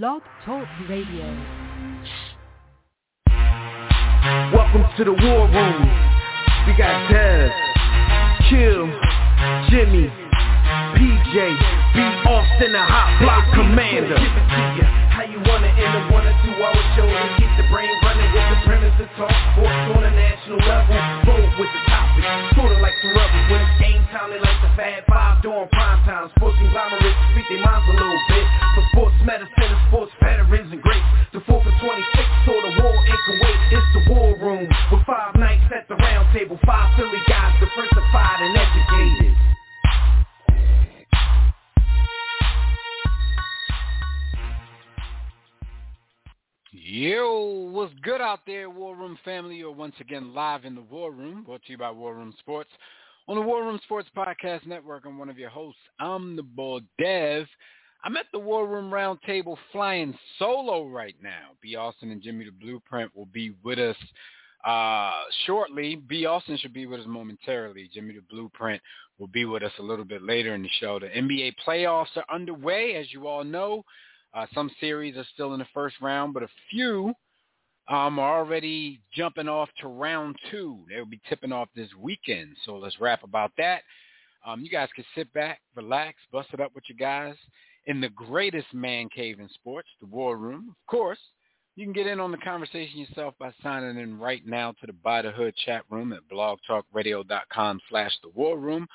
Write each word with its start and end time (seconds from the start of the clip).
Blog 0.00 0.22
Talk 0.46 0.64
Radio. 0.88 1.28
Welcome 4.48 4.88
to 4.96 5.04
the 5.04 5.12
war 5.12 5.44
room. 5.52 5.84
We 6.64 6.72
got 6.80 7.12
Dev, 7.12 7.52
Kill, 8.48 8.88
Jimmy, 9.68 10.08
PJ, 10.96 11.36
B. 11.92 12.00
Austin, 12.24 12.72
the 12.72 12.80
hot 12.80 13.20
block 13.20 13.44
commander. 13.52 14.16
Give 14.16 14.32
it 14.32 14.48
to 14.48 14.60
ya 14.80 15.02
how 15.12 15.28
you 15.28 15.36
want 15.44 15.60
it 15.60 15.76
in 15.76 15.84
a 15.84 16.02
one 16.08 16.24
or 16.24 16.32
two 16.40 16.56
hour 16.56 16.82
show 16.96 17.04
to 17.04 17.28
keep 17.36 17.52
the 17.60 17.68
brain 17.68 17.92
running 18.00 18.32
with 18.32 18.48
the 18.48 18.58
premise 18.64 18.96
to 18.96 19.04
talk 19.20 19.28
sports 19.52 19.92
on 19.92 20.08
a 20.08 20.12
national 20.16 20.56
level. 20.56 20.96
Roll 21.28 21.44
with 21.60 21.68
the 21.68 21.80
topic, 21.84 21.91
sorta 22.54 22.78
like 22.78 22.94
the 23.02 23.10
rebels 23.10 23.46
when 23.50 23.60
it's 23.62 23.76
game 23.82 24.02
time. 24.14 24.30
They 24.30 24.38
like 24.38 24.60
the 24.62 24.72
Fab 24.78 25.02
Five 25.10 25.42
during 25.42 25.68
prime 25.74 26.00
time. 26.06 26.30
Sports 26.38 26.56
conglomerates 26.58 27.18
speak 27.34 27.46
their 27.50 27.62
minds 27.62 27.86
a 27.90 27.94
little 27.98 28.22
bit. 28.30 28.46
For 28.78 28.84
sports 28.94 29.18
medicine 29.26 29.70
and 29.74 29.82
sports 29.90 30.12
veterans 30.22 30.70
and 30.70 30.82
greats. 30.82 31.08
The 31.32 31.40
4 31.48 31.64
for 31.64 31.74
26 31.80 32.52
or 32.52 32.60
the 32.62 32.72
war 32.78 32.94
in 32.94 33.18
Kuwait. 33.26 33.60
It's 33.72 33.88
the 33.96 34.02
war 34.12 34.30
room 34.38 34.66
with 34.92 35.02
five 35.06 35.34
nights 35.34 35.66
at 35.74 35.88
the 35.88 35.96
round 35.96 36.30
table. 36.36 36.58
Five 36.66 36.94
Philly 36.96 37.22
guys 37.26 37.58
diversified 37.58 38.38
and 38.44 38.54
educated. 38.54 39.51
Yo, 46.84 47.68
what's 47.70 47.94
good 48.02 48.20
out 48.20 48.40
there, 48.44 48.68
War 48.68 48.96
Room 48.96 49.16
family? 49.24 49.54
You're 49.54 49.70
once 49.70 49.94
again 50.00 50.34
live 50.34 50.64
in 50.64 50.74
the 50.74 50.80
War 50.80 51.12
Room, 51.12 51.44
brought 51.44 51.62
to 51.62 51.70
you 51.70 51.78
by 51.78 51.92
War 51.92 52.12
Room 52.12 52.34
Sports. 52.40 52.70
On 53.28 53.36
the 53.36 53.40
War 53.40 53.62
Room 53.62 53.78
Sports 53.84 54.08
Podcast 54.16 54.66
Network, 54.66 55.04
I'm 55.06 55.16
one 55.16 55.28
of 55.28 55.38
your 55.38 55.48
hosts. 55.48 55.78
I'm 56.00 56.34
the 56.34 56.42
boy 56.42 56.80
Dev. 57.00 57.46
I'm 58.02 58.16
at 58.16 58.26
the 58.32 58.40
War 58.40 58.66
Room 58.66 58.90
Roundtable 58.90 59.56
flying 59.70 60.12
solo 60.40 60.88
right 60.88 61.14
now. 61.22 61.50
B. 61.60 61.76
Austin 61.76 62.10
and 62.10 62.20
Jimmy 62.20 62.46
the 62.46 62.50
Blueprint 62.50 63.16
will 63.16 63.26
be 63.26 63.54
with 63.62 63.78
us 63.78 63.96
uh, 64.66 65.12
shortly. 65.46 65.94
B. 65.94 66.26
Austin 66.26 66.58
should 66.58 66.74
be 66.74 66.86
with 66.86 66.98
us 66.98 67.06
momentarily. 67.06 67.88
Jimmy 67.94 68.14
the 68.14 68.22
Blueprint 68.28 68.82
will 69.20 69.28
be 69.28 69.44
with 69.44 69.62
us 69.62 69.72
a 69.78 69.82
little 69.84 70.04
bit 70.04 70.24
later 70.24 70.52
in 70.56 70.64
the 70.64 70.70
show. 70.80 70.98
The 70.98 71.06
NBA 71.06 71.54
playoffs 71.64 72.16
are 72.16 72.24
underway, 72.28 72.96
as 72.96 73.12
you 73.12 73.28
all 73.28 73.44
know. 73.44 73.84
Uh, 74.34 74.46
some 74.54 74.70
series 74.80 75.16
are 75.16 75.26
still 75.34 75.52
in 75.52 75.58
the 75.58 75.66
first 75.74 75.96
round, 76.00 76.32
but 76.34 76.42
a 76.42 76.48
few 76.70 77.12
um, 77.88 78.18
are 78.18 78.38
already 78.38 79.00
jumping 79.14 79.48
off 79.48 79.68
to 79.80 79.88
round 79.88 80.36
two. 80.50 80.84
They'll 80.88 81.04
be 81.04 81.20
tipping 81.28 81.52
off 81.52 81.68
this 81.74 81.90
weekend. 81.98 82.56
So 82.64 82.76
let's 82.76 83.00
rap 83.00 83.24
about 83.24 83.52
that. 83.58 83.82
Um, 84.46 84.62
you 84.62 84.70
guys 84.70 84.88
can 84.94 85.04
sit 85.14 85.32
back, 85.32 85.60
relax, 85.76 86.16
bust 86.32 86.48
it 86.52 86.60
up 86.60 86.72
with 86.74 86.84
your 86.88 86.96
guys 86.98 87.36
in 87.86 88.00
the 88.00 88.08
greatest 88.10 88.72
man 88.72 89.08
cave 89.14 89.40
in 89.40 89.48
sports, 89.50 89.88
the 90.00 90.06
War 90.06 90.36
Room. 90.36 90.68
Of 90.70 90.86
course, 90.90 91.18
you 91.76 91.84
can 91.84 91.92
get 91.92 92.06
in 92.06 92.20
on 92.20 92.30
the 92.30 92.38
conversation 92.38 92.98
yourself 93.00 93.34
by 93.38 93.52
signing 93.62 93.98
in 93.98 94.18
right 94.18 94.46
now 94.46 94.72
to 94.72 94.86
the 94.86 94.92
By 94.92 95.22
the 95.22 95.30
Hood 95.30 95.54
chat 95.64 95.82
room 95.90 96.12
at 96.12 96.20
blogtalkradio.com 96.30 97.80
slash 97.88 98.12
the 98.22 98.28
War 98.30 98.58
Room. 98.58 98.86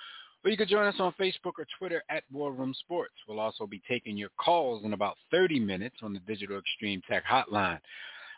Or 0.43 0.51
you 0.51 0.57
can 0.57 0.67
join 0.67 0.85
us 0.85 0.95
on 0.99 1.13
Facebook 1.19 1.53
or 1.57 1.65
Twitter 1.77 2.03
at 2.09 2.23
War 2.31 2.51
Room 2.51 2.73
Sports. 2.79 3.15
We'll 3.27 3.39
also 3.39 3.67
be 3.67 3.81
taking 3.87 4.17
your 4.17 4.29
calls 4.37 4.85
in 4.85 4.93
about 4.93 5.17
30 5.31 5.59
minutes 5.59 5.97
on 6.01 6.13
the 6.13 6.19
Digital 6.19 6.59
Extreme 6.59 7.01
Tech 7.09 7.23
Hotline. 7.25 7.79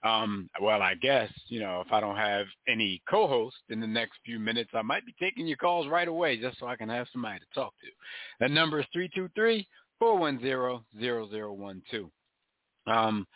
Um, 0.03 0.50
well, 0.61 0.81
I 0.81 0.95
guess, 0.95 1.30
you 1.47 1.59
know, 1.59 1.83
if 1.86 1.91
I 1.91 2.00
don't 2.00 2.16
have 2.16 2.45
any 2.67 3.02
co-hosts 3.09 3.59
in 3.69 3.81
the 3.81 3.88
next 3.88 4.14
few 4.25 4.39
minutes, 4.39 4.72
I 4.73 4.81
might 4.81 5.06
be 5.06 5.14
taking 5.19 5.45
your 5.45 5.58
calls 5.58 5.88
right 5.88 6.08
away 6.08 6.39
just 6.39 6.58
so 6.59 6.67
I 6.67 6.78
can 6.78 6.89
have 6.89 7.08
somebody 7.11 7.39
to 7.39 7.45
talk 7.53 7.73
to. 7.81 7.88
That 8.39 8.52
number 8.52 8.80
is 8.80 8.86
323-410-0012. 10.02 12.09
Um, 12.88 13.28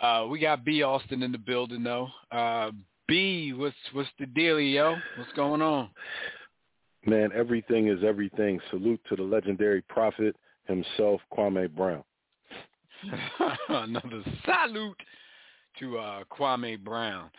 uh, 0.00 0.26
we 0.30 0.38
got 0.38 0.64
B. 0.64 0.82
Austin 0.82 1.22
in 1.22 1.32
the 1.32 1.38
building, 1.38 1.82
though. 1.82 2.08
Uh, 2.30 2.70
B, 3.06 3.52
what's 3.52 3.76
what's 3.92 4.08
the 4.18 4.24
deal, 4.26 4.60
yo? 4.60 4.96
What's 5.18 5.32
going 5.32 5.60
on? 5.60 5.90
Man, 7.06 7.30
everything 7.34 7.88
is 7.88 8.00
everything. 8.04 8.60
Salute 8.70 9.00
to 9.08 9.16
the 9.16 9.22
legendary 9.22 9.82
prophet 9.82 10.36
himself, 10.66 11.20
Kwame 11.32 11.74
Brown. 11.74 12.04
Another 13.68 14.22
salute 14.44 15.00
to 15.78 15.98
uh, 15.98 16.24
Kwame 16.30 16.82
Brown. 16.82 17.30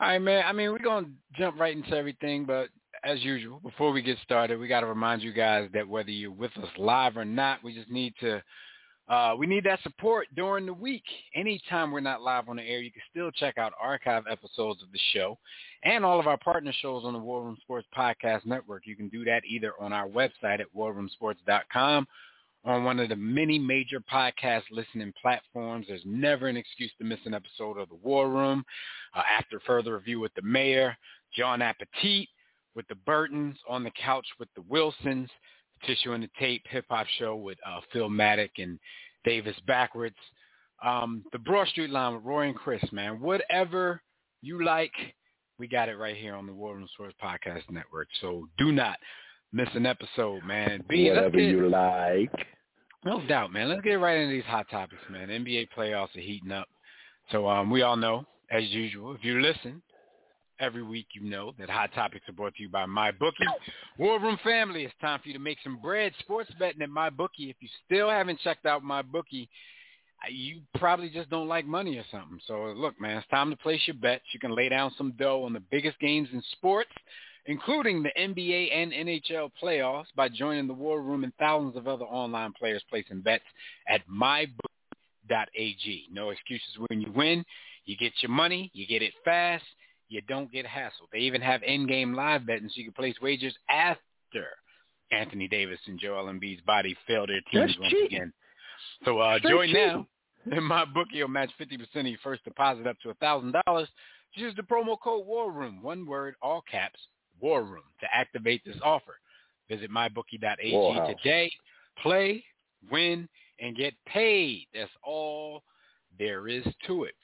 All 0.00 0.08
right, 0.08 0.18
man. 0.18 0.44
I 0.46 0.52
mean, 0.52 0.70
we're 0.72 0.78
going 0.78 1.04
to 1.04 1.10
jump 1.38 1.60
right 1.60 1.76
into 1.76 1.94
everything, 1.94 2.44
but 2.44 2.68
as 3.04 3.22
usual, 3.22 3.60
before 3.60 3.92
we 3.92 4.00
get 4.00 4.16
started, 4.22 4.58
we 4.58 4.68
got 4.68 4.80
to 4.80 4.86
remind 4.86 5.22
you 5.22 5.32
guys 5.32 5.68
that 5.74 5.86
whether 5.86 6.10
you're 6.10 6.30
with 6.30 6.56
us 6.56 6.68
live 6.78 7.16
or 7.16 7.24
not, 7.24 7.62
we 7.62 7.74
just 7.74 7.90
need 7.90 8.14
to 8.20 8.42
uh, 9.08 9.34
we 9.36 9.46
need 9.46 9.64
that 9.64 9.82
support 9.82 10.28
during 10.36 10.64
the 10.64 10.72
week. 10.72 11.02
Anytime 11.34 11.90
we're 11.90 12.00
not 12.00 12.22
live 12.22 12.48
on 12.48 12.56
the 12.56 12.62
air, 12.62 12.80
you 12.80 12.92
can 12.92 13.02
still 13.10 13.30
check 13.30 13.58
out 13.58 13.72
archive 13.80 14.24
episodes 14.30 14.82
of 14.82 14.92
the 14.92 15.00
show 15.12 15.38
and 15.82 16.04
all 16.04 16.20
of 16.20 16.26
our 16.26 16.38
partner 16.38 16.72
shows 16.80 17.04
on 17.04 17.12
the 17.12 17.18
War 17.18 17.42
Room 17.42 17.58
Sports 17.60 17.88
Podcast 17.96 18.46
Network. 18.46 18.86
You 18.86 18.96
can 18.96 19.08
do 19.08 19.24
that 19.24 19.42
either 19.44 19.72
on 19.80 19.92
our 19.92 20.08
website 20.08 20.60
at 20.60 20.74
warroomsports.com 20.76 22.06
or 22.64 22.74
on 22.74 22.84
one 22.84 23.00
of 23.00 23.08
the 23.08 23.16
many 23.16 23.58
major 23.58 24.00
podcast 24.00 24.62
listening 24.70 25.12
platforms. 25.20 25.86
There's 25.88 26.02
never 26.04 26.46
an 26.46 26.56
excuse 26.56 26.92
to 26.98 27.04
miss 27.04 27.18
an 27.24 27.34
episode 27.34 27.78
of 27.78 27.88
the 27.88 27.96
War 27.96 28.30
Room. 28.30 28.64
Uh, 29.14 29.22
after 29.38 29.60
further 29.66 29.94
review 29.94 30.20
with 30.20 30.32
the 30.34 30.42
mayor, 30.42 30.96
John 31.36 31.60
Appetit, 31.60 32.28
with 32.74 32.86
the 32.88 32.94
Burtons, 32.94 33.56
on 33.68 33.82
the 33.82 33.90
couch 33.90 34.26
with 34.38 34.48
the 34.54 34.62
Wilsons, 34.62 35.28
Tissue 35.86 36.12
and 36.12 36.22
the 36.22 36.30
Tape 36.38 36.62
hip 36.68 36.84
hop 36.90 37.06
show 37.18 37.36
with 37.36 37.58
uh, 37.66 37.80
Phil 37.92 38.08
Maddock 38.08 38.50
and 38.58 38.78
Davis 39.24 39.56
Backwards. 39.66 40.16
Um, 40.84 41.24
the 41.32 41.38
Broad 41.38 41.68
Street 41.68 41.90
line 41.90 42.14
with 42.14 42.24
Roy 42.24 42.46
and 42.48 42.56
Chris, 42.56 42.82
man. 42.92 43.20
Whatever 43.20 44.02
you 44.42 44.64
like, 44.64 44.92
we 45.58 45.68
got 45.68 45.88
it 45.88 45.96
right 45.96 46.16
here 46.16 46.34
on 46.34 46.46
the 46.46 46.52
War 46.52 46.74
Room 46.74 46.88
Sports 46.94 47.14
Podcast 47.22 47.70
Network. 47.70 48.08
So 48.20 48.48
do 48.58 48.72
not 48.72 48.96
miss 49.52 49.68
an 49.74 49.86
episode, 49.86 50.44
man. 50.44 50.84
B, 50.88 51.08
Whatever 51.08 51.38
you 51.38 51.68
like. 51.68 52.32
No 53.04 53.20
doubt, 53.26 53.52
man. 53.52 53.68
Let's 53.68 53.82
get 53.82 53.94
right 53.94 54.18
into 54.18 54.32
these 54.34 54.44
hot 54.44 54.66
topics, 54.70 55.02
man. 55.10 55.28
NBA 55.28 55.68
playoffs 55.76 56.16
are 56.16 56.20
heating 56.20 56.52
up. 56.52 56.68
So 57.30 57.48
um, 57.48 57.70
we 57.70 57.82
all 57.82 57.96
know, 57.96 58.24
as 58.50 58.64
usual, 58.70 59.14
if 59.14 59.24
you 59.24 59.40
listen 59.40 59.82
every 60.62 60.82
week, 60.82 61.08
you 61.12 61.28
know 61.28 61.52
that 61.58 61.68
Hot 61.68 61.92
Topics 61.92 62.28
are 62.28 62.32
brought 62.32 62.54
to 62.54 62.62
you 62.62 62.68
by 62.68 62.86
MyBookie. 62.86 63.32
War 63.98 64.20
Room 64.20 64.38
family, 64.44 64.84
it's 64.84 64.94
time 65.00 65.18
for 65.20 65.28
you 65.28 65.34
to 65.34 65.40
make 65.40 65.58
some 65.64 65.76
bread 65.76 66.12
sports 66.20 66.50
betting 66.58 66.80
at 66.80 66.88
MyBookie. 66.88 67.50
If 67.50 67.56
you 67.60 67.68
still 67.84 68.08
haven't 68.08 68.38
checked 68.40 68.64
out 68.64 68.84
MyBookie, 68.84 69.48
uh, 70.24 70.30
you 70.30 70.60
probably 70.78 71.10
just 71.10 71.28
don't 71.30 71.48
like 71.48 71.66
money 71.66 71.98
or 71.98 72.04
something. 72.10 72.38
So 72.46 72.72
look, 72.76 72.98
man, 73.00 73.18
it's 73.18 73.26
time 73.28 73.50
to 73.50 73.56
place 73.56 73.80
your 73.86 73.96
bets. 73.96 74.22
You 74.32 74.38
can 74.38 74.54
lay 74.54 74.68
down 74.68 74.92
some 74.96 75.12
dough 75.18 75.42
on 75.42 75.52
the 75.52 75.62
biggest 75.70 75.98
games 75.98 76.28
in 76.32 76.40
sports, 76.52 76.92
including 77.46 78.04
the 78.04 78.12
NBA 78.16 78.72
and 78.72 78.92
NHL 78.92 79.50
playoffs 79.60 80.06
by 80.14 80.28
joining 80.28 80.68
the 80.68 80.74
War 80.74 81.02
Room 81.02 81.24
and 81.24 81.34
thousands 81.40 81.76
of 81.76 81.88
other 81.88 82.04
online 82.04 82.52
players 82.56 82.84
placing 82.88 83.22
bets 83.22 83.42
at 83.88 84.00
mybookie.ag. 84.08 84.52
No 86.12 86.30
excuses 86.30 86.78
when 86.86 87.00
you 87.00 87.10
win. 87.10 87.44
You 87.84 87.96
get 87.96 88.12
your 88.20 88.30
money, 88.30 88.70
you 88.74 88.86
get 88.86 89.02
it 89.02 89.12
fast, 89.24 89.64
you 90.12 90.20
don't 90.28 90.52
get 90.52 90.66
hassled. 90.66 91.08
They 91.12 91.18
even 91.20 91.40
have 91.40 91.62
in-game 91.62 92.14
live 92.14 92.46
betting 92.46 92.68
so 92.68 92.74
you 92.76 92.84
can 92.84 92.92
place 92.92 93.14
wagers 93.22 93.54
after 93.70 94.46
Anthony 95.10 95.48
Davis 95.48 95.78
and 95.86 95.98
Joel 95.98 96.26
Embiid's 96.26 96.60
body 96.62 96.96
fail 97.06 97.26
their 97.26 97.40
teams 97.50 97.70
That's 97.70 97.78
once 97.80 97.90
cheating. 97.92 98.06
again. 98.06 98.32
So 99.04 99.18
uh, 99.18 99.38
Straight 99.38 99.50
join 99.50 99.68
cheating. 99.68 99.86
now. 100.46 100.56
And 100.56 100.64
my 100.66 100.84
bookie 100.84 101.20
will 101.22 101.28
match 101.28 101.50
50% 101.60 101.80
of 102.00 102.06
your 102.06 102.18
first 102.22 102.44
deposit 102.44 102.86
up 102.86 102.96
to 103.02 103.14
$1,000. 103.14 103.86
Use 104.34 104.54
the 104.56 104.62
promo 104.62 104.96
code 105.02 105.26
War 105.26 105.52
Room, 105.52 105.82
one 105.82 106.04
word, 106.06 106.34
all 106.42 106.62
caps, 106.70 106.98
War 107.40 107.62
Room, 107.62 107.84
to 108.00 108.06
activate 108.12 108.62
this 108.64 108.76
offer. 108.82 109.18
Visit 109.70 109.90
mybookie.ag 109.90 110.72
Warhouse. 110.72 111.16
today. 111.22 111.52
Play, 112.02 112.42
win, 112.90 113.28
and 113.60 113.76
get 113.76 113.94
paid. 114.06 114.66
That's 114.74 114.90
all 115.04 115.62
there 116.18 116.48
is 116.48 116.64
to 116.86 117.04
it. 117.04 117.14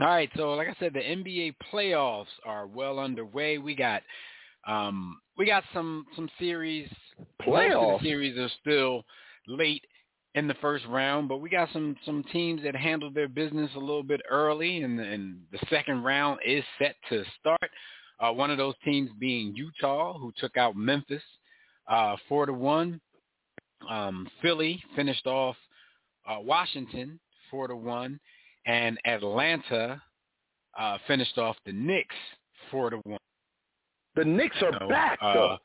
All 0.00 0.06
right, 0.06 0.30
so 0.34 0.54
like 0.54 0.68
I 0.68 0.74
said, 0.80 0.94
the 0.94 1.00
NBA 1.00 1.56
playoffs 1.72 2.24
are 2.46 2.66
well 2.66 2.98
underway. 2.98 3.58
We 3.58 3.74
got 3.74 4.02
um, 4.66 5.20
we 5.36 5.44
got 5.44 5.62
some 5.74 6.06
some 6.16 6.28
series. 6.38 6.88
Most 7.18 7.28
of 7.38 7.46
Playoffs? 7.46 8.00
the 8.00 8.08
series 8.08 8.38
are 8.38 8.50
still 8.60 9.04
late 9.46 9.84
in 10.34 10.48
the 10.48 10.54
first 10.54 10.86
round, 10.86 11.28
but 11.28 11.38
we 11.38 11.50
got 11.50 11.68
some 11.74 11.96
some 12.06 12.24
teams 12.32 12.62
that 12.62 12.74
handled 12.74 13.14
their 13.14 13.28
business 13.28 13.70
a 13.76 13.78
little 13.78 14.02
bit 14.02 14.22
early, 14.30 14.82
and 14.82 14.98
and 14.98 15.42
the 15.52 15.58
second 15.68 16.02
round 16.02 16.40
is 16.46 16.64
set 16.78 16.96
to 17.10 17.22
start. 17.38 17.70
Uh, 18.20 18.32
one 18.32 18.50
of 18.50 18.56
those 18.56 18.74
teams 18.84 19.10
being 19.18 19.54
Utah, 19.54 20.18
who 20.18 20.32
took 20.38 20.56
out 20.56 20.76
Memphis 20.76 21.22
uh, 21.88 22.16
four 22.28 22.46
to 22.46 22.52
one. 22.54 23.00
Um, 23.88 24.28
Philly 24.40 24.82
finished 24.96 25.26
off 25.26 25.56
uh, 26.26 26.38
Washington 26.40 27.18
four 27.50 27.66
to 27.66 27.76
one, 27.76 28.20
and 28.66 28.98
Atlanta 29.04 30.02
uh, 30.78 30.98
finished 31.06 31.38
off 31.38 31.56
the 31.66 31.72
Knicks 31.72 32.14
four 32.70 32.90
to 32.90 32.96
one. 33.04 33.18
The 34.16 34.24
Knicks 34.24 34.56
are 34.62 34.72
So, 34.78 34.88
back, 34.88 35.18
uh, 35.22 35.34
though. 35.34 35.58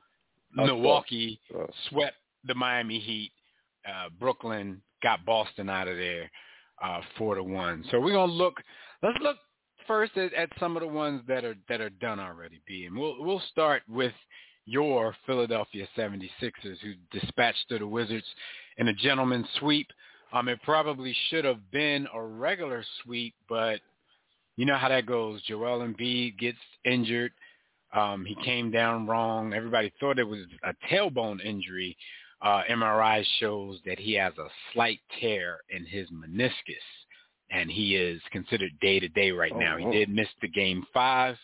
Milwaukee 0.54 1.40
oh. 1.56 1.68
swept 1.90 2.16
the 2.46 2.56
Miami 2.56 3.00
Heat. 3.00 3.32
Uh, 3.88 4.10
Brooklyn 4.20 4.82
got 5.04 5.26
Boston 5.26 5.70
out 5.70 5.88
of 5.88 5.98
there. 5.98 6.30
uh, 6.84 7.02
four 7.18 7.36
to 7.36 7.44
one. 7.44 7.84
So 7.92 8.00
we're 8.00 8.14
gonna 8.14 8.32
look. 8.32 8.56
Let's 9.02 9.18
look 9.22 9.38
first 9.88 10.18
at, 10.18 10.34
at 10.34 10.50
some 10.60 10.76
of 10.76 10.82
the 10.82 10.88
ones 10.88 11.22
that 11.28 11.44
are 11.46 11.56
that 11.70 11.82
are 11.82 11.90
done 11.90 12.20
already. 12.20 12.62
B 12.68 12.86
and 12.86 12.98
we'll 12.98 13.24
we'll 13.24 13.42
start 13.52 13.84
with 13.88 14.14
your 14.66 15.16
Philadelphia 15.28 15.88
76ers, 15.96 16.80
who 16.82 16.94
dispatched 17.12 17.70
to 17.70 17.78
the 17.78 17.88
Wizards 17.88 18.26
in 18.78 18.88
a 18.88 18.94
gentleman's 18.94 19.46
sweep. 19.60 19.88
Um, 20.34 20.48
it 20.48 20.62
probably 20.64 21.16
should 21.30 21.46
have 21.46 21.72
been 21.72 22.08
a 22.14 22.22
regular 22.22 22.84
sweep, 23.04 23.34
but 23.48 23.80
you 24.58 24.66
know 24.66 24.78
how 24.78 24.90
that 24.90 25.06
goes. 25.06 25.42
Joel 25.44 25.80
Embiid 25.80 26.38
gets 26.38 26.58
injured. 26.84 27.32
Um, 27.94 28.26
he 28.26 28.36
came 28.44 28.72
down 28.72 29.08
wrong. 29.08 29.54
Everybody 29.54 29.94
thought 30.00 30.20
it 30.20 30.28
was 30.28 30.42
a 30.64 30.74
tailbone 30.92 31.44
injury. 31.44 31.96
Uh, 32.42 32.64
MRI 32.70 33.24
shows 33.40 33.80
that 33.86 33.98
he 33.98 34.14
has 34.14 34.34
a 34.38 34.48
slight 34.74 35.00
tear 35.20 35.60
in 35.70 35.86
his 35.86 36.08
meniscus, 36.10 36.52
and 37.50 37.72
he 37.72 37.96
is 37.96 38.22
considered 38.32 38.72
day 38.82 39.00
to 39.00 39.08
day 39.08 39.32
right 39.32 39.54
oh, 39.56 39.60
now. 39.60 39.78
He 39.78 39.90
did 39.90 40.10
miss 40.10 40.28
the 40.42 40.48
game 40.48 40.86
five, 40.94 41.38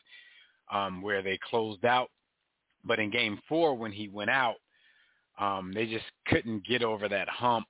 um, 0.71 1.01
where 1.01 1.21
they 1.21 1.39
closed 1.49 1.85
out, 1.85 2.09
but 2.83 2.99
in 2.99 3.09
game 3.09 3.39
four, 3.47 3.75
when 3.75 3.91
he 3.91 4.09
went 4.09 4.29
out, 4.29 4.55
um, 5.39 5.71
they 5.73 5.85
just 5.85 6.05
couldn't 6.27 6.65
get 6.67 6.83
over 6.83 7.07
that 7.07 7.29
hump 7.29 7.67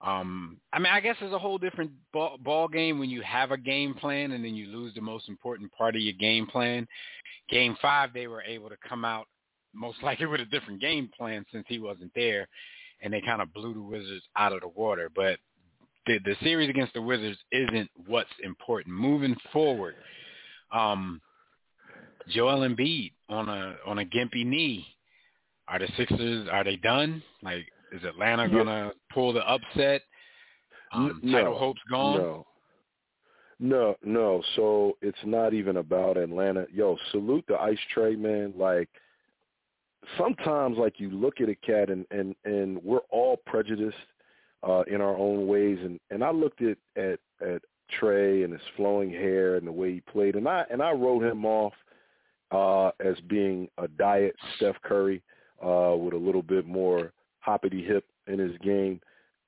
um, 0.00 0.60
I 0.72 0.78
mean, 0.78 0.92
I 0.92 1.00
guess 1.00 1.16
it's 1.20 1.34
a 1.34 1.38
whole 1.38 1.58
different 1.58 1.90
ball, 2.12 2.38
ball 2.38 2.68
game 2.68 2.98
when 2.98 3.10
you 3.10 3.20
have 3.22 3.50
a 3.50 3.56
game 3.56 3.94
plan 3.94 4.32
and 4.32 4.44
then 4.44 4.54
you 4.54 4.66
lose 4.66 4.94
the 4.94 5.00
most 5.00 5.28
important 5.28 5.72
part 5.72 5.96
of 5.96 6.02
your 6.02 6.14
game 6.14 6.46
plan. 6.46 6.86
Game 7.50 7.76
five, 7.82 8.12
they 8.12 8.28
were 8.28 8.42
able 8.42 8.68
to 8.68 8.76
come 8.88 9.04
out 9.04 9.26
most 9.74 9.98
likely 10.02 10.26
with 10.26 10.40
a 10.40 10.46
different 10.46 10.80
game 10.80 11.10
plan 11.16 11.44
since 11.52 11.64
he 11.68 11.78
wasn't 11.78 12.12
there, 12.14 12.46
and 13.02 13.12
they 13.12 13.20
kind 13.20 13.42
of 13.42 13.52
blew 13.52 13.74
the 13.74 13.80
Wizards 13.80 14.24
out 14.36 14.52
of 14.52 14.60
the 14.60 14.68
water. 14.68 15.10
But 15.14 15.38
the 16.06 16.18
the 16.24 16.36
series 16.42 16.70
against 16.70 16.94
the 16.94 17.02
Wizards 17.02 17.38
isn't 17.50 17.90
what's 18.06 18.30
important. 18.42 18.94
Moving 18.94 19.36
forward, 19.52 19.96
um, 20.72 21.20
Joel 22.28 22.68
Embiid 22.68 23.12
on 23.28 23.48
a 23.48 23.76
on 23.84 23.98
a 23.98 24.04
gimpy 24.04 24.46
knee. 24.46 24.86
Are 25.66 25.78
the 25.78 25.88
Sixers 25.96 26.48
are 26.50 26.64
they 26.64 26.76
done? 26.76 27.22
Like 27.42 27.66
is 27.92 28.04
Atlanta 28.04 28.44
yeah. 28.44 28.58
gonna 28.58 28.92
pull 29.12 29.32
the 29.32 29.48
upset? 29.48 30.02
Um, 30.92 31.20
no, 31.22 31.38
title 31.38 31.58
hopes 31.58 31.80
gone. 31.90 32.18
No, 32.18 32.46
no, 33.60 33.96
no. 34.04 34.42
So 34.56 34.96
it's 35.02 35.18
not 35.24 35.52
even 35.54 35.78
about 35.78 36.16
Atlanta. 36.16 36.66
Yo, 36.72 36.96
salute 37.10 37.44
the 37.48 37.56
Ice 37.56 37.78
Trae 37.94 38.18
man. 38.18 38.54
Like 38.56 38.88
sometimes, 40.16 40.78
like 40.78 41.00
you 41.00 41.10
look 41.10 41.40
at 41.40 41.48
a 41.48 41.54
cat 41.56 41.90
and 41.90 42.06
and 42.10 42.34
and 42.44 42.82
we're 42.82 42.98
all 43.10 43.38
prejudiced 43.46 43.96
uh, 44.66 44.82
in 44.82 45.00
our 45.00 45.16
own 45.16 45.46
ways. 45.46 45.78
And 45.82 45.98
and 46.10 46.22
I 46.22 46.30
looked 46.30 46.62
at 46.62 46.78
at 46.96 47.18
at 47.40 47.62
Trae 48.00 48.44
and 48.44 48.52
his 48.52 48.62
flowing 48.76 49.10
hair 49.10 49.56
and 49.56 49.66
the 49.66 49.72
way 49.72 49.94
he 49.94 50.00
played, 50.00 50.36
and 50.36 50.48
I 50.48 50.64
and 50.70 50.82
I 50.82 50.92
wrote 50.92 51.22
him 51.22 51.44
off 51.44 51.74
uh, 52.50 52.90
as 53.04 53.18
being 53.28 53.68
a 53.78 53.88
diet 53.88 54.34
Steph 54.56 54.76
Curry 54.82 55.22
uh, 55.62 55.94
with 55.96 56.14
a 56.14 56.18
little 56.18 56.42
bit 56.42 56.66
more 56.66 57.12
hoppity 57.40 57.84
hip 57.84 58.04
in 58.26 58.38
his 58.38 58.56
game. 58.58 59.00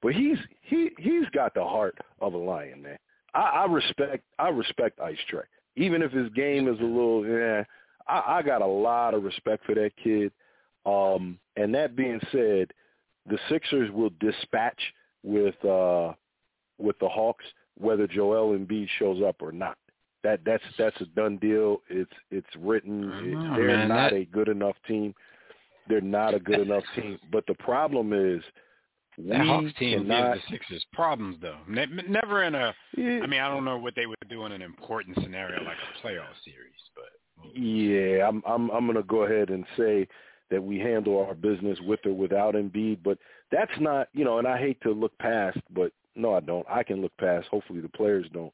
But 0.02 0.14
he's 0.14 0.38
he 0.62 0.90
he's 0.98 1.28
got 1.32 1.54
the 1.54 1.64
heart 1.64 1.98
of 2.20 2.34
a 2.34 2.38
lion, 2.38 2.82
man. 2.82 2.98
I, 3.34 3.40
I 3.40 3.64
respect 3.66 4.24
I 4.38 4.48
respect 4.48 5.00
Ice 5.00 5.18
Trae. 5.32 5.42
Even 5.76 6.02
if 6.02 6.10
his 6.10 6.30
game 6.30 6.68
is 6.68 6.78
a 6.80 6.84
little 6.84 7.26
yeah, 7.26 7.64
I, 8.08 8.38
I 8.38 8.42
got 8.42 8.62
a 8.62 8.66
lot 8.66 9.14
of 9.14 9.22
respect 9.24 9.64
for 9.64 9.74
that 9.74 9.92
kid. 10.02 10.32
Um, 10.86 11.38
and 11.56 11.74
that 11.74 11.94
being 11.94 12.20
said, 12.32 12.72
the 13.28 13.38
Sixers 13.50 13.90
will 13.90 14.10
dispatch 14.20 14.80
with 15.22 15.62
uh, 15.64 16.14
with 16.78 16.98
the 16.98 17.08
Hawks 17.08 17.44
whether 17.78 18.06
Joel 18.06 18.56
Embiid 18.56 18.88
shows 18.98 19.22
up 19.26 19.36
or 19.40 19.52
not. 19.52 19.76
That 20.22 20.40
that's 20.44 20.62
that's 20.78 21.00
a 21.00 21.06
done 21.06 21.38
deal. 21.38 21.82
It's 21.88 22.12
it's 22.30 22.48
written. 22.58 23.08
Know, 23.08 23.56
they're 23.56 23.66
man, 23.66 23.88
not 23.88 24.10
that... 24.10 24.16
a 24.16 24.24
good 24.26 24.48
enough 24.48 24.76
team. 24.86 25.14
They're 25.90 26.00
not 26.00 26.34
a 26.34 26.40
good 26.40 26.60
enough 26.66 26.84
team. 26.94 27.18
But 27.30 27.44
the 27.46 27.54
problem 27.54 28.12
is 28.12 28.42
we 29.18 29.28
that 29.28 29.46
Hawks 29.46 29.72
team 29.78 30.02
cannot, 30.02 30.34
gives 30.34 30.46
the 30.46 30.52
Sixers 30.54 30.86
problems, 30.92 31.36
though. 31.42 31.58
never 31.68 32.44
in 32.44 32.54
a. 32.54 32.74
Yeah. 32.96 33.20
I 33.22 33.26
mean, 33.26 33.40
I 33.40 33.48
don't 33.48 33.64
know 33.64 33.78
what 33.78 33.94
they 33.94 34.06
would 34.06 34.16
do 34.28 34.46
in 34.46 34.52
an 34.52 34.62
important 34.62 35.18
scenario 35.22 35.62
like 35.62 35.76
a 35.76 36.06
playoff 36.06 36.34
series, 36.44 36.80
but. 36.94 37.04
Yeah, 37.54 38.28
I'm 38.28 38.42
I'm 38.46 38.70
I'm 38.70 38.86
gonna 38.86 39.02
go 39.02 39.22
ahead 39.22 39.48
and 39.48 39.64
say 39.76 40.06
that 40.50 40.62
we 40.62 40.78
handle 40.78 41.24
our 41.24 41.34
business 41.34 41.78
with 41.86 42.00
or 42.04 42.12
without 42.12 42.54
Embiid, 42.54 42.98
but 43.02 43.18
that's 43.50 43.72
not 43.80 44.08
you 44.12 44.24
know. 44.24 44.38
And 44.38 44.46
I 44.46 44.58
hate 44.58 44.80
to 44.82 44.90
look 44.90 45.16
past, 45.18 45.58
but 45.70 45.92
no, 46.14 46.34
I 46.34 46.40
don't. 46.40 46.66
I 46.68 46.82
can 46.82 47.00
look 47.00 47.16
past. 47.18 47.48
Hopefully, 47.48 47.80
the 47.80 47.88
players 47.88 48.26
don't. 48.32 48.52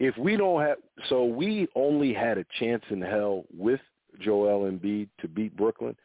If 0.00 0.16
we 0.18 0.36
don't 0.36 0.60
have, 0.60 0.78
so 1.08 1.24
we 1.24 1.68
only 1.76 2.12
had 2.12 2.36
a 2.36 2.44
chance 2.58 2.82
in 2.90 3.00
hell 3.00 3.44
with 3.56 3.80
Joel 4.20 4.70
Embiid 4.70 5.08
to 5.20 5.28
beat 5.28 5.56
Brooklyn 5.56 5.96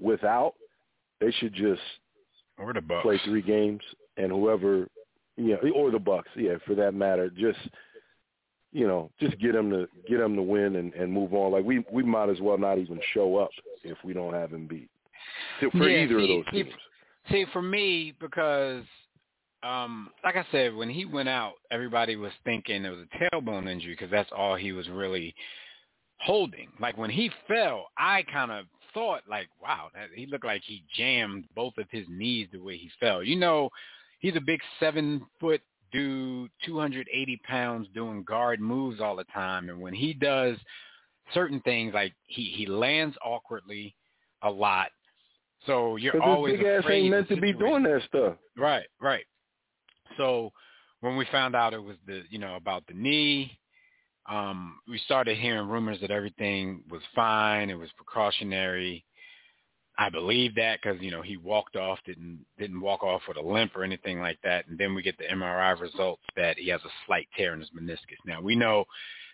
without, 0.00 0.54
they 1.20 1.30
should 1.32 1.54
just 1.54 1.82
or 2.58 2.72
the 2.72 2.80
Bucks. 2.80 3.02
play 3.02 3.20
three 3.24 3.42
games 3.42 3.80
and 4.16 4.30
whoever, 4.30 4.88
you 5.36 5.58
know, 5.62 5.70
or 5.74 5.90
the 5.90 5.98
Bucks, 5.98 6.28
yeah, 6.36 6.54
for 6.66 6.74
that 6.74 6.94
matter, 6.94 7.30
just 7.30 7.58
you 8.72 8.88
know, 8.88 9.08
just 9.20 9.38
get 9.38 9.52
them 9.52 9.70
to 9.70 9.86
get 10.08 10.18
them 10.18 10.34
to 10.34 10.42
win 10.42 10.76
and, 10.76 10.92
and 10.94 11.12
move 11.12 11.32
on. 11.32 11.52
Like 11.52 11.64
we 11.64 11.84
we 11.92 12.02
might 12.02 12.28
as 12.28 12.40
well 12.40 12.58
not 12.58 12.78
even 12.78 13.00
show 13.12 13.36
up 13.36 13.50
if 13.84 13.96
we 14.04 14.12
don't 14.12 14.34
have 14.34 14.52
him 14.52 14.66
beat 14.66 14.90
for 15.60 15.88
yeah, 15.88 16.04
either 16.04 16.18
see, 16.18 16.38
of 16.38 16.44
those 16.44 16.52
teams. 16.52 16.74
See, 17.30 17.46
for 17.52 17.62
me, 17.62 18.14
because 18.20 18.84
um, 19.62 20.10
like 20.22 20.36
I 20.36 20.44
said, 20.52 20.74
when 20.74 20.90
he 20.90 21.04
went 21.04 21.28
out, 21.28 21.54
everybody 21.70 22.16
was 22.16 22.32
thinking 22.44 22.84
it 22.84 22.90
was 22.90 23.06
a 23.12 23.36
tailbone 23.36 23.68
injury 23.68 23.92
because 23.92 24.10
that's 24.10 24.30
all 24.36 24.56
he 24.56 24.72
was 24.72 24.88
really 24.88 25.34
holding. 26.18 26.68
Like 26.80 26.98
when 26.98 27.10
he 27.10 27.30
fell, 27.48 27.86
I 27.96 28.24
kind 28.24 28.50
of 28.50 28.66
thought 28.94 29.22
like, 29.28 29.48
wow, 29.62 29.90
that, 29.94 30.08
he 30.14 30.26
looked 30.26 30.44
like 30.44 30.62
he 30.64 30.84
jammed 30.96 31.44
both 31.54 31.76
of 31.78 31.86
his 31.90 32.06
knees 32.08 32.48
the 32.52 32.58
way 32.58 32.76
he 32.76 32.90
fell. 32.98 33.22
You 33.22 33.36
know, 33.36 33.68
he's 34.20 34.36
a 34.36 34.40
big 34.40 34.60
seven 34.80 35.26
foot 35.38 35.60
dude, 35.92 36.50
280 36.66 37.40
pounds, 37.44 37.88
doing 37.94 38.24
guard 38.24 38.60
moves 38.60 39.00
all 39.00 39.16
the 39.16 39.24
time, 39.24 39.68
and 39.68 39.80
when 39.80 39.94
he 39.94 40.12
does 40.12 40.56
certain 41.32 41.60
things, 41.60 41.94
like 41.94 42.12
he 42.26 42.52
he 42.54 42.66
lands 42.66 43.16
awkwardly 43.24 43.94
a 44.42 44.50
lot. 44.50 44.88
So 45.66 45.96
you're 45.96 46.20
always 46.20 46.58
big 46.58 46.66
afraid. 46.66 46.76
Ass 46.78 46.90
ain't 46.90 47.10
meant 47.10 47.28
to 47.28 47.40
be 47.40 47.52
doing 47.52 47.84
that 47.84 48.02
stuff. 48.08 48.34
Right, 48.56 48.86
right. 49.00 49.24
So 50.16 50.52
when 51.00 51.16
we 51.16 51.26
found 51.32 51.56
out 51.56 51.72
it 51.72 51.82
was 51.82 51.96
the 52.06 52.22
you 52.28 52.38
know 52.38 52.56
about 52.56 52.86
the 52.86 52.94
knee, 52.94 53.56
um, 54.26 54.78
we 54.88 54.98
started 54.98 55.36
hearing 55.36 55.68
rumors 55.68 56.00
that 56.00 56.10
everything 56.10 56.82
was 56.90 57.02
fine. 57.14 57.70
It 57.70 57.78
was 57.78 57.90
precautionary. 57.96 59.04
I 59.96 60.08
believe 60.08 60.54
that 60.56 60.80
because 60.82 61.00
you 61.00 61.10
know 61.10 61.22
he 61.22 61.36
walked 61.36 61.76
off, 61.76 61.98
didn't 62.04 62.44
didn't 62.58 62.80
walk 62.80 63.02
off 63.02 63.22
with 63.28 63.36
a 63.36 63.42
limp 63.42 63.76
or 63.76 63.84
anything 63.84 64.20
like 64.20 64.38
that. 64.42 64.66
And 64.66 64.78
then 64.78 64.94
we 64.94 65.02
get 65.02 65.16
the 65.18 65.24
MRI 65.24 65.78
results 65.78 66.22
that 66.36 66.58
he 66.58 66.68
has 66.70 66.80
a 66.84 66.90
slight 67.06 67.28
tear 67.36 67.54
in 67.54 67.60
his 67.60 67.70
meniscus. 67.70 68.18
Now 68.26 68.40
we 68.40 68.56
know 68.56 68.84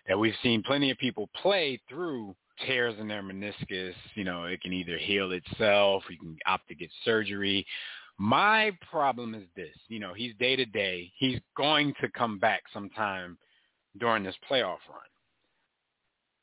that 0.07 0.19
we've 0.19 0.35
seen 0.43 0.61
plenty 0.61 0.91
of 0.91 0.97
people 0.97 1.29
play 1.41 1.79
through 1.89 2.35
tears 2.67 2.95
in 2.99 3.07
their 3.07 3.23
meniscus. 3.23 3.93
You 4.13 4.23
know, 4.23 4.43
it 4.45 4.61
can 4.61 4.73
either 4.73 4.97
heal 4.97 5.31
itself, 5.31 6.03
you 6.09 6.17
can 6.17 6.37
opt 6.45 6.67
to 6.67 6.75
get 6.75 6.89
surgery. 7.05 7.65
My 8.19 8.71
problem 8.91 9.33
is 9.33 9.45
this: 9.55 9.75
you 9.87 9.99
know, 9.99 10.13
he's 10.13 10.35
day 10.37 10.55
to 10.57 10.65
day. 10.65 11.11
He's 11.17 11.39
going 11.57 11.93
to 12.01 12.09
come 12.09 12.37
back 12.37 12.63
sometime 12.71 13.37
during 13.99 14.23
this 14.23 14.35
playoff 14.49 14.79
run. 14.89 15.01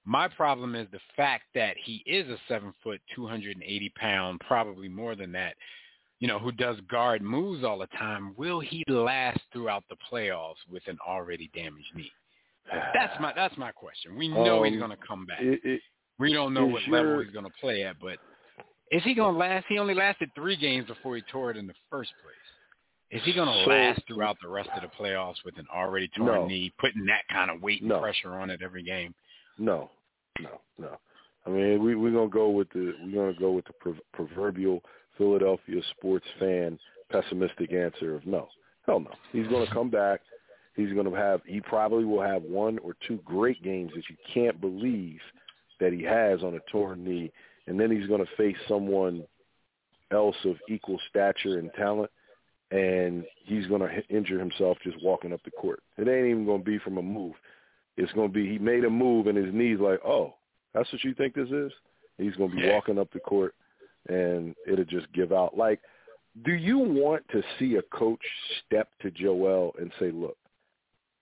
My 0.05 0.27
problem 0.29 0.75
is 0.75 0.87
the 0.91 1.01
fact 1.17 1.45
that 1.55 1.77
he 1.85 2.03
is 2.07 2.29
a 2.29 2.39
seven 2.49 2.73
foot, 2.83 3.01
280 3.15 3.93
pound, 3.97 4.41
probably 4.41 4.89
more 4.89 5.15
than 5.15 5.33
that, 5.33 5.55
you 6.19 6.27
know, 6.27 6.39
who 6.39 6.51
does 6.51 6.77
guard 6.91 7.23
moves 7.23 7.63
all 7.63 7.79
the 7.79 7.87
time. 7.99 8.35
Will 8.37 8.61
he 8.61 8.85
last 8.89 9.41
throughout 9.53 9.85
the 9.89 9.97
playoffs 10.11 10.57
with 10.71 10.83
an 10.87 10.99
already 11.07 11.51
damaged 11.55 11.91
knee? 11.95 12.11
That's 12.95 13.19
my 13.21 13.33
that's 13.35 13.57
my 13.57 13.71
question. 13.71 14.17
We 14.17 14.29
know 14.29 14.65
um, 14.65 14.71
he's 14.71 14.81
going 14.81 14.91
to 14.91 15.07
come 15.07 15.27
back. 15.27 15.41
It, 15.41 15.61
it, 15.63 15.81
we 16.19 16.33
don't 16.33 16.53
know 16.53 16.67
what 16.67 16.87
your, 16.87 17.03
level 17.03 17.23
he's 17.23 17.33
going 17.33 17.47
to 17.47 17.53
play 17.61 17.85
at, 17.85 17.97
but 18.01 18.19
is 18.91 19.03
he 19.05 19.15
going 19.15 19.35
to 19.35 19.39
last? 19.39 19.67
He 19.69 19.79
only 19.79 19.95
lasted 19.95 20.31
three 20.35 20.57
games 20.57 20.87
before 20.87 21.17
he 21.17 21.23
tore 21.31 21.51
it 21.51 21.57
in 21.57 21.67
the 21.67 21.75
first 21.91 22.11
place. 22.23 22.35
Is 23.11 23.23
he 23.25 23.33
going 23.33 23.49
to 23.49 23.65
so, 23.65 23.71
last 23.71 24.03
throughout 24.07 24.37
the 24.43 24.49
rest 24.49 24.69
of 24.77 24.83
the 24.83 24.89
playoffs 25.03 25.43
with 25.45 25.57
an 25.59 25.67
already 25.75 26.09
torn 26.09 26.43
no. 26.43 26.47
knee, 26.47 26.73
putting 26.79 27.07
that 27.07 27.23
kind 27.31 27.51
of 27.51 27.63
weight 27.63 27.81
and 27.81 27.89
no. 27.89 28.01
pressure 28.01 28.35
on 28.35 28.51
it 28.51 28.61
every 28.63 28.83
game? 28.83 29.15
No, 29.59 29.91
no, 30.41 30.61
no. 30.79 30.99
I 31.47 31.51
mean, 31.51 31.83
we 31.83 31.95
we're 31.95 32.13
gonna 32.13 32.29
go 32.29 32.51
with 32.51 32.69
the 32.71 32.93
we're 33.03 33.13
gonna 33.13 33.39
go 33.39 33.53
with 33.53 33.65
the 33.65 33.95
proverbial 34.13 34.83
Philadelphia 35.17 35.81
sports 35.97 36.27
fan 36.39 36.79
pessimistic 37.11 37.73
answer 37.73 38.15
of 38.15 38.27
no, 38.27 38.49
hell 38.85 39.01
no. 39.01 39.11
He's 39.33 39.47
gonna 39.49 39.71
come 39.73 39.89
back. 39.89 40.21
He's 40.77 40.93
gonna 40.93 41.17
have. 41.17 41.41
He 41.47 41.63
probably 41.63 42.05
will 42.05 42.23
have 42.23 42.43
one 42.43 42.79
or 42.81 42.95
two 43.07 43.19
great 43.25 43.63
games 43.63 43.93
that 43.95 44.05
you 44.11 44.17
can't 44.33 44.61
believe 44.61 45.21
that 45.81 45.95
he 45.95 46.03
has 46.03 46.43
on 46.43 46.55
a 46.55 46.71
torn 46.71 47.05
knee, 47.05 47.33
and 47.67 47.81
then 47.81 47.91
he's 47.91 48.09
gonna 48.09 48.25
face 48.37 48.57
someone 48.69 49.25
else 50.11 50.37
of 50.45 50.57
equal 50.69 51.01
stature 51.09 51.59
and 51.59 51.71
talent 51.75 52.11
and 52.71 53.25
he's 53.45 53.67
going 53.67 53.81
to 53.81 54.07
injure 54.09 54.39
himself 54.39 54.79
just 54.83 55.03
walking 55.03 55.33
up 55.33 55.41
the 55.45 55.51
court. 55.51 55.83
It 55.97 56.09
ain't 56.09 56.27
even 56.27 56.45
going 56.45 56.61
to 56.61 56.71
be 56.71 56.79
from 56.79 56.99
a 56.99 57.03
move. 57.03 57.35
It's 57.97 58.13
going 58.13 58.29
to 58.29 58.33
be 58.33 58.49
he 58.49 58.59
made 58.59 58.85
a 58.85 58.91
move 58.91 59.27
and 59.27 59.37
his 59.37 59.53
knees 59.53 59.79
like, 59.81 60.01
oh, 60.05 60.35
that's 60.75 60.91
what 60.93 61.03
you 61.03 61.15
think 61.15 61.35
this 61.35 61.49
is. 61.49 61.73
He's 62.19 62.37
going 62.37 62.51
to 62.51 62.57
be 62.57 62.63
yeah. 62.63 62.75
walking 62.75 62.99
up 62.99 63.13
the 63.13 63.21
court, 63.21 63.55
and 64.09 64.55
it'll 64.67 64.85
just 64.85 65.11
give 65.13 65.33
out. 65.33 65.57
Like, 65.57 65.81
do 66.45 66.53
you 66.53 66.79
want 66.79 67.23
to 67.31 67.43
see 67.59 67.77
a 67.77 67.83
coach 67.83 68.21
step 68.67 68.89
to 69.03 69.11
Joel 69.11 69.75
and 69.81 69.91
say, 69.99 70.11
look, 70.11 70.37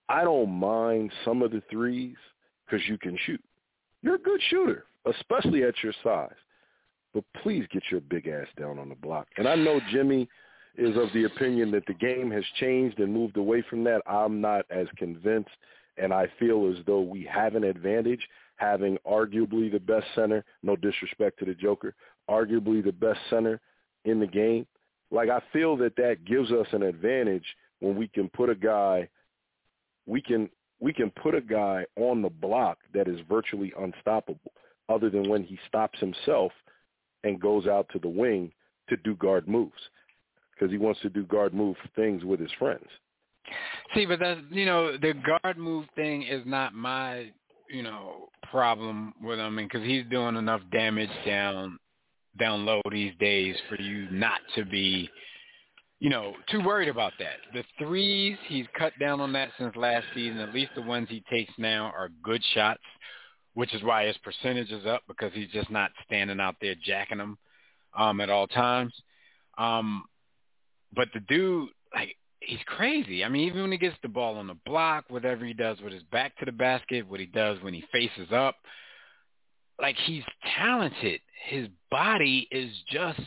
I 0.08 0.24
don't 0.24 0.50
mind 0.50 1.12
some 1.24 1.42
of 1.42 1.50
the 1.50 1.62
threes 1.70 2.16
because 2.64 2.86
you 2.88 2.98
can 2.98 3.18
shoot. 3.24 3.42
You're 4.02 4.16
a 4.16 4.18
good 4.18 4.40
shooter, 4.48 4.84
especially 5.06 5.64
at 5.64 5.74
your 5.82 5.94
size. 6.02 6.34
But 7.14 7.24
please 7.42 7.66
get 7.72 7.82
your 7.90 8.00
big 8.02 8.26
ass 8.28 8.46
down 8.58 8.78
on 8.78 8.88
the 8.88 8.94
block. 8.94 9.26
And 9.38 9.48
I 9.48 9.54
know 9.54 9.80
Jimmy 9.90 10.28
is 10.78 10.96
of 10.96 11.12
the 11.12 11.24
opinion 11.24 11.70
that 11.72 11.86
the 11.86 11.94
game 11.94 12.30
has 12.30 12.44
changed 12.60 12.98
and 12.98 13.12
moved 13.12 13.36
away 13.36 13.62
from 13.68 13.84
that. 13.84 14.02
I'm 14.06 14.40
not 14.40 14.64
as 14.70 14.86
convinced, 14.96 15.50
and 15.96 16.12
I 16.12 16.26
feel 16.38 16.72
as 16.72 16.84
though 16.86 17.00
we 17.00 17.28
have 17.32 17.54
an 17.54 17.64
advantage 17.64 18.26
having 18.56 18.98
arguably 19.06 19.70
the 19.70 19.80
best 19.80 20.06
center, 20.14 20.44
no 20.62 20.76
disrespect 20.76 21.38
to 21.38 21.44
the 21.44 21.54
Joker, 21.54 21.94
arguably 22.28 22.82
the 22.84 22.92
best 22.92 23.20
center 23.30 23.60
in 24.04 24.18
the 24.20 24.26
game. 24.26 24.66
Like 25.10 25.28
I 25.28 25.40
feel 25.52 25.76
that 25.78 25.96
that 25.96 26.24
gives 26.24 26.50
us 26.50 26.66
an 26.72 26.82
advantage 26.82 27.44
when 27.80 27.96
we 27.96 28.08
can 28.08 28.28
put 28.30 28.48
a 28.48 28.54
guy 28.54 29.08
we 30.06 30.22
can 30.22 30.48
we 30.80 30.92
can 30.92 31.10
put 31.10 31.34
a 31.34 31.40
guy 31.40 31.84
on 31.96 32.22
the 32.22 32.28
block 32.28 32.78
that 32.94 33.08
is 33.08 33.18
virtually 33.28 33.72
unstoppable 33.78 34.52
other 34.88 35.10
than 35.10 35.28
when 35.28 35.42
he 35.42 35.58
stops 35.66 35.98
himself 35.98 36.52
and 37.24 37.40
goes 37.40 37.66
out 37.66 37.88
to 37.92 37.98
the 37.98 38.08
wing 38.08 38.52
to 38.88 38.96
do 38.98 39.16
guard 39.16 39.48
moves 39.48 39.80
because 40.56 40.72
he 40.72 40.78
wants 40.78 41.00
to 41.00 41.10
do 41.10 41.24
guard 41.24 41.54
move 41.54 41.76
things 41.94 42.24
with 42.24 42.40
his 42.40 42.50
friends. 42.58 42.86
See, 43.94 44.06
but 44.06 44.18
that's 44.18 44.40
you 44.50 44.66
know 44.66 44.96
the 44.96 45.14
guard 45.14 45.58
move 45.58 45.86
thing 45.94 46.22
is 46.22 46.42
not 46.46 46.74
my 46.74 47.30
you 47.70 47.82
know 47.82 48.28
problem 48.50 49.14
with 49.22 49.38
him, 49.38 49.56
because 49.56 49.82
he's 49.82 50.04
doing 50.10 50.36
enough 50.36 50.60
damage 50.72 51.10
down 51.24 51.78
down 52.38 52.66
low 52.66 52.80
these 52.90 53.12
days 53.18 53.56
for 53.68 53.80
you 53.80 54.08
not 54.10 54.40
to 54.54 54.64
be 54.64 55.08
you 56.00 56.10
know 56.10 56.34
too 56.50 56.60
worried 56.60 56.88
about 56.88 57.12
that. 57.18 57.36
The 57.52 57.64
threes 57.78 58.36
he's 58.48 58.66
cut 58.76 58.92
down 58.98 59.20
on 59.20 59.32
that 59.34 59.50
since 59.58 59.76
last 59.76 60.06
season. 60.14 60.38
At 60.38 60.54
least 60.54 60.72
the 60.74 60.82
ones 60.82 61.08
he 61.08 61.22
takes 61.30 61.52
now 61.58 61.92
are 61.96 62.10
good 62.22 62.42
shots, 62.54 62.82
which 63.54 63.74
is 63.74 63.82
why 63.82 64.06
his 64.06 64.16
percentage 64.18 64.70
is 64.70 64.86
up 64.86 65.02
because 65.06 65.32
he's 65.32 65.50
just 65.50 65.70
not 65.70 65.90
standing 66.04 66.40
out 66.40 66.56
there 66.60 66.74
jacking 66.84 67.18
them 67.18 67.38
um, 67.96 68.20
at 68.20 68.30
all 68.30 68.46
times. 68.48 68.92
Um, 69.56 70.04
but 70.94 71.08
the 71.14 71.20
dude, 71.20 71.68
like, 71.94 72.16
he's 72.40 72.62
crazy. 72.66 73.24
I 73.24 73.28
mean, 73.28 73.48
even 73.48 73.62
when 73.62 73.72
he 73.72 73.78
gets 73.78 73.96
the 74.02 74.08
ball 74.08 74.36
on 74.36 74.46
the 74.46 74.56
block, 74.64 75.04
whatever 75.08 75.44
he 75.44 75.52
does 75.52 75.80
with 75.80 75.92
his 75.92 76.02
back 76.04 76.36
to 76.38 76.44
the 76.44 76.52
basket, 76.52 77.08
what 77.08 77.20
he 77.20 77.26
does 77.26 77.60
when 77.62 77.74
he 77.74 77.84
faces 77.92 78.32
up, 78.32 78.56
like 79.80 79.96
he's 80.04 80.24
talented. 80.56 81.20
His 81.48 81.68
body 81.90 82.48
is 82.50 82.70
just 82.90 83.20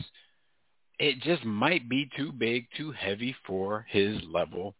it 0.98 1.20
just 1.22 1.44
might 1.44 1.88
be 1.88 2.10
too 2.16 2.30
big, 2.30 2.66
too 2.76 2.92
heavy 2.92 3.34
for 3.46 3.86
his 3.88 4.18
level 4.30 4.74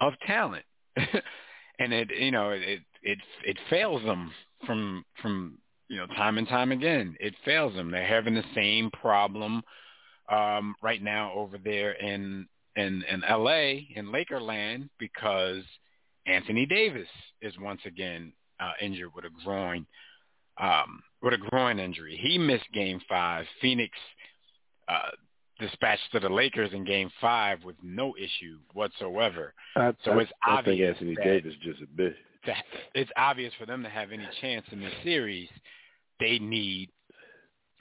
of 0.00 0.12
talent. 0.26 0.64
and 0.96 1.92
it 1.92 2.10
you 2.16 2.30
know, 2.30 2.50
it 2.50 2.80
it 3.02 3.18
it 3.44 3.56
fails 3.68 4.02
them 4.02 4.30
from 4.66 5.04
from 5.20 5.58
you 5.88 5.96
know, 5.96 6.06
time 6.06 6.38
and 6.38 6.46
time 6.46 6.70
again. 6.70 7.16
It 7.18 7.34
fails 7.44 7.74
them. 7.74 7.90
They're 7.90 8.06
having 8.06 8.34
the 8.34 8.44
same 8.54 8.90
problem 8.92 9.62
um, 10.30 10.74
right 10.82 11.02
now 11.02 11.32
over 11.34 11.58
there 11.58 11.92
in 11.92 12.46
in 12.76 13.02
in 13.10 13.20
LA 13.28 13.82
in 13.94 14.06
Lakerland 14.06 14.88
because 14.98 15.62
Anthony 16.26 16.66
Davis 16.66 17.08
is 17.42 17.52
once 17.60 17.80
again 17.84 18.32
uh, 18.60 18.72
injured 18.80 19.10
with 19.14 19.24
a 19.24 19.44
groin 19.44 19.86
um, 20.60 21.02
with 21.22 21.34
a 21.34 21.38
groin 21.38 21.78
injury. 21.78 22.18
He 22.20 22.38
missed 22.38 22.70
Game 22.72 23.00
Five. 23.08 23.46
Phoenix 23.60 23.96
uh, 24.88 25.10
dispatched 25.58 26.12
to 26.12 26.20
the 26.20 26.28
Lakers 26.28 26.70
in 26.72 26.84
Game 26.84 27.10
Five 27.20 27.64
with 27.64 27.76
no 27.82 28.14
issue 28.16 28.58
whatsoever. 28.72 29.54
I, 29.76 29.92
so 30.04 30.12
I, 30.12 30.20
it's 30.20 30.32
I 30.44 30.58
obvious 30.58 30.98
think 30.98 31.14
Anthony 31.14 31.28
Davis 31.28 31.54
just 31.62 31.82
a 31.82 31.86
bit. 31.86 32.14
to, 32.46 32.54
it's 32.94 33.10
obvious 33.16 33.52
for 33.58 33.66
them 33.66 33.82
to 33.82 33.88
have 33.88 34.12
any 34.12 34.28
chance 34.40 34.66
in 34.70 34.80
this 34.80 34.92
series, 35.02 35.48
they 36.20 36.38
need 36.38 36.90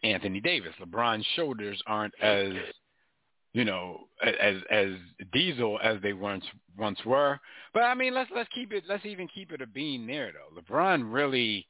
Anthony 0.03 0.39
Davis. 0.39 0.73
LeBron's 0.81 1.25
shoulders 1.35 1.81
aren't 1.87 2.13
as 2.21 2.53
you 3.53 3.65
know 3.65 4.01
as 4.23 4.55
as 4.69 4.89
diesel 5.31 5.79
as 5.83 6.01
they 6.01 6.13
once 6.13 6.45
once 6.77 6.99
were. 7.05 7.39
But 7.73 7.83
I 7.83 7.93
mean, 7.95 8.13
let's 8.13 8.29
let's 8.35 8.49
keep 8.53 8.73
it. 8.73 8.83
Let's 8.87 9.05
even 9.05 9.27
keep 9.27 9.51
it 9.51 9.61
a 9.61 9.67
bean 9.67 10.07
there 10.07 10.31
though. 10.31 10.61
LeBron 10.61 11.11
really, 11.11 11.67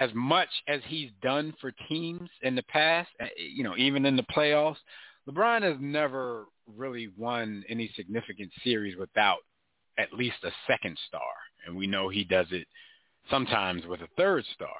as 0.00 0.10
much 0.14 0.48
as 0.68 0.80
he's 0.86 1.10
done 1.22 1.54
for 1.60 1.72
teams 1.88 2.28
in 2.42 2.54
the 2.54 2.64
past, 2.64 3.10
eh, 3.20 3.28
you 3.38 3.64
know, 3.64 3.76
even 3.76 4.06
in 4.06 4.16
the 4.16 4.24
playoffs, 4.24 4.76
LeBron 5.28 5.62
has 5.62 5.76
never 5.80 6.46
really 6.66 7.08
won 7.16 7.64
any 7.68 7.90
significant 7.96 8.50
series 8.62 8.96
without 8.96 9.38
at 9.98 10.12
least 10.12 10.36
a 10.44 10.50
second 10.66 10.98
star, 11.06 11.20
and 11.66 11.76
we 11.76 11.86
know 11.86 12.08
he 12.08 12.24
does 12.24 12.46
it 12.50 12.66
sometimes 13.30 13.86
with 13.86 14.00
a 14.00 14.08
third 14.16 14.44
star. 14.54 14.76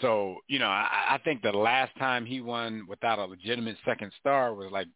So, 0.00 0.36
you 0.48 0.58
know, 0.58 0.66
I, 0.66 0.88
I 1.10 1.18
think 1.24 1.42
the 1.42 1.52
last 1.52 1.96
time 1.98 2.26
he 2.26 2.40
won 2.40 2.84
without 2.88 3.18
a 3.18 3.24
legitimate 3.24 3.76
second 3.84 4.12
star 4.20 4.54
was 4.54 4.70
like 4.72 4.88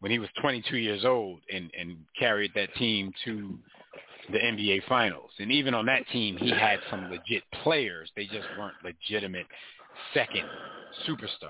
when 0.00 0.10
he 0.12 0.18
was 0.18 0.28
22 0.40 0.76
years 0.76 1.04
old 1.04 1.40
and, 1.52 1.70
and 1.78 1.96
carried 2.18 2.52
that 2.54 2.74
team 2.74 3.12
to 3.24 3.58
the 4.30 4.38
NBA 4.38 4.82
Finals. 4.88 5.30
And 5.38 5.50
even 5.50 5.74
on 5.74 5.86
that 5.86 6.06
team, 6.12 6.36
he 6.36 6.50
had 6.50 6.80
some 6.90 7.10
legit 7.10 7.42
players. 7.62 8.10
They 8.14 8.24
just 8.26 8.46
weren't 8.58 8.74
legitimate 8.84 9.46
second 10.14 10.44
superstars. 11.08 11.48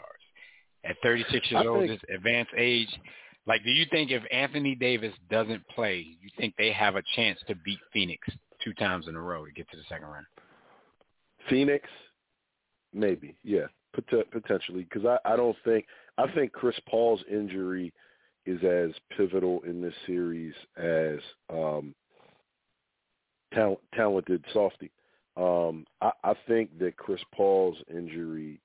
At 0.85 0.97
36 1.02 1.50
years 1.50 1.64
I 1.64 1.68
old, 1.68 1.80
think- 1.80 1.90
his 1.92 2.16
advanced 2.16 2.52
age, 2.56 2.88
like, 3.47 3.64
do 3.64 3.71
you 3.71 3.87
think 3.90 4.11
if 4.11 4.23
Anthony 4.30 4.75
Davis 4.75 5.12
doesn't 5.28 5.66
play, 5.68 6.06
you 6.21 6.30
think 6.38 6.54
they 6.56 6.71
have 6.73 6.97
a 6.97 7.02
chance 7.16 7.38
to 7.49 7.56
beat 7.56 7.80
Phoenix 7.92 8.28
two 8.64 8.73
times 8.75 9.09
in 9.09 9.16
a 9.16 9.21
row 9.21 9.44
to 9.44 9.50
get 9.50 9.68
to 9.71 9.76
the 9.76 9.82
second 9.88 10.06
round? 10.06 10.26
Phoenix, 11.50 11.88
maybe, 12.92 13.37
yeah, 13.44 13.66
pot- 13.94 14.30
potentially, 14.30 14.84
because 14.84 15.06
I, 15.06 15.18
I 15.32 15.37
don't 15.37 15.56
think 15.64 15.87
I 16.18 16.30
think 16.32 16.52
Chris 16.52 16.78
Paul's 16.88 17.22
injury 17.30 17.92
is 18.46 18.62
as 18.64 18.90
pivotal 19.16 19.61
in 19.66 19.80
this 19.80 19.94
series 20.06 20.54
as 20.76 21.18
um, 21.50 21.94
talent, 23.54 23.78
talented 23.94 24.44
softy. 24.52 24.90
Um, 25.37 25.87
I, 26.00 26.11
I 26.25 26.34
think 26.46 26.78
that 26.80 26.96
Chris 26.96 27.20
Paul's 27.34 27.78
injury 27.90 28.61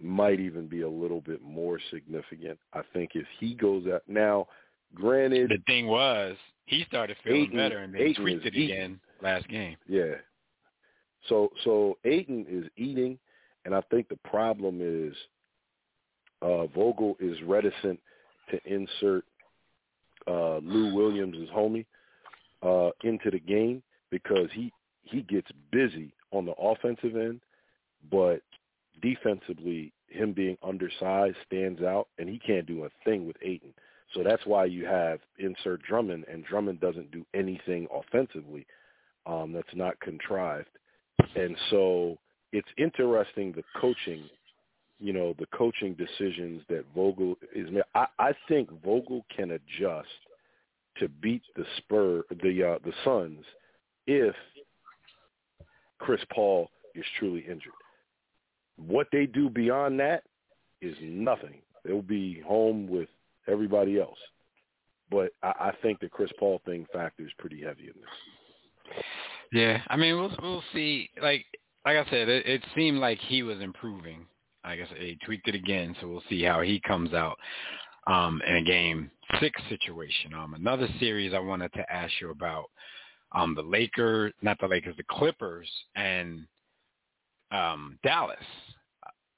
might 0.00 0.40
even 0.40 0.66
be 0.66 0.82
a 0.82 0.88
little 0.88 1.20
bit 1.20 1.42
more 1.42 1.78
significant. 1.90 2.58
I 2.72 2.82
think 2.92 3.10
if 3.14 3.26
he 3.38 3.54
goes 3.54 3.86
out 3.86 4.02
now, 4.08 4.46
granted, 4.94 5.50
The 5.50 5.62
thing 5.66 5.86
was, 5.86 6.36
he 6.66 6.84
started 6.88 7.16
feeling 7.24 7.50
better 7.54 7.78
and 7.78 7.94
then 7.94 8.02
Ayton 8.02 8.22
tweaked 8.22 8.46
it 8.46 8.54
again 8.56 9.00
last 9.22 9.48
game. 9.48 9.76
Yeah. 9.88 10.14
So 11.28 11.50
so 11.64 11.98
Ayton 12.04 12.46
is 12.48 12.66
eating, 12.76 13.18
and 13.64 13.74
I 13.74 13.80
think 13.90 14.08
the 14.08 14.18
problem 14.28 14.78
is 14.80 15.14
uh, 16.40 16.66
Vogel 16.66 17.16
is 17.20 17.36
reticent 17.42 18.00
to 18.50 18.60
insert 18.66 19.24
uh, 20.26 20.58
Lou 20.58 20.94
Williams' 20.94 21.48
homie 21.54 21.86
uh, 22.62 22.90
into 23.04 23.30
the 23.30 23.38
game 23.38 23.82
because 24.10 24.48
he 24.52 24.72
he 25.02 25.22
gets 25.22 25.48
busy 25.70 26.12
on 26.32 26.46
the 26.46 26.52
offensive 26.52 27.16
end, 27.16 27.40
but 28.10 28.40
defensively, 29.00 29.92
him 30.08 30.32
being 30.32 30.56
undersized 30.62 31.36
stands 31.46 31.82
out, 31.82 32.08
and 32.18 32.28
he 32.28 32.38
can't 32.38 32.66
do 32.66 32.84
a 32.84 32.90
thing 33.04 33.26
with 33.26 33.36
Ayton. 33.42 33.74
So 34.14 34.22
that's 34.22 34.44
why 34.44 34.66
you 34.66 34.84
have 34.84 35.20
insert 35.38 35.82
Drummond, 35.82 36.24
and 36.30 36.44
Drummond 36.44 36.80
doesn't 36.80 37.10
do 37.10 37.24
anything 37.34 37.86
offensively 37.92 38.66
um, 39.26 39.52
that's 39.52 39.74
not 39.74 39.98
contrived. 40.00 40.68
And 41.34 41.56
so 41.70 42.18
it's 42.52 42.68
interesting 42.78 43.52
the 43.52 43.64
coaching, 43.80 44.24
you 45.00 45.12
know, 45.12 45.34
the 45.38 45.46
coaching 45.46 45.94
decisions 45.94 46.62
that 46.68 46.84
Vogel 46.94 47.36
is. 47.54 47.68
I, 47.94 48.06
I 48.18 48.32
think 48.48 48.70
Vogel 48.84 49.24
can 49.34 49.52
adjust 49.52 50.08
to 50.98 51.08
beat 51.08 51.42
the 51.56 51.64
Spur, 51.78 52.22
the 52.42 52.74
uh, 52.74 52.78
the 52.84 52.92
Suns, 53.04 53.44
if 54.06 54.34
Chris 55.98 56.20
Paul 56.34 56.68
is 56.94 57.04
truly 57.18 57.40
injured. 57.40 57.72
What 58.76 59.06
they 59.12 59.26
do 59.26 59.48
beyond 59.48 60.00
that 60.00 60.24
is 60.80 60.96
nothing. 61.00 61.62
They'll 61.84 62.02
be 62.02 62.40
home 62.40 62.88
with 62.88 63.08
everybody 63.48 63.98
else. 64.00 64.18
But 65.10 65.32
I, 65.42 65.52
I 65.60 65.72
think 65.82 66.00
the 66.00 66.08
Chris 66.08 66.30
Paul 66.38 66.60
thing 66.64 66.86
factors 66.92 67.32
pretty 67.38 67.62
heavy 67.62 67.84
in 67.84 67.94
this. 68.00 69.04
Yeah, 69.52 69.80
I 69.88 69.96
mean, 69.96 70.16
we'll 70.16 70.34
we'll 70.40 70.64
see. 70.72 71.10
Like 71.20 71.44
like 71.84 71.96
I 71.96 72.04
said, 72.10 72.28
it, 72.28 72.46
it 72.46 72.62
seemed 72.74 72.98
like 72.98 73.18
he 73.18 73.42
was 73.42 73.60
improving. 73.60 74.26
I 74.64 74.76
said, 74.88 74.98
he 74.98 75.18
tweaked 75.24 75.48
it 75.48 75.54
again, 75.56 75.96
so 76.00 76.08
we'll 76.08 76.22
see 76.28 76.42
how 76.42 76.60
he 76.60 76.80
comes 76.86 77.12
out 77.12 77.36
um, 78.06 78.40
in 78.46 78.56
a 78.56 78.62
game 78.62 79.10
six 79.40 79.60
situation. 79.68 80.32
Um, 80.34 80.54
another 80.54 80.88
series 81.00 81.34
I 81.34 81.40
wanted 81.40 81.72
to 81.74 81.92
ask 81.92 82.12
you 82.20 82.30
about. 82.30 82.66
Um, 83.32 83.54
the 83.54 83.62
Lakers, 83.62 84.32
not 84.42 84.58
the 84.60 84.68
Lakers, 84.68 84.96
the 84.96 85.04
Clippers 85.10 85.68
and 85.96 86.46
um, 87.50 87.98
Dallas. 88.04 88.36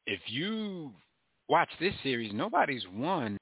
If 0.07 0.21
you 0.27 0.93
watch 1.49 1.69
this 1.81 1.95
series, 2.03 2.33
nobody's 2.33 2.85
won 2.93 3.39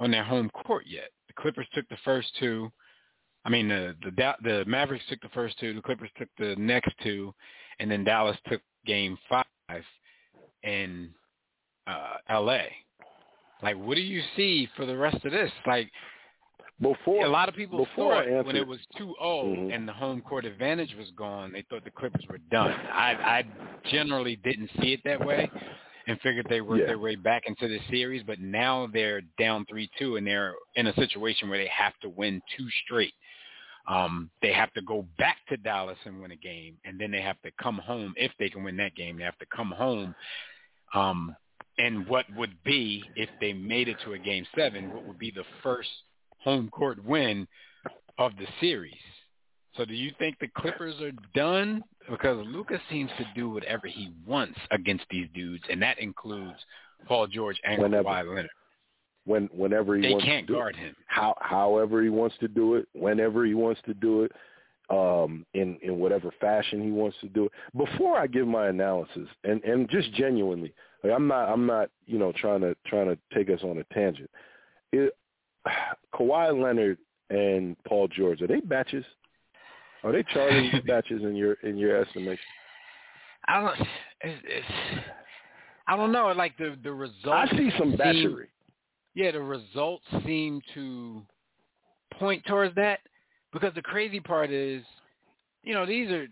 on 0.00 0.10
their 0.10 0.24
home 0.24 0.50
court 0.50 0.84
yet. 0.86 1.10
The 1.28 1.34
Clippers 1.40 1.68
took 1.74 1.88
the 1.88 1.98
first 2.04 2.28
two. 2.40 2.72
I 3.44 3.50
mean, 3.50 3.68
the 3.68 3.94
the 4.04 4.34
the 4.42 4.64
Mavericks 4.66 5.04
took 5.08 5.20
the 5.20 5.28
first 5.30 5.58
two. 5.58 5.74
The 5.74 5.82
Clippers 5.82 6.10
took 6.18 6.28
the 6.38 6.54
next 6.56 6.92
two, 7.02 7.34
and 7.80 7.90
then 7.90 8.04
Dallas 8.04 8.36
took 8.48 8.60
Game 8.86 9.18
Five 9.28 9.44
in 10.62 11.10
uh, 11.86 12.16
L.A. 12.28 12.68
Like, 13.62 13.76
what 13.76 13.94
do 13.94 14.00
you 14.00 14.22
see 14.36 14.68
for 14.76 14.86
the 14.86 14.96
rest 14.96 15.24
of 15.24 15.32
this? 15.32 15.50
Like, 15.66 15.90
before 16.80 17.24
a 17.24 17.28
lot 17.28 17.48
of 17.48 17.54
people 17.54 17.84
before 17.84 18.24
thought 18.24 18.44
when 18.44 18.56
it 18.56 18.66
was 18.66 18.80
2-0 18.98 19.14
mm-hmm. 19.20 19.72
and 19.72 19.86
the 19.86 19.92
home 19.92 20.20
court 20.20 20.44
advantage 20.44 20.94
was 20.98 21.08
gone, 21.16 21.52
they 21.52 21.64
thought 21.70 21.84
the 21.84 21.90
Clippers 21.90 22.24
were 22.28 22.40
done. 22.50 22.72
I, 22.72 23.12
I 23.12 23.44
generally 23.90 24.36
didn't 24.36 24.70
see 24.80 24.92
it 24.92 25.00
that 25.04 25.24
way 25.24 25.48
and 26.08 26.18
figured 26.20 26.46
they 26.48 26.60
worked 26.60 26.80
yeah. 26.80 26.86
their 26.88 26.98
way 26.98 27.14
back 27.14 27.44
into 27.46 27.68
the 27.68 27.78
series, 27.88 28.24
but 28.26 28.40
now 28.40 28.88
they're 28.92 29.20
down 29.38 29.64
3-2 29.72 30.18
and 30.18 30.26
they're 30.26 30.54
in 30.74 30.88
a 30.88 30.94
situation 30.94 31.48
where 31.48 31.58
they 31.58 31.70
have 31.72 31.92
to 32.02 32.08
win 32.08 32.42
two 32.56 32.66
straight. 32.84 33.14
Um, 33.88 34.30
they 34.42 34.52
have 34.52 34.72
to 34.74 34.82
go 34.82 35.06
back 35.18 35.38
to 35.48 35.56
Dallas 35.56 35.98
and 36.04 36.20
win 36.20 36.30
a 36.30 36.36
game, 36.36 36.76
and 36.84 37.00
then 37.00 37.10
they 37.10 37.20
have 37.20 37.40
to 37.42 37.50
come 37.60 37.78
home. 37.78 38.14
If 38.16 38.32
they 38.38 38.48
can 38.48 38.62
win 38.62 38.76
that 38.76 38.94
game, 38.94 39.18
they 39.18 39.24
have 39.24 39.38
to 39.38 39.46
come 39.54 39.72
home. 39.72 40.14
Um, 40.94 41.34
and 41.78 42.06
what 42.06 42.26
would 42.36 42.62
be, 42.64 43.02
if 43.16 43.28
they 43.40 43.52
made 43.52 43.88
it 43.88 43.96
to 44.04 44.12
a 44.12 44.18
game 44.18 44.46
seven, 44.56 44.92
what 44.92 45.04
would 45.04 45.18
be 45.18 45.30
the 45.30 45.44
first 45.62 45.88
home 46.38 46.68
court 46.68 47.02
win 47.04 47.46
of 48.18 48.32
the 48.36 48.46
series. 48.60 48.94
So 49.76 49.84
do 49.84 49.94
you 49.94 50.12
think 50.18 50.38
the 50.38 50.48
Clippers 50.48 51.00
are 51.00 51.12
done? 51.34 51.82
Because 52.10 52.44
Luka 52.46 52.78
seems 52.90 53.10
to 53.16 53.26
do 53.34 53.48
whatever 53.48 53.86
he 53.86 54.12
wants 54.26 54.58
against 54.70 55.04
these 55.10 55.28
dudes, 55.34 55.64
and 55.70 55.80
that 55.80 55.98
includes 55.98 56.58
Paul 57.06 57.26
George 57.26 57.58
and 57.64 57.80
Kawhi 57.80 58.28
Leonard. 58.28 58.50
When 59.24 59.48
whenever 59.52 59.96
he 59.96 60.02
They 60.02 60.10
wants 60.10 60.24
can't 60.24 60.46
to 60.46 60.52
do 60.52 60.58
guard 60.58 60.74
it. 60.76 60.80
him. 60.80 60.96
How 61.06 61.34
however 61.40 62.02
he 62.02 62.08
wants 62.08 62.36
to 62.40 62.48
do 62.48 62.74
it, 62.74 62.88
whenever 62.92 63.44
he 63.44 63.54
wants 63.54 63.80
to 63.86 63.94
do 63.94 64.24
it, 64.24 64.32
um, 64.90 65.46
in 65.54 65.78
in 65.82 65.98
whatever 65.98 66.30
fashion 66.40 66.82
he 66.82 66.90
wants 66.90 67.16
to 67.20 67.28
do 67.28 67.46
it. 67.46 67.52
Before 67.76 68.18
I 68.18 68.26
give 68.26 68.46
my 68.46 68.68
analysis, 68.68 69.28
and 69.44 69.62
and 69.64 69.88
just 69.88 70.12
genuinely, 70.14 70.74
like 71.02 71.12
I'm 71.12 71.26
not 71.26 71.48
I'm 71.48 71.66
not 71.66 71.90
you 72.06 72.18
know 72.18 72.32
trying 72.32 72.60
to 72.62 72.76
trying 72.86 73.06
to 73.06 73.18
take 73.34 73.48
us 73.48 73.62
on 73.62 73.78
a 73.78 73.94
tangent. 73.94 74.30
It, 74.92 75.14
Kawhi 76.14 76.60
Leonard 76.62 76.98
and 77.30 77.76
Paul 77.84 78.08
George 78.08 78.42
are 78.42 78.46
they 78.46 78.60
batches? 78.60 79.04
Are 80.04 80.12
they 80.12 80.24
Charlie 80.34 80.70
batches 80.86 81.22
in 81.22 81.36
your 81.36 81.54
in 81.62 81.76
your 81.76 81.96
estimation? 81.96 82.44
I 83.48 83.60
don't. 83.60 83.88
It's, 84.20 84.42
it's, 84.44 85.02
I 85.86 85.96
don't 85.96 86.12
know. 86.12 86.32
Like 86.36 86.56
the 86.58 86.76
the 86.82 86.92
results. 86.92 87.50
I 87.52 87.56
see 87.56 87.70
some 87.78 87.92
batchery. 87.94 88.46
Yeah, 89.14 89.30
the 89.32 89.40
results 89.40 90.04
seem 90.24 90.60
to 90.74 91.22
point 92.18 92.44
towards 92.46 92.74
that 92.76 93.00
because 93.52 93.74
the 93.74 93.82
crazy 93.82 94.20
part 94.20 94.50
is, 94.50 94.82
you 95.62 95.74
know, 95.74 95.86
these 95.86 96.10
are, 96.10 96.26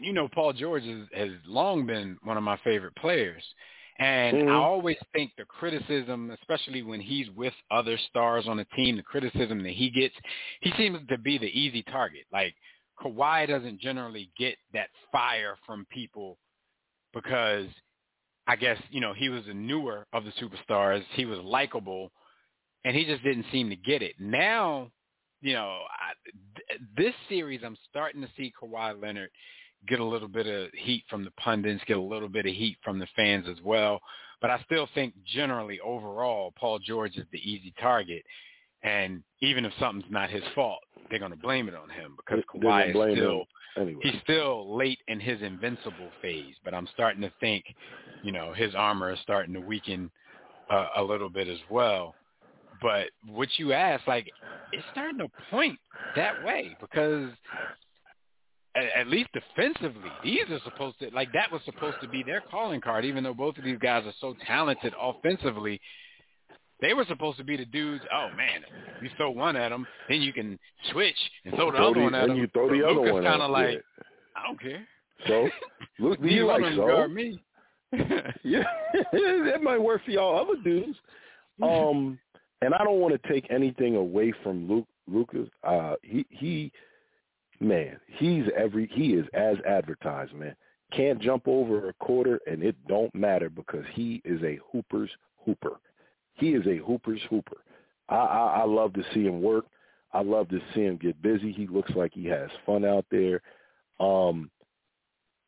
you 0.00 0.12
know, 0.12 0.28
Paul 0.28 0.52
George 0.52 0.84
is, 0.84 1.08
has 1.14 1.30
long 1.46 1.86
been 1.86 2.16
one 2.22 2.36
of 2.36 2.42
my 2.42 2.56
favorite 2.58 2.94
players. 2.96 3.42
And 3.98 4.38
Mhm. 4.38 4.48
I 4.48 4.54
always 4.54 4.96
think 5.12 5.32
the 5.36 5.44
criticism, 5.44 6.30
especially 6.30 6.82
when 6.82 7.00
he's 7.00 7.30
with 7.30 7.54
other 7.70 7.98
stars 8.08 8.48
on 8.48 8.56
the 8.56 8.64
team, 8.76 8.96
the 8.96 9.02
criticism 9.02 9.62
that 9.62 9.72
he 9.72 9.90
gets, 9.90 10.14
he 10.60 10.72
seems 10.72 11.06
to 11.08 11.18
be 11.18 11.36
the 11.38 11.58
easy 11.58 11.82
target. 11.82 12.26
Like 12.32 12.54
Kawhi 12.98 13.46
doesn't 13.46 13.80
generally 13.80 14.30
get 14.38 14.56
that 14.72 14.88
fire 15.10 15.56
from 15.66 15.86
people 15.90 16.38
because 17.12 17.66
I 18.46 18.56
guess, 18.56 18.78
you 18.90 19.00
know, 19.00 19.12
he 19.12 19.28
was 19.28 19.42
a 19.48 19.54
newer 19.54 20.06
of 20.12 20.24
the 20.24 20.32
superstars. 20.32 21.02
He 21.14 21.24
was 21.24 21.38
likable 21.40 22.10
and 22.84 22.96
he 22.96 23.04
just 23.04 23.22
didn't 23.22 23.46
seem 23.52 23.70
to 23.70 23.76
get 23.76 24.02
it. 24.02 24.14
Now, 24.18 24.90
you 25.40 25.54
know, 25.54 25.78
I, 25.88 26.12
th- 26.68 26.80
this 26.96 27.14
series 27.28 27.60
I'm 27.64 27.76
starting 27.88 28.20
to 28.22 28.28
see 28.36 28.52
Kawhi 28.60 29.00
Leonard 29.00 29.30
get 29.88 30.00
a 30.00 30.04
little 30.04 30.28
bit 30.28 30.46
of 30.46 30.70
heat 30.74 31.04
from 31.08 31.24
the 31.24 31.30
pundits, 31.32 31.82
get 31.86 31.96
a 31.96 32.00
little 32.00 32.28
bit 32.28 32.46
of 32.46 32.52
heat 32.52 32.78
from 32.84 32.98
the 32.98 33.06
fans 33.14 33.46
as 33.48 33.62
well. 33.62 34.00
But 34.40 34.50
I 34.50 34.60
still 34.64 34.88
think 34.94 35.14
generally 35.24 35.78
overall 35.80 36.52
Paul 36.58 36.80
George 36.80 37.16
is 37.16 37.26
the 37.32 37.38
easy 37.38 37.72
target. 37.80 38.22
And 38.82 39.22
even 39.40 39.64
if 39.64 39.72
something's 39.78 40.10
not 40.10 40.30
his 40.30 40.42
fault, 40.56 40.80
they're 41.08 41.20
going 41.20 41.30
to 41.30 41.36
blame 41.36 41.68
it 41.68 41.74
on 41.74 41.88
him 41.88 42.16
because 42.16 42.44
Kawhi 42.52 42.92
blame 42.92 43.10
is 43.12 43.16
still 43.16 43.38
him 43.40 43.44
anyway. 43.76 44.00
he's 44.02 44.20
still 44.22 44.76
late 44.76 44.98
in 45.08 45.20
his 45.20 45.40
invincible 45.42 46.10
phase, 46.20 46.54
but 46.64 46.74
I'm 46.74 46.88
starting 46.92 47.22
to 47.22 47.32
think, 47.40 47.64
you 48.22 48.32
know, 48.32 48.52
his 48.52 48.74
armor 48.74 49.12
is 49.12 49.18
starting 49.22 49.54
to 49.54 49.60
weaken 49.60 50.10
uh, 50.70 50.88
a 50.96 51.02
little 51.02 51.28
bit 51.28 51.48
as 51.48 51.58
well. 51.70 52.14
But 52.80 53.08
what 53.26 53.48
you 53.58 53.72
asked, 53.72 54.08
like, 54.08 54.30
it's 54.72 54.84
starting 54.92 55.18
to 55.18 55.28
point 55.50 55.78
that 56.16 56.44
way 56.44 56.76
because 56.80 57.30
at, 58.74 58.84
at 58.96 59.06
least 59.08 59.30
defensively, 59.32 60.10
these 60.24 60.48
are 60.50 60.60
supposed 60.64 60.98
to, 61.00 61.10
like, 61.14 61.32
that 61.32 61.52
was 61.52 61.60
supposed 61.64 61.96
to 62.00 62.08
be 62.08 62.22
their 62.22 62.40
calling 62.40 62.80
card, 62.80 63.04
even 63.04 63.22
though 63.22 63.34
both 63.34 63.56
of 63.58 63.64
these 63.64 63.78
guys 63.78 64.04
are 64.06 64.14
so 64.20 64.34
talented 64.46 64.94
offensively. 65.00 65.80
They 66.82 66.92
were 66.92 67.06
supposed 67.06 67.38
to 67.38 67.44
be 67.44 67.56
the 67.56 67.64
dudes. 67.64 68.04
Oh 68.12 68.28
man, 68.36 68.60
you 69.00 69.08
throw 69.16 69.30
one 69.30 69.56
at 69.56 69.70
them, 69.70 69.86
then 70.08 70.20
you 70.20 70.32
can 70.34 70.58
switch 70.92 71.16
and 71.46 71.54
throw 71.54 71.70
the 71.70 71.78
Throw 71.78 71.86
other 71.92 71.94
the- 72.00 72.04
one 72.04 72.14
at 72.14 72.28
them. 72.28 72.36
you 72.36 72.48
throw 72.48 72.68
the 72.68 72.80
But 72.82 72.84
other 72.90 72.94
Luka's 73.00 73.12
one 73.14 73.22
kind 73.24 73.40
of 73.42 73.50
like, 73.50 73.70
yeah. 73.74 74.02
I 74.36 74.46
don't 74.46 74.60
care. 74.60 74.86
So, 75.28 75.48
Luke, 75.98 76.20
do 76.22 76.28
you 76.28 76.46
like 76.46 76.62
so? 76.74 76.86
guard 76.86 77.12
me? 77.14 77.40
Yeah, 78.42 78.64
that 79.12 79.60
might 79.62 79.78
work 79.80 80.04
for 80.04 80.10
y'all 80.10 80.38
other 80.40 80.60
dudes. 80.62 80.98
Um, 81.62 82.18
and 82.62 82.74
I 82.74 82.82
don't 82.84 83.00
want 83.00 83.20
to 83.20 83.28
take 83.32 83.46
anything 83.50 83.96
away 83.96 84.32
from 84.42 84.68
Luke. 84.68 84.86
Lucas, 85.08 85.48
uh, 85.64 85.94
he 86.02 86.24
he, 86.30 86.72
man, 87.60 87.98
he's 88.06 88.44
every 88.56 88.88
he 88.92 89.12
is 89.14 89.26
as 89.34 89.56
advertised, 89.68 90.32
man. 90.32 90.54
Can't 90.92 91.20
jump 91.20 91.46
over 91.46 91.88
a 91.88 91.92
quarter, 91.94 92.40
and 92.46 92.62
it 92.62 92.76
don't 92.88 93.14
matter 93.14 93.48
because 93.50 93.84
he 93.92 94.20
is 94.24 94.42
a 94.42 94.58
hooper's 94.72 95.10
hooper. 95.44 95.78
He 96.42 96.54
is 96.54 96.66
a 96.66 96.84
hooper's 96.84 97.20
hooper. 97.30 97.58
I, 98.08 98.16
I 98.16 98.60
I 98.62 98.64
love 98.64 98.92
to 98.94 99.04
see 99.14 99.22
him 99.22 99.40
work. 99.40 99.66
I 100.12 100.22
love 100.22 100.48
to 100.48 100.58
see 100.74 100.80
him 100.80 100.96
get 100.96 101.22
busy. 101.22 101.52
He 101.52 101.68
looks 101.68 101.92
like 101.94 102.12
he 102.12 102.24
has 102.26 102.50
fun 102.66 102.84
out 102.84 103.06
there. 103.12 103.40
Um, 104.00 104.50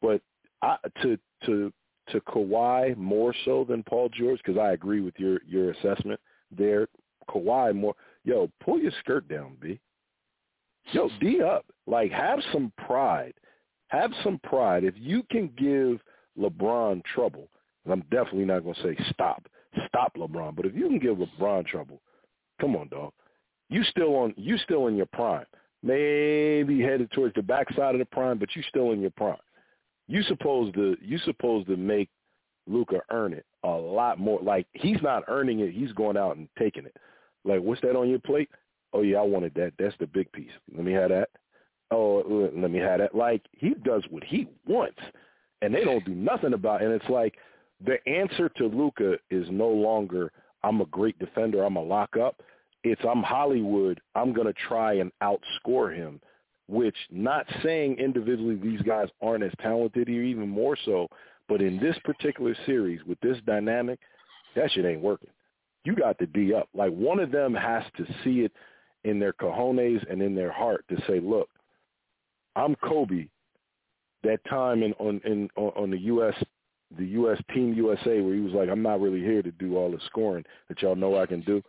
but 0.01 0.21
I, 0.63 0.77
to 1.03 1.19
to 1.47 1.73
to 2.11 2.21
Kawhi 2.21 2.97
more 2.97 3.35
so 3.45 3.65
than 3.69 3.83
Paul 3.83 4.09
George 4.09 4.39
because 4.45 4.57
I 4.57 4.71
agree 4.71 5.01
with 5.01 5.15
your 5.19 5.41
your 5.45 5.73
assessment 5.73 6.21
there. 6.57 6.87
Kawhi 7.29 7.75
more, 7.75 7.97
yo, 8.23 8.49
pull 8.65 8.79
your 8.79 8.93
skirt 9.01 9.27
down, 9.27 9.57
B. 9.61 9.81
Yo, 10.93 11.11
D 11.21 11.43
up. 11.43 11.67
Like 11.89 12.13
have 12.13 12.39
some 12.53 12.73
pride. 12.87 13.35
Have 13.89 14.13
some 14.23 14.39
pride. 14.45 14.85
If 14.85 14.95
you 14.97 15.25
can 15.29 15.51
give 15.59 16.01
LeBron 16.39 17.03
trouble, 17.05 17.49
and 17.83 17.93
I'm 17.93 18.03
definitely 18.13 18.45
not 18.45 18.63
gonna 18.63 18.77
say 18.81 18.97
stop, 19.11 19.49
stop 19.89 20.17
LeBron, 20.17 20.57
but 20.57 20.67
if 20.67 20.75
you 20.75 20.89
can 20.89 20.99
give 20.99 21.17
LeBron 21.17 21.67
trouble, 21.67 22.01
come 22.61 22.77
on, 22.77 22.89
dog. 22.89 23.13
You 23.71 23.83
still 23.85 24.15
on 24.17 24.35
you 24.37 24.59
still 24.59 24.87
in 24.89 24.97
your 24.97 25.07
prime. 25.07 25.47
Maybe 25.83 26.81
headed 26.81 27.11
towards 27.11 27.35
the 27.35 27.43
backside 27.43 27.95
of 27.95 27.99
the 27.99 28.07
prime, 28.07 28.39
but 28.39 28.55
you 28.55 28.63
still 28.69 28.93
in 28.93 29.01
your 29.01 29.11
prime 29.11 29.37
you 30.07 30.23
supposed 30.25 30.75
to 30.75 30.97
you 31.01 31.19
supposed 31.19 31.67
to 31.69 31.77
make 31.77 32.09
Luka 32.67 33.01
earn 33.11 33.33
it 33.33 33.45
a 33.63 33.69
lot 33.69 34.19
more. 34.19 34.41
Like 34.43 34.67
he's 34.73 35.01
not 35.03 35.25
earning 35.29 35.61
it, 35.61 35.73
he's 35.73 35.93
going 35.93 36.17
out 36.17 36.37
and 36.37 36.49
taking 36.59 36.85
it. 36.85 36.97
Like 37.45 37.61
what's 37.61 37.81
that 37.83 37.97
on 37.97 38.09
your 38.09 38.19
plate? 38.19 38.49
Oh 38.93 39.03
yeah, 39.03 39.19
I 39.19 39.23
wanted 39.23 39.55
that. 39.55 39.73
That's 39.79 39.97
the 39.99 40.07
big 40.07 40.31
piece. 40.33 40.51
Let 40.75 40.85
me 40.85 40.93
have 40.93 41.11
that. 41.11 41.31
Oh, 41.91 42.51
let 42.55 42.71
me 42.71 42.79
have 42.79 43.01
that. 43.01 43.15
Like 43.15 43.43
he 43.53 43.75
does 43.85 44.05
what 44.11 44.25
he 44.25 44.49
wants, 44.67 44.99
and 45.63 45.75
they 45.75 45.85
don't 45.85 46.05
do 46.05 46.15
nothing 46.15 46.55
about. 46.55 46.83
it. 46.83 46.87
And 46.87 46.95
it's 46.95 47.11
like 47.11 47.35
the 47.85 47.97
answer 48.09 48.49
to 48.57 48.67
Luka 48.67 49.17
is 49.31 49.47
no 49.51 49.69
longer 49.69 50.33
I'm 50.63 50.81
a 50.81 50.87
great 50.87 51.19
defender. 51.19 51.63
I'm 51.63 51.77
a 51.77 51.83
lock 51.83 52.17
up. 52.17 52.41
It's 52.85 53.03
I'm 53.09 53.23
Hollywood. 53.23 54.01
I'm 54.15 54.33
gonna 54.33 54.55
try 54.67 54.95
and 54.95 55.13
outscore 55.23 55.95
him 55.95 56.21
which 56.69 56.97
not 57.11 57.47
saying 57.63 57.99
individually 57.99 58.57
these 58.57 58.81
guys 58.83 59.09
aren't 59.21 59.45
as 59.45 59.53
talented 59.61 60.09
or 60.09 60.13
even 60.13 60.49
more 60.49 60.77
so, 60.85 61.09
but 61.49 61.61
in 61.61 61.79
this 61.79 61.97
particular 62.05 62.57
series 62.65 63.01
with 63.05 63.21
this 63.21 63.37
dynamic, 63.47 64.01
that 64.57 64.71
shit 64.73 64.85
ain't 64.85 65.03
working. 65.03 65.31
You 65.85 65.95
got 65.95 66.19
to 66.19 66.27
D 66.27 66.55
up. 66.55 66.69
Like 66.75 66.93
one 66.93 67.21
of 67.21 67.31
them 67.31 67.55
has 67.55 67.83
to 67.99 68.07
see 68.23 68.41
it 68.41 68.53
in 69.05 69.19
their 69.19 69.35
cojones 69.35 70.11
and 70.11 70.23
in 70.23 70.35
their 70.35 70.53
heart 70.53 70.85
to 70.89 70.97
say, 71.07 71.21
look, 71.21 71.49
I'm 72.57 72.75
Kobe. 72.77 73.29
That 74.23 74.43
time 74.49 74.83
in 74.83 74.95
on 74.95 75.21
in 75.27 75.51
on 75.57 75.91
the 75.91 75.99
US 75.99 76.35
the 76.97 77.07
US 77.07 77.39
Team 77.53 77.75
USA 77.75 78.21
where 78.21 78.35
he 78.35 78.41
was 78.41 78.53
like, 78.53 78.69
I'm 78.69 78.83
not 78.83 79.01
really 79.01 79.21
here 79.21 79.43
to 79.43 79.51
do 79.53 79.77
all 79.77 79.91
the 79.91 80.01
scoring 80.07 80.45
that 80.69 80.81
y'all 80.83 80.97
know 80.97 81.19
I 81.19 81.27
can 81.27 81.41
do. 81.43 81.63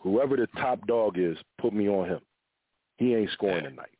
whoever 0.00 0.36
the 0.36 0.46
top 0.58 0.86
dog 0.86 1.18
is, 1.18 1.36
put 1.58 1.72
me 1.72 1.88
on 1.88 2.08
him. 2.08 2.20
He 2.96 3.14
ain't 3.14 3.30
scoring 3.32 3.64
tonight. 3.64 3.90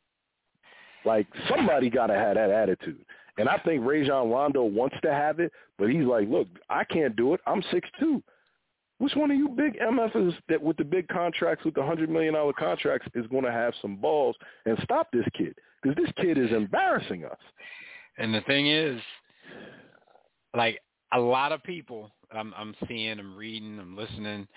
Like 1.05 1.27
somebody 1.49 1.89
got 1.89 2.07
to 2.07 2.15
have 2.15 2.35
that 2.35 2.49
attitude. 2.49 3.05
And 3.37 3.47
I 3.47 3.57
think 3.59 3.85
Rajon 3.85 4.29
Rondo 4.29 4.63
wants 4.63 4.97
to 5.01 5.13
have 5.13 5.39
it, 5.39 5.51
but 5.77 5.89
he's 5.89 6.03
like, 6.03 6.27
look, 6.27 6.47
I 6.69 6.83
can't 6.83 7.15
do 7.15 7.33
it. 7.33 7.41
I'm 7.47 7.63
six 7.71 7.87
two. 7.99 8.21
Which 8.97 9.15
one 9.15 9.31
of 9.31 9.37
you 9.37 9.47
big 9.47 9.79
MFs 9.79 10.35
that 10.49 10.61
with 10.61 10.75
the 10.75 10.83
big 10.83 11.07
contracts, 11.07 11.63
with 11.63 11.73
the 11.73 11.83
hundred 11.83 12.09
million 12.09 12.33
dollar 12.33 12.51
contracts, 12.51 13.07
is 13.15 13.25
going 13.27 13.45
to 13.45 13.51
have 13.51 13.73
some 13.81 13.95
balls 13.95 14.35
and 14.65 14.77
stop 14.83 15.07
this 15.13 15.25
kid? 15.37 15.55
Because 15.81 15.95
this 15.95 16.11
kid 16.17 16.37
is 16.37 16.51
embarrassing 16.51 17.23
us. 17.23 17.37
And 18.17 18.33
the 18.33 18.41
thing 18.41 18.67
is, 18.67 18.99
like 20.55 20.79
a 21.13 21.19
lot 21.19 21.51
of 21.51 21.63
people, 21.63 22.11
I'm, 22.31 22.53
I'm 22.57 22.75
seeing, 22.87 23.19
I'm 23.19 23.35
reading, 23.35 23.79
I'm 23.79 23.95
listening. 23.95 24.47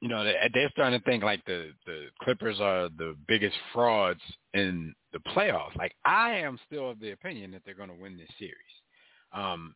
You 0.00 0.08
know, 0.08 0.24
they're 0.24 0.70
starting 0.70 0.98
to 0.98 1.04
think 1.04 1.24
like 1.24 1.44
the 1.44 1.72
the 1.84 2.06
Clippers 2.22 2.60
are 2.60 2.88
the 2.98 3.16
biggest 3.26 3.56
frauds 3.72 4.20
in 4.54 4.94
the 5.12 5.18
playoffs. 5.18 5.76
Like 5.76 5.92
I 6.04 6.34
am 6.34 6.58
still 6.66 6.90
of 6.90 7.00
the 7.00 7.10
opinion 7.10 7.50
that 7.50 7.62
they're 7.64 7.74
going 7.74 7.88
to 7.88 8.00
win 8.00 8.16
this 8.16 8.28
series. 8.38 8.54
Um, 9.32 9.74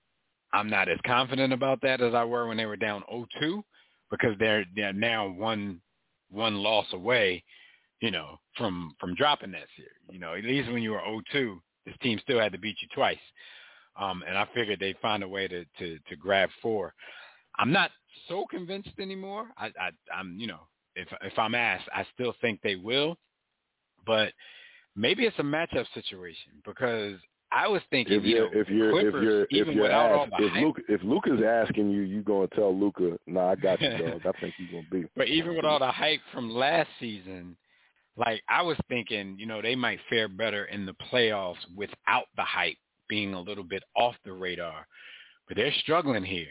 I'm 0.52 0.68
not 0.68 0.88
as 0.88 0.98
confident 1.06 1.52
about 1.52 1.80
that 1.82 2.00
as 2.00 2.14
I 2.14 2.24
were 2.24 2.46
when 2.46 2.56
they 2.56 2.66
were 2.66 2.76
down 2.76 3.02
0-2 3.12 3.62
because 4.10 4.36
they're 4.38 4.64
they're 4.76 4.92
now 4.92 5.28
one 5.28 5.80
one 6.30 6.56
loss 6.56 6.86
away, 6.92 7.42
you 8.00 8.10
know, 8.10 8.38
from 8.56 8.94
from 9.00 9.14
dropping 9.16 9.52
that 9.52 9.66
series. 9.76 9.92
You 10.10 10.20
know, 10.20 10.34
at 10.34 10.44
least 10.44 10.70
when 10.70 10.82
you 10.82 10.92
were 10.92 11.00
0-2, 11.34 11.56
this 11.86 11.96
team 12.00 12.20
still 12.22 12.38
had 12.38 12.52
to 12.52 12.58
beat 12.58 12.76
you 12.80 12.88
twice. 12.94 13.18
Um, 13.96 14.22
and 14.26 14.38
I 14.38 14.46
figured 14.54 14.80
they'd 14.80 14.98
find 15.02 15.22
a 15.22 15.28
way 15.28 15.48
to, 15.48 15.64
to, 15.78 15.98
to 16.08 16.16
grab 16.16 16.48
four. 16.60 16.94
I'm 17.58 17.72
not 17.72 17.90
so 18.28 18.46
convinced 18.50 18.98
anymore. 18.98 19.48
I, 19.58 19.66
I, 19.66 19.90
I'm, 20.14 20.36
you 20.38 20.46
know, 20.46 20.60
if 20.94 21.08
if 21.22 21.38
I'm 21.38 21.54
asked, 21.54 21.88
I 21.94 22.06
still 22.14 22.34
think 22.40 22.60
they 22.62 22.76
will, 22.76 23.16
but 24.06 24.32
maybe 24.96 25.24
it's 25.24 25.38
a 25.38 25.42
matchup 25.42 25.86
situation 25.94 26.52
because 26.66 27.18
I 27.50 27.68
was 27.68 27.82
thinking, 27.90 28.16
if 28.18 28.24
you're, 28.24 28.44
you 28.46 28.54
know, 28.54 28.60
if 28.60 28.68
you're, 28.68 28.92
Clippers, 28.92 29.14
if 29.14 29.50
you're, 29.50 29.68
if 29.68 29.74
you're 29.74 29.90
asked, 29.90 30.32
if 30.38 30.52
Luke, 30.54 30.80
if 30.88 31.02
Luka's 31.02 31.42
asking 31.46 31.90
you, 31.90 32.02
you 32.02 32.22
gonna 32.22 32.48
tell 32.48 32.74
Luka, 32.74 33.18
"Nah, 33.26 33.50
I 33.50 33.54
got 33.56 33.80
you, 33.80 33.90
dog. 33.98 34.22
I 34.26 34.32
think 34.40 34.54
you're 34.58 34.82
gonna 34.82 34.86
be." 34.90 35.08
but 35.16 35.28
even 35.28 35.54
with 35.56 35.64
all 35.64 35.78
the 35.78 35.90
hype 35.90 36.20
from 36.32 36.50
last 36.50 36.88
season, 36.98 37.56
like 38.16 38.42
I 38.48 38.62
was 38.62 38.78
thinking, 38.88 39.36
you 39.38 39.46
know, 39.46 39.60
they 39.60 39.74
might 39.74 40.00
fare 40.08 40.28
better 40.28 40.66
in 40.66 40.86
the 40.86 40.94
playoffs 41.12 41.56
without 41.76 42.24
the 42.36 42.42
hype 42.42 42.76
being 43.12 43.34
a 43.34 43.40
little 43.40 43.62
bit 43.62 43.82
off 43.94 44.14
the 44.24 44.32
radar. 44.32 44.86
But 45.46 45.58
they're 45.58 45.74
struggling 45.82 46.24
here. 46.24 46.48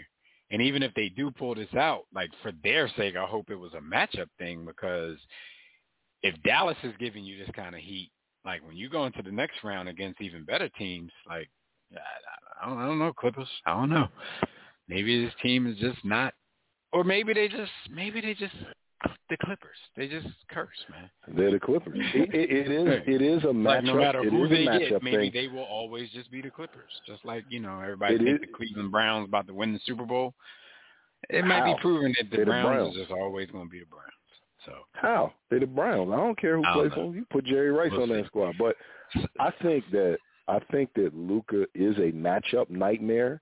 And 0.51 0.61
even 0.61 0.83
if 0.83 0.93
they 0.93 1.09
do 1.09 1.31
pull 1.31 1.55
this 1.55 1.73
out, 1.73 2.03
like 2.13 2.29
for 2.43 2.51
their 2.63 2.87
sake, 2.95 3.15
I 3.15 3.25
hope 3.25 3.49
it 3.49 3.55
was 3.55 3.71
a 3.73 3.81
matchup 3.81 4.27
thing 4.37 4.63
because 4.63 5.17
if 6.21 6.35
Dallas 6.43 6.77
is 6.83 6.93
giving 6.99 7.23
you 7.23 7.35
this 7.39 7.49
kind 7.55 7.73
of 7.73 7.81
heat, 7.81 8.11
like 8.45 8.63
when 8.63 8.77
you 8.77 8.89
go 8.89 9.07
into 9.07 9.23
the 9.23 9.31
next 9.31 9.63
round 9.63 9.89
against 9.89 10.21
even 10.21 10.45
better 10.45 10.69
teams, 10.77 11.11
like 11.27 11.49
I 12.61 12.69
don't, 12.69 12.77
I 12.77 12.85
don't 12.85 12.99
know 12.99 13.11
Clippers, 13.11 13.49
I 13.65 13.73
don't 13.73 13.89
know. 13.89 14.09
Maybe 14.87 15.25
this 15.25 15.33
team 15.41 15.65
is 15.65 15.79
just 15.79 16.05
not, 16.05 16.35
or 16.93 17.03
maybe 17.03 17.33
they 17.33 17.47
just, 17.47 17.71
maybe 17.89 18.21
they 18.21 18.35
just 18.35 18.53
the 19.29 19.37
Clippers. 19.37 19.77
They 19.95 20.07
just 20.07 20.27
curse, 20.49 20.69
man. 20.89 21.09
They're 21.35 21.51
the 21.51 21.59
Clippers. 21.59 21.97
It, 22.13 22.33
it, 22.33 22.67
it 22.67 22.71
is 22.71 23.01
it 23.07 23.21
is 23.21 23.43
a 23.43 23.47
matchup. 23.47 23.65
Like 23.65 23.83
no 23.85 23.95
matter 23.95 24.23
it 24.23 24.29
who 24.31 24.43
is 24.45 24.49
they 24.51 24.65
get, 24.89 25.01
maybe 25.03 25.17
thing. 25.17 25.31
they 25.33 25.47
will 25.47 25.63
always 25.63 26.09
just 26.11 26.29
be 26.31 26.41
the 26.41 26.49
Clippers. 26.51 26.91
Just 27.07 27.23
like 27.25 27.43
you 27.49 27.59
know, 27.59 27.79
everybody 27.79 28.15
It 28.15 28.17
thinks 28.19 28.43
is- 28.43 28.49
the 28.51 28.57
Cleveland 28.57 28.91
Browns 28.91 29.27
about 29.27 29.47
to 29.47 29.53
win 29.53 29.73
the 29.73 29.79
Super 29.85 30.05
Bowl. 30.05 30.33
It 31.29 31.45
might 31.45 31.65
be 31.65 31.79
proven 31.81 32.13
that 32.19 32.29
the 32.31 32.37
They're 32.37 32.45
the 32.45 32.51
Browns, 32.51 32.65
Browns. 32.67 32.95
is 32.95 33.01
just 33.01 33.11
always 33.11 33.49
going 33.51 33.65
to 33.67 33.71
be 33.71 33.79
the 33.79 33.85
Browns. 33.85 34.05
So 34.65 34.73
How? 34.93 35.33
They're 35.49 35.59
the 35.59 35.65
Browns. 35.67 36.11
I 36.11 36.17
don't 36.17 36.37
care 36.39 36.57
who 36.57 36.63
don't 36.63 36.73
plays 36.73 36.91
know. 36.97 37.07
on. 37.09 37.13
You 37.15 37.25
put 37.31 37.45
Jerry 37.45 37.71
Rice 37.71 37.89
We'll 37.91 38.03
on 38.03 38.07
see. 38.09 38.13
that 38.15 38.25
squad, 38.27 38.55
but 38.59 38.75
I 39.39 39.51
think 39.61 39.83
that 39.91 40.17
I 40.47 40.59
think 40.71 40.89
that 40.95 41.15
Luka 41.15 41.65
is 41.73 41.95
a 41.97 42.11
matchup 42.11 42.69
nightmare, 42.69 43.41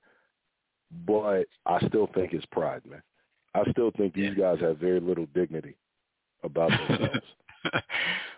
but 1.06 1.46
I 1.66 1.80
still 1.88 2.10
think 2.14 2.34
it's 2.34 2.46
pride, 2.48 2.82
man. 2.86 3.02
I 3.56 3.70
still 3.72 3.92
think 3.98 4.14
these 4.14 4.36
guys 4.36 4.60
have 4.62 4.78
very 4.78 5.00
little 5.00 5.26
dignity 5.34 5.76
about 6.44 6.70
themselves. 6.70 7.26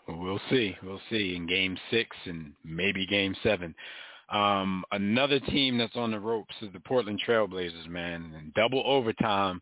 well, 0.07 0.17
we'll 0.17 0.41
see. 0.49 0.75
We'll 0.83 1.01
see 1.09 1.35
in 1.35 1.47
Game 1.47 1.77
Six 1.89 2.15
and 2.25 2.53
maybe 2.63 3.05
Game 3.05 3.35
Seven. 3.43 3.75
Um, 4.31 4.85
another 4.91 5.39
team 5.39 5.77
that's 5.77 5.95
on 5.95 6.11
the 6.11 6.19
ropes 6.19 6.55
is 6.61 6.69
the 6.71 6.79
Portland 6.79 7.21
Trailblazers, 7.27 7.87
man. 7.89 8.33
In 8.37 8.51
double 8.55 8.81
overtime, 8.85 9.61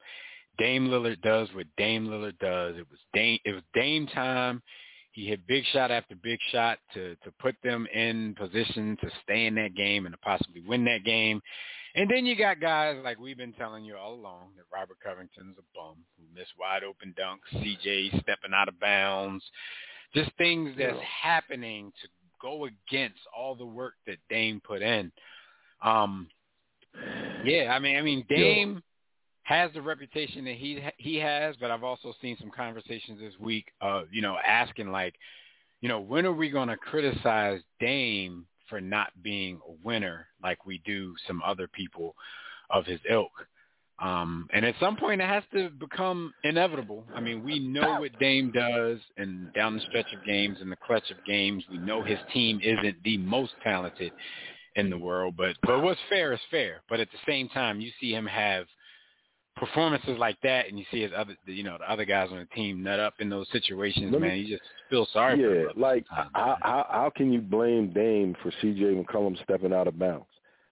Dame 0.59 0.87
Lillard 0.87 1.21
does 1.21 1.49
what 1.53 1.65
Dame 1.77 2.07
Lillard 2.07 2.37
does. 2.39 2.75
It 2.77 2.85
was 2.89 2.99
Dame. 3.13 3.39
It 3.45 3.53
was 3.53 3.63
Dame 3.73 4.05
time. 4.07 4.61
He 5.11 5.25
hit 5.25 5.45
big 5.47 5.63
shot 5.73 5.89
after 5.89 6.15
big 6.15 6.39
shot 6.51 6.77
to 6.93 7.15
to 7.15 7.31
put 7.39 7.55
them 7.63 7.87
in 7.93 8.35
position 8.35 8.95
to 9.01 9.09
stay 9.23 9.47
in 9.47 9.55
that 9.55 9.75
game 9.75 10.05
and 10.05 10.13
to 10.13 10.19
possibly 10.19 10.61
win 10.61 10.85
that 10.85 11.03
game. 11.03 11.41
And 11.99 12.09
then 12.09 12.25
you 12.25 12.33
got 12.37 12.61
guys 12.61 12.95
like 13.03 13.19
we've 13.19 13.35
been 13.35 13.51
telling 13.51 13.83
you 13.83 13.97
all 13.97 14.13
along 14.13 14.51
that 14.55 14.63
Robert 14.73 14.95
Covington's 15.03 15.57
a 15.57 15.77
bum 15.77 15.97
who 16.17 16.23
missed 16.33 16.53
wide 16.57 16.81
open 16.81 17.13
dunks, 17.19 17.61
CJ 17.61 18.21
stepping 18.21 18.53
out 18.55 18.69
of 18.69 18.79
bounds, 18.79 19.43
just 20.15 20.31
things 20.37 20.73
that's 20.77 20.97
happening 21.21 21.91
to 22.01 22.07
go 22.41 22.67
against 22.67 23.19
all 23.37 23.53
the 23.53 23.65
work 23.65 23.95
that 24.07 24.15
Dame 24.29 24.61
put 24.65 24.81
in. 24.81 25.11
Um, 25.83 26.29
yeah, 27.43 27.73
I 27.75 27.79
mean, 27.79 27.97
I 27.97 28.01
mean, 28.01 28.25
Dame 28.29 28.81
has 29.43 29.69
the 29.73 29.81
reputation 29.81 30.45
that 30.45 30.55
he 30.55 30.81
he 30.95 31.17
has, 31.17 31.57
but 31.59 31.69
I've 31.69 31.83
also 31.83 32.13
seen 32.21 32.37
some 32.39 32.49
conversations 32.49 33.19
this 33.19 33.33
week, 33.41 33.65
uh, 33.81 34.03
you 34.09 34.21
know, 34.21 34.37
asking 34.47 34.89
like, 34.89 35.15
you 35.81 35.89
know, 35.89 35.99
when 35.99 36.25
are 36.25 36.31
we 36.31 36.49
going 36.49 36.69
to 36.69 36.77
criticize 36.77 37.59
Dame 37.81 38.45
for 38.69 38.79
not 38.79 39.09
being 39.21 39.59
a 39.67 39.71
winner 39.83 40.27
like 40.41 40.65
we 40.65 40.81
do 40.85 41.15
some 41.27 41.41
other 41.45 41.67
people 41.67 42.15
of 42.69 42.85
his 42.85 42.99
ilk? 43.09 43.31
Um, 44.01 44.47
and 44.53 44.65
at 44.65 44.75
some 44.79 44.95
point, 44.95 45.21
it 45.21 45.27
has 45.27 45.43
to 45.53 45.69
become 45.69 46.33
inevitable. 46.43 47.03
I 47.13 47.19
mean, 47.19 47.43
we 47.43 47.59
know 47.59 47.99
what 47.99 48.17
Dame 48.17 48.49
does, 48.51 48.99
and 49.17 49.51
down 49.53 49.75
the 49.75 49.81
stretch 49.89 50.13
of 50.13 50.25
games 50.25 50.57
and 50.61 50.71
the 50.71 50.77
clutch 50.77 51.11
of 51.11 51.17
games, 51.25 51.65
we 51.69 51.77
know 51.79 52.01
his 52.01 52.19
team 52.33 52.61
isn't 52.63 53.03
the 53.03 53.17
most 53.17 53.51
talented 53.61 54.13
in 54.75 54.89
the 54.89 54.97
world. 54.97 55.35
But 55.35 55.57
but 55.63 55.83
what's 55.83 55.99
fair 56.09 56.31
is 56.31 56.39
fair. 56.49 56.81
But 56.89 57.01
at 57.01 57.09
the 57.11 57.17
same 57.27 57.49
time, 57.49 57.81
you 57.81 57.91
see 57.99 58.11
him 58.11 58.25
have 58.25 58.67
performances 59.59 60.17
like 60.17 60.37
that, 60.41 60.67
and 60.67 60.79
you 60.79 60.85
see 60.89 61.01
his 61.01 61.11
other, 61.15 61.35
you 61.45 61.63
know, 61.63 61.77
the 61.77 61.91
other 61.91 62.05
guys 62.05 62.29
on 62.31 62.37
the 62.37 62.45
team 62.55 62.81
nut 62.81 62.99
up 62.99 63.15
in 63.19 63.29
those 63.29 63.47
situations. 63.51 64.11
Me- 64.13 64.19
man, 64.19 64.37
you 64.37 64.47
just 64.47 64.63
feel 64.89 65.07
sorry. 65.11 65.35
for 65.37 65.63
yeah, 65.63 65.67
like 65.75 66.05
how, 66.09 66.57
how 66.61 66.85
how 66.89 67.11
can 67.15 67.31
you 67.31 67.41
blame 67.41 67.91
Dame 67.93 68.35
for 68.41 68.51
C.J. 68.61 68.83
McCollum 68.83 69.41
stepping 69.43 69.73
out 69.73 69.87
of 69.87 69.99
bounds? 69.99 70.25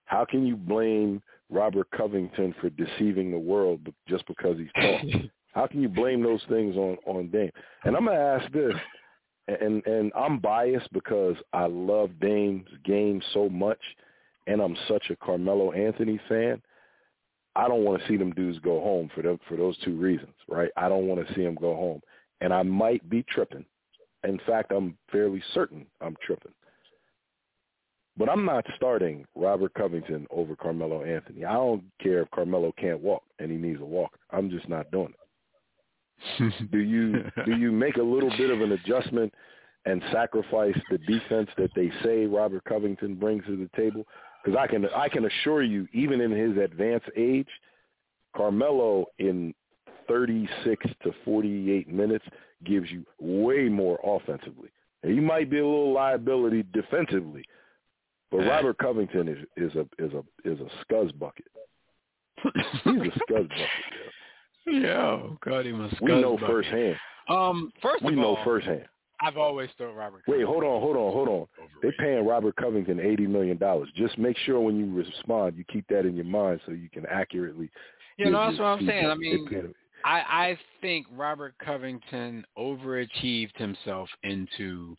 How 0.06 0.24
can 0.24 0.46
you 0.46 0.56
blame 0.56 1.22
Robert 1.50 1.88
Covington 1.96 2.54
for 2.60 2.70
deceiving 2.70 3.30
the 3.30 3.38
world 3.38 3.80
just 4.08 4.26
because 4.26 4.56
he's 4.58 4.72
tall? 4.74 5.00
How 5.54 5.66
can 5.66 5.82
you 5.82 5.88
blame 5.88 6.22
those 6.22 6.42
things 6.48 6.76
on 6.76 6.98
on 7.06 7.30
Dame? 7.30 7.50
And 7.84 7.96
I'm 7.96 8.06
gonna 8.06 8.18
ask 8.18 8.50
this, 8.52 8.74
and 9.48 9.84
and 9.86 10.12
I'm 10.14 10.38
biased 10.38 10.92
because 10.92 11.36
I 11.52 11.66
love 11.66 12.10
Dame's 12.20 12.68
game 12.84 13.20
so 13.34 13.48
much, 13.48 13.80
and 14.46 14.60
I'm 14.60 14.76
such 14.86 15.10
a 15.10 15.16
Carmelo 15.16 15.72
Anthony 15.72 16.20
fan. 16.28 16.62
I 17.56 17.66
don't 17.66 17.84
want 17.84 18.00
to 18.00 18.08
see 18.08 18.16
them 18.16 18.32
dudes 18.32 18.58
go 18.60 18.80
home 18.80 19.10
for 19.14 19.22
them 19.22 19.38
for 19.48 19.56
those 19.56 19.76
two 19.78 19.96
reasons, 19.96 20.34
right? 20.48 20.70
I 20.76 20.88
don't 20.88 21.06
want 21.06 21.26
to 21.26 21.34
see 21.34 21.42
them 21.42 21.56
go 21.56 21.74
home, 21.74 22.00
and 22.40 22.52
I 22.52 22.62
might 22.62 23.08
be 23.08 23.24
tripping. 23.28 23.64
In 24.24 24.38
fact, 24.46 24.72
I'm 24.72 24.96
fairly 25.10 25.42
certain 25.54 25.86
I'm 26.00 26.16
tripping. 26.24 26.52
But 28.18 28.28
I'm 28.28 28.44
not 28.44 28.64
starting 28.76 29.24
Robert 29.36 29.72
Covington 29.74 30.26
over 30.30 30.56
Carmelo 30.56 31.04
Anthony. 31.04 31.44
I 31.44 31.52
don't 31.52 31.84
care 32.02 32.22
if 32.22 32.30
Carmelo 32.32 32.72
can't 32.76 33.00
walk 33.00 33.22
and 33.38 33.50
he 33.50 33.56
needs 33.56 33.80
a 33.80 33.84
walker. 33.84 34.18
I'm 34.32 34.50
just 34.50 34.68
not 34.68 34.90
doing 34.90 35.14
it. 35.14 36.70
Do 36.72 36.78
you 36.78 37.30
do 37.46 37.56
you 37.56 37.70
make 37.70 37.96
a 37.96 38.02
little 38.02 38.30
bit 38.36 38.50
of 38.50 38.60
an 38.60 38.72
adjustment 38.72 39.32
and 39.84 40.02
sacrifice 40.10 40.76
the 40.90 40.98
defense 40.98 41.48
that 41.56 41.70
they 41.76 41.92
say 42.02 42.26
Robert 42.26 42.64
Covington 42.64 43.14
brings 43.14 43.44
to 43.46 43.56
the 43.56 43.70
table? 43.76 44.04
Because 44.48 44.62
I 44.62 44.66
can 44.66 44.86
I 44.96 45.08
can 45.10 45.26
assure 45.26 45.62
you, 45.62 45.86
even 45.92 46.20
in 46.22 46.30
his 46.30 46.56
advanced 46.56 47.10
age, 47.16 47.48
Carmelo 48.34 49.04
in 49.18 49.54
36 50.08 50.86
to 51.02 51.12
48 51.22 51.88
minutes 51.88 52.24
gives 52.64 52.90
you 52.90 53.04
way 53.20 53.68
more 53.68 53.98
offensively. 54.02 54.70
And 55.02 55.12
he 55.12 55.20
might 55.20 55.50
be 55.50 55.58
a 55.58 55.64
little 55.66 55.92
liability 55.92 56.64
defensively, 56.72 57.44
but 58.30 58.38
Yeah. 58.38 58.48
Robert 58.48 58.78
Covington 58.78 59.28
is 59.28 59.38
is 59.58 59.74
a 59.76 59.86
is 60.02 60.12
a 60.14 60.24
is 60.50 60.58
a 60.60 60.68
scuzz 60.84 61.16
bucket. 61.18 61.46
He's 62.42 62.54
a 62.54 63.20
scuzz 63.30 63.48
bucket. 63.48 63.50
Yeah, 64.66 64.80
Yo, 64.80 65.38
God, 65.42 65.64
he 65.64 65.72
must. 65.72 65.94
Scuzz. 65.94 66.02
We 66.02 66.20
know 66.20 66.36
firsthand. 66.38 66.96
Um, 67.30 67.72
first 67.80 68.02
We 68.02 68.12
of 68.12 68.18
know 68.18 68.36
all, 68.36 68.44
firsthand. 68.44 68.84
I've 69.20 69.36
always 69.36 69.68
thought 69.76 69.94
Robert. 69.94 70.22
Wait, 70.28 70.44
hold 70.44 70.62
on, 70.62 70.80
hold 70.80 70.96
on, 70.96 71.12
hold 71.12 71.28
on. 71.28 71.38
was 71.40 71.48
They're 71.82 71.92
paying 71.98 72.24
Robert 72.24 72.54
Covington 72.56 73.00
eighty 73.00 73.26
million 73.26 73.56
dollars. 73.56 73.88
Just 73.96 74.16
make 74.18 74.36
sure 74.38 74.60
when 74.60 74.78
you 74.78 74.94
respond, 74.94 75.56
you 75.56 75.64
keep 75.64 75.86
that 75.88 76.06
in 76.06 76.14
your 76.14 76.24
mind 76.24 76.60
so 76.66 76.72
you 76.72 76.88
can 76.88 77.04
accurately. 77.06 77.70
You 78.16 78.30
know, 78.30 78.46
that's 78.46 78.58
what 78.58 78.66
I'm 78.66 78.86
saying. 78.86 79.06
I 79.06 79.14
mean, 79.14 79.74
I 80.04 80.20
I 80.20 80.58
think 80.80 81.06
Robert 81.12 81.54
Covington 81.64 82.44
overachieved 82.56 83.56
himself 83.56 84.08
into 84.22 84.96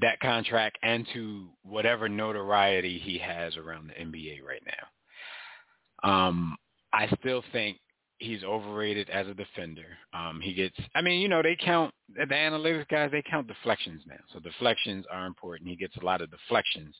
that 0.00 0.18
contract 0.20 0.78
and 0.82 1.06
to 1.12 1.48
whatever 1.62 2.08
notoriety 2.08 2.98
he 2.98 3.18
has 3.18 3.56
around 3.56 3.88
the 3.88 4.04
NBA 4.04 4.42
right 4.42 4.62
now. 4.66 6.08
Um, 6.10 6.56
I 6.92 7.06
still 7.20 7.42
think 7.52 7.78
he's 8.20 8.44
overrated 8.44 9.10
as 9.10 9.26
a 9.26 9.34
defender. 9.34 9.86
Um, 10.14 10.40
he 10.40 10.54
gets, 10.54 10.76
I 10.94 11.00
mean, 11.00 11.20
you 11.20 11.28
know, 11.28 11.42
they 11.42 11.56
count 11.56 11.92
the 12.14 12.24
analytics 12.26 12.88
guys. 12.88 13.10
They 13.10 13.22
count 13.28 13.48
deflections 13.48 14.02
now, 14.06 14.20
so 14.32 14.38
deflections 14.38 15.04
are 15.10 15.26
important. 15.26 15.68
He 15.68 15.76
gets 15.76 15.96
a 15.96 16.04
lot 16.04 16.20
of 16.20 16.30
deflections, 16.30 16.94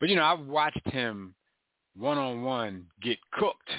but 0.00 0.08
you 0.08 0.16
know, 0.16 0.24
I've 0.24 0.46
watched 0.46 0.86
him 0.86 1.34
one 1.96 2.18
on 2.18 2.42
one 2.42 2.86
get 3.02 3.18
cooked 3.32 3.70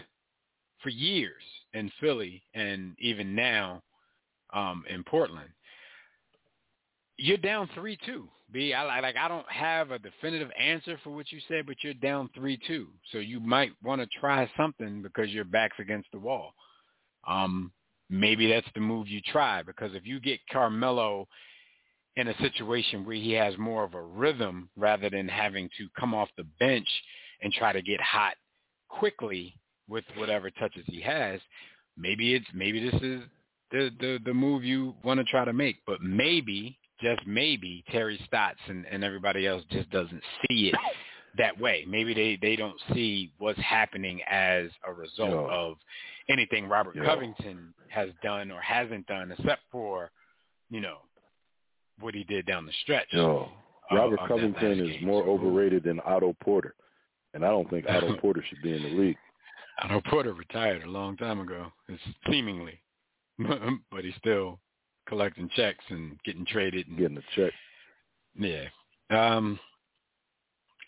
for 0.81 0.89
years 0.89 1.43
in 1.73 1.91
Philly 1.99 2.41
and 2.53 2.95
even 2.99 3.35
now 3.35 3.81
um, 4.53 4.83
in 4.89 5.03
Portland. 5.03 5.49
You're 7.17 7.37
down 7.37 7.69
three 7.73 7.97
two. 8.05 8.29
B, 8.51 8.73
I 8.73 9.01
like 9.01 9.17
I 9.17 9.27
don't 9.27 9.49
have 9.51 9.91
a 9.91 9.99
definitive 9.99 10.49
answer 10.57 10.97
for 11.03 11.09
what 11.09 11.31
you 11.31 11.39
said, 11.47 11.65
but 11.65 11.77
you're 11.81 11.93
down 11.95 12.29
three 12.33 12.59
two. 12.67 12.87
So 13.11 13.17
you 13.17 13.39
might 13.39 13.71
want 13.83 14.01
to 14.01 14.19
try 14.19 14.49
something 14.55 15.01
because 15.01 15.29
your 15.29 15.43
back's 15.43 15.79
against 15.79 16.09
the 16.13 16.19
wall. 16.19 16.53
Um, 17.27 17.71
maybe 18.09 18.49
that's 18.49 18.67
the 18.73 18.81
move 18.81 19.07
you 19.07 19.21
try 19.21 19.61
because 19.61 19.93
if 19.93 20.05
you 20.05 20.19
get 20.19 20.39
Carmelo 20.51 21.27
in 22.15 22.29
a 22.29 22.37
situation 22.37 23.05
where 23.05 23.15
he 23.15 23.31
has 23.33 23.57
more 23.57 23.83
of 23.83 23.93
a 23.93 24.01
rhythm 24.01 24.69
rather 24.75 25.09
than 25.09 25.27
having 25.27 25.69
to 25.77 25.87
come 25.99 26.13
off 26.13 26.29
the 26.37 26.45
bench 26.59 26.87
and 27.41 27.53
try 27.53 27.71
to 27.71 27.81
get 27.81 28.01
hot 28.01 28.33
quickly 28.89 29.53
with 29.87 30.03
whatever 30.15 30.49
touches 30.51 30.83
he 30.87 31.01
has, 31.01 31.39
maybe 31.97 32.33
it's 32.33 32.47
maybe 32.53 32.89
this 32.89 33.01
is 33.01 33.21
the 33.71 33.91
the, 33.99 34.19
the 34.25 34.33
move 34.33 34.63
you 34.63 34.95
want 35.03 35.19
to 35.19 35.25
try 35.25 35.45
to 35.45 35.53
make. 35.53 35.77
But 35.85 36.01
maybe, 36.01 36.79
just 37.01 37.25
maybe, 37.27 37.83
Terry 37.91 38.19
Stotts 38.25 38.59
and, 38.67 38.85
and 38.89 39.03
everybody 39.03 39.45
else 39.45 39.63
just 39.69 39.89
doesn't 39.91 40.23
see 40.47 40.69
it 40.69 40.75
that 41.37 41.59
way. 41.59 41.85
Maybe 41.87 42.13
they 42.13 42.37
they 42.41 42.55
don't 42.55 42.79
see 42.93 43.31
what's 43.37 43.59
happening 43.59 44.21
as 44.29 44.69
a 44.87 44.93
result 44.93 45.31
Yo. 45.31 45.47
of 45.51 45.77
anything 46.29 46.67
Robert 46.67 46.95
Yo. 46.95 47.03
Covington 47.05 47.73
has 47.89 48.09
done 48.23 48.51
or 48.51 48.61
hasn't 48.61 49.05
done, 49.07 49.31
except 49.31 49.61
for 49.71 50.11
you 50.69 50.81
know 50.81 50.97
what 51.99 52.13
he 52.13 52.23
did 52.23 52.45
down 52.45 52.65
the 52.65 52.73
stretch. 52.83 53.07
Yo, 53.11 53.49
of- 53.91 53.97
Robert 53.97 54.19
of 54.19 54.27
Covington 54.27 54.79
is 54.79 54.97
game. 54.97 55.05
more 55.05 55.23
overrated 55.23 55.83
than 55.83 55.99
Otto 56.05 56.35
Porter, 56.43 56.75
and 57.33 57.43
I 57.45 57.49
don't 57.49 57.69
think 57.69 57.85
Otto 57.89 58.15
Porter 58.17 58.43
should 58.47 58.61
be 58.61 58.75
in 58.75 58.83
the 58.83 58.89
league. 58.89 59.17
Otto 59.81 60.01
Porter 60.09 60.33
retired 60.33 60.83
a 60.83 60.89
long 60.89 61.15
time 61.17 61.39
ago, 61.39 61.71
it's 61.87 62.01
seemingly, 62.29 62.79
but 63.91 64.03
he's 64.03 64.15
still 64.17 64.59
collecting 65.07 65.49
checks 65.55 65.85
and 65.89 66.17
getting 66.25 66.45
traded. 66.45 66.87
And, 66.87 66.97
Getting 66.97 67.17
a 67.17 67.21
check. 67.35 67.53
yeah. 68.37 68.65
Um, 69.09 69.57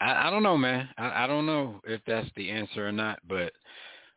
I, 0.02 0.28
I 0.28 0.30
don't 0.30 0.44
know, 0.44 0.58
man. 0.58 0.90
I, 0.98 1.24
I 1.24 1.28
don't 1.28 1.46
know 1.46 1.82
if 1.86 2.02
that's 2.08 2.30
the 2.36 2.50
answer 2.50 2.88
or 2.88 2.92
not, 2.92 3.20
but 3.28 3.52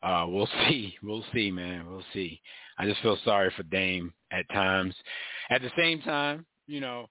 uh, 0.02 0.26
we'll 0.28 0.48
see. 0.68 0.94
We'll 1.02 1.24
see, 1.34 1.50
man. 1.50 1.86
We'll 1.90 2.04
see. 2.12 2.40
I 2.78 2.86
just 2.86 3.02
feel 3.02 3.18
sorry 3.24 3.52
for 3.56 3.62
Dame 3.64 4.12
at 4.30 4.48
times. 4.50 4.94
At 5.50 5.62
the 5.62 5.70
same 5.76 6.00
time, 6.02 6.46
you 6.66 6.80
know, 6.80 7.06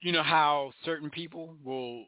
you 0.00 0.12
know 0.12 0.22
how 0.22 0.72
certain 0.84 1.10
people 1.10 1.54
will 1.64 2.04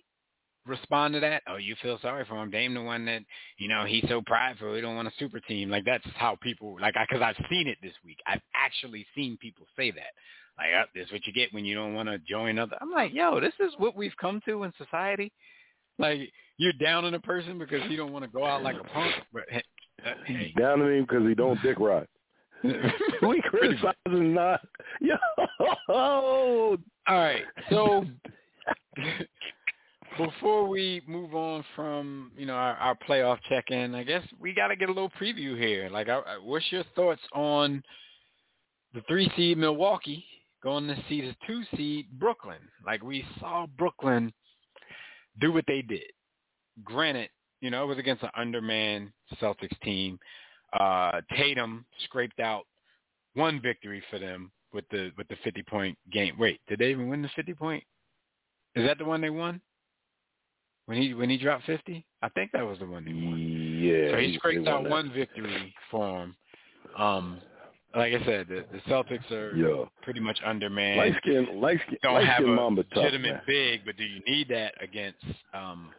respond 0.67 1.15
to 1.15 1.21
that. 1.21 1.43
Oh, 1.47 1.57
you 1.57 1.75
feel 1.83 1.99
sorry 2.01 2.25
for 2.25 2.43
him. 2.43 2.51
Dame, 2.51 2.75
the 2.75 2.83
one 2.83 3.05
that 3.07 3.23
you 3.59 3.69
know 3.69 3.85
he's 3.85 4.05
so 4.09 4.23
prideful. 4.25 4.75
He 4.75 4.81
don't 4.81 4.97
want 4.97 5.09
a 5.09 5.13
super 5.19 5.41
team. 5.41 5.69
Like 5.69 5.85
that's 5.85 6.05
how 6.17 6.37
people 6.41 6.77
like. 6.81 6.95
Because 6.95 7.23
I've 7.23 7.47
seen 7.51 7.69
it 7.69 7.79
this 7.83 7.93
week. 8.05 8.19
I've 8.27 8.41
actually 8.55 9.07
seen 9.15 9.37
people 9.39 9.67
say 9.77 9.91
that. 9.91 10.13
Like, 10.59 10.69
oh, 10.77 10.85
this 10.95 11.07
is 11.07 11.13
what 11.13 11.27
you 11.27 11.33
get 11.33 11.53
when 11.53 11.65
you 11.65 11.75
don't 11.75 11.95
want 11.95 12.09
to 12.09 12.19
join 12.19 12.59
other. 12.59 12.77
I'm 12.81 12.91
like, 12.91 13.13
yo, 13.15 13.41
this 13.41 13.55
is 13.61 13.73
what 13.79 13.97
we've 13.97 14.17
come 14.21 14.41
to 14.47 14.65
in 14.65 14.73
society. 14.77 15.33
Like 15.99 16.33
you're 16.59 16.73
down 16.75 17.05
on 17.05 17.15
a 17.15 17.21
person 17.21 17.59
because 17.59 17.81
you 17.91 17.97
don't 17.97 18.13
want 18.13 18.25
to 18.25 18.31
go 18.31 18.45
out 18.45 18.63
like 18.63 18.77
a 18.77 18.85
punk. 18.85 19.15
But 19.33 19.45
hey, 19.49 19.63
uh, 20.05 20.11
hey. 20.27 20.53
Down 20.59 20.83
on 20.83 20.93
him 20.93 21.07
because 21.09 21.27
he 21.27 21.35
don't 21.35 21.61
dick 21.63 21.79
ride. 21.79 22.07
we 22.63 23.43
criticizing 23.49 24.35
not. 24.35 24.61
Yo, 25.01 25.17
All 25.89 26.79
right, 27.09 27.43
so 27.71 28.05
before 30.17 30.69
we 30.69 31.03
move 31.07 31.35
on 31.35 31.65
from 31.75 32.31
you 32.37 32.47
know 32.47 32.55
our, 32.55 32.75
our 32.77 32.97
playoff 33.09 33.39
check-in, 33.49 33.95
I 33.95 34.05
guess 34.05 34.23
we 34.41 34.55
got 34.55 34.69
to 34.69 34.77
get 34.77 34.89
a 34.89 34.93
little 34.93 35.11
preview 35.21 35.59
here. 35.59 35.89
Like, 35.91 36.09
uh, 36.09 36.21
what's 36.43 36.71
your 36.71 36.85
thoughts 36.95 37.23
on 37.33 37.83
the 38.95 39.03
three 39.09 39.31
seed 39.37 39.59
Milwaukee 39.59 40.25
going 40.63 40.87
to 40.87 40.97
see 41.09 41.21
the 41.21 41.35
two 41.47 41.63
seed 41.77 42.07
Brooklyn? 42.19 42.61
Like 42.87 43.03
we 43.03 43.25
saw 43.41 43.67
Brooklyn 43.77 44.33
do 45.41 45.53
what 45.53 45.65
they 45.67 45.83
did. 45.83 46.05
Granted, 46.85 47.31
you 47.61 47.71
know 47.71 47.85
it 47.85 47.89
was 47.89 47.99
against 47.99 48.23
an 48.23 48.31
undermanned 48.37 49.11
Celtics 49.41 49.79
team. 49.83 50.19
Uh, 50.79 51.21
Tatum 51.37 51.85
scraped 52.05 52.41
out 52.41 52.65
one 53.35 53.61
victory 53.61 54.03
for 54.11 54.19
them 54.19 54.51
with 54.73 54.85
the 54.91 55.11
with 55.17 55.29
the 55.29 55.37
50 55.45 55.63
point 55.65 55.99
game. 56.11 56.35
Wait, 56.39 56.61
did 56.69 56.79
they 56.79 56.91
even 56.91 57.09
win 57.09 57.23
the 57.23 57.31
50 57.37 57.55
point? 57.55 57.85
Is 58.75 58.87
that 58.87 58.99
the 58.99 59.05
one 59.05 59.21
they 59.21 59.31
won? 59.31 59.61
When 60.87 61.01
he 61.01 61.15
when 61.15 61.31
he 61.31 61.39
dropped 61.39 61.65
50? 61.65 62.05
I 62.23 62.29
think 62.31 62.51
that 62.53 62.67
was 62.67 62.79
the 62.79 62.87
one 62.87 63.05
they 63.05 63.13
won. 63.13 63.39
Yeah. 63.39 64.13
so 64.13 64.19
he 64.19 64.35
scraped 64.37 64.67
out 64.67 64.89
one 64.89 65.13
victory 65.13 65.75
for 65.91 66.23
him. 66.23 66.37
Um, 66.99 67.41
like 67.95 68.15
I 68.15 68.25
said, 68.25 68.49
the, 68.49 68.65
the 68.73 68.79
Celtics 68.91 69.31
are 69.31 69.55
Yo, 69.57 69.89
pretty 70.03 70.21
much 70.21 70.39
undermanned. 70.45 70.99
light 70.99 71.15
skin, 71.23 71.61
light 71.61 71.81
skin, 71.87 71.99
Don't 72.03 72.15
light 72.15 72.27
have 72.27 72.43
skin 72.43 72.55
a 72.55 72.57
tough, 72.57 72.77
legitimate 72.77 73.33
man. 73.33 73.43
big, 73.47 73.85
but 73.85 73.97
do 73.97 74.05
you 74.05 74.21
need 74.27 74.49
that 74.49 74.75
against 74.83 75.19
um, 75.53 75.91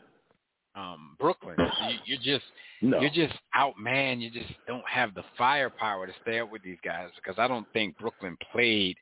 um, 0.75 1.15
Brooklyn? 1.19 1.57
You, 1.57 1.95
you're 2.05 2.37
just 2.39 2.45
No, 2.81 2.99
you're 2.99 3.09
just 3.11 3.37
out, 3.53 3.73
man. 3.77 4.21
You 4.21 4.31
just 4.31 4.51
don't 4.67 4.87
have 4.89 5.13
the 5.13 5.23
firepower 5.37 6.07
to 6.07 6.13
stay 6.23 6.39
up 6.39 6.51
with 6.51 6.63
these 6.63 6.79
guys 6.83 7.09
because 7.15 7.37
I 7.37 7.47
don't 7.47 7.67
think 7.73 7.97
Brooklyn 7.97 8.37
played 8.51 8.97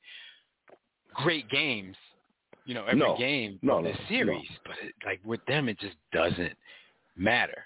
great 1.16 1.50
games. 1.50 1.96
You 2.66 2.76
know, 2.76 2.86
every 2.86 2.98
No. 3.00 3.18
game 3.18 3.58
No, 3.62 3.80
no, 3.80 3.88
this 3.88 3.98
series, 4.08 4.48
but 4.66 4.76
it, 4.84 4.94
like 5.06 5.20
with 5.26 5.44
them, 5.46 5.68
it 5.70 5.80
just 5.80 5.96
doesn't 6.14 6.56
matter. 7.18 7.66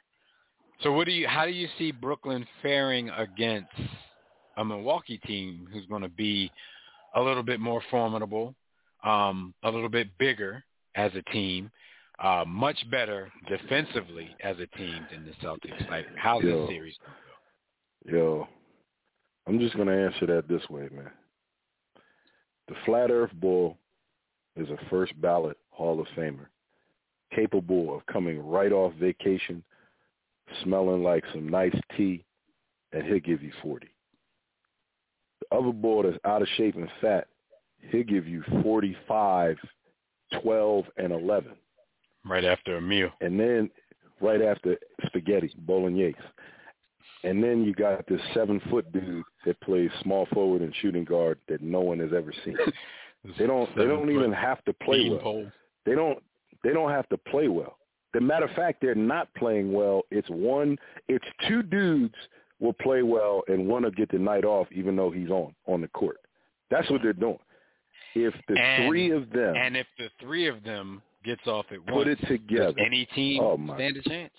So, 0.81 0.91
what 0.91 1.05
do 1.05 1.11
you? 1.11 1.27
How 1.27 1.45
do 1.45 1.51
you 1.51 1.67
see 1.77 1.91
Brooklyn 1.91 2.45
faring 2.61 3.09
against 3.09 3.69
a 4.57 4.65
Milwaukee 4.65 5.17
team 5.19 5.67
who's 5.71 5.85
going 5.85 6.01
to 6.01 6.09
be 6.09 6.51
a 7.15 7.21
little 7.21 7.43
bit 7.43 7.59
more 7.59 7.81
formidable, 7.89 8.55
um, 9.03 9.53
a 9.63 9.69
little 9.69 9.89
bit 9.89 10.07
bigger 10.17 10.63
as 10.95 11.11
a 11.15 11.21
team, 11.31 11.71
uh, 12.19 12.43
much 12.47 12.77
better 12.89 13.31
defensively 13.47 14.29
as 14.43 14.55
a 14.59 14.67
team 14.77 15.05
than 15.11 15.25
the 15.25 15.31
Celtics? 15.45 15.89
Like, 15.89 16.05
how's 16.15 16.43
Yo. 16.43 16.61
this 16.61 16.69
series? 16.69 16.95
Yo, 18.05 18.47
I'm 19.47 19.59
just 19.59 19.75
gonna 19.75 19.95
answer 19.95 20.25
that 20.27 20.47
this 20.47 20.61
way, 20.69 20.87
man. 20.91 21.11
The 22.67 22.75
Flat 22.85 23.11
Earth 23.11 23.31
Bull 23.33 23.77
is 24.55 24.69
a 24.69 24.89
first 24.89 25.19
ballot 25.21 25.57
Hall 25.69 25.99
of 25.99 26.07
Famer, 26.17 26.47
capable 27.33 27.95
of 27.95 28.05
coming 28.05 28.39
right 28.39 28.71
off 28.71 28.93
vacation, 28.93 29.63
smelling 30.63 31.03
like 31.03 31.23
some 31.33 31.49
nice 31.49 31.75
tea, 31.97 32.23
and 32.93 33.03
he'll 33.03 33.19
give 33.19 33.43
you 33.43 33.51
40. 33.61 33.87
The 35.41 35.57
other 35.57 35.71
bull 35.71 36.03
that's 36.03 36.17
out 36.25 36.41
of 36.41 36.47
shape 36.55 36.75
and 36.75 36.89
fat, 37.01 37.27
he'll 37.91 38.03
give 38.03 38.27
you 38.27 38.43
45, 38.63 39.57
12, 40.41 40.85
and 40.97 41.11
11. 41.13 41.51
Right 42.25 42.45
after 42.45 42.77
a 42.77 42.81
meal. 42.81 43.09
And 43.21 43.39
then 43.39 43.69
right 44.21 44.41
after 44.41 44.77
spaghetti, 45.05 45.53
bolognese. 45.59 46.15
And 47.23 47.43
then 47.43 47.63
you 47.63 47.73
got 47.73 48.05
this 48.07 48.21
seven 48.33 48.61
foot 48.69 48.91
dude 48.91 49.23
that 49.45 49.59
plays 49.61 49.89
small 50.03 50.27
forward 50.33 50.61
and 50.61 50.73
shooting 50.81 51.03
guard 51.03 51.39
that 51.47 51.61
no 51.61 51.81
one 51.81 51.99
has 51.99 52.11
ever 52.15 52.33
seen. 52.43 52.57
They 53.39 53.47
don't 53.47 53.75
they 53.75 53.85
don't 53.85 54.11
even 54.11 54.31
have 54.31 54.63
to 54.65 54.73
play 54.73 55.09
well. 55.09 55.17
Beanpole. 55.17 55.51
They 55.85 55.95
don't 55.95 56.19
they 56.63 56.73
don't 56.73 56.91
have 56.91 57.09
to 57.09 57.17
play 57.17 57.47
well. 57.47 57.77
The 58.13 58.21
matter 58.21 58.45
of 58.45 58.51
fact, 58.51 58.81
they're 58.81 58.95
not 58.95 59.33
playing 59.35 59.73
well. 59.73 60.03
It's 60.11 60.29
one 60.29 60.77
it's 61.07 61.25
two 61.47 61.63
dudes 61.63 62.15
will 62.59 62.73
play 62.73 63.03
well 63.03 63.43
and 63.47 63.67
want 63.67 63.85
to 63.85 63.91
get 63.91 64.09
the 64.11 64.17
night 64.17 64.45
off 64.45 64.67
even 64.71 64.95
though 64.95 65.11
he's 65.11 65.29
on 65.29 65.53
on 65.67 65.81
the 65.81 65.87
court. 65.89 66.17
That's 66.69 66.89
what 66.89 67.01
they're 67.03 67.13
doing. 67.13 67.39
If 68.15 68.33
the 68.47 68.57
And- 68.59 68.87
three 68.87 69.11
of 69.11 69.29
them 69.31 69.55
And 69.55 69.75
if 69.77 69.87
the 69.97 70.09
three 70.19 70.47
of 70.47 70.63
them 70.63 71.01
gets 71.23 71.45
off 71.47 71.65
at 71.71 71.85
put 71.85 72.07
once, 72.07 72.19
it 72.21 72.27
together, 72.27 72.79
any 72.79 73.05
team 73.07 73.41
Oh, 73.41 73.57
my. 73.57 73.75
stand 73.75 73.97
a 73.97 74.01
chance? 74.03 74.33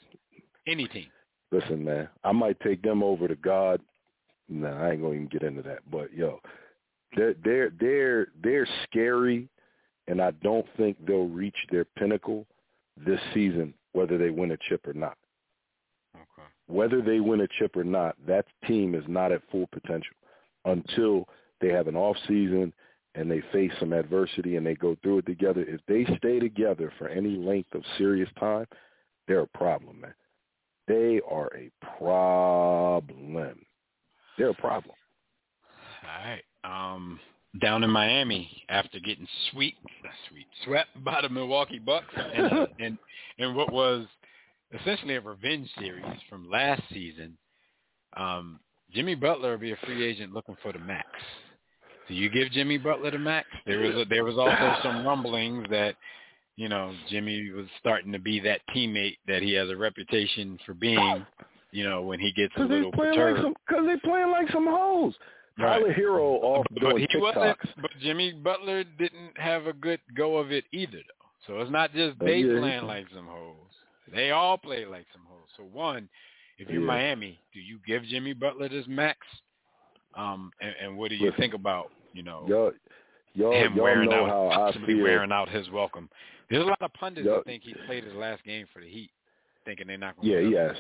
Any 0.67 0.87
team. 0.89 1.07
Listen, 1.53 1.85
man, 1.85 2.09
I 2.25 2.33
might 2.33 2.59
take 2.61 2.83
them 2.83 3.03
over 3.03 3.29
to 3.29 3.37
God. 3.37 3.81
No, 4.49 4.69
I 4.69 4.91
ain't 4.93 5.03
gonna 5.03 5.15
even 5.15 5.27
get 5.29 5.43
into 5.43 5.63
that. 5.63 5.81
But 5.91 6.13
yo, 6.13 6.41
they're 7.17 7.35
they're 7.35 7.71
they're 7.71 8.27
they're 8.43 8.67
scary, 8.85 9.49
and 10.09 10.21
I 10.23 10.31
don't 10.43 10.67
think 10.77 10.97
they'll 11.07 11.29
reach 11.29 11.57
their 11.71 11.85
pinnacle 11.85 12.47
this 12.97 13.21
season, 13.35 13.75
whether 13.93 14.17
they 14.19 14.31
win 14.31 14.53
a 14.53 14.57
chip 14.69 14.87
or 14.87 14.93
not. 14.93 15.19
Whether 16.69 17.01
they 17.01 17.21
win 17.21 17.43
a 17.43 17.49
chip 17.59 17.77
or 17.77 17.85
not, 17.85 18.17
that 18.27 18.47
team 18.67 18.95
is 18.95 19.05
not 19.09 19.33
at 19.33 19.43
full 19.51 19.69
potential. 19.73 20.15
until 20.65 21.29
they 21.61 21.69
have 21.69 21.87
an 21.87 21.97
off 21.97 22.17
season 22.27 22.73
and 23.15 23.31
they 23.31 23.41
face 23.53 23.71
some 23.81 23.93
adversity 23.93 24.57
and 24.57 24.67
they 24.67 24.75
go 24.75 24.97
through 25.03 25.19
it 25.19 25.27
together. 25.27 25.65
If 25.67 25.81
they 25.87 26.05
stay 26.19 26.39
together 26.39 26.93
for 26.99 27.09
any 27.09 27.37
length 27.37 27.75
of 27.75 27.83
serious 27.97 28.29
time, 28.39 28.67
they're 29.27 29.41
a 29.41 29.47
problem, 29.47 30.01
man. 30.01 30.15
They 30.89 31.21
are 31.29 31.51
a 31.57 31.71
problem. 31.99 33.65
They're 34.37 34.51
a 34.51 34.55
problem. 34.55 34.95
All 36.03 36.25
right. 36.25 36.43
Um, 36.65 37.19
down 37.61 37.83
in 37.85 37.91
Miami 37.91 38.63
after 38.69 39.01
getting 39.01 39.27
sweet, 39.51 39.75
sweet 40.29 40.47
swept 40.65 40.91
by 41.05 41.21
the 41.23 41.29
Milwaukee 41.29 41.79
Bucks 41.79 42.15
and 42.15 42.69
and 42.79 42.99
and 43.39 43.57
what 43.57 43.73
was 43.73 44.07
essentially 44.73 45.15
a 45.15 45.21
revenge 45.21 45.69
series 45.79 46.05
from 46.29 46.51
last 46.51 46.83
season. 46.93 47.37
Um, 48.17 48.61
Jimmy 48.93 49.15
Butler 49.15 49.53
will 49.53 49.59
be 49.59 49.73
a 49.73 49.77
free 49.85 50.05
agent 50.05 50.33
looking 50.33 50.57
for 50.63 50.73
the 50.73 50.79
max. 50.79 51.09
Do 52.09 52.15
you 52.15 52.31
give 52.31 52.51
Jimmy 52.53 52.79
Butler 52.79 53.11
the 53.11 53.19
max? 53.19 53.49
There 53.67 53.81
was 53.81 53.95
a, 53.97 54.05
there 54.09 54.25
was 54.25 54.39
also 54.39 54.77
some 54.83 55.05
rumblings 55.05 55.67
that 55.71 55.97
you 56.57 56.69
know 56.69 56.93
Jimmy 57.11 57.51
was 57.51 57.67
starting 57.81 58.13
to 58.13 58.19
be 58.19 58.39
that 58.41 58.61
teammate 58.75 59.19
that 59.27 59.43
he 59.43 59.53
has 59.55 59.69
a 59.71 59.77
reputation 59.77 60.59
for 60.65 60.75
being. 60.75 61.27
You 61.73 61.85
know 61.85 62.03
when 62.03 62.21
he 62.21 62.33
gets 62.33 62.55
a 62.57 62.63
little 62.63 62.93
perturbed. 62.93 63.55
Because 63.67 63.85
they 63.87 63.97
playing 64.09 64.31
like 64.31 64.51
some 64.53 64.67
hoes. 64.67 65.15
Right. 65.59 65.79
Tyler 65.79 65.93
Herro 65.93 66.39
off 66.43 66.67
but, 66.71 66.81
doing 66.81 66.99
he 66.99 67.07
TikToks. 67.07 67.69
But 67.81 67.91
Jimmy 68.01 68.33
Butler 68.33 68.85
didn't 68.85 69.37
have 69.37 69.67
a 69.67 69.73
good 69.73 70.01
go 70.17 70.37
of 70.37 70.53
it 70.53 70.65
either, 70.73 70.99
though. 70.99 71.27
So 71.47 71.61
it's 71.61 71.71
not 71.71 71.93
just 71.93 72.19
they 72.19 72.39
yeah, 72.39 72.61
playing 72.61 72.85
like 72.85 73.07
some 73.15 73.27
hoes. 73.27 73.55
They 74.13 74.31
all 74.31 74.57
play 74.59 74.85
like 74.85 75.07
some 75.13 75.23
hoes. 75.29 75.49
So 75.57 75.65
one, 75.65 76.09
if 76.59 76.69
you're 76.69 76.81
Yeah. 76.81 76.87
Miami, 76.87 77.39
do 77.53 77.61
you 77.61 77.79
give 77.87 78.03
Jimmy 78.05 78.33
Butler 78.33 78.69
this 78.69 78.87
max? 78.89 79.19
Um, 80.15 80.51
and, 80.61 80.75
and 80.83 80.97
what 80.97 81.11
do 81.11 81.17
you 81.17 81.27
Listen. 81.27 81.41
think 81.41 81.55
about 81.55 81.91
you 82.15 82.23
know 82.23 82.45
Y'all, 82.49 82.73
y'all, 83.35 83.53
him 83.53 83.75
y'all 83.75 83.85
wearing 83.85 84.09
know 84.09 84.25
out, 84.27 84.53
how 84.53 84.69
I 84.83 84.87
feel. 84.87 85.03
wearing 85.03 85.33
out 85.33 85.49
his 85.49 85.69
welcome? 85.71 86.09
There's 86.49 86.63
a 86.63 86.67
lot 86.67 86.81
of 86.81 86.93
pundits 86.95 87.27
Y'all- 87.27 87.37
that 87.39 87.45
think 87.45 87.63
he 87.65 87.75
played 87.87 88.05
his 88.05 88.15
last 88.15 88.43
game 88.45 88.67
for 88.73 88.81
the 88.81 88.89
Heat, 88.89 89.11
thinking 89.65 89.87
they're 89.87 89.99
not 89.99 90.17
going. 90.17 90.29
Yeah, 90.29 90.41
to 90.41 90.47
he 90.49 90.55
has. 90.55 90.77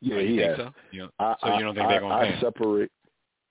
Yeah, 0.00 0.14
oh, 0.14 0.18
he 0.20 0.26
think 0.36 0.48
has. 0.48 0.56
So 0.56 0.70
you, 0.92 1.00
don't- 1.00 1.14
I, 1.18 1.34
so 1.42 1.54
you 1.58 1.64
don't 1.64 1.74
think 1.74 1.86
I, 1.86 1.90
they're 1.90 2.00
going 2.00 2.12
to 2.12 2.24
pay 2.24 2.28
I 2.30 2.32
him? 2.34 2.40
separate. 2.40 2.92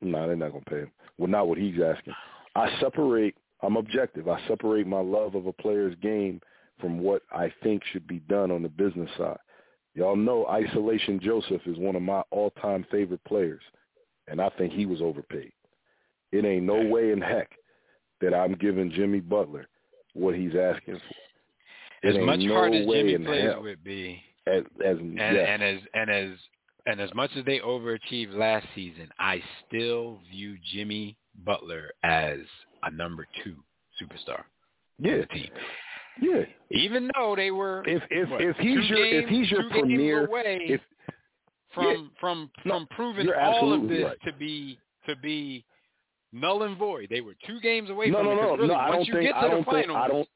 No, 0.01 0.27
they're 0.27 0.35
not 0.35 0.51
going 0.51 0.63
to 0.63 0.69
pay 0.69 0.77
him. 0.79 0.91
Well, 1.17 1.27
not 1.27 1.47
what 1.47 1.57
he's 1.57 1.75
asking. 1.81 2.13
I 2.55 2.79
separate. 2.79 3.35
I'm 3.61 3.75
objective. 3.75 4.27
I 4.29 4.39
separate 4.47 4.87
my 4.87 4.99
love 5.01 5.35
of 5.35 5.45
a 5.47 5.53
player's 5.53 5.95
game 6.01 6.39
from 6.79 6.99
what 6.99 7.21
I 7.31 7.51
think 7.63 7.83
should 7.91 8.07
be 8.07 8.19
done 8.21 8.51
on 8.51 8.63
the 8.63 8.69
business 8.69 9.09
side. 9.17 9.37
Y'all 9.95 10.15
know 10.15 10.45
Isolation 10.47 11.19
Joseph 11.23 11.61
is 11.65 11.77
one 11.77 11.95
of 11.95 12.03
my 12.03 12.21
all-time 12.29 12.85
favorite 12.91 13.23
players, 13.25 13.61
and 14.27 14.39
I 14.39 14.49
think 14.49 14.73
he 14.73 14.85
was 14.85 15.01
overpaid. 15.01 15.51
It 16.31 16.45
ain't 16.45 16.65
no 16.65 16.85
way 16.85 17.11
in 17.11 17.21
heck 17.21 17.49
that 18.21 18.33
I'm 18.33 18.53
giving 18.55 18.91
Jimmy 18.91 19.21
Butler 19.21 19.67
what 20.13 20.35
he's 20.35 20.55
asking 20.55 20.95
for. 20.95 22.07
As 22.07 22.13
It 22.13 22.17
ain't 22.17 22.25
much 22.25 22.39
no 22.41 22.53
hard 22.53 22.75
as 22.75 22.85
Jimmy 22.85 23.17
plays 23.25 23.43
hell. 23.43 23.63
with 23.63 23.83
B, 23.83 24.21
As, 24.45 24.63
as 24.85 24.97
and, 24.97 25.15
yes. 25.17 25.45
and 25.49 25.63
as 25.63 25.79
and 25.93 26.09
as 26.11 26.29
and 26.85 27.01
as 27.01 27.13
much 27.13 27.31
as 27.35 27.43
they 27.45 27.59
overachieved 27.59 28.33
last 28.33 28.65
season, 28.75 29.09
I 29.19 29.41
still 29.67 30.19
view 30.31 30.57
Jimmy 30.73 31.17
Butler 31.45 31.91
as 32.03 32.39
a 32.83 32.91
number 32.91 33.27
two 33.43 33.55
superstar 34.01 34.43
yeah, 34.99 35.13
on 35.13 35.19
the 35.19 35.25
team. 35.27 35.49
Yeah. 36.21 36.43
Even 36.71 37.09
though 37.15 37.35
they 37.35 37.51
were 37.51 37.83
If 37.87 38.03
if 38.09 38.29
what, 38.29 38.41
if 38.41 38.55
he's 38.57 38.89
your 38.89 38.97
games, 39.05 39.23
if 39.23 39.29
he's 39.29 39.51
your 39.51 39.69
premier, 39.69 40.25
away 40.25 40.59
if 40.69 40.81
from 41.73 42.11
from 42.19 42.51
No, 42.65 42.73
from 42.79 42.87
proving 42.91 43.29
all 43.39 43.73
of 43.73 43.87
this 43.87 44.03
right. 44.03 44.17
to 44.25 44.33
be 44.33 44.79
to 45.07 45.15
be 45.15 45.63
null 46.33 46.63
and 46.63 46.77
void. 46.77 47.07
They 47.09 47.21
were 47.21 47.35
two 47.45 47.59
games 47.61 47.89
away 47.89 48.07
no 48.07 48.17
from 48.19 48.25
no 48.25 48.31
it. 48.31 48.35
no 48.35 48.55
really, 48.55 48.67
no, 48.69 48.75
I 48.75 48.91
don't 48.91 49.05
you 49.07 49.13
think 49.13 49.25
get 49.27 49.31
to 49.33 49.37
I 49.37 49.43
the 49.43 49.49
don't 49.49 49.65
think 49.69 49.89
I 49.89 50.07
don't 50.07 50.27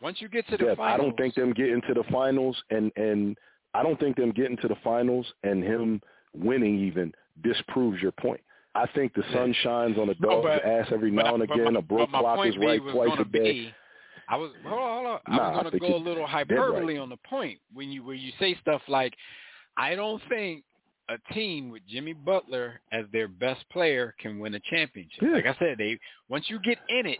once 0.00 0.20
you 0.20 0.28
get 0.28 0.46
to 0.48 0.56
the 0.58 0.64
Jeff, 0.64 0.76
finals, 0.76 1.00
I 1.00 1.02
don't 1.02 1.16
think 1.16 1.34
them 1.34 1.52
getting 1.54 1.80
to 1.88 1.94
the 1.94 2.04
finals 2.12 2.62
and 2.70 2.92
and 2.96 3.38
I 3.74 3.82
don't 3.82 3.98
think 3.98 4.16
them 4.16 4.30
getting 4.32 4.56
to 4.58 4.68
the 4.68 4.76
finals 4.84 5.26
and 5.44 5.62
him 5.64 6.00
winning 6.34 6.78
even 6.78 7.12
disproves 7.42 8.02
your 8.02 8.12
point. 8.12 8.40
I 8.74 8.86
think 8.94 9.14
the 9.14 9.22
sun 9.32 9.54
shines 9.62 9.96
on 9.98 10.10
a 10.10 10.14
No, 10.20 10.42
dog's 10.42 10.44
but- 10.62 10.64
ass 10.64 10.88
every 10.92 11.10
now 11.10 11.34
and 11.34 11.46
but 11.46 11.54
again. 11.54 11.72
my- 11.74 11.78
a 11.78 11.82
broke 11.82 12.10
but 12.12 12.20
clock 12.20 12.46
is 12.46 12.56
right 12.58 12.80
twice 12.92 13.18
a 13.18 13.24
day. 13.24 13.52
Be, 13.52 13.74
I 14.28 14.36
was 14.36 14.50
hold 14.64 14.80
on, 14.80 15.04
hold 15.04 15.06
on. 15.06 15.36
Nah, 15.36 15.42
I 15.42 15.48
was 15.48 15.62
going 15.62 15.64
to 15.64 15.70
think 15.78 15.92
go 15.92 15.96
a 15.96 15.98
little 15.98 16.26
hyperbole 16.26 16.94
right. 16.94 17.02
on 17.02 17.08
the 17.08 17.16
point 17.28 17.58
when 17.72 17.90
you 17.90 18.04
where 18.04 18.14
you 18.14 18.32
say 18.38 18.56
stuff 18.60 18.82
like, 18.88 19.14
I 19.76 19.94
don't 19.94 20.22
think 20.28 20.64
a 21.08 21.34
team 21.34 21.70
with 21.70 21.82
Jimmy 21.88 22.12
Butler 22.12 22.80
as 22.92 23.04
their 23.12 23.28
best 23.28 23.64
player 23.70 24.14
can 24.18 24.38
win 24.38 24.54
a 24.54 24.60
championship. 24.70 25.22
Yeah. 25.22 25.32
Like 25.32 25.46
I 25.46 25.56
said, 25.58 25.78
they 25.78 25.98
once 26.28 26.46
you 26.48 26.58
get 26.60 26.78
in 26.88 27.06
it, 27.06 27.18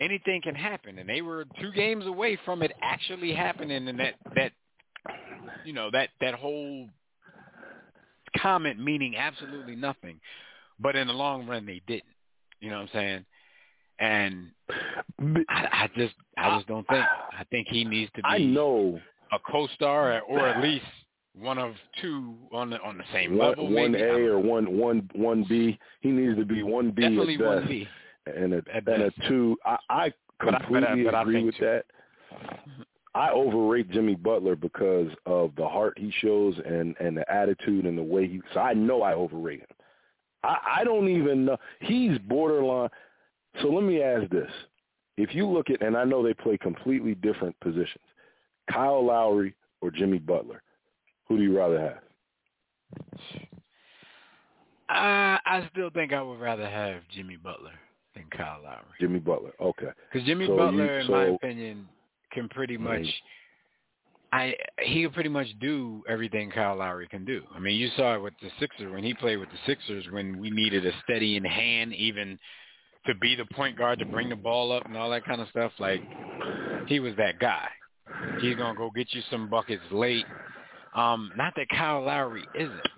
anything 0.00 0.42
can 0.42 0.54
happen, 0.54 0.98
and 0.98 1.08
they 1.08 1.22
were 1.22 1.46
two 1.60 1.72
games 1.72 2.06
away 2.06 2.38
from 2.44 2.62
it 2.62 2.72
actually 2.82 3.32
happening, 3.32 3.88
and 3.88 3.98
that 3.98 4.14
that 4.34 4.52
you 5.64 5.72
know 5.72 5.90
that 5.92 6.10
that 6.20 6.34
whole 6.34 6.88
comment 8.38 8.78
meaning 8.78 9.16
absolutely 9.16 9.76
nothing, 9.76 10.20
but 10.78 10.96
in 10.96 11.06
the 11.06 11.12
long 11.12 11.46
run 11.46 11.64
they 11.66 11.82
didn't. 11.86 12.04
You 12.60 12.70
know 12.70 12.76
what 12.76 12.82
I'm 12.82 12.88
saying? 12.92 13.24
And 13.98 14.50
I, 15.48 15.84
I 15.84 15.88
just 15.96 16.14
I 16.36 16.56
just 16.56 16.66
don't 16.68 16.86
think 16.88 17.04
I 17.38 17.44
think 17.50 17.68
he 17.68 17.84
needs 17.84 18.10
to 18.16 18.22
be 18.22 18.28
I 18.28 18.38
know 18.38 19.00
a 19.32 19.38
co-star 19.50 20.20
or 20.20 20.40
at 20.46 20.62
least 20.62 20.84
one 21.38 21.58
of 21.58 21.74
two 22.00 22.34
on 22.52 22.70
the 22.70 22.80
on 22.82 22.98
the 22.98 23.04
same 23.12 23.36
one, 23.36 23.48
level. 23.50 23.64
one 23.72 23.92
maybe. 23.92 24.02
A 24.04 24.14
or 24.32 24.38
one 24.38 24.76
one 24.76 25.08
one 25.14 25.44
B. 25.48 25.78
He 26.00 26.10
needs 26.10 26.38
to 26.38 26.44
be 26.44 26.62
one 26.62 26.90
B 26.90 27.02
definitely 27.02 27.34
at 27.34 27.40
best. 27.40 27.48
one 27.48 27.66
B. 27.68 27.88
and 28.26 28.54
a 28.54 28.62
At 28.74 28.86
and 28.88 29.02
a 29.04 29.10
two. 29.28 29.56
I, 29.64 29.76
I 29.88 30.12
But 30.40 30.54
I- 30.54 30.58
but 30.70 30.84
I- 30.84 30.86
completely 30.86 31.04
but 31.04 31.20
agree 31.22 31.44
with 31.44 31.58
that. 31.60 31.84
I 33.14 33.30
overrate 33.30 33.90
Jimmy 33.90 34.14
Butler 34.14 34.56
because 34.56 35.10
of 35.24 35.52
the 35.56 35.66
heart 35.66 35.94
he 35.96 36.12
shows 36.20 36.54
and 36.66 36.94
and 37.00 37.16
the 37.16 37.30
attitude 37.32 37.86
and 37.86 37.96
the 37.96 38.02
way 38.02 38.28
he. 38.28 38.42
So 38.52 38.60
I 38.60 38.74
know 38.74 39.00
I 39.02 39.14
overrate 39.14 39.60
him. 39.60 39.66
I, 40.42 40.58
I 40.80 40.84
don't 40.84 41.08
even 41.08 41.46
know 41.46 41.56
he's 41.80 42.18
borderline. 42.18 42.90
So 43.62 43.68
let 43.68 43.84
me 43.84 44.02
ask 44.02 44.28
this: 44.30 44.50
If 45.16 45.34
you 45.34 45.46
look 45.46 45.70
at, 45.70 45.82
and 45.82 45.96
I 45.96 46.04
know 46.04 46.22
they 46.22 46.34
play 46.34 46.58
completely 46.58 47.14
different 47.14 47.58
positions, 47.60 48.04
Kyle 48.70 49.04
Lowry 49.04 49.54
or 49.80 49.90
Jimmy 49.90 50.18
Butler, 50.18 50.62
who 51.28 51.36
do 51.36 51.42
you 51.42 51.56
rather 51.56 51.80
have? 51.80 52.02
I 54.88 55.38
I 55.44 55.68
still 55.72 55.90
think 55.90 56.12
I 56.12 56.22
would 56.22 56.40
rather 56.40 56.68
have 56.68 57.02
Jimmy 57.14 57.36
Butler 57.36 57.72
than 58.14 58.24
Kyle 58.30 58.60
Lowry 58.62 58.84
Jimmy 59.00 59.18
Butler. 59.18 59.52
Okay. 59.60 59.88
because 60.12 60.26
Jimmy 60.26 60.46
So 60.46 60.56
Butler, 60.56 60.94
you- 60.94 61.00
in 61.00 61.10
my 61.10 61.24
opinion, 61.26 61.88
can 62.32 62.48
pretty 62.48 62.76
much. 62.76 63.06
I 64.32 64.56
he 64.80 65.02
can 65.02 65.12
pretty 65.12 65.28
much 65.28 65.46
do 65.60 66.02
everything 66.08 66.50
Kyle 66.50 66.76
Lowry 66.76 67.06
can 67.08 67.24
do. 67.24 67.42
I 67.54 67.58
mean, 67.58 67.76
you 67.76 67.88
saw 67.96 68.16
it 68.16 68.22
with 68.22 68.34
the 68.42 68.50
Sixers 68.58 68.92
when 68.92 69.04
he 69.04 69.14
played 69.14 69.36
with 69.38 69.50
the 69.50 69.58
Sixers 69.66 70.04
when 70.10 70.38
we 70.38 70.50
needed 70.50 70.84
a 70.84 70.92
steady 71.04 71.36
in 71.36 71.44
hand, 71.44 71.94
even 71.94 72.38
to 73.06 73.14
be 73.14 73.34
the 73.34 73.44
point 73.54 73.76
guard 73.76 73.98
to 73.98 74.04
bring 74.04 74.28
the 74.28 74.36
ball 74.36 74.72
up 74.72 74.84
and 74.86 74.96
all 74.96 75.10
that 75.10 75.24
kind 75.24 75.40
of 75.40 75.48
stuff. 75.48 75.72
Like 75.78 76.02
he 76.86 77.00
was 77.00 77.14
that 77.16 77.38
guy. 77.38 77.68
He's 78.40 78.56
gonna 78.56 78.76
go 78.76 78.90
get 78.90 79.12
you 79.12 79.22
some 79.30 79.48
buckets 79.48 79.82
late. 79.90 80.24
Um, 80.94 81.30
not 81.36 81.54
that 81.56 81.68
Kyle 81.68 82.02
Lowry 82.02 82.44
isn't. 82.54 82.88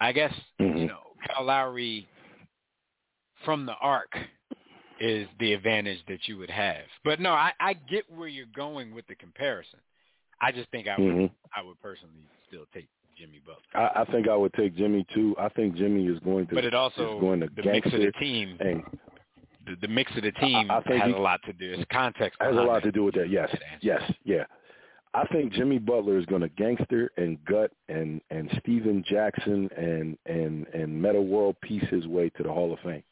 I 0.00 0.12
guess 0.12 0.32
you 0.58 0.86
know 0.86 0.98
Kyle 1.26 1.44
Lowry 1.44 2.08
from 3.44 3.66
the 3.66 3.74
arc 3.80 4.12
is 5.00 5.26
the 5.40 5.52
advantage 5.52 5.98
that 6.08 6.20
you 6.26 6.38
would 6.38 6.50
have. 6.50 6.84
But 7.04 7.18
no, 7.20 7.30
I, 7.32 7.52
I 7.58 7.72
get 7.74 8.04
where 8.14 8.28
you're 8.28 8.46
going 8.54 8.94
with 8.94 9.06
the 9.08 9.16
comparison. 9.16 9.80
I 10.40 10.52
just 10.52 10.68
think 10.70 10.86
I 10.88 10.98
would 10.98 11.12
Mhm. 11.14 11.30
I 11.54 11.62
would 11.62 11.80
personally 11.80 12.26
still 12.48 12.66
take 12.72 12.88
Jimmy 13.16 13.40
Butler. 13.44 13.62
I, 13.74 14.02
I 14.02 14.04
think 14.06 14.28
I 14.28 14.36
would 14.36 14.52
take 14.54 14.76
Jimmy 14.76 15.06
too. 15.14 15.34
I 15.38 15.48
think 15.50 15.76
Jimmy 15.76 16.06
is 16.06 16.18
going 16.20 16.46
to 16.48 16.54
But 16.54 16.64
it 16.64 16.74
also 16.74 17.16
is 17.16 17.20
going 17.20 17.40
to 17.40 17.48
the 17.54 17.62
mix 17.62 17.86
of 17.86 18.00
the 18.00 18.12
team 18.12 18.56
and 18.60 18.82
the, 19.80 19.86
the 19.86 19.92
mix 19.92 20.10
of 20.16 20.22
the 20.22 20.32
team 20.32 20.70
I 20.70 20.80
think 20.82 21.02
has 21.02 21.10
he- 21.10 21.16
a 21.16 21.20
lot 21.20 21.40
to 21.44 21.52
do. 21.52 21.72
It's 21.72 21.84
context 21.92 22.38
has 22.40 22.54
a 22.56 22.60
lot 22.60 22.82
that. 22.82 22.88
to 22.88 22.92
do 22.92 23.04
with 23.04 23.14
that. 23.14 23.30
Yes, 23.30 23.54
yes, 23.80 24.02
yeah. 24.24 24.44
I 25.14 25.26
think 25.26 25.52
Jimmy 25.52 25.78
Butler 25.78 26.16
is 26.18 26.24
going 26.26 26.40
to 26.40 26.48
gangster 26.50 27.10
and 27.18 27.42
gut 27.44 27.70
and 27.88 28.20
and 28.30 28.50
Steven 28.60 29.04
Jackson 29.06 29.68
and 29.76 30.16
and 30.26 30.66
and 30.68 31.02
Metta 31.02 31.20
World 31.20 31.56
Peace 31.62 31.84
his 31.90 32.06
way 32.06 32.30
to 32.30 32.42
the 32.42 32.48
Hall 32.52 32.72
of 32.72 32.78
Fame. 32.80 33.02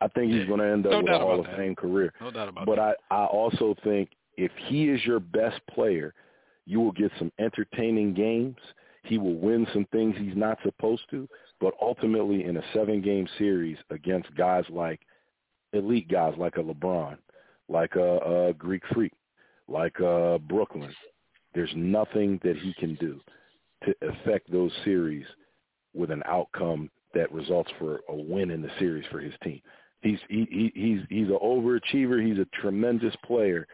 I 0.00 0.08
think 0.08 0.32
he's 0.32 0.48
going 0.48 0.58
to 0.58 0.66
end 0.66 0.84
up 0.86 0.92
No 0.92 1.00
with 1.02 1.12
a 1.12 1.18
Hall 1.18 1.38
of 1.38 1.46
that. 1.46 1.56
Fame 1.56 1.76
career. 1.76 2.12
No 2.20 2.32
doubt 2.32 2.48
about 2.48 2.62
it. 2.62 2.66
But 2.66 2.76
that. 2.76 2.96
I 3.10 3.22
I 3.22 3.26
also 3.26 3.76
think 3.84 4.10
if 4.36 4.50
he 4.66 4.88
is 4.88 5.04
your 5.04 5.20
best 5.20 5.60
player, 5.72 6.12
you 6.66 6.80
will 6.80 6.92
get 6.92 7.12
some 7.18 7.30
entertaining 7.38 8.14
games. 8.14 8.56
He 9.04 9.18
will 9.18 9.34
win 9.36 9.66
some 9.72 9.86
things 9.92 10.16
he's 10.18 10.36
not 10.36 10.58
supposed 10.64 11.02
to, 11.10 11.28
but 11.60 11.74
ultimately 11.80 12.44
in 12.44 12.56
a 12.56 12.62
seven-game 12.72 13.28
series 13.36 13.76
against 13.90 14.32
guys 14.36 14.64
like 14.70 15.00
elite 15.72 16.08
guys 16.08 16.34
like 16.38 16.56
a 16.56 16.62
LeBron, 16.62 17.16
like 17.68 17.94
a, 17.96 18.48
a 18.48 18.54
Greek 18.54 18.82
Freak, 18.92 19.12
like 19.68 19.98
a 20.00 20.38
Brooklyn, 20.38 20.94
there's 21.54 21.72
nothing 21.74 22.40
that 22.42 22.56
he 22.56 22.74
can 22.74 22.94
do 22.96 23.20
to 23.84 23.94
affect 24.08 24.50
those 24.50 24.72
series 24.84 25.26
with 25.94 26.10
an 26.10 26.22
outcome 26.26 26.90
that 27.14 27.32
results 27.32 27.70
for 27.78 28.00
a 28.08 28.14
win 28.14 28.50
in 28.50 28.62
the 28.62 28.70
series 28.78 29.04
for 29.10 29.20
his 29.20 29.34
team. 29.42 29.60
He's 30.00 30.18
he, 30.28 30.46
he 30.50 30.72
he's 30.74 31.00
he's 31.08 31.28
an 31.28 31.38
overachiever. 31.42 32.24
He's 32.26 32.38
a 32.38 32.60
tremendous 32.60 33.14
player, 33.24 33.66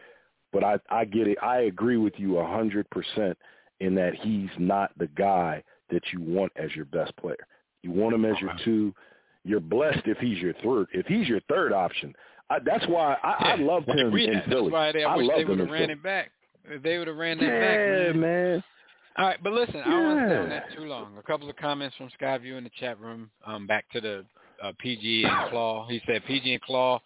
but 0.51 0.63
I 0.63 0.77
I 0.89 1.05
get 1.05 1.27
it. 1.27 1.37
I 1.41 1.61
agree 1.61 1.97
with 1.97 2.13
you 2.17 2.37
a 2.37 2.47
hundred 2.47 2.89
percent 2.89 3.37
in 3.79 3.95
that 3.95 4.13
he's 4.15 4.49
not 4.57 4.91
the 4.97 5.07
guy 5.07 5.63
that 5.89 6.03
you 6.13 6.21
want 6.21 6.51
as 6.55 6.75
your 6.75 6.85
best 6.85 7.15
player. 7.17 7.47
You 7.81 7.91
want 7.91 8.13
him 8.13 8.25
as 8.25 8.39
your 8.41 8.53
two. 8.63 8.93
You're 9.43 9.59
blessed 9.59 10.01
if 10.05 10.17
he's 10.17 10.37
your 10.39 10.53
third. 10.63 10.87
If 10.93 11.05
he's 11.07 11.27
your 11.27 11.39
third 11.49 11.71
option, 11.73 12.13
I, 12.49 12.57
that's 12.63 12.85
why 12.87 13.15
I, 13.23 13.35
yeah. 13.39 13.53
I 13.53 13.55
loved 13.55 13.87
him 13.87 14.13
in 14.15 14.41
Philly. 14.49 14.69
That's 14.69 14.71
why 14.73 14.91
they, 14.91 15.03
I, 15.03 15.13
I 15.13 15.17
wish 15.17 15.29
they 15.35 15.45
would 15.45 15.59
have 15.59 15.69
ran 15.69 15.81
Philly. 15.87 15.93
it 15.93 16.03
back. 16.03 16.31
They 16.83 16.97
would 16.97 17.07
have 17.07 17.15
ran 17.17 17.37
that 17.39 17.45
yeah, 17.45 17.59
back, 17.59 18.13
man. 18.15 18.19
man. 18.19 18.63
All 19.17 19.25
right, 19.25 19.43
but 19.43 19.53
listen, 19.53 19.77
I 19.77 19.89
don't 19.89 20.05
want 20.05 20.19
to 20.19 20.25
stay 20.27 20.37
on 20.37 20.49
that 20.49 20.65
too 20.75 20.83
long. 20.83 21.17
A 21.17 21.23
couple 21.23 21.49
of 21.49 21.55
comments 21.57 21.95
from 21.97 22.09
Skyview 22.21 22.57
in 22.57 22.63
the 22.63 22.69
chat 22.79 22.99
room. 22.99 23.29
Um, 23.45 23.65
back 23.67 23.85
to 23.91 24.01
the 24.01 24.25
uh, 24.63 24.71
PG 24.79 25.23
and 25.25 25.49
Claw. 25.49 25.87
He 25.87 26.01
said 26.05 26.23
PG 26.25 26.53
and 26.53 26.61
Claw 26.61 27.01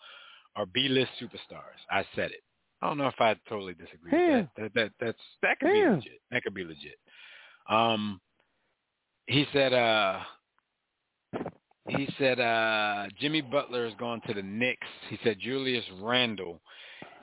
are 0.55 0.65
B-list 0.65 1.11
superstars. 1.21 1.79
I 1.89 2.03
said 2.15 2.31
it. 2.31 2.41
I 2.81 2.87
don't 2.87 2.97
know 2.97 3.07
if 3.07 3.19
I 3.19 3.35
totally 3.47 3.73
disagree 3.73 4.11
Yeah. 4.11 4.37
with 4.41 4.47
that. 4.57 4.73
That, 4.73 4.73
that. 4.75 4.91
That's 5.05 5.17
that 5.43 5.59
could 5.59 5.69
Yeah. 5.75 5.89
be 5.89 5.95
legit. 5.95 6.21
That 6.31 6.43
could 6.43 6.53
be 6.53 6.63
legit. 6.65 6.97
Um, 7.69 8.19
he 9.27 9.45
said. 9.53 9.73
Uh, 9.73 10.19
he 11.87 12.07
said 12.17 12.39
uh, 12.39 13.07
Jimmy 13.19 13.41
Butler 13.41 13.85
is 13.85 13.93
going 13.99 14.21
to 14.27 14.33
the 14.33 14.41
Knicks. 14.41 14.87
He 15.09 15.19
said 15.23 15.37
Julius 15.39 15.85
Randle 16.01 16.59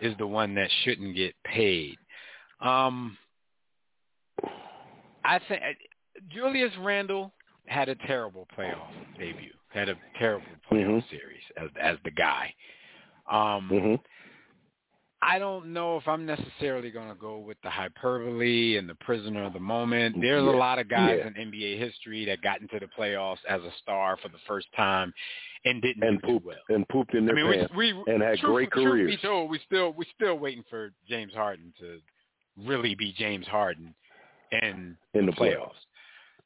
is 0.00 0.16
the 0.18 0.26
one 0.26 0.54
that 0.54 0.68
shouldn't 0.84 1.16
get 1.16 1.34
paid. 1.44 1.96
Um, 2.60 3.16
I 5.24 5.38
think 5.48 5.62
Julius 6.28 6.72
Randle 6.80 7.32
had 7.66 7.88
a 7.88 7.94
terrible 7.94 8.46
playoff 8.56 8.90
debut. 9.18 9.52
Had 9.68 9.88
a 9.88 9.96
terrible 10.18 10.46
playoff 10.70 11.02
Mhm. 11.02 11.10
series 11.10 11.42
as 11.56 11.70
as 11.80 11.96
the 12.04 12.10
guy. 12.10 12.54
Um, 13.30 13.68
hmm 13.68 13.94
I 15.22 15.38
don't 15.38 15.74
know 15.74 15.98
if 15.98 16.08
I'm 16.08 16.24
necessarily 16.24 16.90
going 16.90 17.08
to 17.10 17.14
go 17.14 17.38
with 17.38 17.58
the 17.62 17.68
hyperbole 17.68 18.78
and 18.78 18.88
the 18.88 18.94
prisoner 18.96 19.44
of 19.44 19.52
the 19.52 19.60
moment. 19.60 20.16
There's 20.18 20.42
a 20.42 20.46
lot 20.46 20.78
of 20.78 20.88
guys 20.88 21.18
Yeah. 21.20 21.26
in 21.28 21.50
NBA 21.52 21.78
history 21.78 22.24
that 22.24 22.40
got 22.40 22.60
into 22.62 22.78
the 22.78 22.86
playoffs 22.98 23.44
as 23.48 23.60
a 23.62 23.70
star 23.82 24.16
for 24.22 24.28
the 24.28 24.38
first 24.48 24.68
time 24.74 25.12
and 25.66 25.82
didn't 25.82 26.02
And 26.04 26.22
pooped 26.22 26.46
well. 26.46 26.56
and 26.70 26.88
pooped 26.88 27.12
in 27.14 27.24
I 27.24 27.26
their 27.26 27.34
mean, 27.34 27.52
pants 27.52 27.74
we, 27.76 27.92
we 27.92 28.02
and 28.12 28.22
had 28.22 28.38
truth, 28.38 28.50
great 28.52 28.70
truth 28.72 28.84
careers. 28.86 29.10
be 29.10 29.16
told, 29.18 29.50
we 29.50 29.58
still 29.66 29.92
we 29.92 30.06
still 30.16 30.38
waiting 30.38 30.64
for 30.70 30.90
James 31.06 31.34
Harden 31.34 31.74
to 31.80 31.98
really 32.56 32.94
be 32.94 33.12
James 33.12 33.46
Harden 33.46 33.94
in, 34.52 34.96
In 35.12 35.26
the 35.26 35.32
playoffs. 35.32 35.72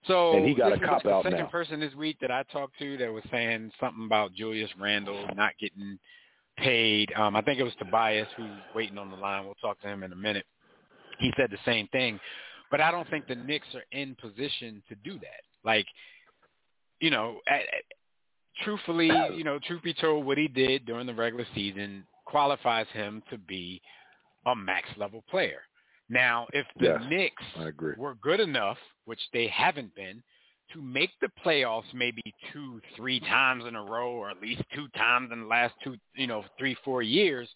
So 0.09 0.37
And 0.37 0.47
he 0.49 0.55
got 0.55 0.73
a 0.73 0.79
cop 0.81 1.03
the 1.05 1.23
second 1.23 1.39
now. 1.39 1.47
person 1.47 1.79
this 1.81 1.95
week 1.95 2.19
that 2.21 2.31
I 2.33 2.43
talked 2.53 2.77
to 2.81 2.97
that 2.99 3.11
was 3.13 3.23
saying 3.31 3.71
something 3.81 4.05
about 4.05 4.35
Julius 4.35 4.71
Randle 4.81 5.29
not 5.37 5.53
getting 5.61 5.99
paid. 6.57 7.13
Um, 7.17 7.37
I 7.37 7.43
think 7.43 7.59
it 7.59 7.65
was 7.65 7.73
Tobias 7.79 8.29
who's 8.37 8.51
waiting 8.75 8.99
on 8.99 9.11
the 9.11 9.17
line. 9.17 9.45
We'll 9.45 9.55
talk 9.55 9.81
to 9.83 9.89
him 9.89 10.03
in 10.03 10.13
a 10.13 10.17
minute. 10.17 10.47
He 11.19 11.33
said 11.37 11.51
the 11.51 11.59
same 11.65 11.89
thing, 11.89 12.19
but 12.71 12.81
I 12.81 12.91
don't 12.91 13.09
think 13.09 13.27
the 13.27 13.37
Knicks 13.37 13.67
are 13.75 13.85
in 13.93 14.17
position 14.21 14.83
to 14.89 14.95
do 14.97 15.15
that. 15.21 15.43
Like, 15.65 15.87
you 17.01 17.11
know, 17.11 17.41
at, 17.49 17.61
at, 17.61 17.85
truthfully, 18.65 19.11
you 19.37 19.45
know, 19.45 19.59
truth 19.67 19.83
be 19.83 19.95
told, 19.95 20.27
what 20.27 20.39
he 20.39 20.49
did 20.49 20.85
during 20.87 21.07
the 21.07 21.15
regular 21.15 21.47
season 21.55 22.05
qualifies 22.25 22.87
him 22.93 23.23
to 23.31 23.39
be 23.39 23.81
a 24.47 24.57
max 24.57 24.89
level 24.97 25.23
player. 25.31 25.61
Now, 26.09 26.47
if 26.53 26.67
the 26.79 26.87
Yes, 26.87 27.01
Knicks 27.09 27.43
I 27.59 27.69
agree. 27.69 27.95
were 27.97 28.15
good 28.17 28.41
enough, 28.41 28.79
which 29.05 29.21
they 29.33 29.47
haven't 29.49 29.95
been, 29.95 30.23
to 30.73 30.83
make 30.83 31.11
the 31.21 31.29
playoffs 31.45 31.93
maybe 31.93 32.23
two, 32.53 32.81
three 32.97 33.21
times 33.21 33.65
in 33.67 33.77
a 33.77 33.83
row, 33.83 34.11
or 34.11 34.31
at 34.31 34.41
least 34.41 34.63
two 34.75 34.89
times 34.97 35.31
in 35.33 35.43
the 35.43 35.47
last 35.47 35.75
two, 35.83 35.97
you 36.15 36.27
know, 36.27 36.45
three, 36.59 36.77
four 36.85 37.03
years, 37.03 37.49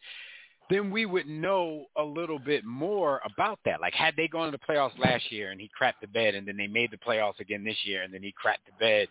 then 0.71 0.91
we 0.91 1.07
would 1.07 1.27
know 1.27 1.87
a 1.97 2.03
little 2.03 2.39
bit 2.39 2.65
more 2.65 3.21
about 3.25 3.59
that. 3.65 3.81
Like, 3.81 3.95
had 3.95 4.15
they 4.17 4.29
gone 4.29 4.53
to 4.53 4.59
the 4.59 4.73
playoffs 4.73 4.99
last 4.99 5.33
year 5.33 5.51
and 5.51 5.61
he 5.61 5.71
crapped 5.81 6.01
the 6.01 6.07
bed, 6.09 6.35
and 6.35 6.47
then 6.47 6.57
they 6.57 6.67
made 6.67 6.91
the 6.91 6.99
playoffs 6.99 7.41
again 7.41 7.65
this 7.65 7.79
year, 7.85 8.03
and 8.03 8.13
then 8.13 8.23
he 8.23 8.33
crapped 8.33 8.67
the 8.67 8.73
bed, 8.79 9.09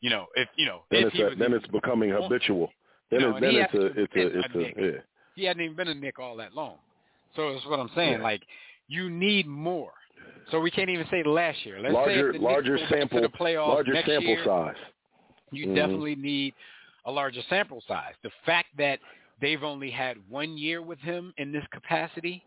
you 0.00 0.10
know, 0.10 0.26
if 0.34 0.48
you 0.56 0.66
know, 0.66 0.82
Then 0.90 1.04
it's 1.04 1.18
a, 1.18 1.24
was 1.24 1.34
then 1.38 1.52
it's 1.52 1.66
becoming 1.68 2.10
habitual. 2.10 2.70
Then 3.10 3.20
No, 3.20 3.36
it, 3.36 3.40
then 3.40 3.54
it's 3.54 3.74
a 3.74 3.86
it's 3.86 4.12
a 4.16 4.20
a 4.20 4.40
it's 4.40 4.54
a 4.54 4.82
yeah. 4.82 5.00
he 5.34 5.44
hadn't 5.44 5.62
even 5.62 5.76
been 5.76 5.88
a 5.88 5.94
Knick 5.94 6.18
all 6.18 6.36
that 6.36 6.54
long. 6.54 6.76
So 7.36 7.52
that's 7.52 7.66
what 7.66 7.80
I'm 7.80 7.90
saying. 7.94 8.18
Yeah. 8.18 8.22
Like, 8.22 8.42
you 8.88 9.10
need 9.10 9.46
more. 9.46 9.92
So 10.50 10.60
we 10.60 10.70
can't 10.70 10.90
even 10.90 11.06
say 11.10 11.22
last 11.24 11.64
year. 11.64 11.80
Let's 11.80 11.94
say 11.94 11.98
larger 11.98 12.32
Knicks 12.32 12.42
larger 12.44 12.78
sample 12.90 13.20
to 13.20 13.28
the 13.28 13.36
playoffs 13.36 13.68
larger 13.68 13.92
next 13.94 14.06
sample 14.08 14.28
year, 14.28 14.44
size. 14.44 14.76
you 15.50 15.66
Mhm. 15.68 15.74
definitely 15.74 16.14
need 16.16 16.54
a 17.06 17.10
larger 17.10 17.42
sample 17.42 17.80
size. 17.82 18.14
The 18.22 18.30
fact 18.44 18.68
that 18.76 19.00
they've 19.40 19.62
only 19.62 19.90
had 19.90 20.16
one 20.28 20.56
year 20.56 20.82
with 20.82 20.98
him 21.00 21.32
in 21.38 21.52
this 21.52 21.66
capacity, 21.72 22.44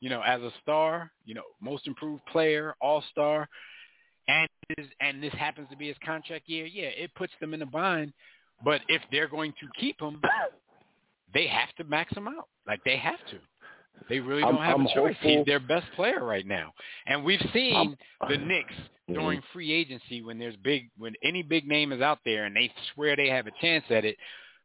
you 0.00 0.10
know, 0.10 0.22
as 0.22 0.42
a 0.42 0.50
star, 0.62 1.10
you 1.24 1.34
know, 1.34 1.44
most 1.60 1.86
improved 1.86 2.24
player, 2.26 2.74
all 2.80 3.02
star, 3.02 3.48
and 4.28 4.48
his, 4.76 4.86
and 5.00 5.22
this 5.22 5.32
happens 5.34 5.68
to 5.70 5.76
be 5.76 5.88
his 5.88 5.96
contract 6.04 6.48
year, 6.48 6.66
yeah, 6.66 6.88
it 6.88 7.14
puts 7.14 7.32
them 7.40 7.54
in 7.54 7.62
a 7.62 7.66
bind. 7.66 8.12
But 8.64 8.80
if 8.88 9.02
they're 9.10 9.28
going 9.28 9.52
to 9.60 9.68
keep 9.78 10.00
him, 10.00 10.20
they 11.32 11.46
have 11.46 11.72
to 11.76 11.84
max 11.84 12.16
him 12.16 12.26
out. 12.26 12.48
Like 12.66 12.82
they 12.84 12.96
have 12.96 13.18
to. 13.30 13.38
They 14.08 14.20
really 14.20 14.42
I'm- 14.42 14.54
don't 14.54 14.64
have 14.64 14.74
I'm 14.80 14.86
a 14.86 14.94
choice. 14.94 15.14
hopeful- 15.14 15.30
He's 15.38 15.44
their 15.46 15.60
best 15.60 15.86
player 15.92 16.22
right 16.24 16.46
now, 16.46 16.72
and 17.06 17.24
we've 17.24 17.40
seen 17.52 17.96
the 18.28 18.36
Knicks 18.38 18.74
during 19.08 19.40
free 19.52 19.72
agency 19.72 20.22
when 20.22 20.38
there's 20.38 20.56
big 20.56 20.90
when 20.98 21.14
any 21.22 21.42
big 21.42 21.66
name 21.66 21.92
is 21.92 22.00
out 22.00 22.18
there 22.24 22.44
and 22.44 22.54
they 22.56 22.72
swear 22.94 23.16
they 23.16 23.28
have 23.28 23.46
a 23.46 23.52
chance 23.60 23.84
at 23.90 24.04
it. 24.04 24.16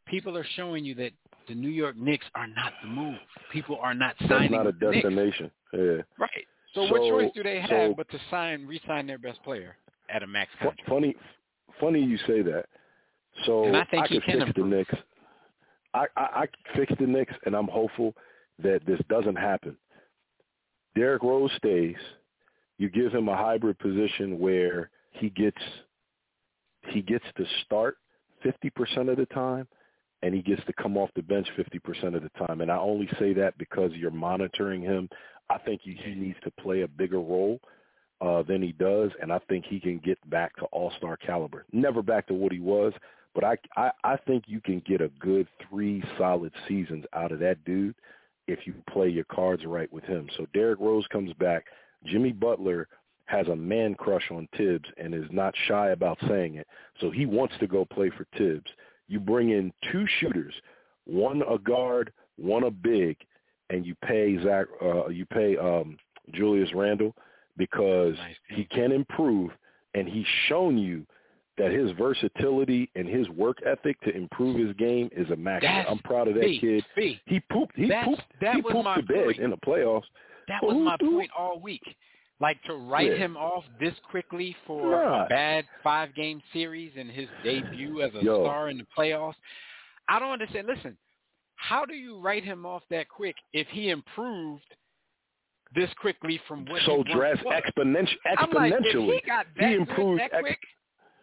People 0.08 0.38
are 0.38 0.44
showing 0.56 0.84
you 0.84 0.96
that 0.96 1.12
the 1.48 1.56
New 1.56 1.70
York 1.70 1.96
Knicks 1.96 2.26
are 2.36 2.48
not 2.48 2.74
the 2.82 2.88
move. 2.88 3.18
People 3.52 3.78
are 3.82 3.94
not 3.94 4.16
That's 4.20 4.32
signing 4.32 4.52
not 4.52 4.68
a 4.68 4.72
destination. 4.74 5.50
Yeah. 5.74 6.02
Right. 6.18 6.46
So, 6.74 6.84
what 6.84 7.02
choice 7.02 7.32
do 7.34 7.44
they 7.44 7.60
have 7.60 7.70
so- 7.70 7.94
but 7.96 8.10
to 8.10 8.20
sign, 8.30 8.66
re-sign 8.66 9.06
their 9.08 9.18
best 9.18 9.42
player 9.44 9.76
at 10.10 10.24
a 10.24 10.28
max 10.28 10.52
contract? 10.56 10.88
Funny, 10.88 11.16
funny 11.80 12.00
you 12.04 12.18
say 12.20 12.42
that. 12.44 12.66
So 13.46 13.66
And 13.66 13.76
I 13.78 13.84
think 13.86 14.08
he 14.08 14.16
could 14.16 14.24
can 14.26 14.40
fix 14.40 14.48
improve. 14.50 14.70
the 14.70 14.76
Knicks. 14.78 14.94
I, 15.94 16.06
I 16.16 16.22
I 16.44 16.48
fix 16.76 16.94
the 17.00 17.08
Knicks, 17.08 17.34
and 17.46 17.56
I'm 17.56 17.68
hopeful 17.68 18.16
that 18.64 18.86
this 18.86 19.00
doesn't 19.10 19.36
happen. 19.36 19.76
Derrick 20.96 21.24
Rose 21.24 21.52
stays. 21.58 21.96
You 22.78 22.90
give 22.90 23.12
him 23.12 23.30
a 23.30 23.38
hybrid 23.38 23.80
position 23.80 24.40
where 24.40 24.90
he 25.12 25.30
gets 25.30 25.62
he 26.88 27.02
gets 27.02 27.26
to 27.38 27.46
start 27.64 27.98
50% 28.44 29.12
of 29.12 29.18
the 29.18 29.28
time, 29.28 29.68
and 30.24 30.34
he 30.34 30.42
gets 30.42 30.66
to 30.66 30.74
come 30.74 30.98
off 30.98 31.12
the 31.16 31.22
bench 31.22 31.48
50% 31.58 32.16
of 32.16 32.24
the 32.24 32.48
time. 32.48 32.62
And 32.62 32.72
I 32.72 32.78
only 32.78 33.08
say 33.20 33.34
that 33.34 33.56
because 33.60 33.92
you're 33.94 34.10
monitoring 34.10 34.82
him. 34.82 35.08
I 35.50 35.60
think 35.60 35.82
he, 35.84 36.00
he 36.04 36.16
needs 36.16 36.40
to 36.44 36.52
play 36.52 36.82
a 36.82 36.88
bigger 36.88 37.20
role 37.20 37.60
uh, 38.20 38.44
than 38.44 38.62
he 38.62 38.72
does, 38.72 39.12
and 39.22 39.32
I 39.32 39.40
think 39.50 39.66
he 39.66 39.80
can 39.80 40.00
get 40.00 40.18
back 40.30 40.56
to 40.58 40.66
all-star 40.66 41.18
caliber. 41.18 41.66
Never 41.72 42.02
back 42.02 42.28
to 42.28 42.34
what 42.34 42.52
he 42.52 42.60
was, 42.60 42.94
but 43.34 43.44
I, 43.44 43.58
I, 43.76 43.92
I 44.04 44.18
think 44.18 44.46
you 44.48 44.62
can 44.62 44.82
get 44.88 45.02
a 45.02 45.10
good 45.20 45.48
three 45.70 46.04
solid 46.18 46.52
seasons 46.68 47.06
out 47.14 47.32
of 47.32 47.40
that 47.40 47.64
dude 47.66 47.96
if 48.52 48.68
you 48.68 48.74
play 48.90 49.10
your 49.10 49.26
cards 49.26 49.66
right 49.66 49.92
with 49.92 50.04
him. 50.04 50.28
So 50.38 50.46
Derrick 50.54 50.80
Rose 50.80 51.06
comes 51.12 51.34
back. 51.34 51.66
Jimmy 52.06 52.32
Butler 52.32 52.88
has 53.26 53.48
a 53.48 53.56
man 53.56 53.96
crush 53.96 54.30
on 54.32 54.48
Thibs 54.58 54.90
and 54.98 55.14
is 55.14 55.30
not 55.32 55.54
shy 55.68 55.90
about 55.90 56.18
saying 56.28 56.56
it. 56.56 56.68
So 57.00 57.10
he 57.10 57.26
wants 57.26 57.56
to 57.60 57.68
go 57.68 57.86
play 57.86 58.10
for 58.10 58.28
Thibs. 58.38 58.70
You 59.08 59.20
bring 59.20 59.50
in 59.50 59.72
two 59.92 60.06
shooters, 60.20 60.54
one 61.06 61.42
a 61.50 61.58
guard, 61.58 62.12
one 62.38 62.64
a 62.64 62.72
big, 62.72 63.18
and 63.70 63.86
you 63.86 63.96
pay 64.06 64.42
Zach, 64.44 64.66
uh, 64.82 65.08
you 65.08 65.26
pay 65.26 65.58
um, 65.58 65.98
Julius 66.34 66.70
Randle 66.74 67.16
because 67.58 68.16
Nice. 68.18 68.36
he 68.50 68.66
can 68.66 68.92
improve, 68.92 69.52
and 69.96 70.08
he's 70.08 70.26
shown 70.48 70.78
you 70.78 71.06
that 71.62 71.72
his 71.72 71.92
versatility 71.92 72.90
and 72.96 73.08
his 73.08 73.28
work 73.30 73.58
ethic 73.66 74.00
to 74.02 74.16
improve 74.16 74.58
his 74.58 74.76
game 74.78 75.10
is 75.16 75.30
immaculate. 75.32 75.76
That's 75.86 75.90
I'm 75.92 76.00
proud 76.00 76.28
of 76.28 76.36
that 76.36 76.42
B, 76.44 76.60
kid. 76.60 76.86
B. 76.96 77.20
He 77.26 77.40
pooped. 77.52 77.76
He 77.76 77.88
That's- 77.88 78.06
pooped. 78.08 78.24
that 78.42 78.56
he 78.56 78.62
was 78.62 78.72
pooped 78.74 78.86
my 78.86 78.96
the 78.98 79.04
bed 79.04 79.24
point. 79.26 79.38
in 79.40 79.50
the 79.52 79.58
playoffs. 79.58 80.04
That 80.48 80.64
was 80.64 80.76
my 80.78 80.98
point 80.98 81.30
all 81.38 81.60
week. 81.60 81.84
Like 82.40 82.62
to 82.64 82.74
write 82.74 83.12
Yeah. 83.12 83.18
him 83.18 83.38
off 83.38 83.64
this 83.80 83.94
quickly 84.10 84.56
for 84.66 84.90
Nah. 84.92 85.26
a 85.26 85.30
bad 85.30 85.66
five 85.84 86.16
game 86.16 86.42
series 86.52 86.92
and 86.98 87.10
his 87.12 87.30
debut 87.44 88.02
as 88.02 88.14
a 88.16 88.24
Yo. 88.24 88.44
star 88.44 88.70
in 88.70 88.80
the 88.80 88.86
playoffs. 88.98 89.36
I 90.10 90.18
don't 90.20 90.32
understand. 90.32 90.66
Listen, 90.68 90.98
how 91.56 91.86
do 91.86 91.94
you 91.94 92.18
write 92.20 92.44
him 92.44 92.66
off 92.66 92.82
that 92.90 93.08
quick 93.10 93.36
if 93.54 93.68
he 93.70 93.92
improved 93.92 94.66
this 95.74 95.94
quickly 96.02 96.40
from 96.48 96.66
what 96.66 96.82
so 96.82 96.92
he 96.94 96.98
once 96.98 97.12
dress 97.12 97.38
was? 97.46 97.54
exponential, 97.62 98.18
I'm 98.38 98.50
like, 98.52 98.74
exponentially. 98.74 99.16
he 99.16 99.22
got 99.22 99.46
that 99.58 99.70
He 99.70 99.76
improved 99.76 100.20
that 100.22 100.34
ex- 100.34 100.42
quick, 100.42 100.60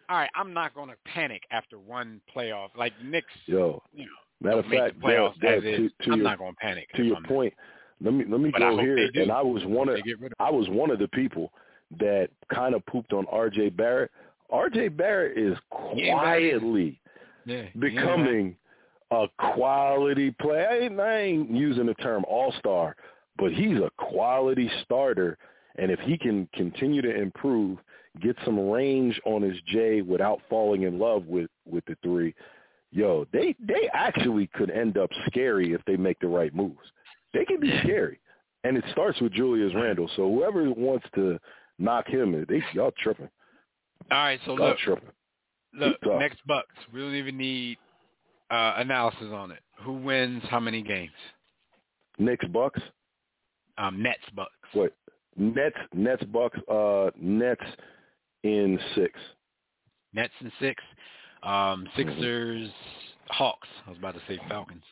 all 0.09 0.17
right, 0.17 0.29
I'm 0.35 0.53
not 0.53 0.73
going 0.73 0.89
to 0.89 0.95
panic 1.13 1.43
after 1.51 1.77
one 1.79 2.19
playoff. 2.35 2.69
Like 2.75 2.93
Knicks, 3.03 3.27
Yo, 3.45 3.81
you 3.93 4.05
know, 4.05 4.11
matter 4.41 4.59
of 4.59 4.65
fact, 4.65 4.99
the 4.99 5.07
playoffs 5.07 5.39
Dad, 5.39 5.61
Dad, 5.61 5.63
to, 5.63 5.89
to 5.89 6.11
I'm 6.11 6.19
your 6.19 6.23
not 6.29 6.37
going 6.39 6.53
to 6.53 6.59
panic. 6.59 6.89
to 6.95 7.03
your 7.03 7.15
I'm- 7.15 7.23
point, 7.25 7.53
let 8.01 8.13
me 8.13 8.25
let 8.27 8.39
me 8.39 8.49
But 8.51 8.59
go 8.59 8.77
here. 8.79 9.09
And 9.15 9.31
I 9.31 9.41
was 9.41 9.63
one 9.65 9.89
of 9.89 9.95
They 9.95 10.01
get 10.01 10.19
rid 10.19 10.31
of 10.31 10.37
I 10.39 10.49
was 10.49 10.67
one 10.69 10.89
of 10.89 10.99
the 10.99 11.07
people 11.09 11.51
that 11.99 12.29
kind 12.53 12.75
of 12.75 12.85
pooped 12.85 13.13
on 13.13 13.25
R.J. 13.31 13.69
Barrett. 13.69 14.11
R.J. 14.51 14.89
Barrett 14.89 15.37
is 15.37 15.57
quietly 15.69 16.99
Yeah, 17.45 17.65
becoming 17.77 18.55
a 19.11 19.27
quality 19.37 20.31
player. 20.41 20.67
I 20.69 20.77
ain't, 20.79 20.99
I 20.99 21.17
ain't 21.19 21.49
using 21.51 21.87
the 21.87 21.93
term 21.95 22.23
all-star, 22.27 22.95
but 23.37 23.51
he's 23.51 23.77
a 23.77 23.89
quality 23.97 24.69
starter. 24.83 25.37
And 25.77 25.91
if 25.91 25.99
he 26.01 26.17
can 26.17 26.47
continue 26.53 27.01
to 27.01 27.15
improve, 27.15 27.79
get 28.21 28.35
some 28.45 28.69
range 28.69 29.19
on 29.25 29.41
his 29.41 29.57
J 29.67 30.01
without 30.01 30.39
falling 30.49 30.83
in 30.83 30.99
love 30.99 31.25
with 31.25 31.49
with 31.65 31.85
the 31.85 31.95
three, 32.03 32.33
yo, 32.91 33.25
they 33.31 33.55
they 33.59 33.89
actually 33.93 34.47
could 34.53 34.69
end 34.69 34.97
up 34.97 35.09
scary 35.27 35.73
if 35.73 35.81
they 35.85 35.95
make 35.97 36.19
the 36.19 36.27
right 36.27 36.53
moves. 36.53 36.79
They 37.33 37.45
can 37.45 37.59
be 37.59 37.71
scary, 37.83 38.19
and 38.63 38.77
it 38.77 38.83
starts 38.91 39.19
with 39.21 39.33
Julius 39.33 39.73
Randle. 39.75 40.09
So 40.15 40.29
whoever 40.29 40.71
wants 40.71 41.05
to 41.15 41.39
knock 41.77 42.07
him, 42.07 42.45
they 42.47 42.63
y'all 42.73 42.93
tripping. 42.97 43.29
All 44.11 44.17
right, 44.17 44.39
so 44.45 44.57
Y'all 44.57 44.69
look, 44.69 44.77
tripping. 44.79 45.09
look, 45.73 45.97
next 46.19 46.39
Bucks. 46.47 46.73
We 46.93 46.99
don't 47.01 47.15
even 47.15 47.37
need 47.37 47.77
uh, 48.49 48.73
analysis 48.77 49.27
on 49.31 49.51
it. 49.51 49.59
Who 49.81 49.93
wins 49.93 50.43
how 50.49 50.59
many 50.59 50.81
games? 50.81 51.11
Knicks 52.17 52.45
Bucks. 52.47 52.81
Um, 53.77 54.01
Nets 54.01 54.19
Bucks. 54.35 54.51
What? 54.73 54.93
Nets 55.37 55.75
Nets 55.93 56.23
Bucks. 56.25 56.57
Uh, 56.69 57.11
Nets 57.19 57.61
in 58.43 58.79
six. 58.95 59.19
Nets 60.13 60.33
and 60.39 60.51
six. 60.59 60.83
Um, 61.43 61.87
Sixers, 61.95 62.69
Hawks. 63.29 63.67
I 63.85 63.89
was 63.89 63.99
about 63.99 64.15
to 64.15 64.21
say 64.27 64.39
Falcons. 64.49 64.83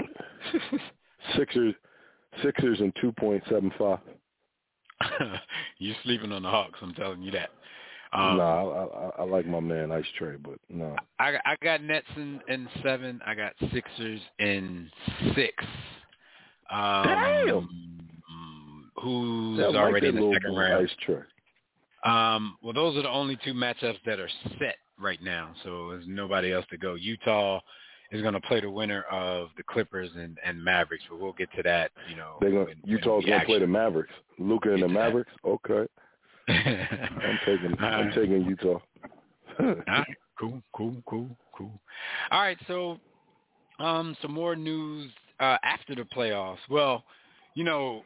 Sixers. 1.36 1.74
Sixers 2.42 2.80
in 2.80 2.92
two 3.00 3.12
point 3.12 3.42
seven 3.48 3.70
five. 3.78 3.98
You're 5.78 5.96
sleeping 6.02 6.32
on 6.32 6.42
the 6.42 6.48
Hawks. 6.48 6.78
I'm 6.82 6.94
telling 6.94 7.22
you 7.22 7.30
that. 7.32 7.50
Um, 8.14 8.36
nah, 8.38 8.68
I, 8.68 8.84
I, 8.84 9.10
I 9.20 9.22
like 9.24 9.46
my 9.46 9.60
man 9.60 9.90
Ice 9.90 10.04
Trae, 10.20 10.42
but 10.42 10.58
no. 10.68 10.96
I 11.18 11.36
I 11.44 11.56
got 11.62 11.82
Nets 11.82 12.06
in, 12.16 12.40
in 12.48 12.68
seven. 12.82 13.20
I 13.24 13.34
got 13.34 13.54
Sixers 13.72 14.20
in 14.38 14.90
six. 15.34 15.64
Um, 16.70 17.04
Damn. 17.04 17.68
Who's 19.02 19.58
like 19.58 19.74
already 19.74 20.08
in 20.08 20.16
the 20.16 20.32
second 20.34 20.54
round? 20.54 20.86
Ice 20.86 20.94
Trae. 21.06 21.24
Um, 22.04 22.56
well, 22.62 22.72
those 22.72 22.96
are 22.96 23.02
the 23.02 23.10
only 23.10 23.38
two 23.44 23.54
matchups 23.54 23.98
that 24.06 24.18
are 24.18 24.28
set 24.58 24.76
right 24.98 25.22
now. 25.22 25.54
So 25.64 25.90
there's 25.90 26.04
nobody 26.06 26.52
else 26.52 26.66
to 26.70 26.76
go. 26.78 26.94
Utah 26.94 27.60
is 28.10 28.20
going 28.22 28.34
to 28.34 28.40
play 28.40 28.60
the 28.60 28.70
winner 28.70 29.02
of 29.10 29.48
the 29.56 29.62
Clippers 29.62 30.10
and, 30.16 30.36
and 30.44 30.62
Mavericks, 30.62 31.04
but 31.08 31.18
we'll 31.20 31.32
get 31.32 31.48
to 31.56 31.62
that. 31.62 31.90
You 32.10 32.16
know, 32.16 32.36
They're 32.40 32.50
gonna 32.50 32.64
when- 32.64 32.80
Utah's 32.84 33.24
gonna 33.24 33.44
play 33.44 33.58
the 33.58 33.66
Mavericks. 33.66 34.12
Luka 34.38 34.72
and 34.74 34.82
the 34.82 34.88
to 34.88 34.92
that. 34.92 34.98
Mavericks. 35.00 35.32
Okay, 35.46 35.86
I'm 36.48 37.38
taking 37.46 37.76
I'm 37.78 37.84
Alright. 38.08 38.14
taking 38.14 38.44
Utah. 38.44 38.78
All 39.60 39.74
right, 39.86 40.06
cool, 40.38 40.62
cool, 40.74 40.96
cool, 41.08 41.28
cool. 41.56 41.72
All 42.30 42.40
right, 42.40 42.58
so 42.66 42.98
um, 43.78 44.16
some 44.20 44.32
more 44.32 44.56
news 44.56 45.10
uh, 45.40 45.56
after 45.62 45.94
the 45.94 46.02
playoffs. 46.02 46.58
Well, 46.68 47.04
you 47.54 47.64
know, 47.64 48.02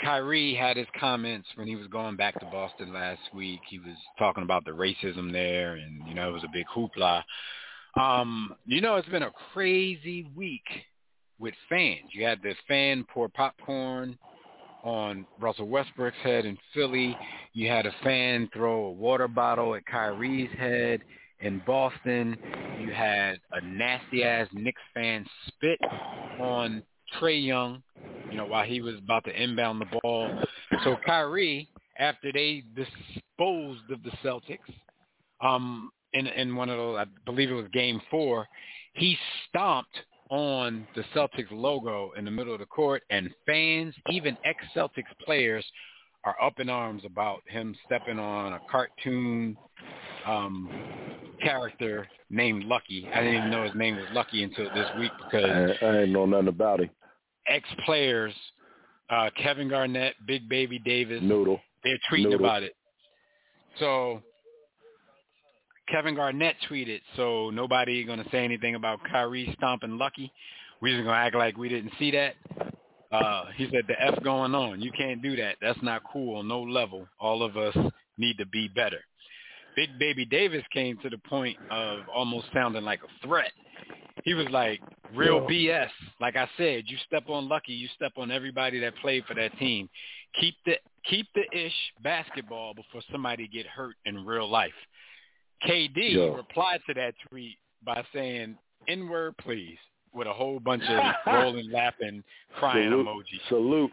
Kyrie 0.00 0.54
had 0.54 0.76
his 0.76 0.86
comments 0.98 1.48
when 1.56 1.66
he 1.66 1.76
was 1.76 1.86
going 1.88 2.16
back 2.16 2.38
to 2.40 2.46
Boston 2.46 2.92
last 2.92 3.20
week. 3.34 3.60
He 3.68 3.78
was 3.78 3.96
talking 4.18 4.44
about 4.44 4.64
the 4.64 4.70
racism 4.70 5.32
there, 5.32 5.74
and 5.74 6.06
you 6.06 6.14
know, 6.14 6.28
it 6.28 6.32
was 6.32 6.44
a 6.44 6.52
big 6.52 6.66
hoopla. 6.74 7.22
Um, 8.00 8.54
you 8.66 8.80
know, 8.80 8.96
it's 8.96 9.08
been 9.08 9.24
a 9.24 9.32
crazy 9.52 10.30
week 10.36 10.66
with 11.38 11.54
fans. 11.68 12.10
You 12.12 12.24
had 12.24 12.40
the 12.42 12.54
fan 12.66 13.04
pour 13.12 13.28
popcorn 13.28 14.18
on 14.84 15.26
Russell 15.40 15.68
Westbrook's 15.68 16.16
head 16.22 16.44
in 16.44 16.56
Philly. 16.74 17.16
You 17.52 17.68
had 17.68 17.86
a 17.86 17.94
fan 18.04 18.48
throw 18.52 18.86
a 18.86 18.92
water 18.92 19.28
bottle 19.28 19.74
at 19.74 19.84
Kyrie's 19.86 20.50
head 20.56 21.02
in 21.40 21.60
Boston. 21.66 22.36
You 22.80 22.92
had 22.92 23.40
a 23.52 23.60
nasty 23.64 24.22
ass 24.22 24.48
Knicks 24.52 24.80
fan 24.94 25.24
spit 25.48 25.78
on 26.40 26.82
Trae 27.14 27.44
Young, 27.44 27.82
you 28.30 28.36
know, 28.36 28.46
while 28.46 28.64
he 28.64 28.80
was 28.80 28.96
about 28.96 29.24
to 29.24 29.42
inbound 29.42 29.80
the 29.80 29.98
ball. 30.02 30.30
So 30.84 30.96
Kyrie, 31.04 31.68
after 31.98 32.32
they 32.32 32.64
disposed 32.74 33.90
of 33.90 34.02
the 34.02 34.10
Celtics, 34.24 34.58
um, 35.40 35.90
in 36.12 36.26
in 36.26 36.56
one 36.56 36.68
of 36.68 36.76
those, 36.76 36.98
I 36.98 37.04
believe 37.24 37.50
it 37.50 37.54
was 37.54 37.68
Game 37.72 38.00
Four, 38.10 38.46
he 38.94 39.16
stomped 39.48 39.96
on 40.30 40.86
the 40.94 41.02
Celtics 41.14 41.50
logo 41.50 42.12
in 42.16 42.24
the 42.24 42.30
middle 42.30 42.52
of 42.52 42.60
the 42.60 42.66
court, 42.66 43.02
and 43.10 43.30
fans, 43.46 43.94
even 44.10 44.36
ex-Celtics 44.44 45.04
players, 45.24 45.64
are 46.24 46.36
up 46.42 46.60
in 46.60 46.68
arms 46.68 47.02
about 47.06 47.40
him 47.46 47.74
stepping 47.86 48.18
on 48.18 48.52
a 48.52 48.60
cartoon 48.70 49.56
um, 50.26 50.68
character 51.40 52.06
named 52.28 52.64
Lucky. 52.64 53.08
I 53.14 53.20
didn't 53.20 53.36
even 53.36 53.50
know 53.50 53.64
his 53.64 53.74
name 53.74 53.96
was 53.96 54.04
Lucky 54.12 54.42
until 54.42 54.66
this 54.74 54.86
week 54.98 55.12
because 55.24 55.76
I, 55.80 55.86
I 55.86 55.98
ain't 56.00 56.10
know 56.10 56.26
nothing 56.26 56.48
about 56.48 56.80
him. 56.80 56.90
Ex-players, 57.48 58.34
uh, 59.10 59.30
Kevin 59.42 59.68
Garnett, 59.68 60.14
Big 60.26 60.48
Baby 60.48 60.78
Davis, 60.78 61.20
Noodle. 61.22 61.60
they're 61.84 61.98
tweeting 62.10 62.24
Noodle. 62.30 62.40
about 62.40 62.62
it. 62.62 62.74
So 63.78 64.22
Kevin 65.88 66.14
Garnett 66.14 66.56
tweeted, 66.70 67.00
so 67.16 67.50
nobody 67.50 68.04
going 68.04 68.22
to 68.22 68.30
say 68.30 68.44
anything 68.44 68.74
about 68.74 69.00
Kyrie 69.10 69.52
stomping 69.56 69.98
Lucky. 69.98 70.32
We're 70.80 70.96
just 70.96 71.04
going 71.04 71.14
to 71.14 71.20
act 71.20 71.34
like 71.34 71.56
we 71.56 71.68
didn't 71.68 71.92
see 71.98 72.10
that. 72.12 72.34
Uh, 73.10 73.44
he 73.56 73.64
said, 73.72 73.84
the 73.88 73.94
F 74.00 74.22
going 74.22 74.54
on. 74.54 74.82
You 74.82 74.92
can't 74.92 75.22
do 75.22 75.34
that. 75.36 75.56
That's 75.62 75.78
not 75.82 76.02
cool 76.12 76.38
on 76.38 76.48
no 76.48 76.60
level. 76.62 77.08
All 77.18 77.42
of 77.42 77.56
us 77.56 77.74
need 78.18 78.36
to 78.38 78.46
be 78.46 78.68
better. 78.68 79.00
Big 79.78 79.96
Baby 79.96 80.24
Davis 80.24 80.64
came 80.72 80.98
to 81.04 81.08
the 81.08 81.18
point 81.18 81.56
of 81.70 82.00
almost 82.12 82.46
sounding 82.52 82.82
like 82.82 82.98
a 83.04 83.24
threat. 83.24 83.52
He 84.24 84.34
was 84.34 84.48
like, 84.50 84.80
real 85.14 85.42
BS. 85.42 85.86
Like 86.20 86.34
I 86.34 86.48
said, 86.56 86.82
you 86.88 86.96
step 87.06 87.28
on 87.28 87.48
Lucky, 87.48 87.74
you 87.74 87.86
step 87.94 88.10
on 88.16 88.32
everybody 88.32 88.80
that 88.80 88.96
played 88.96 89.24
for 89.26 89.34
that 89.34 89.56
team. 89.56 89.88
Keep 90.40 90.56
the 90.66 90.72
keep 91.08 91.28
the 91.36 91.44
ish 91.56 91.72
basketball 92.02 92.74
before 92.74 93.02
somebody 93.12 93.46
get 93.46 93.68
hurt 93.68 93.94
in 94.04 94.26
real 94.26 94.50
life. 94.50 94.72
KD 95.64 96.14
Yo. 96.14 96.34
replied 96.34 96.80
to 96.88 96.94
that 96.94 97.14
tweet 97.30 97.54
by 97.84 98.04
saying, 98.12 98.58
N-word, 98.88 99.36
please, 99.38 99.78
with 100.12 100.26
a 100.26 100.32
whole 100.32 100.58
bunch 100.58 100.82
of 100.88 101.14
rolling, 101.32 101.70
laughing, 101.70 102.24
crying 102.58 102.90
salute, 102.90 103.06
emoji. 103.06 103.48
Salute. 103.48 103.92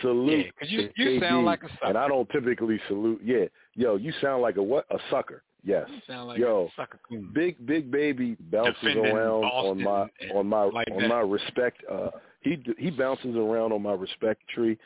Salute. 0.00 0.46
Yeah, 0.46 0.50
'cause 0.58 0.70
you- 0.70 0.88
to 0.88 1.02
you 1.12 1.20
sound 1.20 1.44
like 1.46 1.62
a 1.62 1.68
sucker. 1.68 1.86
And 1.86 1.98
I 1.98 2.08
don't 2.08 2.28
typically 2.30 2.78
salute. 2.88 3.20
Yeah. 3.22 3.46
Yo, 3.74 3.96
you 3.96 4.12
sound 4.20 4.42
like 4.42 4.56
a 4.56 4.62
what? 4.62 4.86
A 4.90 4.98
sucker. 5.10 5.42
Yes. 5.64 5.88
You 5.88 6.00
sound 6.06 6.28
like 6.28 6.38
Yo, 6.38 6.66
a 6.66 6.74
sucker 6.80 6.98
coon. 7.08 7.30
Big 7.32 7.64
Big 7.66 7.90
Baby 7.90 8.36
bounces 8.40 8.74
Defending 8.82 9.12
around 9.16 9.42
Boston 9.42 9.86
on 9.86 10.10
my 10.30 10.34
on 10.38 10.46
my 10.46 10.62
like 10.64 10.88
on 10.90 11.02
that. 11.02 11.08
my 11.08 11.20
respect. 11.20 11.82
Uh, 11.88 12.10
he 12.40 12.62
he 12.78 12.90
bounces 12.90 13.36
around 13.36 13.72
on 13.72 13.80
my 13.82 13.92
respect 13.94 14.46
tree 14.48 14.76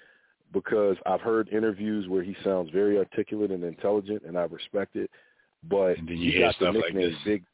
because 0.52 0.96
I've 1.06 1.22
heard 1.22 1.48
interviews 1.48 2.08
where 2.08 2.22
he 2.22 2.34
sounds 2.44 2.70
very 2.70 2.98
articulate 2.98 3.50
and 3.50 3.64
intelligent, 3.64 4.22
and 4.24 4.38
I 4.38 4.42
respect 4.44 4.96
it. 4.96 5.10
But 5.64 5.98
you 6.08 6.32
he 6.32 6.38
got 6.40 6.48
the 6.58 6.66
stuff 6.66 6.74
like 6.74 6.94
nickname. 6.94 7.16
Big. 7.24 7.44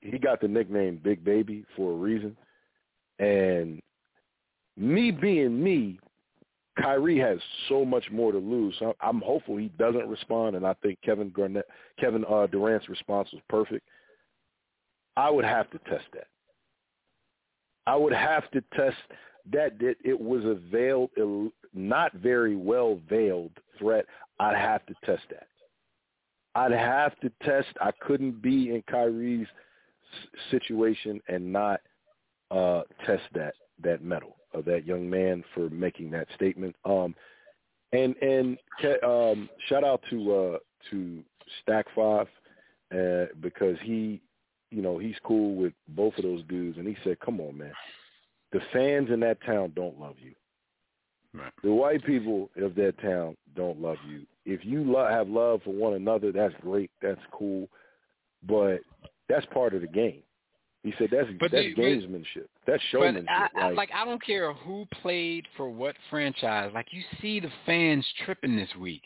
He 0.00 0.18
got 0.18 0.40
the 0.40 0.48
nickname 0.48 0.96
Big 0.96 1.22
Baby 1.22 1.64
for 1.76 1.92
a 1.92 1.94
reason, 1.96 2.34
and 3.18 3.82
me 4.78 5.10
being 5.10 5.62
me, 5.62 6.00
Kyrie 6.80 7.18
has 7.18 7.38
so 7.68 7.84
much 7.84 8.04
more 8.10 8.32
to 8.32 8.38
lose. 8.38 8.74
So 8.78 8.94
I'm 9.00 9.20
hopeful 9.20 9.56
he 9.56 9.68
doesn't 9.78 10.08
respond, 10.08 10.56
and 10.56 10.66
I 10.66 10.74
think 10.74 10.98
Kevin 11.04 11.30
Garnett, 11.30 11.66
Kevin 11.98 12.24
uh, 12.28 12.46
Durant's 12.46 12.88
response 12.88 13.28
was 13.32 13.42
perfect. 13.48 13.86
I 15.16 15.30
would 15.30 15.44
have 15.44 15.70
to 15.70 15.78
test 15.90 16.06
that. 16.14 16.28
I 17.86 17.96
would 17.96 18.12
have 18.12 18.50
to 18.52 18.62
test 18.74 18.96
that 19.52 19.72
it 19.80 20.20
was 20.20 20.44
a 20.44 20.54
veiled, 20.70 21.10
not 21.74 22.12
very 22.14 22.56
well 22.56 23.00
veiled 23.08 23.52
threat. 23.78 24.04
I'd 24.38 24.56
have 24.56 24.84
to 24.86 24.94
test 25.04 25.22
that. 25.30 25.46
I'd 26.54 26.72
have 26.72 27.18
to 27.20 27.30
test. 27.42 27.68
I 27.80 27.90
couldn't 28.00 28.42
be 28.42 28.70
in 28.70 28.82
Kyrie's 28.90 29.46
situation 30.50 31.20
and 31.28 31.52
not 31.52 31.80
uh, 32.50 32.82
test 33.06 33.22
that 33.34 33.54
that 33.82 34.02
medal 34.02 34.36
of 34.52 34.64
that 34.64 34.86
young 34.86 35.08
man 35.08 35.44
for 35.54 35.68
making 35.70 36.10
that 36.12 36.28
statement. 36.34 36.74
Um, 36.84 37.14
and 37.92 38.14
and 38.16 38.58
um, 39.04 39.48
shout 39.68 39.84
out 39.84 40.02
to 40.10 40.34
uh, 40.34 40.58
to 40.90 41.22
Stack 41.62 41.86
Five 41.94 42.28
uh, 42.94 43.26
because 43.40 43.76
he, 43.82 44.20
you 44.70 44.82
know, 44.82 44.98
he's 44.98 45.16
cool 45.24 45.54
with 45.56 45.72
both 45.88 46.14
of 46.16 46.24
those 46.24 46.44
dudes, 46.44 46.78
and 46.78 46.86
he 46.86 46.96
said, 47.04 47.18
"Come 47.20 47.40
on, 47.40 47.58
man, 47.58 47.72
the 48.52 48.60
fans 48.72 49.10
in 49.10 49.20
that 49.20 49.38
town 49.44 49.72
don't 49.74 49.98
love 49.98 50.16
you. 50.22 50.34
Right. 51.32 51.52
The 51.62 51.72
white 51.72 52.04
people 52.04 52.50
of 52.56 52.74
that 52.74 53.00
town 53.00 53.36
don't 53.54 53.80
love 53.80 53.98
you. 54.08 54.26
If 54.44 54.64
you 54.64 54.82
lo- 54.82 55.08
have 55.08 55.28
love 55.28 55.60
for 55.64 55.72
one 55.72 55.94
another, 55.94 56.32
that's 56.32 56.54
great. 56.60 56.90
That's 57.00 57.20
cool, 57.32 57.68
but 58.46 58.78
that's 59.28 59.46
part 59.46 59.74
of 59.74 59.80
the 59.80 59.88
game." 59.88 60.22
He 60.82 60.94
said, 60.98 61.10
"That's 61.10 61.28
But 61.38 61.50
that's 61.52 61.66
the- 61.66 61.74
gamesmanship. 61.74 62.46
That's 62.66 62.82
showmanship." 62.84 63.26
I, 63.28 63.48
I, 63.54 63.66
like, 63.68 63.76
like 63.76 63.90
I 63.94 64.04
don't 64.04 64.22
care 64.24 64.52
who 64.52 64.86
played 65.02 65.46
for 65.56 65.68
what 65.68 65.94
franchise. 66.08 66.70
Like 66.74 66.86
you 66.92 67.02
see 67.20 67.38
the 67.40 67.50
fans 67.66 68.06
tripping 68.24 68.56
this 68.56 68.74
week. 68.76 69.02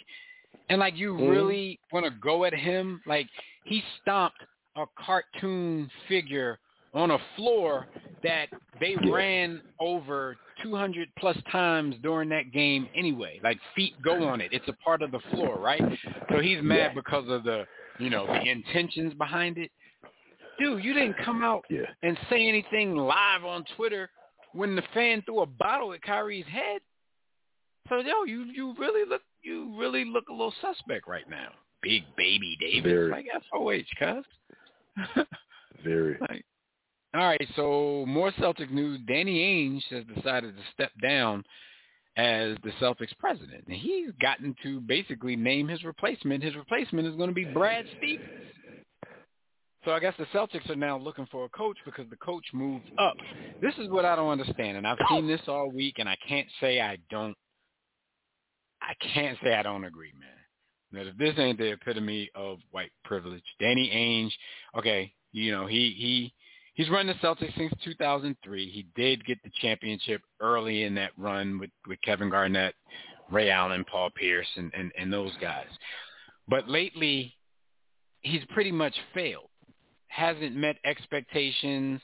And 0.71 0.79
like 0.81 0.97
you 0.97 1.15
Mhm. 1.15 1.31
really 1.31 1.81
want 1.93 2.07
to 2.07 2.11
go 2.11 2.45
at 2.45 2.55
him? 2.55 3.03
Like 3.07 3.29
he 3.65 3.83
stomped 4.01 4.39
a 4.77 4.87
cartoon 4.97 5.91
figure 6.09 6.59
on 6.95 7.11
a 7.11 7.19
floor 7.37 7.89
that 8.23 8.49
they 8.81 8.93
Yeah. 9.03 9.11
ran 9.11 9.63
over 9.81 10.37
200 10.63 11.13
plus 11.17 11.37
times 11.51 11.97
during 11.99 12.29
that 12.29 12.53
game 12.53 12.89
anyway. 12.95 13.41
Like 13.43 13.61
feet 13.75 14.01
go 14.01 14.23
on 14.29 14.41
it. 14.41 14.53
It's 14.53 14.69
a 14.69 14.73
part 14.75 15.03
of 15.03 15.11
the 15.11 15.19
floor, 15.21 15.59
right? 15.59 15.83
So 16.31 16.39
he's 16.39 16.63
mad 16.63 16.77
Yeah. 16.77 16.95
because 16.95 17.29
of 17.29 17.43
the, 17.43 17.67
you 17.99 18.11
know, 18.11 18.27
the 18.27 18.49
intentions 18.49 19.13
behind 19.15 19.59
it. 19.59 19.73
Dude, 20.59 20.85
you 20.85 20.93
didn't 20.95 21.17
come 21.25 21.43
out 21.43 21.65
Yeah. 21.69 21.87
and 22.03 22.19
say 22.31 22.47
anything 22.49 22.97
live 22.97 23.45
on 23.45 23.65
Twitter 23.77 24.11
when 24.53 24.77
the 24.77 24.83
fan 24.95 25.23
threw 25.23 25.41
a 25.41 25.47
bottle 25.47 25.93
at 25.93 26.03
Kyrie's 26.03 26.47
head. 26.47 26.81
So 27.89 27.99
yo, 27.99 28.25
you 28.25 28.45
you 28.45 28.75
really 28.79 29.09
look 29.09 29.23
you 29.43 29.77
really 29.79 30.05
look 30.05 30.29
a 30.29 30.33
little 30.33 30.55
suspect 30.61 31.07
right 31.07 31.29
now. 31.29 31.49
Big 31.83 32.03
baby 32.17 32.57
Davis, 32.61 32.83
Very. 32.91 33.11
like 33.11 33.27
FOH, 33.53 33.85
cuz. 33.99 34.25
Very. 35.85 36.17
Like, 36.21 36.45
all 37.15 37.25
right, 37.27 37.49
so 37.57 38.05
more 38.09 38.33
Celtics 38.33 38.71
news. 38.71 39.01
Danny 39.07 39.39
Ainge 39.39 39.83
has 39.95 40.05
decided 40.17 40.57
to 40.57 40.63
step 40.73 40.91
down 41.03 41.45
as 42.17 42.57
the 42.65 42.71
Celtics 42.81 43.17
president. 43.19 43.65
And 43.67 43.77
he's 43.77 44.11
gotten 44.21 44.55
to 44.63 44.81
basically 44.81 45.37
name 45.37 45.69
his 45.69 45.85
replacement. 45.85 46.43
His 46.43 46.57
replacement 46.57 47.07
is 47.07 47.15
going 47.17 47.29
to 47.29 47.35
be 47.35 47.45
Brad 47.45 47.85
Stevens. 47.99 48.31
So 49.85 49.93
I 49.93 50.01
guess 50.01 50.15
the 50.19 50.25
Celtics 50.27 50.69
are 50.71 50.77
now 50.77 50.97
looking 50.97 51.27
for 51.31 51.45
a 51.45 51.49
coach 51.51 51.77
because 51.85 52.09
the 52.09 52.17
coach 52.17 52.45
moved 52.55 52.91
up. 52.99 53.17
This 53.61 53.75
is 53.79 53.89
what 53.91 54.05
I 54.05 54.17
don't 54.17 54.31
understand, 54.31 54.79
and 54.79 54.87
I've 54.87 54.99
seen 55.11 55.27
this 55.27 55.43
all 55.47 55.71
week, 55.71 55.97
and 55.99 56.09
I 56.09 56.17
can't 56.27 56.49
say 56.61 56.81
I 56.81 56.97
don't. 57.11 57.37
I 58.81 58.95
can't 59.15 59.39
say 59.43 59.55
I 59.55 59.63
don't 59.63 59.85
agree, 59.85 60.13
man. 60.19 60.31
That 60.93 61.09
if 61.09 61.17
this 61.19 61.35
ain't 61.39 61.59
the 61.59 61.73
epitome 61.73 62.31
of 62.35 62.59
white 62.71 62.93
privilege, 63.05 63.43
Danny 63.61 63.91
Ainge, 63.95 64.79
okay, 64.79 65.13
you 65.33 65.53
know 65.53 65.67
he 65.67 65.95
he 65.99 66.33
he's 66.75 66.89
run 66.89 67.07
the 67.07 67.15
Celtics 67.15 67.57
since 67.57 67.73
2003. 67.85 68.71
He 68.71 68.87
did 68.95 69.25
get 69.27 69.43
the 69.43 69.51
championship 69.61 70.23
early 70.41 70.85
in 70.85 70.95
that 70.95 71.11
run 71.19 71.59
with 71.59 71.71
with 71.87 72.01
Kevin 72.03 72.31
Garnett, 72.31 72.75
Ray 73.31 73.51
Allen, 73.51 73.85
Paul 73.91 74.11
Pierce, 74.15 74.49
and 74.57 74.73
and, 74.75 74.93
and 74.99 75.13
those 75.13 75.33
guys. 75.43 75.67
But 76.49 76.69
lately, 76.69 77.35
he's 78.21 78.45
pretty 78.53 78.73
much 78.73 78.95
failed. 79.13 79.49
Hasn't 80.15 80.55
met 80.55 80.77
expectations. 80.85 82.01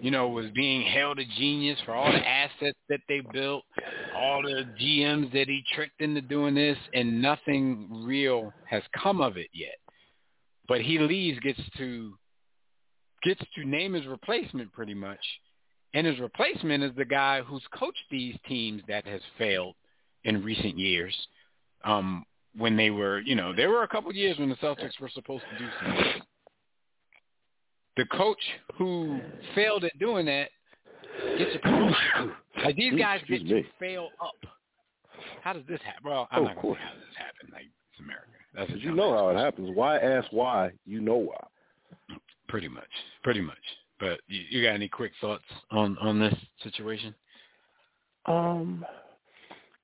You 0.00 0.10
know, 0.10 0.28
was 0.28 0.46
being 0.50 0.82
hailed 0.82 1.20
a 1.20 1.24
genius 1.38 1.78
for 1.84 1.92
all 1.94 2.10
the 2.10 2.28
assets 2.28 2.78
that 2.88 3.00
they 3.08 3.20
built, 3.32 3.62
all 4.16 4.42
the 4.42 4.64
GMs 4.80 5.32
that 5.32 5.46
he 5.46 5.62
tricked 5.72 6.00
into 6.00 6.20
doing 6.20 6.56
this, 6.56 6.76
and 6.92 7.22
nothing 7.22 7.88
real 8.04 8.52
has 8.64 8.82
come 9.00 9.20
of 9.20 9.36
it 9.36 9.48
yet. 9.52 9.76
But 10.66 10.80
he 10.80 10.98
leaves, 10.98 11.38
gets 11.38 11.60
to 11.78 12.14
gets 13.22 13.42
to 13.54 13.64
name 13.64 13.92
his 13.92 14.06
replacement 14.06 14.72
pretty 14.72 14.94
much. 14.94 15.20
And 15.94 16.06
his 16.06 16.18
replacement 16.18 16.82
is 16.82 16.92
the 16.96 17.04
guy 17.04 17.42
who's 17.42 17.62
coached 17.78 18.02
these 18.10 18.36
teams 18.48 18.82
that 18.88 19.06
has 19.06 19.20
failed 19.38 19.76
in 20.24 20.42
recent 20.42 20.78
years. 20.78 21.14
Um, 21.84 22.24
when 22.56 22.76
they 22.76 22.90
were, 22.90 23.20
you 23.20 23.34
know, 23.34 23.54
there 23.54 23.70
were 23.70 23.82
a 23.82 23.88
couple 23.88 24.12
years 24.12 24.38
when 24.38 24.48
the 24.48 24.56
Celtics 24.56 25.00
were 25.00 25.10
supposed 25.12 25.44
to 25.52 25.58
do 25.58 25.70
something. 25.80 26.22
The 27.96 28.04
coach 28.06 28.40
who 28.76 29.20
failed 29.54 29.84
at 29.84 29.98
doing 29.98 30.26
that 30.26 30.48
gets 31.38 31.50
a. 31.64 32.26
Like 32.64 32.76
these 32.76 32.94
guys 32.98 33.20
get 33.28 33.40
Excuse 33.42 33.48
to 33.48 33.54
me. 33.56 33.66
fail 33.78 34.08
up. 34.20 34.34
How 35.42 35.52
does 35.52 35.62
this 35.68 35.80
happen? 35.84 36.02
Well, 36.10 36.28
Oh, 36.32 36.36
I'm 36.36 36.42
of 36.42 36.48
not 36.54 36.62
going 36.62 36.74
to 36.76 36.80
how 36.80 36.94
this 36.94 37.16
happened. 37.16 37.52
Like 37.52 37.64
it's 37.64 38.00
America. 38.00 38.28
That's 38.54 38.70
you 38.82 38.94
know 38.94 39.12
how 39.14 39.28
it 39.30 39.36
happens. 39.36 39.70
Why 39.74 39.98
ask 39.98 40.28
why? 40.30 40.70
You 40.86 41.00
know 41.00 41.16
why. 41.16 42.16
Pretty 42.48 42.68
much, 42.68 42.88
pretty 43.22 43.40
much. 43.40 43.56
But 43.98 44.20
you, 44.26 44.42
you 44.50 44.62
got 44.62 44.74
any 44.74 44.88
quick 44.88 45.12
thoughts 45.20 45.44
on 45.70 45.96
on 45.98 46.18
this 46.18 46.34
situation? 46.62 47.14
Um, 48.26 48.84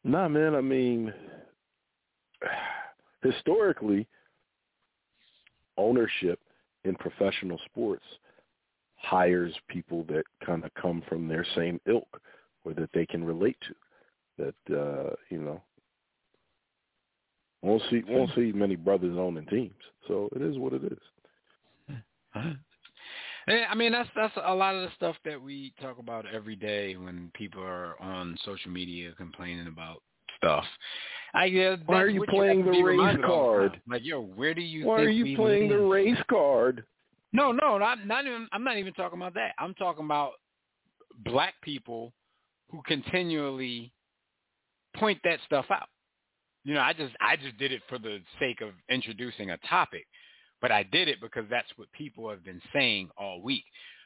nah, 0.04 0.28
man. 0.28 0.54
I 0.54 0.60
mean, 0.60 1.12
historically, 3.22 4.06
ownership 5.76 6.38
in 6.84 6.94
professional 6.96 7.58
sports 7.66 8.04
hires 8.96 9.54
people 9.68 10.04
that 10.04 10.24
kind 10.44 10.64
of 10.64 10.74
come 10.74 11.02
from 11.08 11.28
their 11.28 11.46
same 11.54 11.80
ilk 11.86 12.20
or 12.64 12.74
that 12.74 12.90
they 12.92 13.06
can 13.06 13.24
relate 13.24 13.56
to. 13.66 13.74
That 14.68 14.76
uh, 14.76 15.14
you 15.30 15.38
know, 15.38 15.60
won't 17.62 17.82
see 17.90 18.02
won't 18.06 18.30
see 18.34 18.52
many 18.52 18.76
brothers 18.76 19.16
owning 19.18 19.46
teams. 19.46 19.72
So 20.06 20.28
it 20.34 20.42
is 20.42 20.58
what 20.58 20.72
it 20.72 20.84
is. 20.84 21.96
I 23.48 23.74
mean 23.74 23.92
that's 23.92 24.08
that's 24.14 24.34
a 24.44 24.54
lot 24.54 24.74
of 24.74 24.82
the 24.82 24.94
stuff 24.94 25.16
that 25.24 25.40
we 25.40 25.72
talk 25.80 25.98
about 25.98 26.26
every 26.32 26.56
day 26.56 26.96
when 26.96 27.30
people 27.34 27.62
are 27.62 28.00
on 28.00 28.36
social 28.44 28.70
media 28.70 29.12
complaining 29.16 29.66
about 29.66 30.02
stuff. 30.38 30.64
I 31.34 31.44
yeah, 31.44 31.76
Why 31.86 32.00
are 32.00 32.08
you 32.08 32.24
playing 32.28 32.64
to 32.64 32.70
the 32.70 32.82
race 32.82 32.84
reminded 32.84 33.24
all 33.24 33.52
the 33.52 33.60
time. 33.60 33.70
card? 33.70 33.82
Like, 33.88 34.02
yo, 34.04 34.22
where 34.22 34.54
do 34.54 34.62
you 34.62 34.86
Why 34.86 35.00
are 35.02 35.10
you 35.10 35.36
playing 35.36 35.68
the 35.68 35.78
race 35.78 36.18
card? 36.30 36.84
No, 37.32 37.52
no, 37.52 37.76
not 37.76 38.06
not 38.06 38.26
even. 38.26 38.48
I'm 38.52 38.64
not 38.64 38.78
even 38.78 38.94
talking 38.94 39.18
about 39.18 39.34
that. 39.34 39.52
I'm 39.58 39.74
talking 39.74 40.04
about 40.04 40.32
black 41.24 41.54
people 41.62 42.12
who 42.70 42.82
continually 42.86 43.92
point 44.96 45.18
that 45.24 45.38
stuff 45.44 45.66
out. 45.70 45.88
You 46.64 46.74
know, 46.74 46.80
I 46.80 46.92
just 46.92 47.14
I 47.20 47.36
just 47.36 47.58
did 47.58 47.72
it 47.72 47.82
for 47.88 47.98
the 47.98 48.20
sake 48.38 48.60
of 48.60 48.70
introducing 48.88 49.50
a 49.50 49.58
topic, 49.68 50.06
but 50.60 50.72
I 50.72 50.82
did 50.82 51.08
it 51.08 51.20
because 51.20 51.44
that's 51.50 51.68
what 51.76 51.92
people 51.92 52.28
have 52.30 52.44
been 52.44 52.62
saying 52.72 53.10
all 53.18 53.42
week. 53.42 53.64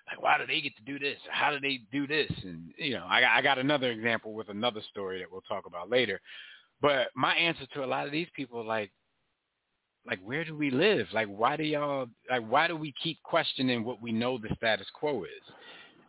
Like, 0.08 0.20
why 0.22 0.36
do 0.38 0.46
they 0.46 0.60
get 0.60 0.76
to 0.76 0.82
do 0.82 0.98
this? 0.98 1.18
How 1.30 1.50
do 1.52 1.60
they 1.60 1.80
do 1.92 2.06
this? 2.06 2.30
And 2.44 2.72
you 2.76 2.92
know, 2.94 3.06
I, 3.08 3.38
I 3.38 3.42
got 3.42 3.58
another 3.58 3.90
example 3.90 4.34
with 4.34 4.48
another 4.48 4.80
story 4.90 5.18
that 5.20 5.30
we'll 5.30 5.42
talk 5.42 5.66
about 5.66 5.90
later. 5.90 6.20
But 6.80 7.08
my 7.14 7.34
answer 7.34 7.66
to 7.74 7.84
a 7.84 7.86
lot 7.86 8.06
of 8.06 8.12
these 8.12 8.26
people, 8.34 8.64
like, 8.64 8.90
like 10.06 10.18
where 10.24 10.44
do 10.44 10.56
we 10.56 10.70
live? 10.70 11.06
Like 11.12 11.28
why 11.28 11.56
do 11.56 11.62
y'all 11.62 12.08
like 12.28 12.46
why 12.48 12.66
do 12.66 12.76
we 12.76 12.92
keep 13.02 13.22
questioning 13.22 13.84
what 13.84 14.02
we 14.02 14.12
know 14.12 14.38
the 14.38 14.54
status 14.56 14.86
quo 14.94 15.24
is? 15.24 15.30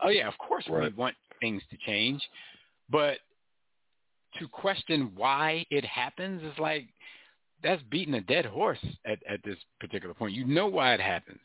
Oh 0.02 0.10
yeah, 0.10 0.28
of 0.28 0.38
course 0.38 0.66
Right. 0.68 0.92
we 0.92 0.98
want 0.98 1.16
things 1.40 1.62
to 1.70 1.78
change, 1.86 2.22
but 2.90 3.18
to 4.40 4.48
question 4.48 5.12
why 5.16 5.66
it 5.70 5.86
happens 5.86 6.42
is 6.42 6.58
like 6.58 6.88
that's 7.62 7.84
beating 7.84 8.16
a 8.16 8.22
dead 8.22 8.46
horse 8.46 8.84
at, 9.06 9.20
at 9.30 9.44
this 9.44 9.58
particular 9.80 10.14
point. 10.14 10.34
You 10.34 10.46
know 10.46 10.68
why 10.68 10.94
it 10.94 11.00
happens. 11.00 11.40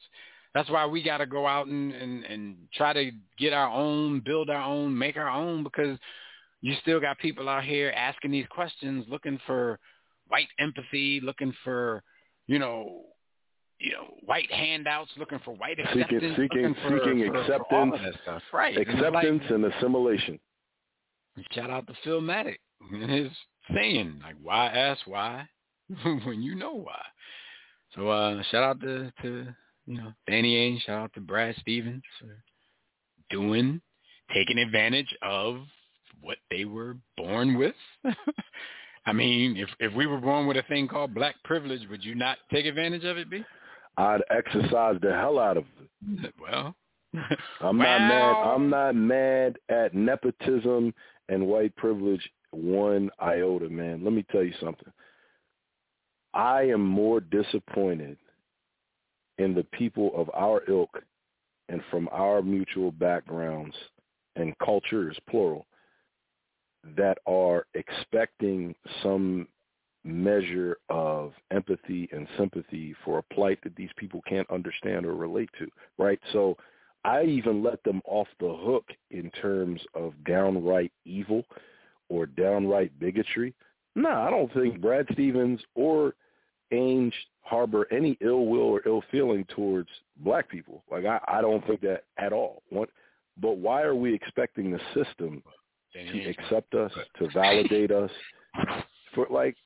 That's 0.59 0.71
why 0.71 0.87
we 0.87 1.05
got 1.05 1.19
to 1.19 1.27
go 1.27 1.47
out 1.47 1.69
and, 1.69 1.93
and, 1.93 2.25
and 2.25 2.57
try 2.75 2.93
to 2.93 3.13
get 3.39 3.53
our 3.53 3.69
own, 3.71 4.19
build 4.19 4.51
our 4.51 4.61
own, 4.61 4.99
make 4.99 5.17
our 5.17 5.29
own 5.29 5.63
because 5.63 5.97
you 6.63 6.75
still 6.83 6.99
got 6.99 7.17
people 7.21 7.49
out 7.49 7.63
here 7.63 7.93
asking 7.95 8.33
these 8.33 8.47
questions, 8.51 9.05
looking 9.09 9.39
for 9.47 9.79
white 10.27 10.49
empathy, 10.59 11.21
looking 11.23 11.55
for, 11.63 12.03
you 12.49 12.59
know, 12.59 13.03
you 13.79 13.93
know, 13.93 14.13
white 14.25 14.51
handouts, 14.51 15.13
looking 15.17 15.39
for 15.45 15.55
white 15.55 15.79
acceptance, 15.79 16.09
seeking- 16.37 16.49
looking 16.63 16.75
for, 16.75 16.99
seeking 17.05 17.27
for, 17.33 17.45
for 17.45 17.53
acceptance, 17.53 18.17
stuff. 18.25 18.43
Right. 18.53 18.77
And 18.77 19.01
like- 19.01 19.15
Acceptance 19.15 19.43
and 19.51 19.65
assimilation. 19.67 20.41
Shout 21.53 21.71
out 21.71 21.87
to 21.87 21.95
Phil 22.03 22.21
Matic 22.21 22.57
and 22.91 23.09
his 23.09 23.31
saying, 23.73 24.19
like, 24.25 24.35
why 24.43 24.67
ask 24.67 25.07
why 25.07 25.49
when 26.03 26.43
you 26.43 26.57
know 26.57 26.75
why. 26.75 27.01
So 27.95 28.09
uh 28.09 28.43
shout 28.51 28.65
out 28.65 28.81
to, 28.81 29.13
to 29.23 29.55
you 29.89 29.97
know, 29.97 30.13
Danny 30.29 30.55
Ainge, 30.55 30.83
shout 30.83 31.01
out 31.01 31.13
to 31.15 31.21
Brad 31.21 31.57
Stevens 31.61 32.03
for 32.21 32.37
doing, 33.31 33.81
taking 34.35 34.59
advantage 34.59 35.09
of 35.23 35.61
what 36.21 36.37
they 36.51 36.67
were 36.67 36.97
born 37.17 37.57
with. 37.57 37.75
I 39.07 39.15
mean, 39.15 39.57
if 39.57 39.71
if 39.81 39.95
we 39.95 40.05
were 40.05 40.19
born 40.19 40.47
with 40.47 40.59
a 40.59 40.63
thing 40.65 40.89
called 40.89 41.15
black 41.15 41.37
privilege, 41.43 41.81
would 41.89 42.05
you 42.05 42.15
not 42.15 42.37
take 42.53 42.67
advantage 42.67 43.05
of 43.05 43.17
it, 43.17 43.31
B? 43.31 43.43
I'd 43.97 44.21
exercise 44.31 44.97
the 45.01 45.13
hell 45.13 45.39
out 45.39 45.57
of 45.57 45.65
it. 45.81 46.35
Well, 46.41 46.75
I'm 47.63 47.79
not 47.79 47.99
mad. 48.01 48.37
I'm 48.37 48.69
not 48.69 48.95
mad 48.95 49.59
at 49.71 49.95
nepotism 49.95 50.93
and 51.31 51.47
white 51.47 51.75
privilege 51.77 52.29
one 52.51 53.09
iota, 53.19 53.71
man. 53.71 54.05
Let 54.05 54.13
me 54.13 54.27
tell 54.31 54.43
you 54.43 54.53
something. 54.61 54.93
I 56.35 56.65
am 56.65 56.85
more 56.85 57.21
disappointed 57.21 58.19
in 59.39 59.55
the 59.55 59.65
people 59.73 60.13
of 60.17 60.31
our 60.35 60.63
ilk 60.69 61.03
and 61.69 61.81
from 61.91 62.09
our 62.13 62.43
mutual 62.43 62.91
backgrounds 62.93 63.75
and 64.37 64.57
cultures, 64.59 65.17
plural, 65.29 65.67
that 66.97 67.19
are 67.27 67.67
expecting 67.75 68.75
some 69.03 69.47
measure 70.05 70.77
of 70.89 71.33
empathy 71.51 72.09
and 72.13 72.27
sympathy 72.39 72.95
for 73.05 73.19
a 73.19 73.35
plight 73.35 73.59
that 73.63 73.75
these 73.77 73.91
people 73.97 74.23
can't 74.27 74.51
understand 74.51 75.05
or 75.05 75.15
relate 75.15 75.51
to, 75.59 75.69
right? 75.99 76.21
So 76.33 76.57
I 77.05 77.25
even 77.25 77.63
let 77.63 77.83
them 77.85 78.01
off 78.07 78.29
the 78.41 78.55
hook 78.55 78.85
in 79.11 79.31
terms 79.31 79.81
of 79.95 80.13
downright 80.25 80.93
evil 81.05 81.45
or 82.09 82.27
downright 82.27 82.99
bigotry. 82.99 83.55
No, 83.95 84.11
I 84.11 84.31
don't 84.31 84.53
think 84.55 84.81
Brad 84.81 85.07
Stevens 85.13 85.61
or 85.75 86.15
Ainge 86.73 87.13
harbor 87.49 87.87
any 87.91 88.17
ill 88.21 88.47
will 88.47 88.61
or 88.61 88.83
ill 88.87 89.03
feeling 89.11 89.45
towards 89.55 89.89
black 90.19 90.49
people. 90.49 90.83
Like 90.91 91.05
I, 91.05 91.21
I 91.27 91.41
don't 91.41 91.67
think 91.67 91.81
that 91.83 92.05
at 92.19 92.33
all. 92.33 92.63
What, 92.71 92.91
but 93.41 93.59
why 93.59 93.83
are 93.83 93.95
we 93.95 94.13
expecting 94.15 94.71
the 94.71 94.81
system 94.95 95.43
to 95.95 96.29
accept 96.29 96.75
us, 96.75 96.93
to 97.19 97.29
validate 97.33 97.91
us, 97.91 98.11
for 99.15 99.27
like? 99.31 99.57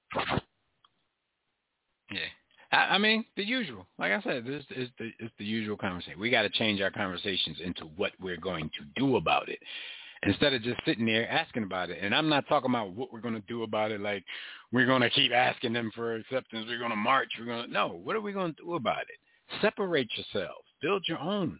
Yeah, 2.10 2.18
I, 2.70 2.94
I 2.94 2.98
mean 2.98 3.24
the 3.36 3.44
usual. 3.44 3.86
Like 3.98 4.12
I 4.12 4.20
said, 4.22 4.44
this 4.44 4.64
is 4.76 4.88
the 4.98 5.10
it's 5.18 5.32
the 5.38 5.44
usual 5.44 5.76
conversation. 5.76 6.20
We 6.20 6.30
got 6.30 6.42
to 6.42 6.50
change 6.50 6.80
our 6.80 6.90
conversations 6.90 7.58
into 7.64 7.84
what 7.96 8.12
we're 8.20 8.40
going 8.40 8.70
to 8.78 9.00
do 9.00 9.16
about 9.16 9.48
it 9.48 9.58
instead 10.24 10.52
of 10.52 10.62
just 10.62 10.80
sitting 10.86 11.06
there 11.06 11.28
asking 11.28 11.64
about 11.64 11.90
it. 11.90 11.98
And 12.00 12.14
I'm 12.14 12.28
not 12.28 12.46
talking 12.48 12.70
about 12.70 12.92
what 12.92 13.12
we're 13.12 13.20
going 13.20 13.34
to 13.34 13.42
do 13.48 13.64
about 13.64 13.90
it, 13.90 14.00
like 14.00 14.24
we're 14.70 14.86
going 14.86 15.02
to 15.02 15.10
keep 15.10 15.32
asking 15.32 15.72
them 15.72 15.90
for 15.94 16.14
acceptance, 16.14 16.66
we're 16.68 16.78
going 16.78 16.90
to 16.90 16.96
march, 16.96 17.28
we're 17.38 17.46
going 17.46 17.66
to, 17.66 17.72
no, 17.72 17.88
what 17.88 18.16
are 18.16 18.20
we 18.20 18.32
going 18.32 18.54
to 18.54 18.62
do 18.62 18.74
about 18.74 19.02
it? 19.02 19.60
Separate 19.60 20.08
yourselves, 20.16 20.66
build 20.80 21.04
your 21.08 21.18
own. 21.18 21.58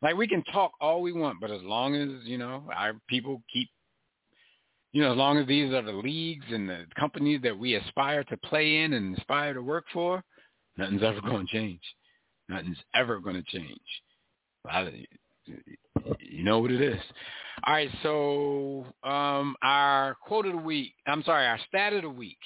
Like 0.00 0.16
we 0.16 0.28
can 0.28 0.42
talk 0.44 0.72
all 0.80 1.02
we 1.02 1.12
want, 1.12 1.40
but 1.40 1.50
as 1.50 1.62
long 1.62 1.94
as, 1.94 2.26
you 2.26 2.38
know, 2.38 2.64
our 2.74 2.94
people 3.08 3.42
keep, 3.52 3.68
you 4.92 5.02
know, 5.02 5.12
as 5.12 5.18
long 5.18 5.36
as 5.36 5.46
these 5.46 5.72
are 5.74 5.82
the 5.82 5.92
leagues 5.92 6.46
and 6.50 6.68
the 6.68 6.86
companies 6.98 7.40
that 7.42 7.56
we 7.56 7.74
aspire 7.74 8.24
to 8.24 8.36
play 8.38 8.78
in 8.78 8.94
and 8.94 9.18
aspire 9.18 9.52
to 9.52 9.60
work 9.60 9.84
for, 9.92 10.22
nothing's 10.78 11.02
ever 11.02 11.20
going 11.20 11.46
to 11.46 11.52
change. 11.52 11.82
Nothing's 12.48 12.78
ever 12.94 13.20
going 13.20 13.36
to 13.36 13.42
change. 13.42 13.80
I, 14.66 15.04
you 16.20 16.44
know 16.44 16.60
what 16.60 16.70
it 16.70 16.80
is. 16.80 17.00
All 17.66 17.74
right, 17.74 17.90
so 18.02 18.86
um, 19.02 19.56
our 19.62 20.16
quote 20.26 20.46
of 20.46 20.52
the 20.52 20.58
week, 20.58 20.92
I'm 21.06 21.22
sorry, 21.24 21.46
our 21.46 21.58
stat 21.68 21.92
of 21.92 22.02
the 22.02 22.10
week. 22.10 22.38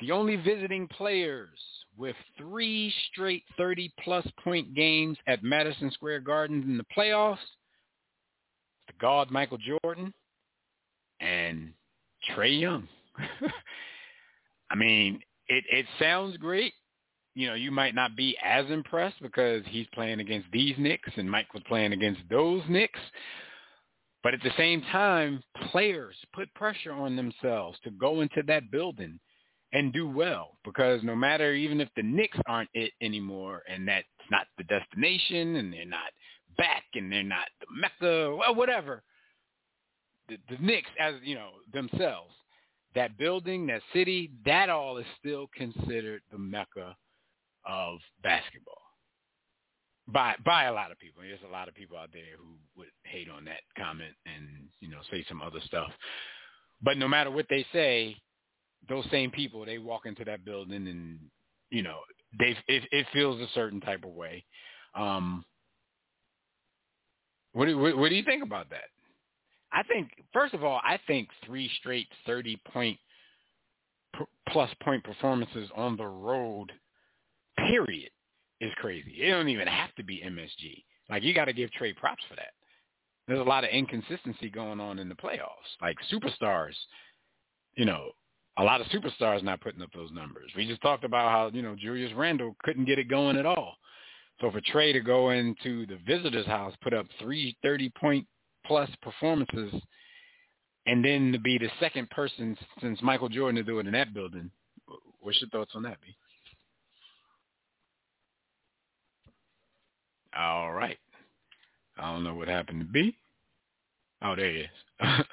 The 0.00 0.12
only 0.12 0.36
visiting 0.36 0.86
players 0.88 1.58
with 1.96 2.16
three 2.36 2.92
straight 3.10 3.42
30-plus 3.58 4.26
point 4.44 4.74
games 4.74 5.16
at 5.26 5.42
Madison 5.42 5.90
Square 5.90 6.20
Garden 6.20 6.62
in 6.62 6.76
the 6.76 6.84
playoffs, 6.96 7.38
the 8.86 8.92
God 9.00 9.30
Michael 9.30 9.58
Jordan 9.58 10.12
and 11.20 11.72
Trae 12.30 12.60
Young. 12.60 12.86
I 14.70 14.74
mean, 14.74 15.20
it, 15.48 15.64
it 15.70 15.86
sounds 15.98 16.36
great 16.36 16.74
you 17.36 17.46
know, 17.46 17.54
you 17.54 17.70
might 17.70 17.94
not 17.94 18.16
be 18.16 18.34
as 18.42 18.64
impressed 18.70 19.20
because 19.20 19.62
he's 19.68 19.86
playing 19.92 20.20
against 20.20 20.50
these 20.52 20.74
Knicks 20.78 21.10
and 21.16 21.30
Mike 21.30 21.52
was 21.52 21.62
playing 21.68 21.92
against 21.92 22.22
those 22.30 22.62
Knicks. 22.66 22.98
But 24.22 24.32
at 24.32 24.42
the 24.42 24.52
same 24.56 24.80
time, 24.90 25.42
players 25.70 26.16
put 26.34 26.52
pressure 26.54 26.92
on 26.92 27.14
themselves 27.14 27.78
to 27.84 27.90
go 27.90 28.22
into 28.22 28.42
that 28.46 28.70
building 28.70 29.20
and 29.74 29.92
do 29.92 30.08
well 30.08 30.52
because 30.64 31.02
no 31.02 31.14
matter 31.14 31.52
even 31.52 31.78
if 31.78 31.90
the 31.94 32.02
Knicks 32.02 32.38
aren't 32.46 32.70
it 32.72 32.92
anymore 33.02 33.62
and 33.68 33.86
that's 33.86 34.06
not 34.30 34.46
the 34.56 34.64
destination 34.64 35.56
and 35.56 35.70
they're 35.70 35.84
not 35.84 36.10
back 36.56 36.84
and 36.94 37.12
they're 37.12 37.22
not 37.22 37.48
the 37.60 37.66
Mecca, 37.78 38.34
well, 38.34 38.54
whatever, 38.54 39.02
the, 40.30 40.38
the 40.48 40.56
Knicks 40.64 40.88
as, 40.98 41.16
you 41.22 41.34
know, 41.34 41.50
themselves, 41.74 42.32
that 42.94 43.18
building, 43.18 43.66
that 43.66 43.82
city, 43.92 44.30
that 44.46 44.70
all 44.70 44.96
is 44.96 45.04
still 45.20 45.50
considered 45.54 46.22
the 46.32 46.38
Mecca 46.38 46.96
of 47.66 47.98
basketball 48.22 48.80
by 50.08 50.34
by 50.44 50.64
a 50.64 50.72
lot 50.72 50.92
of 50.92 50.98
people. 50.98 51.22
There's 51.22 51.40
a 51.46 51.52
lot 51.52 51.68
of 51.68 51.74
people 51.74 51.96
out 51.96 52.10
there 52.12 52.22
who 52.38 52.54
would 52.76 52.88
hate 53.04 53.28
on 53.28 53.44
that 53.46 53.60
comment 53.76 54.14
and 54.24 54.68
you 54.80 54.88
know 54.88 55.00
say 55.10 55.24
some 55.28 55.42
other 55.42 55.60
stuff. 55.64 55.90
But 56.82 56.98
no 56.98 57.08
matter 57.08 57.30
what 57.30 57.46
they 57.48 57.66
say, 57.72 58.16
those 58.88 59.04
same 59.10 59.30
people 59.30 59.64
they 59.64 59.78
walk 59.78 60.06
into 60.06 60.24
that 60.24 60.44
building 60.44 60.86
and 60.86 61.18
you 61.70 61.82
know 61.82 61.98
they 62.38 62.56
it, 62.68 62.84
it 62.90 63.06
feels 63.12 63.40
a 63.40 63.48
certain 63.54 63.80
type 63.80 64.04
of 64.04 64.10
way. 64.10 64.44
Um, 64.94 65.44
what 67.52 67.66
do 67.66 67.78
what, 67.78 67.96
what 67.96 68.08
do 68.10 68.14
you 68.14 68.24
think 68.24 68.42
about 68.42 68.70
that? 68.70 68.84
I 69.72 69.82
think 69.82 70.10
first 70.32 70.54
of 70.54 70.62
all, 70.62 70.80
I 70.84 70.98
think 71.06 71.28
three 71.44 71.70
straight 71.80 72.06
thirty 72.26 72.60
point 72.72 72.98
plus 74.48 74.70
point 74.82 75.02
performances 75.04 75.68
on 75.74 75.96
the 75.96 76.06
road 76.06 76.72
period, 77.68 78.10
is 78.60 78.72
crazy. 78.76 79.16
It 79.20 79.30
don't 79.30 79.48
even 79.48 79.66
have 79.66 79.94
to 79.96 80.04
be 80.04 80.22
MSG. 80.24 80.82
Like 81.10 81.22
you 81.22 81.34
got 81.34 81.46
to 81.46 81.52
give 81.52 81.70
Trae 81.70 81.96
props 81.96 82.22
for 82.28 82.36
that. 82.36 82.52
There's 83.28 83.40
a 83.40 83.44
lot 83.44 83.64
of 83.64 83.70
inconsistency 83.70 84.48
going 84.48 84.80
on 84.80 84.98
in 84.98 85.08
the 85.08 85.14
playoffs. 85.14 85.70
Like 85.82 85.96
superstars, 86.12 86.74
you 87.74 87.84
know, 87.84 88.10
a 88.58 88.62
lot 88.62 88.80
of 88.80 88.86
superstars 88.86 89.42
not 89.42 89.60
putting 89.60 89.82
up 89.82 89.90
those 89.94 90.10
numbers. 90.12 90.50
We 90.56 90.66
just 90.66 90.80
talked 90.80 91.04
about 91.04 91.30
how 91.30 91.50
you 91.52 91.62
know 91.62 91.76
Julius 91.76 92.12
Randle 92.14 92.56
couldn't 92.64 92.86
get 92.86 92.98
it 92.98 93.08
going 93.08 93.36
at 93.36 93.46
all. 93.46 93.74
So 94.40 94.50
for 94.50 94.60
Trae 94.60 94.92
to 94.92 95.00
go 95.00 95.30
into 95.30 95.86
the 95.86 95.98
visitor's 96.06 96.46
house, 96.46 96.74
put 96.82 96.94
up 96.94 97.06
three 97.20 97.56
thirty 97.62 97.90
point 98.00 98.26
plus 98.64 98.90
performances, 99.02 99.72
and 100.86 101.04
then 101.04 101.32
to 101.32 101.38
be 101.38 101.58
the 101.58 101.70
second 101.80 102.08
person 102.10 102.56
since 102.80 103.00
Michael 103.02 103.28
Jordan 103.28 103.56
to 103.56 103.62
do 103.62 103.78
it 103.78 103.86
in 103.86 103.92
that 103.92 104.14
building, 104.14 104.50
what's 105.20 105.40
your 105.40 105.50
thoughts 105.50 105.72
on 105.74 105.82
that, 105.82 106.00
B? 106.00 106.16
All 110.38 110.72
right. 110.72 110.98
I 111.98 112.12
don't 112.12 112.24
know 112.24 112.34
what 112.34 112.48
happened 112.48 112.80
to 112.80 112.86
B. 112.86 113.16
Oh, 114.22 114.34
there 114.36 114.50
he 114.50 114.58
is. 114.60 114.68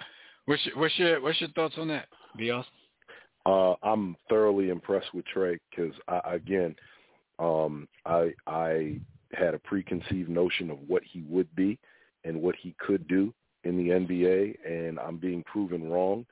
what's 0.45 0.65
your 0.65 0.77
what's 0.77 0.99
your 0.99 1.21
what's 1.21 1.41
your 1.41 1.49
thoughts 1.51 1.75
on 1.77 1.87
that, 1.89 2.07
B. 2.37 2.51
Uh, 3.45 3.73
I'm 3.83 4.15
thoroughly 4.29 4.69
impressed 4.69 5.13
with 5.13 5.25
Trae 5.33 5.59
because 5.69 5.93
again, 6.25 6.75
um, 7.39 7.87
I 8.05 8.33
I 8.47 8.99
had 9.33 9.53
a 9.53 9.59
preconceived 9.59 10.29
notion 10.29 10.69
of 10.69 10.77
what 10.87 11.03
he 11.03 11.23
would 11.27 11.53
be 11.55 11.77
and 12.23 12.41
what 12.41 12.55
he 12.55 12.75
could 12.79 13.07
do 13.07 13.33
in 13.63 13.77
the 13.77 13.89
NBA, 13.93 14.55
and 14.65 14.99
I'm 14.99 15.17
being 15.17 15.43
proven 15.43 15.89
wrong, 15.89 16.25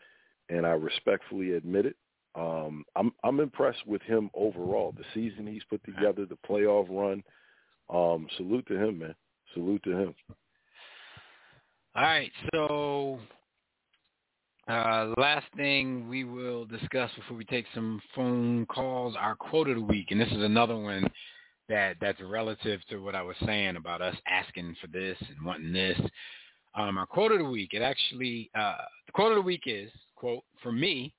and 0.50 0.66
I 0.66 0.72
respectfully 0.72 1.54
admit 1.54 1.86
it. 1.86 1.96
Um, 2.36 2.86
I'm 2.96 3.12
I'm 3.24 3.40
impressed 3.40 3.86
with 3.86 4.02
him 4.04 4.30
overall. 4.34 4.94
The 4.98 5.04
season 5.14 5.48
he's 5.48 5.64
put 5.70 5.84
together, 5.84 6.26
the 6.26 6.38
playoff 6.48 6.88
run, 6.90 7.24
um, 7.90 8.28
salute 8.38 8.66
to 8.68 8.76
him, 8.76 9.00
man. 9.00 9.16
Salute 9.54 9.84
to 9.84 9.92
him. 9.92 10.16
All 11.94 12.04
right, 12.04 12.32
so 12.54 13.20
uh, 14.70 15.14
last 15.18 15.46
thing 15.58 16.08
we 16.08 16.24
will 16.24 16.66
discuss 16.66 17.12
before 17.16 17.36
we 17.36 17.44
take 17.46 17.66
some 17.76 18.02
phone 18.16 18.66
calls, 18.68 19.16
our 19.20 19.36
quote 19.36 19.68
of 19.68 19.76
the 19.76 19.82
week, 19.82 20.08
and 20.12 20.22
this 20.22 20.30
is 20.30 20.42
another 20.42 20.78
one 20.78 21.06
that 21.68 21.98
that's 22.00 22.22
relative 22.22 22.80
to 22.90 23.00
what 23.00 23.16
I 23.16 23.22
was 23.22 23.36
saying 23.46 23.76
about 23.76 24.02
us 24.02 24.16
asking 24.28 24.76
for 24.80 24.88
this 24.88 25.18
and 25.20 25.46
wanting 25.46 25.74
this. 25.74 26.00
Um, 26.76 26.98
our 26.98 27.06
quote 27.06 27.34
of 27.34 27.40
the 27.40 27.46
week, 27.46 27.72
it 27.74 27.82
actually 27.82 28.50
uh, 28.58 28.78
the 29.06 29.12
quote 29.12 29.32
of 29.32 29.38
the 29.38 29.42
week 29.42 29.64
is 29.66 29.92
quote 30.16 30.44
for 30.64 30.72
me 30.72 31.14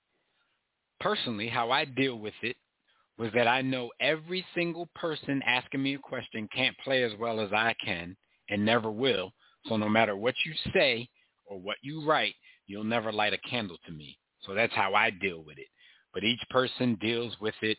personally 1.00 1.48
how 1.48 1.70
I 1.70 1.84
deal 1.84 2.18
with 2.18 2.34
it 2.42 2.56
was 3.18 3.30
that 3.34 3.46
I 3.46 3.62
know 3.62 3.90
every 4.00 4.44
single 4.54 4.88
person 4.94 5.42
asking 5.44 5.82
me 5.82 5.94
a 5.94 5.98
question 5.98 6.48
can't 6.54 6.76
play 6.78 7.02
as 7.02 7.12
well 7.18 7.40
as 7.40 7.52
I 7.52 7.74
can 7.84 8.16
and 8.48 8.64
never 8.64 8.90
will. 8.90 9.32
So 9.66 9.76
no 9.76 9.88
matter 9.88 10.16
what 10.16 10.34
you 10.44 10.52
say 10.72 11.08
or 11.46 11.60
what 11.60 11.76
you 11.82 12.06
write, 12.06 12.34
you'll 12.66 12.84
never 12.84 13.12
light 13.12 13.32
a 13.32 13.48
candle 13.48 13.78
to 13.86 13.92
me. 13.92 14.18
So 14.46 14.54
that's 14.54 14.72
how 14.74 14.94
I 14.94 15.10
deal 15.10 15.44
with 15.44 15.58
it. 15.58 15.68
But 16.12 16.24
each 16.24 16.42
person 16.50 16.96
deals 17.00 17.36
with 17.40 17.54
it 17.62 17.78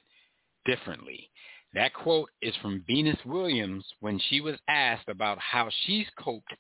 differently. 0.65 1.29
That 1.73 1.93
quote 1.93 2.29
is 2.41 2.55
from 2.61 2.84
Venus 2.88 3.17
Williams 3.25 3.86
when 3.99 4.19
she 4.29 4.41
was 4.41 4.55
asked 4.67 5.09
about 5.09 5.39
how 5.39 5.69
she's 5.86 6.07
coped 6.17 6.53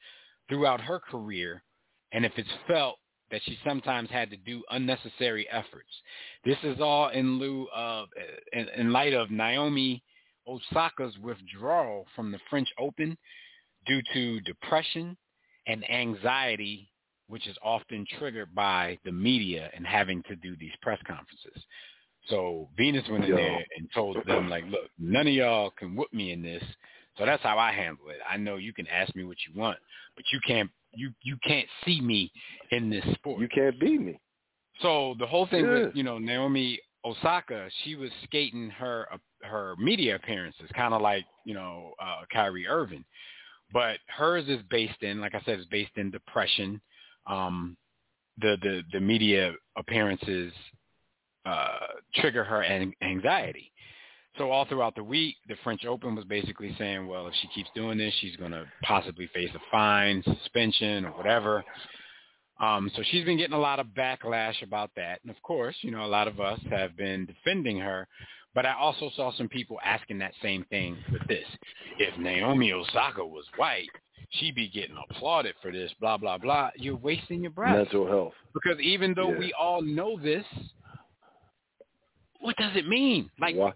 throughout 0.49 0.81
her 0.81 0.99
career 0.99 1.63
and 2.11 2.25
if 2.25 2.31
it's 2.37 2.49
felt 2.67 2.97
that 3.33 3.41
she 3.45 3.57
sometimes 3.65 4.11
had 4.11 4.29
to 4.29 4.37
do 4.37 4.63
unnecessary 4.69 5.49
efforts. 5.49 5.89
This 6.45 6.57
is 6.61 6.79
all 6.79 7.09
in 7.09 7.39
lieu 7.39 7.67
of, 7.75 8.07
in, 8.53 8.67
in 8.77 8.93
light 8.93 9.13
of 9.13 9.31
Naomi 9.31 10.03
Osaka's 10.47 11.17
withdrawal 11.17 12.05
from 12.15 12.31
the 12.31 12.37
French 12.47 12.69
Open 12.77 13.17
due 13.87 14.03
to 14.13 14.39
depression 14.41 15.17
and 15.65 15.89
anxiety, 15.89 16.91
which 17.27 17.47
is 17.47 17.57
often 17.63 18.05
triggered 18.19 18.53
by 18.53 18.99
the 19.03 19.11
media 19.11 19.71
and 19.75 19.87
having 19.87 20.21
to 20.29 20.35
do 20.35 20.55
these 20.57 20.75
press 20.83 20.99
conferences. 21.07 21.63
So 22.27 22.69
Venus 22.77 23.03
went 23.09 23.23
in 23.23 23.31
Yo. 23.31 23.35
there 23.37 23.65
and 23.77 23.89
told 23.95 24.17
them, 24.27 24.47
like, 24.47 24.65
look, 24.65 24.91
none 24.99 25.25
of 25.25 25.33
y'all 25.33 25.71
can 25.71 25.95
whoop 25.95 26.13
me 26.13 26.33
in 26.33 26.43
this. 26.43 26.63
So 27.17 27.25
that's 27.25 27.43
how 27.43 27.57
I 27.59 27.71
handle 27.71 28.09
it. 28.09 28.17
I 28.29 28.37
know 28.37 28.57
you 28.57 28.73
can 28.73 28.87
ask 28.87 29.15
me 29.15 29.23
what 29.23 29.37
you 29.47 29.59
want, 29.59 29.77
but 30.15 30.25
you 30.31 30.39
can't 30.45 30.69
you 30.95 31.11
you 31.21 31.37
can't 31.45 31.67
see 31.85 32.01
me 32.01 32.31
in 32.71 32.89
this 32.89 33.03
sport. 33.15 33.41
You 33.41 33.47
can't 33.47 33.79
beat 33.79 34.01
me. 34.01 34.19
So 34.81 35.15
the 35.19 35.27
whole 35.27 35.47
thing 35.47 35.65
yeah. 35.65 35.85
with 35.85 35.95
you 35.95 36.03
know 36.03 36.17
Naomi 36.17 36.79
Osaka, 37.05 37.69
she 37.83 37.95
was 37.95 38.09
skating 38.23 38.69
her 38.71 39.07
uh, 39.11 39.17
her 39.43 39.75
media 39.77 40.15
appearances, 40.15 40.69
kind 40.75 40.93
of 40.93 41.01
like 41.01 41.25
you 41.45 41.53
know 41.53 41.93
uh, 42.01 42.21
Kyrie 42.31 42.67
Irving, 42.67 43.03
but 43.71 43.97
hers 44.07 44.45
is 44.47 44.61
based 44.69 45.01
in, 45.01 45.19
like 45.19 45.35
I 45.35 45.41
said, 45.45 45.59
is 45.59 45.65
based 45.67 45.97
in 45.97 46.11
depression. 46.11 46.81
Um, 47.27 47.77
the 48.39 48.57
the 48.61 48.81
the 48.91 48.99
media 48.99 49.53
appearances 49.77 50.51
uh, 51.45 51.77
trigger 52.15 52.43
her 52.43 52.61
an- 52.61 52.93
anxiety. 53.01 53.71
So 54.37 54.49
all 54.49 54.65
throughout 54.65 54.95
the 54.95 55.03
week, 55.03 55.35
the 55.47 55.55
French 55.63 55.85
Open 55.85 56.15
was 56.15 56.25
basically 56.25 56.75
saying, 56.79 57.05
well, 57.07 57.27
if 57.27 57.33
she 57.41 57.47
keeps 57.49 57.69
doing 57.75 57.97
this, 57.99 58.13
she's 58.19 58.35
going 58.35 58.51
to 58.51 58.65
possibly 58.81 59.27
face 59.27 59.51
a 59.53 59.59
fine, 59.71 60.23
suspension, 60.23 61.05
or 61.05 61.11
whatever. 61.11 61.63
Um, 62.59 62.89
so 62.95 63.03
she's 63.11 63.25
been 63.25 63.37
getting 63.37 63.53
a 63.55 63.59
lot 63.59 63.79
of 63.79 63.87
backlash 63.87 64.61
about 64.63 64.89
that. 64.95 65.19
And 65.21 65.29
of 65.29 65.39
course, 65.43 65.75
you 65.81 65.91
know, 65.91 66.05
a 66.05 66.07
lot 66.07 66.27
of 66.27 66.39
us 66.39 66.59
have 66.69 66.97
been 66.97 67.25
defending 67.25 67.77
her. 67.79 68.07
But 68.55 68.65
I 68.65 68.73
also 68.73 69.09
saw 69.15 69.31
some 69.33 69.49
people 69.49 69.77
asking 69.83 70.19
that 70.19 70.33
same 70.41 70.63
thing 70.69 70.97
with 71.11 71.27
this. 71.27 71.45
If 71.97 72.17
Naomi 72.19 72.71
Osaka 72.71 73.25
was 73.25 73.45
white, 73.57 73.89
she'd 74.29 74.55
be 74.55 74.69
getting 74.69 74.95
applauded 75.09 75.55
for 75.61 75.71
this, 75.71 75.91
blah, 75.99 76.17
blah, 76.17 76.37
blah. 76.37 76.69
You're 76.75 76.95
wasting 76.95 77.41
your 77.41 77.51
breath. 77.51 77.75
Mental 77.75 78.07
health. 78.07 78.33
Because 78.53 78.79
even 78.79 79.13
though 79.15 79.31
Yeah. 79.31 79.39
we 79.39 79.53
all 79.53 79.81
know 79.81 80.19
this, 80.19 80.45
what 82.39 82.55
does 82.57 82.75
it 82.75 82.87
mean? 82.87 83.29
Like, 83.39 83.55
why, 83.55 83.73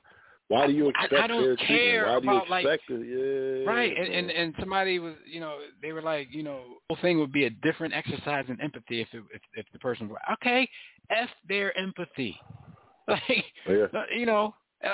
why 0.47 0.67
do 0.67 0.73
you 0.73 0.91
I- 0.95 1.05
I 1.23 1.27
don't 1.27 1.41
care 1.41 1.55
treatment? 1.57 2.07
Why 2.07 2.19
do 2.19 2.25
you 2.25 2.31
about, 2.33 2.49
like- 2.49 2.81
Yeah, 2.89 3.65
Right, 3.65 3.97
and, 3.97 4.07
and 4.13 4.31
and 4.31 4.55
somebody 4.59 4.99
was, 4.99 5.15
you 5.25 5.39
know, 5.41 5.59
they 5.81 5.91
were 5.91 6.01
like, 6.01 6.29
you 6.31 6.41
know, 6.43 6.63
the 6.89 6.95
whole 6.95 7.01
thing 7.01 7.19
would 7.19 7.33
be 7.33 7.45
a 7.45 7.49
different 7.49 7.93
exercise 7.93 8.45
in 8.47 8.59
empathy 8.61 9.01
if 9.01 9.09
it, 9.13 9.23
if 9.33 9.41
if 9.55 9.65
the 9.73 9.79
person 9.79 10.07
was 10.07 10.17
like, 10.27 10.37
okay, 10.37 10.69
f 11.09 11.29
their 11.49 11.77
empathy, 11.77 12.39
like, 13.07 13.45
yeah, 13.67 13.87
you 14.15 14.25
know, 14.25 14.55
uh, 14.85 14.89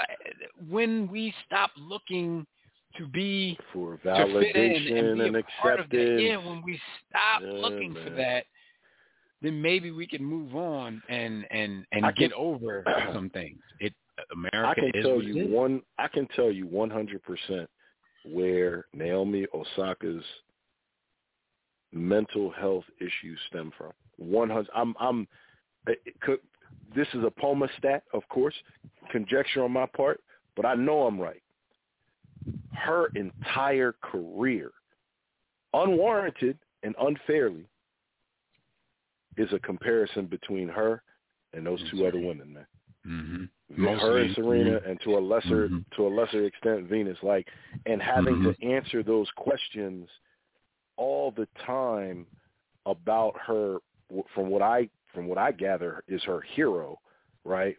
when 0.68 1.08
we 1.08 1.34
stop 1.46 1.72
looking 1.78 2.48
to 2.98 3.06
be 3.08 3.58
for 3.74 3.98
to 3.98 4.04
fit 4.40 4.56
in 4.56 4.72
validation 4.72 5.00
and 5.00 5.18
be 5.20 5.28
and 5.28 5.36
a 5.38 5.44
part 5.62 5.80
of 5.80 5.90
that, 5.90 5.98
acceptance. 5.98 6.22
yeah, 6.22 6.38
when 6.38 6.62
we 6.64 6.80
stop 7.10 7.42
Yeah, 7.44 7.52
looking 7.62 7.96
for 8.04 8.10
that, 8.12 8.46
then 9.42 9.62
maybe 9.62 9.92
we 9.92 10.08
can 10.08 10.24
move 10.24 10.56
on 10.56 11.02
and 11.10 11.46
and 11.52 11.86
and 11.92 12.06
I 12.06 12.12
get 12.12 12.32
can- 12.32 12.40
over 12.40 12.84
some 13.14 13.30
things. 13.30 13.60
It 13.80 13.94
America 14.32 14.68
I 14.68 14.74
can 14.76 15.02
tell 15.02 15.20
it 15.20 15.26
you 15.26 15.46
is. 15.46 15.50
one. 15.50 15.82
I 15.98 16.08
can 16.08 16.28
tell 16.36 16.52
you 16.52 16.68
one 16.68 16.90
hundred 16.90 17.24
percent 17.24 17.70
where 18.26 18.86
Naomi 18.94 19.46
Osaka's 19.54 20.24
mental 21.92 22.52
health 22.52 22.86
issues 23.00 23.40
stem 23.50 23.72
from. 23.78 23.92
One 24.18 24.50
hundred. 24.50 24.70
I'm. 24.76 24.96
I'm. 25.00 25.28
It 25.88 26.20
could, 26.22 26.40
this 26.96 27.08
is 27.14 27.24
a 27.26 27.32
Poma 27.32 27.68
stat, 27.78 28.04
of 28.14 28.28
course, 28.30 28.56
conjecture 29.12 29.64
on 29.64 29.72
my 29.72 29.86
part, 29.86 30.22
but 30.56 30.66
I 30.66 30.76
know 30.76 31.04
I'm 31.04 31.20
right. 31.20 31.42
Her 32.72 33.08
entire 33.16 33.96
career, 34.02 34.72
unwarranted 35.74 36.58
and 36.84 36.96
unfairly, 37.02 37.66
is 39.38 39.52
a 39.52 39.60
comparison 39.60 40.26
between 40.28 40.70
her 40.70 41.04
and 41.54 41.66
those 41.66 41.82
two 41.92 42.06
other 42.06 42.20
women, 42.20 42.54
man 42.54 42.66
Mm-hmm. 43.06 43.44
Her 43.78 44.18
and 44.18 44.36
Serena, 44.36 44.80
and 44.86 45.00
to 45.02 45.18
a 45.18 45.20
lesser 45.20 45.70
Mhm. 45.70 45.86
to 45.96 46.08
a 46.08 46.10
lesser 46.10 46.46
extent 46.46 46.88
Venus, 46.88 47.22
like, 47.24 47.48
and 47.86 48.02
having 48.02 48.42
Mhm. 48.42 48.56
to 48.58 48.66
answer 48.66 49.04
those 49.04 49.30
questions 49.32 50.10
all 50.98 51.32
the 51.32 51.48
time 51.56 52.28
about 52.86 53.38
her. 53.40 53.80
From 54.34 54.50
what 54.50 54.62
I 54.62 54.90
from 55.14 55.28
what 55.28 55.38
I 55.38 55.52
gather, 55.52 56.04
is 56.08 56.24
her 56.24 56.42
hero, 56.42 57.00
right? 57.44 57.78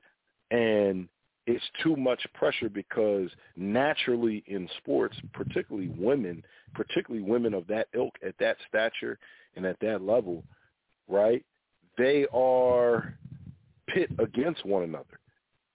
And 0.50 1.08
it's 1.46 1.68
too 1.82 1.96
much 1.96 2.24
pressure 2.32 2.68
because 2.68 3.34
naturally 3.56 4.42
in 4.46 4.68
sports, 4.78 5.20
particularly 5.32 5.88
women, 5.88 6.44
particularly 6.74 7.24
women 7.24 7.54
of 7.54 7.66
that 7.66 7.88
ilk 7.92 8.16
at 8.22 8.36
that 8.38 8.56
stature 8.68 9.18
and 9.56 9.66
at 9.66 9.78
that 9.80 10.00
level, 10.00 10.44
right? 11.08 11.44
They 11.96 12.26
are 12.32 13.14
pit 13.86 14.10
against 14.18 14.64
one 14.64 14.84
another 14.84 15.18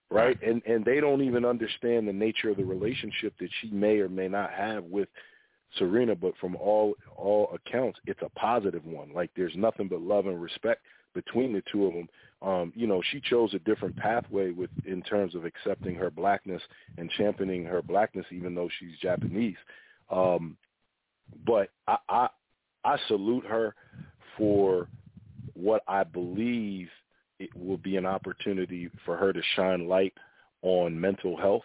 right? 0.09 0.37
And 0.45 0.61
and 0.65 0.83
they 0.83 0.99
don't 0.99 1.21
even 1.21 1.45
understand 1.45 2.07
the 2.07 2.13
nature 2.13 2.49
of 2.49 2.57
the 2.57 2.65
relationship 2.65 3.33
that 3.39 3.49
she 3.61 3.69
may 3.69 3.99
or 3.99 4.09
may 4.09 4.27
not 4.27 4.51
have 4.51 4.83
with 4.85 5.09
Serena 5.77 6.15
but 6.15 6.33
from 6.37 6.55
all 6.55 6.95
all 7.15 7.53
accounts 7.53 7.99
it's 8.05 8.21
a 8.21 8.29
positive 8.39 8.85
one. 8.85 9.13
Like 9.13 9.29
there's 9.35 9.55
nothing 9.55 9.87
but 9.87 10.01
love 10.01 10.27
and 10.27 10.41
respect 10.41 10.81
between 11.13 11.53
the 11.53 11.63
two 11.71 11.85
of 11.85 11.93
them 11.93 12.07
um 12.41 12.71
you 12.75 12.87
know 12.87 13.01
she 13.11 13.19
chose 13.19 13.53
a 13.53 13.59
different 13.59 13.95
pathway 13.97 14.51
with 14.51 14.69
in 14.85 15.01
terms 15.01 15.35
of 15.35 15.43
accepting 15.43 15.95
her 15.95 16.09
blackness 16.09 16.61
and 16.97 17.09
championing 17.11 17.65
her 17.65 17.81
blackness 17.81 18.25
even 18.31 18.55
though 18.55 18.69
she's 18.79 18.97
Japanese. 19.01 19.57
Um 20.09 20.57
but 21.45 21.69
I 21.87 21.97
I 22.07 22.29
I 22.83 22.97
salute 23.07 23.45
her 23.45 23.75
for 24.37 24.87
what 25.53 25.83
I 25.87 26.03
believe 26.03 26.89
it 27.39 27.49
will 27.55 27.77
be 27.77 27.97
an 27.97 28.05
opportunity 28.05 28.89
for 29.05 29.17
her 29.17 29.33
to 29.33 29.41
shine 29.55 29.87
light 29.87 30.13
on 30.61 30.99
mental 30.99 31.37
health 31.37 31.63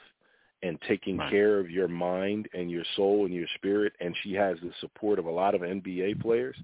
and 0.62 0.81
taking 0.83 1.18
Right. 1.18 1.31
care 1.31 1.59
of 1.59 1.70
your 1.70 1.89
mind 1.89 2.49
and 2.55 2.70
your 2.70 2.85
soul 2.97 3.27
and 3.27 3.35
your 3.35 3.49
spirit. 3.57 3.93
And 4.01 4.16
she 4.22 4.33
has 4.35 4.59
the 4.61 4.72
support 4.81 5.18
of 5.18 5.27
a 5.27 5.31
lot 5.31 5.55
of 5.55 5.62
NBA 5.62 6.20
players 6.20 6.57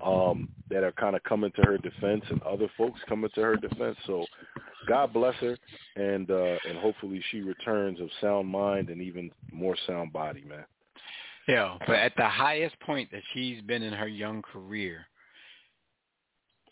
um, 0.00 0.48
that 0.70 0.82
are 0.82 0.92
kind 0.92 1.14
of 1.14 1.22
coming 1.24 1.52
to 1.52 1.62
her 1.62 1.78
defense 1.78 2.24
and 2.30 2.42
other 2.42 2.68
folks 2.76 3.00
coming 3.08 3.30
to 3.34 3.42
her 3.42 3.56
defense. 3.56 3.96
So 4.06 4.24
God 4.86 5.12
bless 5.12 5.34
her, 5.36 5.56
and 5.96 6.30
uh, 6.30 6.56
and 6.68 6.78
hopefully 6.78 7.22
she 7.30 7.40
returns 7.40 8.00
of 8.00 8.08
sound 8.20 8.48
mind 8.48 8.88
and 8.90 9.00
even 9.00 9.30
more 9.52 9.76
sound 9.86 10.12
body, 10.12 10.42
man. 10.42 10.64
Yeah, 11.46 11.76
but 11.86 11.96
at 11.96 12.14
the 12.16 12.28
highest 12.28 12.78
point 12.80 13.10
that 13.12 13.22
she's 13.32 13.60
been 13.62 13.82
in 13.82 13.92
her 13.92 14.08
young 14.08 14.40
career, 14.42 15.06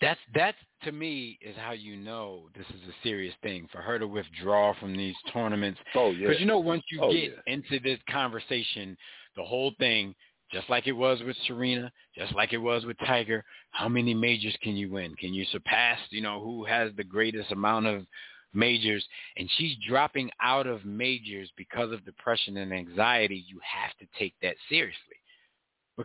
that's 0.02 0.20
that's 0.34 0.58
to 0.82 0.92
me 0.92 1.38
is 1.40 1.56
how 1.56 1.72
you 1.72 1.96
know 1.96 2.48
this 2.56 2.66
is 2.66 2.88
a 2.88 2.92
serious 3.04 3.34
thing 3.42 3.68
for 3.70 3.80
her 3.80 3.98
to 3.98 4.06
withdraw 4.06 4.74
from 4.78 4.96
these 4.96 5.14
tournaments. 5.32 5.80
Oh 5.94 6.10
yeah, 6.10 6.26
Because 6.26 6.40
you 6.40 6.46
know, 6.46 6.58
once 6.58 6.82
you 6.90 7.00
Oh, 7.00 7.12
get 7.12 7.30
yeah. 7.30 7.52
into 7.54 7.78
this 7.80 8.00
conversation, 8.10 8.96
the 9.36 9.44
whole 9.44 9.72
thing, 9.78 10.14
just 10.52 10.68
like 10.68 10.86
it 10.86 10.92
was 10.92 11.20
with 11.24 11.36
Serena, 11.46 11.90
just 12.16 12.34
like 12.34 12.52
it 12.52 12.58
was 12.58 12.84
with 12.84 12.98
Tiger, 13.06 13.44
how 13.70 13.88
many 13.88 14.12
majors 14.12 14.56
can 14.60 14.76
you 14.76 14.90
win? 14.90 15.14
Can 15.14 15.32
you 15.32 15.44
surpass, 15.52 15.98
you 16.10 16.20
know, 16.20 16.40
who 16.42 16.64
has 16.64 16.90
the 16.96 17.04
greatest 17.04 17.52
amount 17.52 17.86
of 17.86 18.04
majors? 18.52 19.04
And 19.36 19.48
she's 19.56 19.76
dropping 19.88 20.30
out 20.42 20.66
of 20.66 20.84
majors 20.84 21.50
because 21.56 21.92
of 21.92 22.04
depression 22.04 22.56
and 22.58 22.72
anxiety. 22.72 23.44
You 23.48 23.60
have 23.62 23.96
to 23.98 24.18
take 24.18 24.34
that 24.42 24.56
seriously. 24.68 25.16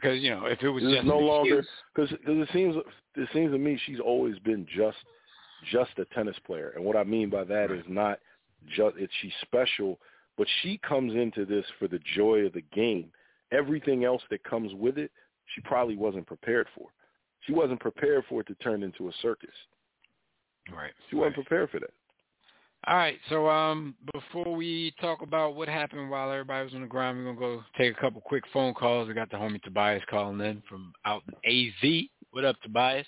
Because, 0.01 0.21
you 0.21 0.29
know, 0.29 0.45
if 0.45 0.61
it 0.61 0.69
was 0.69 0.83
It's 0.83 0.93
just 0.93 1.05
no 1.07 1.19
longer 1.19 1.65
because 1.93 2.11
it 2.11 2.49
seems 2.53 2.75
it 3.15 3.29
seems 3.33 3.51
to 3.51 3.57
me 3.57 3.79
she's 3.85 3.99
always 3.99 4.37
been 4.39 4.67
just 4.75 4.97
just 5.71 5.91
a 5.97 6.05
tennis 6.13 6.35
player, 6.45 6.73
and 6.75 6.85
what 6.85 6.95
I 6.95 7.03
mean 7.03 7.29
by 7.29 7.43
that 7.45 7.71
is 7.71 7.83
not 7.87 8.19
just 8.75 8.95
it's 8.97 9.11
she's 9.21 9.31
special, 9.41 9.99
but 10.37 10.47
she 10.61 10.77
comes 10.87 11.15
into 11.15 11.45
this 11.45 11.65
for 11.79 11.87
the 11.87 11.99
joy 12.15 12.45
of 12.45 12.53
the 12.53 12.63
game. 12.73 13.09
Everything 13.51 14.03
else 14.03 14.21
that 14.29 14.43
comes 14.43 14.73
with 14.75 14.97
it, 14.97 15.11
she 15.55 15.61
probably 15.61 15.97
wasn't 15.97 16.27
prepared 16.27 16.67
for. 16.75 16.87
She 17.41 17.53
wasn't 17.53 17.79
prepared 17.79 18.23
for 18.29 18.41
it 18.41 18.47
to 18.47 18.55
turn 18.55 18.83
into 18.83 19.07
a 19.07 19.11
circus. 19.21 19.49
Right. 20.71 20.91
She 21.09 21.15
wasn't 21.15 21.35
prepared 21.35 21.69
for 21.71 21.79
that. 21.79 21.93
All 22.85 22.95
right, 22.95 23.19
so 23.29 23.49
um, 23.49 23.95
before 24.13 24.55
we 24.55 24.93
talk 25.01 25.21
about 25.21 25.55
what 25.55 25.67
happened 25.67 26.09
while 26.09 26.31
everybody 26.31 26.63
was 26.63 26.73
on 26.73 26.81
the 26.81 26.87
ground, 26.87 27.17
we're 27.17 27.33
gonna 27.33 27.39
go 27.39 27.63
take 27.77 27.97
a 27.97 27.99
couple 27.99 28.21
quick 28.21 28.43
phone 28.53 28.73
calls. 28.73 29.07
We 29.07 29.13
got 29.13 29.29
the 29.29 29.35
homie 29.35 29.61
Tobias 29.61 30.03
calling 30.09 30.39
in 30.39 30.61
from 30.69 30.93
out 31.05 31.23
in 31.27 31.71
AZ. 31.83 32.03
What 32.31 32.45
up, 32.45 32.55
Tobias? 32.61 33.07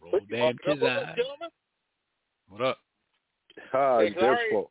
Roll 0.00 0.18
damn 0.30 0.56
his 0.64 0.82
eyes. 0.82 1.16
What 2.48 2.62
up? 2.62 2.78
Hi, 3.72 4.04
Hey, 4.04 4.10
Dev 4.10 4.20
sorry. 4.20 4.48
spoke. 4.50 4.70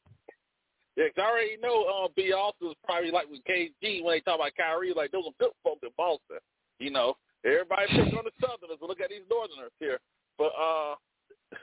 Yeah, 0.98 1.06
'cause 1.10 1.24
I 1.24 1.30
already 1.30 1.58
know 1.58 1.84
uh, 1.86 2.08
B. 2.16 2.34
Austin's 2.34 2.74
probably 2.84 3.12
like 3.12 3.30
with 3.30 3.44
KG 3.44 4.02
when 4.04 4.16
they 4.16 4.22
talk 4.22 4.36
about 4.40 4.56
Kyrie, 4.58 4.94
like 4.94 5.12
those 5.12 5.26
are 5.28 5.32
good 5.40 5.52
folk 5.64 5.78
in 5.84 5.90
Boston. 5.96 6.40
You 6.80 6.90
know, 6.90 7.16
everybody 7.46 7.86
picks 7.88 8.18
on 8.18 8.26
the 8.26 8.32
Southerners, 8.42 8.78
but 8.82 8.90
look 8.90 9.00
at 9.00 9.10
these 9.10 9.22
Northerners 9.30 9.72
here. 9.80 10.00
But 10.38 10.52
uh, 10.60 10.96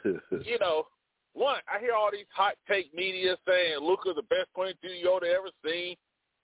you 0.44 0.58
know, 0.60 0.86
one, 1.34 1.60
I 1.66 1.78
hear 1.82 1.92
all 1.92 2.10
these 2.10 2.30
hot 2.32 2.54
take 2.70 2.94
media 2.94 3.36
saying 3.46 3.78
Luka's 3.82 4.14
the 4.16 4.26
best 4.30 4.48
22-year-old 4.56 5.22
they 5.22 5.34
ever 5.34 5.50
seen. 5.66 5.96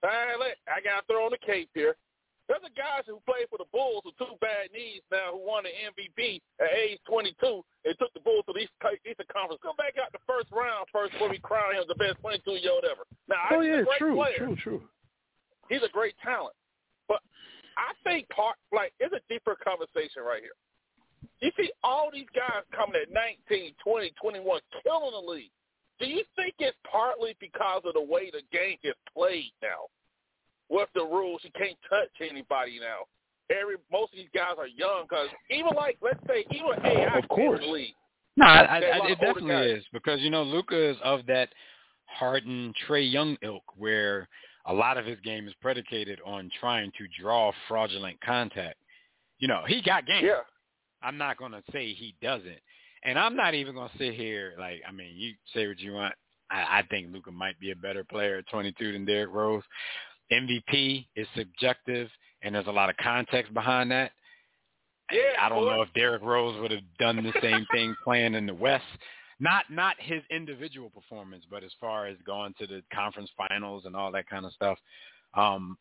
I 0.03 0.83
got 0.85 1.01
to 1.01 1.07
throw 1.07 1.25
on 1.27 1.33
the 1.33 1.39
cape 1.41 1.71
here. 1.75 1.95
There's 2.51 2.67
a 2.67 2.75
guy 2.75 2.99
who 3.07 3.23
played 3.31 3.47
for 3.47 3.63
the 3.63 3.71
Bulls 3.71 4.03
with 4.03 4.19
two 4.19 4.35
bad 4.43 4.75
knees 4.75 5.07
now 5.15 5.39
who 5.39 5.47
won 5.47 5.63
the 5.63 5.71
MVP 5.71 6.43
at 6.59 6.75
age 6.75 6.99
22 7.07 7.63
and 7.87 7.95
took 8.03 8.11
the 8.11 8.19
Bulls 8.27 8.43
to 8.51 8.53
the 8.53 8.67
East- 8.67 8.75
Eastern 9.07 9.31
Conference. 9.31 9.63
Come 9.63 9.79
back 9.79 9.95
out 10.03 10.11
the 10.11 10.19
first 10.27 10.51
round 10.51 10.91
first 10.91 11.15
before 11.15 11.31
we 11.31 11.39
crown 11.39 11.79
him 11.79 11.87
the 11.87 11.95
best 11.95 12.19
22-year-old 12.27 12.83
ever. 12.83 13.07
Now, 13.31 13.55
oh 13.55 13.63
he's 13.63 13.71
yeah, 13.71 13.87
a 13.87 13.87
great 13.87 14.03
true, 14.03 14.15
player. 14.19 14.39
true, 14.43 14.57
true. 14.59 14.83
He's 15.71 15.87
a 15.87 15.93
great 15.95 16.19
talent. 16.19 16.59
But 17.07 17.23
I 17.79 17.95
think 18.03 18.27
part 18.35 18.59
like 18.75 18.91
it's 18.99 19.15
a 19.15 19.23
deeper 19.31 19.55
conversation 19.63 20.27
right 20.27 20.43
here. 20.43 20.59
You 21.41 21.51
see 21.57 21.71
all 21.83 22.11
these 22.13 22.29
guys 22.35 22.63
coming 22.75 23.01
at 23.01 23.13
19, 23.13 23.75
20, 23.85 24.13
21, 24.21 24.61
killing 24.83 25.13
the 25.13 25.31
league. 25.33 25.51
Do 25.99 26.07
you 26.07 26.23
think 26.37 26.55
it's 26.59 26.77
partly 26.91 27.37
because 27.41 27.83
of 27.85 27.95
the 27.95 28.01
way 28.03 28.31
the 28.31 28.43
game 28.57 28.79
is 28.83 28.95
played 29.15 29.53
now? 29.63 29.89
With 30.71 30.89
the 30.95 31.03
rules, 31.03 31.41
you 31.43 31.51
can't 31.57 31.77
touch 31.89 32.09
anybody 32.21 32.79
now. 32.81 33.05
Every 33.51 33.77
most 33.91 34.13
of 34.13 34.19
these 34.19 34.29
guys 34.33 34.55
are 34.59 34.69
young 34.69 35.03
because 35.09 35.29
even 35.51 35.73
like 35.75 35.99
let's 36.01 36.21
say 36.29 36.45
even 36.53 36.71
AI 36.85 37.19
Of 37.19 37.29
course. 37.29 37.61
in 37.61 37.67
the 37.67 37.73
league. 37.73 37.95
No, 38.37 38.47
I, 38.47 38.77
I, 38.77 38.81
There 38.81 38.91
are 38.91 38.93
a 38.93 38.95
I, 38.95 38.99
lot 39.01 39.11
it 39.11 39.21
definitely 39.21 39.51
guys. 39.73 39.79
is 39.81 39.85
because 39.93 40.21
you 40.21 40.31
know 40.31 40.45
Luka 40.45 40.91
is 40.91 40.97
of 41.03 41.27
that 41.27 41.49
hardened 42.07 42.75
Trae 42.87 43.11
Young 43.11 43.37
ilk, 43.43 43.65
where 43.77 44.29
a 44.67 44.73
lot 44.73 44.97
of 44.97 45.05
his 45.05 45.19
game 45.21 45.49
is 45.49 45.55
predicated 45.61 46.21
on 46.25 46.49
trying 46.61 46.93
to 46.99 47.07
draw 47.21 47.51
fraudulent 47.67 48.21
contact. 48.21 48.77
You 49.39 49.49
know, 49.49 49.63
he 49.67 49.83
got 49.83 50.07
game. 50.07 50.25
Yeah. 50.25 50.41
I'm 51.03 51.19
not 51.19 51.37
going 51.37 51.53
to 51.53 51.63
say 51.73 51.93
he 51.93 52.15
doesn't. 52.23 52.61
And 53.05 53.19
I'm 53.19 53.37
not 53.37 53.55
even 53.55 53.75
going 53.75 53.89
to 53.91 53.99
sit 53.99 54.15
here 54.15 54.55
like, 54.59 54.83
I 54.87 54.93
mean, 54.93 55.15
you 55.17 55.33
say 55.55 55.67
what 55.67 55.79
you 55.79 55.93
want. 55.93 56.15
I, 56.51 56.81
I 56.81 56.83
think 56.91 57.13
Luka 57.13 57.31
might 57.31 57.59
be 57.61 57.71
a 57.71 57.77
better 57.77 58.05
player 58.05 58.39
at 58.39 58.49
22 58.49 58.93
than 58.93 59.05
Derrick 59.05 59.31
Rose. 59.33 59.63
MVP 60.33 61.07
is 61.17 61.27
subjective, 61.37 62.09
and 62.43 62.55
there's 62.55 62.67
a 62.67 62.73
lot 62.73 62.91
of 62.91 62.97
context 62.99 63.53
behind 63.55 63.91
that. 63.91 64.13
Yeah, 65.11 65.43
I 65.43 65.49
don't 65.49 65.65
know 65.65 65.83
if 65.83 65.93
Derrick 65.95 66.23
Rose 66.23 66.61
would 66.61 66.71
have 66.71 66.83
done 66.99 67.17
the 67.17 67.33
same 67.43 67.67
thing 67.73 67.97
playing 68.05 68.35
in 68.35 68.47
the 68.47 68.55
West. 68.55 68.85
Not 69.41 69.65
not 69.71 69.97
his 69.99 70.23
individual 70.31 70.91
performance, 70.91 71.45
but 71.51 71.65
as 71.65 71.73
far 71.81 72.07
as 72.07 72.17
going 72.25 72.55
to 72.61 72.67
the 72.67 72.83
conference 72.95 73.31
finals 73.37 73.85
and 73.87 73.97
all 73.97 74.13
that 74.13 74.29
kind 74.29 74.47
of 74.47 74.53
stuff. 74.53 74.79
Um, 75.35 75.77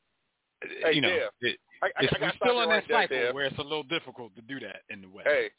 Uh, 0.63 0.67
hey, 0.83 0.95
you 0.95 1.01
know, 1.01 1.09
Dev, 1.09 1.29
it, 1.41 1.57
I, 1.81 1.87
I, 1.87 1.89
it's, 2.01 2.13
I 2.13 2.21
we're 2.21 2.31
still 2.35 2.61
in 2.61 2.69
that 2.69 2.75
right 2.75 2.87
cycle 2.89 3.17
there, 3.17 3.33
where 3.33 3.45
it's 3.45 3.57
a 3.57 3.63
little 3.63 3.83
difficult 3.83 4.35
to 4.35 4.41
do 4.41 4.59
that 4.59 4.81
in 4.89 5.01
the 5.01 5.09
West. 5.09 5.27
Hey, 5.27 5.49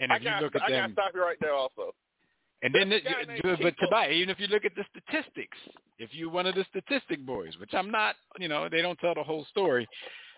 and 0.00 0.12
I 0.12 0.16
if 0.16 0.22
you 0.22 0.28
got, 0.28 0.42
look 0.42 0.56
at 0.56 0.62
I 0.62 0.70
got 0.70 0.86
to 0.88 0.92
stop 0.92 1.12
you 1.14 1.22
right 1.22 1.38
there 1.40 1.54
also. 1.54 1.94
and 2.62 2.74
then, 2.74 2.88
this 2.90 3.00
it, 3.04 3.42
but, 3.42 3.56
Chico- 3.76 3.86
Tobias, 3.86 4.12
even 4.12 4.30
if 4.30 4.38
you 4.38 4.46
look 4.48 4.64
at 4.64 4.72
the 4.74 4.84
statistics, 4.90 5.56
if 5.98 6.10
you're 6.12 6.30
one 6.30 6.46
of 6.46 6.54
the 6.54 6.64
statistic 6.68 7.24
boys, 7.24 7.56
which 7.58 7.72
I'm 7.72 7.90
not, 7.90 8.16
you 8.38 8.48
know, 8.48 8.68
they 8.68 8.82
don't 8.82 8.98
tell 8.98 9.14
the 9.14 9.22
whole 9.22 9.46
story. 9.50 9.88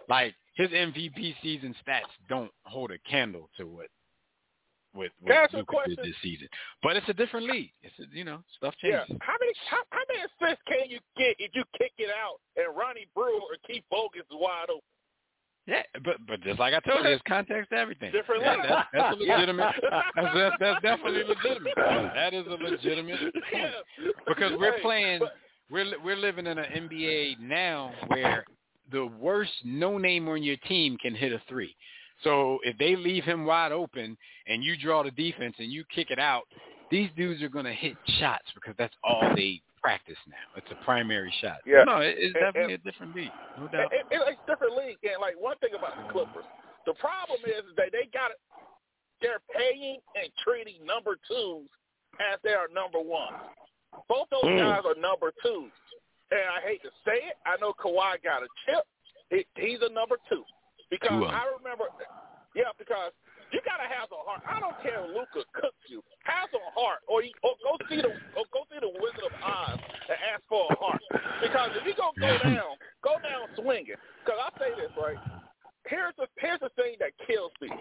Like 0.09 0.35
his 0.55 0.71
MVP 0.71 1.35
season 1.43 1.75
stats 1.87 2.11
don't 2.29 2.51
hold 2.63 2.91
a 2.93 2.99
candle 3.11 3.51
to 3.59 3.67
what 3.67 3.87
what, 4.93 5.11
Can 5.27 5.33
I 5.33 5.41
what 5.41 5.45
ask 5.45 5.53
you 5.53 5.59
a 5.59 5.61
Luka 5.61 5.73
did 5.87 5.97
question? 5.97 6.05
this 6.05 6.17
season. 6.23 6.49
But 6.83 6.97
it's 6.97 7.09
a 7.09 7.15
different 7.15 7.47
league. 7.47 7.73
It's 7.83 7.95
a, 7.99 8.05
you 8.17 8.25
know 8.25 8.41
stuff 8.57 8.75
changes. 8.81 9.05
Yeah. 9.09 9.17
How 9.21 9.35
many 9.41 9.53
how, 9.71 9.83
how 9.91 10.03
many 10.09 10.21
assists 10.25 10.63
can 10.67 10.89
you 10.91 10.99
get 11.17 11.37
if 11.39 11.53
you 11.55 11.65
kick 11.79 11.93
it 11.99 12.11
out 12.11 12.41
and 12.57 12.77
Ronnie 12.77 13.07
Brewer 13.15 13.41
or 13.41 13.57
Keith 13.67 13.85
Bogans 13.91 14.25
is 14.31 14.37
wide 14.39 14.71
open? 14.71 14.83
Yeah, 15.67 15.83
but 16.03 16.17
but 16.27 16.41
just 16.41 16.59
like 16.59 16.73
I 16.73 16.81
told 16.81 17.05
you, 17.05 17.11
it's 17.11 17.23
context 17.29 17.71
to 17.71 17.77
everything. 17.77 18.11
Different 18.11 18.41
Yeah, 18.43 18.55
league. 18.55 18.63
that's, 18.69 18.89
that's 18.95 19.17
a 19.17 19.19
legitimate. 19.21 19.75
That's, 20.17 20.35
that's, 20.35 20.57
that's 20.61 20.83
definitely 20.83 21.25
legitimate. 21.25 21.75
That 21.77 22.33
is 22.33 22.47
a 22.47 22.51
legitimate 22.51 23.21
point. 23.53 23.73
Because 24.27 24.53
we're 24.59 24.81
playing 24.81 25.21
we're 25.71 25.85
we're 26.03 26.17
living 26.17 26.47
in 26.47 26.57
an 26.57 26.89
NBA 26.89 27.41
now 27.41 27.93
where 28.07 28.45
the 28.91 29.05
worst 29.05 29.53
no 29.65 29.99
name 29.99 30.27
on 30.29 30.43
your 30.43 30.57
team 30.69 30.97
can 30.97 31.15
hit 31.15 31.33
a 31.35 31.43
three. 31.51 31.75
So 32.25 32.59
if 32.65 32.77
they 32.79 32.97
leave 32.97 33.25
him 33.25 33.45
wide 33.45 33.73
open 33.73 34.17
and 34.47 34.63
you 34.63 34.77
draw 34.77 35.03
the 35.03 35.11
defense 35.13 35.55
and 35.59 35.71
you 35.71 35.85
kick 35.95 36.11
it 36.11 36.19
out, 36.19 36.45
these 36.91 37.11
dudes 37.17 37.43
are 37.43 37.49
going 37.49 37.65
to 37.67 37.73
hit 37.75 37.97
shots 38.19 38.47
because 38.55 38.75
that's 38.79 38.95
all 39.05 39.33
they 39.37 39.61
practice 39.81 40.17
now. 40.27 40.35
It's 40.57 40.67
a 40.73 40.85
primary 40.85 41.33
shot. 41.41 41.59
Yeah. 41.65 41.85
No, 41.85 41.99
it, 41.99 42.17
it's 42.19 42.35
And- 42.35 42.45
definitely 42.53 42.75
a 42.75 42.79
different 42.79 43.15
league, 43.15 43.31
no 43.59 43.69
doubt. 43.69 43.93
It, 43.93 44.07
it, 44.11 44.21
it's 44.27 44.41
different 44.47 44.77
league. 44.77 44.99
And 45.05 45.21
like 45.21 45.35
one 45.39 45.57
thing 45.59 45.71
about 45.79 45.95
the 45.97 46.13
Clippers, 46.13 46.45
the 46.87 46.95
problem 46.95 47.39
is 47.47 47.63
that 47.77 47.93
they 47.93 48.09
got 48.13 48.31
it. 48.33 48.41
They're 49.21 49.43
paying 49.55 49.99
and 50.15 50.31
treating 50.43 50.85
number 50.87 51.17
twos 51.29 51.67
as 52.19 52.39
they 52.43 52.55
are 52.55 52.67
number 52.75 52.99
ones. 53.01 53.37
Both 54.09 54.29
those 54.31 54.45
Mm. 54.45 54.59
guys 54.59 54.83
are 54.87 54.95
number 55.01 55.33
twos. 55.43 55.71
And 56.31 56.41
I 56.41 56.61
hate 56.67 56.83
to 56.83 56.91
say 57.05 57.31
it, 57.31 57.37
I 57.47 57.57
know 57.61 57.73
Kawhi 57.73 58.23
got 58.23 58.43
a 58.43 58.49
chip. 58.67 58.85
He, 59.31 59.47
he's 59.57 59.79
a 59.83 59.93
number 59.93 60.17
two 60.29 60.45
because 60.91 61.11
Two 61.11 61.25
of 61.25 61.31
'em. 61.31 61.37
I 61.37 61.45
remember. 61.59 61.87
Yeah, 62.57 62.73
because 62.79 63.13
you 63.53 63.61
gotta 63.65 63.89
have 63.89 64.09
a 64.13 64.21
heart. 64.25 64.43
I 64.45 64.61
don't 64.61 64.77
care 64.83 65.05
if 65.05 65.09
Luka 65.15 65.45
cooks 65.57 65.85
you. 65.89 66.03
Have 66.25 66.49
a 66.53 66.65
heart, 66.77 67.01
or, 67.09 67.23
you, 67.23 67.33
or 67.45 67.57
go 67.65 67.77
see 67.89 68.01
the 68.01 68.13
or 68.37 68.45
go 68.53 68.65
see 68.73 68.81
the 68.81 68.93
Wizard 69.01 69.25
of 69.25 69.35
Oz 69.41 69.79
and 70.09 70.19
ask 70.33 70.43
for 70.49 70.67
a 70.69 70.77
heart. 70.77 71.01
Because 71.41 71.71
if 71.77 71.85
you 71.87 71.95
gonna 71.97 72.17
go 72.21 72.33
down, 72.45 72.73
go 73.05 73.17
down 73.21 73.49
swinging. 73.57 73.97
Because 74.25 74.41
I 74.41 74.49
say 74.59 74.71
this 74.77 74.93
right. 75.01 75.21
Here's 75.87 76.13
the 76.21 76.29
here's 76.37 76.61
the 76.61 76.69
thing 76.77 76.97
that 77.01 77.17
kills 77.25 77.53
me. 77.61 77.73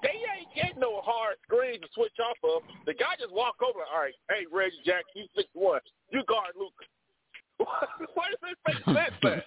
They 0.00 0.16
ain't 0.16 0.48
getting 0.56 0.80
no 0.80 1.04
hard 1.04 1.36
screens 1.44 1.84
to 1.84 1.88
switch 1.92 2.16
off 2.24 2.40
of. 2.40 2.64
The 2.88 2.94
guy 2.96 3.20
just 3.20 3.32
walk 3.36 3.60
over. 3.60 3.84
All 3.84 4.00
right, 4.00 4.16
hey 4.32 4.48
Reggie 4.48 4.80
Jack, 4.84 5.04
you 5.12 5.28
six 5.36 5.48
one. 5.52 5.80
You 6.08 6.24
guard 6.24 6.56
Luka. 6.56 6.88
Why 8.16 8.32
does 8.32 8.40
this 8.40 8.56
make 8.64 8.80
sense? 9.20 9.44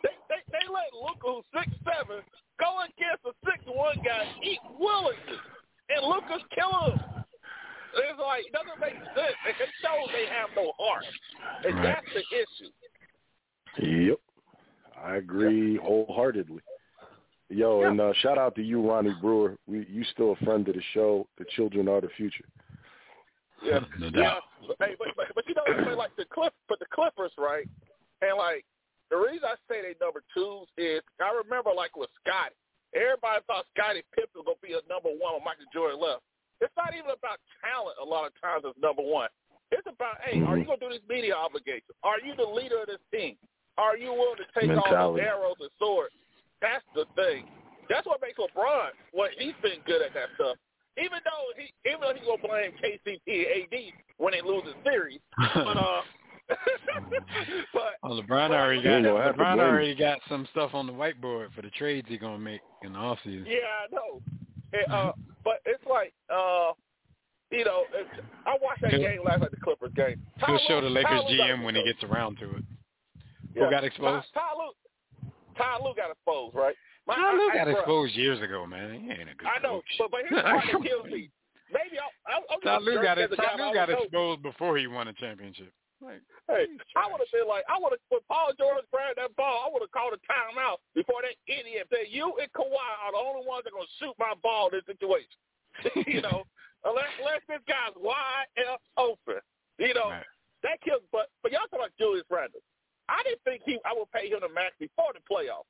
they, 0.00 0.14
they 0.32 0.40
they 0.48 0.64
let 0.72 0.88
Luka, 0.96 1.28
who's 1.28 1.44
six 1.52 1.68
seven, 1.84 2.24
go 2.56 2.80
against 2.80 3.28
a 3.28 3.36
six 3.44 3.60
one 3.86 4.02
guy, 4.04 4.26
eat 4.42 4.58
willingly, 4.78 5.38
and 5.90 6.02
Luka's 6.06 6.42
killing 6.54 6.98
him. 6.98 7.00
It's 7.94 8.18
like 8.20 8.44
it 8.44 8.52
doesn't 8.52 8.80
make 8.80 8.94
sense. 9.14 9.36
It 9.46 9.56
it 9.62 9.70
shows 9.80 10.08
they 10.12 10.26
have 10.26 10.50
no 10.54 10.72
heart, 10.78 11.04
and 11.64 11.74
Right. 11.76 11.94
that's 11.94 12.06
the 12.12 12.24
issue. 12.42 12.72
Yep. 14.10 14.18
I 15.02 15.16
agree 15.16 15.76
wholeheartedly. 15.76 16.60
Yo, 17.48 17.80
Yeah. 17.82 17.88
and 17.90 18.00
uh, 18.00 18.12
shout 18.14 18.38
out 18.38 18.54
to 18.56 18.62
you, 18.62 18.80
Ronnie 18.82 19.14
Brewer. 19.20 19.56
We, 19.66 19.86
you 19.86 20.02
still 20.04 20.32
a 20.32 20.44
friend 20.44 20.66
of 20.68 20.74
the 20.74 20.82
show. 20.92 21.28
The 21.38 21.44
children 21.56 21.88
are 21.88 22.00
the 22.00 22.08
future. 22.16 22.44
Yeah, 23.62 23.80
No 23.98 24.06
yeah. 24.08 24.20
doubt. 24.20 24.42
But, 24.66 24.76
hey, 24.80 24.96
but, 24.98 25.08
but 25.16 25.26
but 25.34 25.44
you 25.48 25.54
know, 25.54 25.62
but 25.84 25.96
like 25.96 26.14
the 26.16 26.24
Clip, 26.26 26.52
but 26.68 26.78
the 26.80 26.86
Clippers, 26.92 27.32
right? 27.38 27.68
And 28.20 28.36
like 28.36 28.64
the 29.10 29.16
reason 29.16 29.44
I 29.44 29.54
say 29.68 29.80
they 29.82 29.94
number 30.04 30.22
twos 30.34 30.66
is 30.76 31.02
I 31.20 31.30
remember 31.44 31.70
like 31.74 31.96
with 31.96 32.10
Scottie, 32.20 32.56
everybody 32.96 33.44
thought 33.46 33.68
Scottie 33.76 34.02
Pippen 34.16 34.40
was 34.40 34.48
gonna 34.48 34.64
be 34.64 34.72
a 34.72 34.82
number 34.88 35.12
one 35.12 35.36
when 35.36 35.44
Michael 35.44 35.68
Jordan 35.70 36.00
left. 36.00 36.24
It's 36.64 36.72
not 36.72 36.96
even 36.96 37.12
about 37.12 37.36
talent 37.60 38.00
a 38.00 38.06
lot 38.06 38.24
of 38.24 38.32
times 38.40 38.64
as 38.64 38.72
number 38.80 39.04
one. 39.04 39.28
It's 39.70 39.84
about, 39.84 40.22
hey, 40.24 40.40
are 40.40 40.56
you 40.56 40.64
gonna 40.64 40.80
do 40.80 40.88
this 40.88 41.04
media 41.04 41.36
obligation? 41.36 41.92
Are 42.02 42.16
you 42.22 42.32
the 42.34 42.48
leader 42.48 42.80
of 42.80 42.88
this 42.88 43.02
team? 43.12 43.36
Are 43.76 43.96
you 43.96 44.14
willing 44.14 44.40
to 44.40 44.48
take 44.56 44.70
all 44.72 44.80
Mentality. 44.88 45.20
those 45.20 45.28
arrows 45.28 45.60
and 45.60 45.72
swords? 45.76 46.14
That's 46.64 46.86
the 46.96 47.04
thing. 47.12 47.44
That's 47.92 48.06
what 48.06 48.22
makes 48.24 48.38
LeBron 48.40 48.96
what 49.12 49.30
he's 49.36 49.54
been 49.62 49.84
good 49.86 50.00
at 50.00 50.14
that 50.14 50.32
stuff. 50.40 50.56
Even 50.96 51.20
though 51.28 51.44
he 51.60 51.68
even 51.84 52.00
though 52.00 52.14
he's 52.16 52.24
gonna 52.24 52.40
blame 52.40 52.72
KCP 52.80 53.28
and 53.28 53.68
AD 53.68 53.76
when 54.16 54.32
they 54.32 54.40
lose 54.40 54.64
the 54.64 54.74
series. 54.88 55.20
But 55.54 55.76
uh 55.76 56.00
but 57.72 57.82
Well, 58.02 58.20
LeBron 58.22 58.50
Well, 58.50 58.52
already 58.54 58.82
got 58.82 58.90
ain't 58.96 59.04
gonna 59.06 59.22
have 59.22 59.36
to 59.36 59.42
LeBron 59.42 59.58
already 59.58 59.94
got 59.94 60.18
some 60.28 60.46
stuff 60.52 60.74
on 60.74 60.86
the 60.86 60.92
whiteboard 60.92 61.52
for 61.54 61.62
the 61.62 61.70
trades 61.70 62.06
he's 62.08 62.20
gonna 62.20 62.38
make 62.38 62.60
in 62.82 62.92
the 62.92 62.98
offseason. 62.98 63.46
Yeah, 63.46 63.56
I 63.82 63.94
know. 63.94 64.22
And, 64.72 64.92
uh, 64.92 65.12
but 65.44 65.60
it's 65.64 65.82
like, 65.88 66.12
uh, 66.30 66.72
you 67.50 67.64
know, 67.64 67.84
it's, 67.94 68.10
I 68.46 68.56
watched 68.62 68.82
that 68.82 68.92
He'll- 68.92 69.00
game 69.00 69.20
last 69.24 69.40
night, 69.40 69.50
the 69.50 69.56
Clippers 69.58 69.92
game. 69.94 70.20
He'll 70.46 70.58
Ty 70.58 70.64
show 70.68 70.74
Lue- 70.76 70.82
the 70.82 70.90
Lakers 70.90 71.22
Ty 71.22 71.32
GM 71.32 71.64
when 71.64 71.74
he 71.74 71.84
gets 71.84 72.02
around 72.04 72.38
to 72.38 72.56
it. 72.56 72.64
Yeah. 73.54 73.64
Who 73.64 73.70
got 73.70 73.84
exposed? 73.84 74.26
Ty, 74.34 74.40
Ty 74.40 74.46
Lue, 74.58 75.30
Ty 75.56 75.78
Lue 75.84 75.94
got 75.96 76.10
exposed, 76.10 76.54
right? 76.54 76.74
My, 77.06 77.14
Ty 77.14 77.32
Lue 77.32 77.48
I- 77.48 77.50
I- 77.52 77.56
got 77.56 77.66
bruh, 77.68 77.78
exposed 77.78 78.14
years 78.16 78.42
ago, 78.42 78.66
man. 78.66 79.00
He 79.00 79.10
ain't 79.10 79.30
a 79.30 79.34
good 79.34 79.46
I 79.48 79.62
know, 79.62 79.80
coach. 79.80 79.84
but 79.98 80.10
but 80.10 80.20
here's 80.28 80.42
the 80.42 80.42
part 80.42 80.64
that 80.72 80.82
kills 80.82 81.06
me. 81.06 81.30
Maybe 81.72 81.98
I'll, 81.98 82.34
I'll, 82.36 82.42
I'll 82.50 82.60
Ty 82.60 82.78
Lue 82.84 83.02
got 83.02 83.18
it. 83.18 83.30
it. 83.32 83.36
Ty 83.36 83.56
Lue 83.64 83.72
got 83.74 83.90
exposed 83.90 84.42
before 84.42 84.76
he 84.76 84.86
won 84.88 85.08
a 85.08 85.12
championship. 85.14 85.72
Like, 86.00 86.20
Hey, 86.46 86.68
I 86.94 87.08
would 87.08 87.18
have 87.24 87.32
been 87.32 87.48
like, 87.48 87.64
I 87.66 87.80
would 87.80 87.96
have, 87.96 88.04
when 88.12 88.20
Paul 88.28 88.52
George 88.54 88.84
grabbed 88.92 89.16
that 89.18 89.34
ball, 89.34 89.64
I 89.64 89.72
would 89.72 89.80
have 89.82 89.90
called 89.96 90.12
a 90.12 90.20
timeout 90.28 90.78
before 90.94 91.24
that 91.24 91.34
idiot 91.48 91.88
said, 91.88 92.12
you 92.12 92.36
and 92.36 92.50
Kawhi 92.52 92.90
are 93.02 93.12
the 93.16 93.22
only 93.22 93.42
ones 93.48 93.64
that 93.64 93.72
are 93.72 93.82
to 93.82 93.94
shoot 93.98 94.14
my 94.20 94.36
ball 94.44 94.68
in 94.70 94.78
this 94.80 94.86
situation. 94.86 95.40
you 96.08 96.20
know, 96.20 96.44
unless, 96.84 97.10
unless 97.20 97.42
this 97.48 97.64
guy's 97.64 97.96
wide 97.96 98.48
and 98.60 98.76
open. 99.00 99.40
You 99.80 99.92
know, 99.96 100.12
Right. 100.20 100.28
that 100.62 100.80
kills, 100.84 101.04
but, 101.12 101.32
but 101.42 101.52
y'all 101.52 101.64
talking 101.72 101.84
about 101.88 101.96
Julius 102.00 102.28
Randle. 102.28 102.60
I 103.08 103.22
didn't 103.24 103.42
think 103.44 103.62
he, 103.64 103.78
I 103.84 103.92
would 103.96 104.10
pay 104.12 104.28
him 104.28 104.40
the 104.40 104.52
max 104.52 104.76
before 104.78 105.12
the 105.16 105.22
playoffs. 105.24 105.68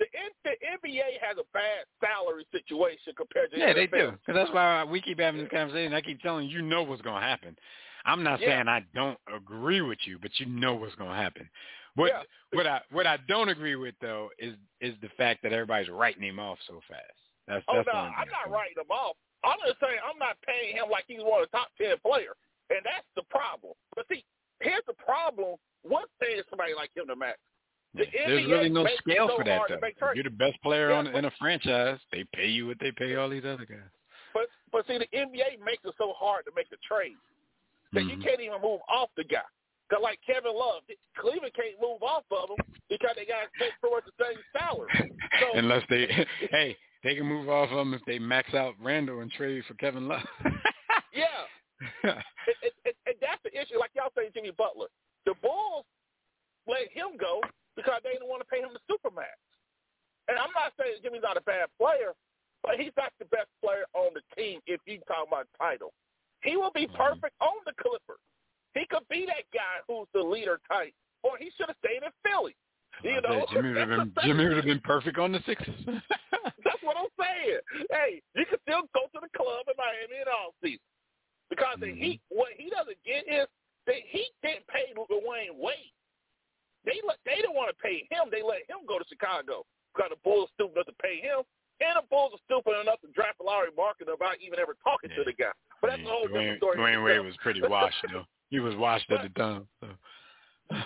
The, 0.00 0.06
N- 0.18 0.34
the 0.42 0.56
NBA 0.66 1.20
has 1.22 1.36
a 1.38 1.46
bad 1.52 1.84
salary 2.00 2.44
situation 2.50 3.12
compared 3.16 3.52
to 3.52 3.58
yeah, 3.58 3.72
the 3.72 3.84
they 3.84 3.86
do. 3.86 4.12
Because 4.18 4.34
that's 4.34 4.50
why 4.52 4.82
we 4.84 5.00
keep 5.00 5.20
having 5.20 5.40
this 5.40 5.50
conversation. 5.50 5.94
I 5.94 6.00
keep 6.00 6.20
telling 6.20 6.48
you, 6.48 6.58
you 6.58 6.62
know 6.62 6.82
what's 6.82 7.02
going 7.02 7.20
to 7.20 7.26
happen. 7.26 7.56
I'm 8.04 8.22
not 8.22 8.40
Yeah. 8.40 8.48
saying 8.56 8.68
I 8.68 8.80
don't 8.94 9.18
agree 9.32 9.80
with 9.80 9.98
you, 10.06 10.18
but 10.18 10.30
you 10.40 10.46
know 10.46 10.74
what's 10.74 10.94
going 10.96 11.10
to 11.10 11.16
happen. 11.16 11.48
What 11.94 12.08
Yeah. 12.08 12.22
what 12.52 12.66
I 12.66 12.80
what 12.90 13.06
I 13.06 13.18
don't 13.28 13.48
agree 13.50 13.76
with 13.76 13.94
though 14.00 14.30
is 14.38 14.54
is 14.80 14.94
the 15.02 15.08
fact 15.10 15.42
that 15.42 15.52
everybody's 15.52 15.90
writing 15.90 16.22
him 16.22 16.38
off 16.40 16.58
so 16.66 16.80
fast. 16.88 17.02
That's 17.46 17.64
Oh 17.68 17.76
that's 17.76 17.88
no, 17.92 17.98
I'm 18.00 18.28
not 18.30 18.50
writing 18.50 18.76
him 18.78 18.90
off. 18.90 19.16
I'm 19.44 19.58
just 19.66 19.78
saying 19.80 19.98
I'm 20.02 20.18
not 20.18 20.36
paying 20.46 20.76
him 20.76 20.88
like 20.90 21.04
he's 21.06 21.20
one 21.22 21.42
of 21.42 21.50
the 21.50 21.56
top 21.58 21.68
ten 21.76 21.94
players, 21.98 22.36
and 22.70 22.80
that's 22.84 23.06
the 23.14 23.22
problem. 23.28 23.74
But 23.94 24.06
see, 24.10 24.24
here's 24.60 24.84
the 24.86 24.94
problem: 24.94 25.56
what 25.82 26.08
pays 26.20 26.42
somebody 26.48 26.72
like 26.74 26.90
him 26.96 27.06
to 27.08 27.16
max? 27.16 27.38
The 27.94 28.06
Yeah, 28.06 28.26
There's 28.28 28.44
NBA 28.46 28.50
really 28.52 28.68
no 28.70 28.86
scale 28.96 29.28
so 29.28 29.36
for 29.36 29.44
that 29.44 29.60
though. 29.68 29.78
make 29.82 29.92
If 29.92 29.98
trades. 29.98 30.14
you're 30.16 30.24
the 30.24 30.30
best 30.30 30.56
player 30.62 30.90
Yeah, 30.92 30.96
on 30.98 31.04
but- 31.06 31.14
in 31.16 31.24
a 31.26 31.30
franchise, 31.32 32.00
they 32.10 32.24
pay 32.32 32.46
you 32.48 32.68
what 32.68 32.78
they 32.78 32.90
pay 32.92 33.16
all 33.16 33.28
these 33.28 33.44
other 33.44 33.66
guys. 33.66 33.90
But 34.32 34.48
but 34.70 34.86
see, 34.86 34.96
the 34.96 35.08
NBA 35.12 35.58
makes 35.62 35.84
it 35.84 35.94
so 35.98 36.14
hard 36.14 36.46
to 36.46 36.52
make 36.56 36.68
a 36.72 36.78
trade 36.88 37.18
that 37.92 38.04
you 38.04 38.16
Mhm. 38.16 38.24
can't 38.24 38.40
even 38.40 38.60
move 38.60 38.80
off 38.88 39.10
the 39.16 39.24
guy. 39.24 39.44
Cause 39.90 40.00
like 40.00 40.20
Kevin 40.22 40.54
Love, 40.54 40.82
Cleveland 41.16 41.52
can't 41.54 41.78
move 41.80 42.02
off 42.02 42.24
of 42.30 42.50
him 42.50 42.56
because 42.88 43.14
they 43.16 43.26
got 43.26 43.44
to 43.44 43.50
pay 43.58 43.70
for 43.80 44.00
the 44.00 44.12
same 44.24 44.42
salary. 44.52 44.88
So 45.40 45.52
Unless 45.54 45.84
they, 45.90 46.06
hey, 46.50 46.76
they 47.04 47.14
can 47.14 47.26
move 47.26 47.48
off 47.48 47.70
of 47.70 47.78
him 47.78 47.94
if 47.94 48.02
they 48.06 48.18
max 48.18 48.54
out 48.54 48.74
Randle 48.80 49.20
and 49.20 49.30
trade 49.32 49.64
for 49.66 49.74
Kevin 49.74 50.08
Love. 50.08 50.24
yeah, 51.12 51.44
it, 52.04 52.56
it, 52.62 52.74
it, 52.84 52.96
it, 53.06 53.18
that's 53.20 53.42
the 53.44 53.52
issue. 53.52 53.78
Like 53.78 53.90
y'all 53.94 54.12
say, 54.16 54.30
Jimmy 54.32 54.52
Butler. 54.56 54.88
The 55.26 55.34
Bulls 55.42 55.84
let 56.66 56.88
him 56.92 57.18
go 57.20 57.40
because 57.76 58.00
they 58.04 58.12
didn't 58.12 58.28
want 58.28 58.40
to 58.40 58.48
pay 58.48 58.60
him 58.60 58.70
the 58.72 58.80
supermax. 58.88 59.36
And 60.28 60.38
I'm 60.38 60.54
not 60.54 60.72
saying 60.78 61.02
Jimmy's 61.02 61.22
not 61.22 61.36
a 61.36 61.42
bad 61.42 61.68
player, 61.78 62.14
but 62.62 62.78
he's 62.78 62.94
not 62.96 63.12
the 63.18 63.26
best 63.26 63.50
player 63.60 63.84
on 63.94 64.14
the 64.14 64.22
team 64.38 64.60
if 64.66 64.80
you 64.86 64.98
talk 65.08 65.26
about 65.26 65.46
title. 65.58 65.92
He 66.42 66.56
will 66.56 66.72
be 66.74 66.86
perfect 66.94 67.34
on 67.40 67.58
the 67.66 67.72
Clippers. 67.78 68.22
He 68.74 68.86
could 68.86 69.01
be 69.12 69.28
that 69.28 69.44
guy 69.52 69.84
who's 69.86 70.08
the 70.16 70.24
leader 70.24 70.56
type, 70.64 70.96
or 71.22 71.36
he 71.36 71.52
should 71.56 71.68
have 71.68 71.76
stayed 71.84 72.00
in 72.00 72.12
Philly. 72.24 72.56
You 73.04 73.20
know, 73.20 73.44
Jimmy 73.52 73.76
would 73.76 73.84
have 73.84 73.92
been 73.92 74.12
Jimmy 74.24 74.48
would 74.48 74.56
have 74.56 74.68
been 74.68 74.80
perfect 74.84 75.18
on 75.18 75.32
the 75.32 75.40
Sixers. 75.44 75.76
That's 76.64 76.82
what 76.82 76.96
I'm 76.96 77.12
saying. 77.20 77.60
Hey, 77.90 78.22
you 78.36 78.44
can 78.48 78.60
still 78.64 78.88
go 78.96 79.08
to 79.12 79.18
the 79.20 79.32
club 79.36 79.68
in 79.68 79.76
Miami 79.76 80.22
in 80.24 80.28
all 80.28 80.56
season 80.64 80.84
because 81.52 81.76
the 81.80 81.92
Mm-hmm. 81.92 82.16
Heat. 82.16 82.20
What 82.32 82.56
he 82.56 82.72
doesn't 82.72 83.00
get 83.04 83.28
is 83.28 83.48
the 83.84 83.96
Heat 84.08 84.32
didn't 84.40 84.64
pay 84.72 84.92
Dwyane 84.96 85.56
Wade. 85.60 85.92
They 86.84 86.98
let 87.06 87.18
they 87.24 87.36
didn't 87.36 87.54
want 87.54 87.70
to 87.70 87.78
pay 87.78 88.08
him. 88.10 88.32
They 88.32 88.42
let 88.42 88.64
him 88.68 88.88
go 88.88 88.98
to 88.98 89.06
Chicago 89.08 89.64
because 89.92 90.10
the 90.10 90.20
Bulls 90.24 90.50
stupid 90.56 90.82
enough 90.82 90.90
to 90.90 90.98
pay 91.02 91.20
him, 91.22 91.42
and 91.80 91.94
the 92.00 92.06
Bulls 92.10 92.34
are 92.34 92.42
stupid 92.46 92.74
enough 92.80 93.00
to 93.02 93.10
draft 93.14 93.38
Larry 93.42 93.70
Market 93.76 94.08
without 94.10 94.38
even 94.42 94.58
ever 94.58 94.74
talking 94.82 95.10
to 95.14 95.22
the 95.22 95.34
guy. 95.34 95.54
But 95.80 95.94
that's 95.94 96.02
a 96.02 96.10
whole 96.10 96.26
Dwyane, 96.26 96.58
different 96.58 96.58
story. 96.58 96.76
Dwyane 96.78 97.02
Wade 97.04 97.24
was 97.24 97.36
pretty 97.42 97.62
washed 97.62 98.02
though. 98.12 98.26
He 98.52 98.60
was 98.60 98.76
washed 98.76 99.10
at 99.10 99.22
the 99.22 99.30
time. 99.30 99.66
So. 99.80 99.88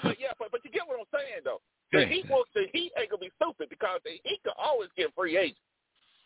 But 0.05 0.17
yeah, 0.21 0.31
but, 0.39 0.53
but 0.53 0.65
you 0.65 0.71
get 0.71 0.87
what 0.87 1.01
I'm 1.01 1.11
saying 1.13 1.43
though. 1.45 1.61
The 1.93 2.01
Yeah. 2.01 2.07
Heat 2.07 2.31
will 2.31 2.45
the 2.55 2.67
Heat 2.73 2.93
ain't 2.97 3.11
gonna 3.11 3.21
be 3.21 3.33
stupid 3.43 3.69
because 3.69 3.99
the 4.05 4.13
Heat 4.23 4.41
can 4.45 4.55
always 4.57 4.89
get 4.97 5.11
free 5.17 5.37
agents. 5.37 5.61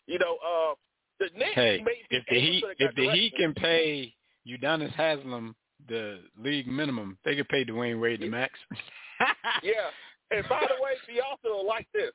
You 0.05 0.19
know, 0.19 0.37
uh 0.37 0.75
the 1.19 1.29
Knicks 1.35 1.55
Hey, 1.55 1.83
if 2.11 2.23
the 2.29 2.39
Heat 2.39 2.63
if 2.77 2.95
the 2.95 3.09
Heat 3.09 3.33
can 3.35 3.55
pay 3.55 4.13
Udonis 4.47 4.93
Haslem 4.93 5.55
the 5.89 6.19
league 6.37 6.67
minimum, 6.67 7.17
they 7.25 7.35
could 7.35 7.49
pay 7.49 7.65
Dwyane 7.65 7.99
Wade 7.99 8.21
the 8.21 8.29
max. 8.29 8.53
Yeah. 9.61 9.89
And 10.31 10.47
by 10.47 10.61
the 10.61 10.81
way, 10.81 10.93
be 11.07 11.21
also 11.21 11.61
like 11.67 11.87
this. 11.93 12.13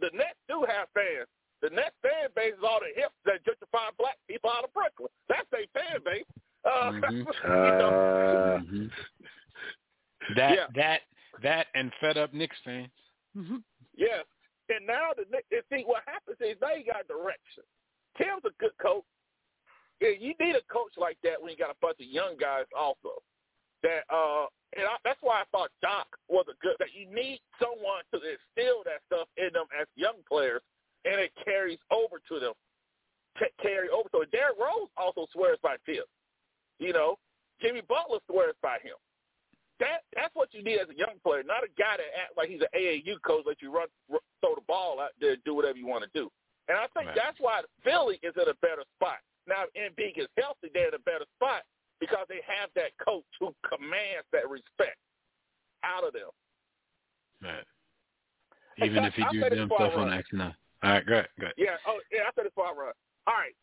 The 0.00 0.10
Nets 0.12 0.36
do 0.48 0.64
have 0.68 0.88
fans. 0.92 1.28
The 1.62 1.70
Nets 1.70 1.96
fan 2.02 2.28
base 2.36 2.52
is 2.52 2.64
all 2.64 2.80
the 2.80 2.92
hips 2.92 3.16
that 3.24 3.40
gentrify 3.44 3.88
black 3.96 4.16
people 4.28 4.50
out 4.50 4.64
of 4.64 4.74
Brooklyn. 4.74 5.08
That's 5.28 5.48
their 5.50 5.64
fan 5.72 6.00
base. 6.04 6.28
Know, 7.44 7.88
Uh, 7.88 8.58
Mhm. 8.58 8.90
That 10.34 10.54
Yeah. 10.56 10.66
that 10.74 11.02
that 11.42 11.66
and 11.74 11.92
fed 12.00 12.16
up 12.18 12.32
Knicks 12.32 12.56
fans. 12.64 12.90
Mhm. 13.36 13.62
Yeah. 13.94 14.22
And 14.68 14.86
now 14.86 15.12
the 15.14 15.24
Knicks- 15.30 15.46
and 15.52 15.62
see 15.70 15.84
what 15.84 16.02
happens 16.08 16.40
is 16.40 16.58
they 16.58 16.82
got 16.82 17.06
direction. 17.06 17.62
Tim's 18.18 18.44
a 18.44 18.50
good 18.58 18.76
coach. 18.78 19.04
Yeah, 20.00 20.10
you 20.10 20.34
need 20.40 20.56
a 20.56 20.62
coach 20.62 20.96
like 20.96 21.18
that 21.22 21.40
when 21.40 21.50
you 21.52 21.56
got 21.56 21.70
a 21.70 21.76
bunch 21.80 22.00
of 22.00 22.06
young 22.06 22.36
guys 22.36 22.66
also. 22.76 23.22
That 23.82 24.04
uh 24.10 24.46
and 24.76 24.84
I, 24.86 24.96
that's 25.04 25.20
why 25.22 25.40
I 25.40 25.44
thought 25.52 25.70
Doc 25.80 26.08
was 26.28 26.46
a 26.48 26.54
good 26.60 26.76
that 26.80 26.92
you 26.92 27.06
need 27.06 27.40
someone 27.62 28.02
to 28.12 28.18
instill 28.20 28.82
that 28.84 29.02
stuff 29.06 29.28
in 29.36 29.52
them 29.52 29.66
as 29.78 29.86
young 29.94 30.22
players 30.28 30.62
and 31.04 31.20
it 31.20 31.32
carries 31.44 31.78
over 31.90 32.18
to 32.28 32.40
them. 32.40 32.54
Ca 33.38 33.46
carry 33.62 33.88
over 33.90 34.08
to 34.08 34.18
them. 34.20 34.30
Derrick 34.32 34.58
Rose 34.58 34.88
also 34.96 35.26
swears 35.32 35.58
by 35.62 35.76
Tim. 35.86 36.02
You 36.78 36.92
know, 36.92 37.16
Jimmy 37.60 37.80
Butler 37.88 38.18
swears 38.30 38.54
by 38.62 38.78
him 38.82 38.94
that 39.78 40.08
that's 40.14 40.32
what 40.34 40.48
you 40.54 40.64
need 40.64 40.80
as 40.80 40.88
a 40.88 40.96
young 40.96 41.20
player, 41.22 41.42
not 41.44 41.60
a 41.64 41.68
guy 41.76 42.00
that 42.00 42.08
acts 42.16 42.32
like 42.36 42.48
he's 42.48 42.60
an 42.64 42.72
AAU 42.72 43.20
coach 43.20 43.44
that 43.44 43.60
you 43.60 43.68
run 43.70 43.88
r- 44.10 44.24
throw 44.40 44.54
the 44.54 44.64
ball 44.66 44.98
out 45.00 45.10
there, 45.20 45.36
do 45.44 45.52
whatever 45.54 45.76
you 45.76 45.86
want 45.86 46.00
to 46.02 46.08
do. 46.16 46.30
And 46.68 46.78
I 46.78 46.86
think 46.96 47.08
Right. 47.08 47.14
that's 47.14 47.38
why 47.38 47.60
Philly 47.84 48.18
is 48.22 48.32
in 48.36 48.48
a 48.48 48.54
better 48.64 48.84
spot. 48.96 49.20
Now, 49.46 49.64
if 49.64 49.74
Embiid 49.76 50.16
is 50.18 50.28
healthy, 50.38 50.70
they're 50.72 50.88
in 50.88 50.94
a 50.94 50.98
better 51.04 51.26
spot 51.36 51.62
because 52.00 52.26
they 52.28 52.40
have 52.46 52.70
that 52.74 52.96
coach 52.98 53.24
who 53.38 53.54
commands 53.68 54.26
that 54.32 54.48
respect 54.48 54.96
out 55.84 56.04
of 56.04 56.12
them. 56.14 56.30
Right. 57.42 57.64
Even 58.78 59.02
Doc, 59.04 59.12
if 59.12 59.14
he 59.14 59.22
I 59.24 59.32
do 59.32 59.40
dumb 59.56 59.68
stuff 59.76 59.92
on 59.92 60.08
run. 60.08 60.12
accident. 60.12 60.54
All 60.82 60.90
right, 60.90 61.06
go 61.06 61.12
ahead, 61.20 61.28
go 61.38 61.44
ahead. 61.46 61.54
Yeah. 61.58 61.76
Oh, 61.86 62.00
yeah. 62.10 62.22
I 62.22 62.30
said 62.34 62.44
this 62.44 62.50
before 62.56 62.68
I 62.68 62.72
run. 62.72 62.92
All 63.26 63.34
right. 63.34 63.54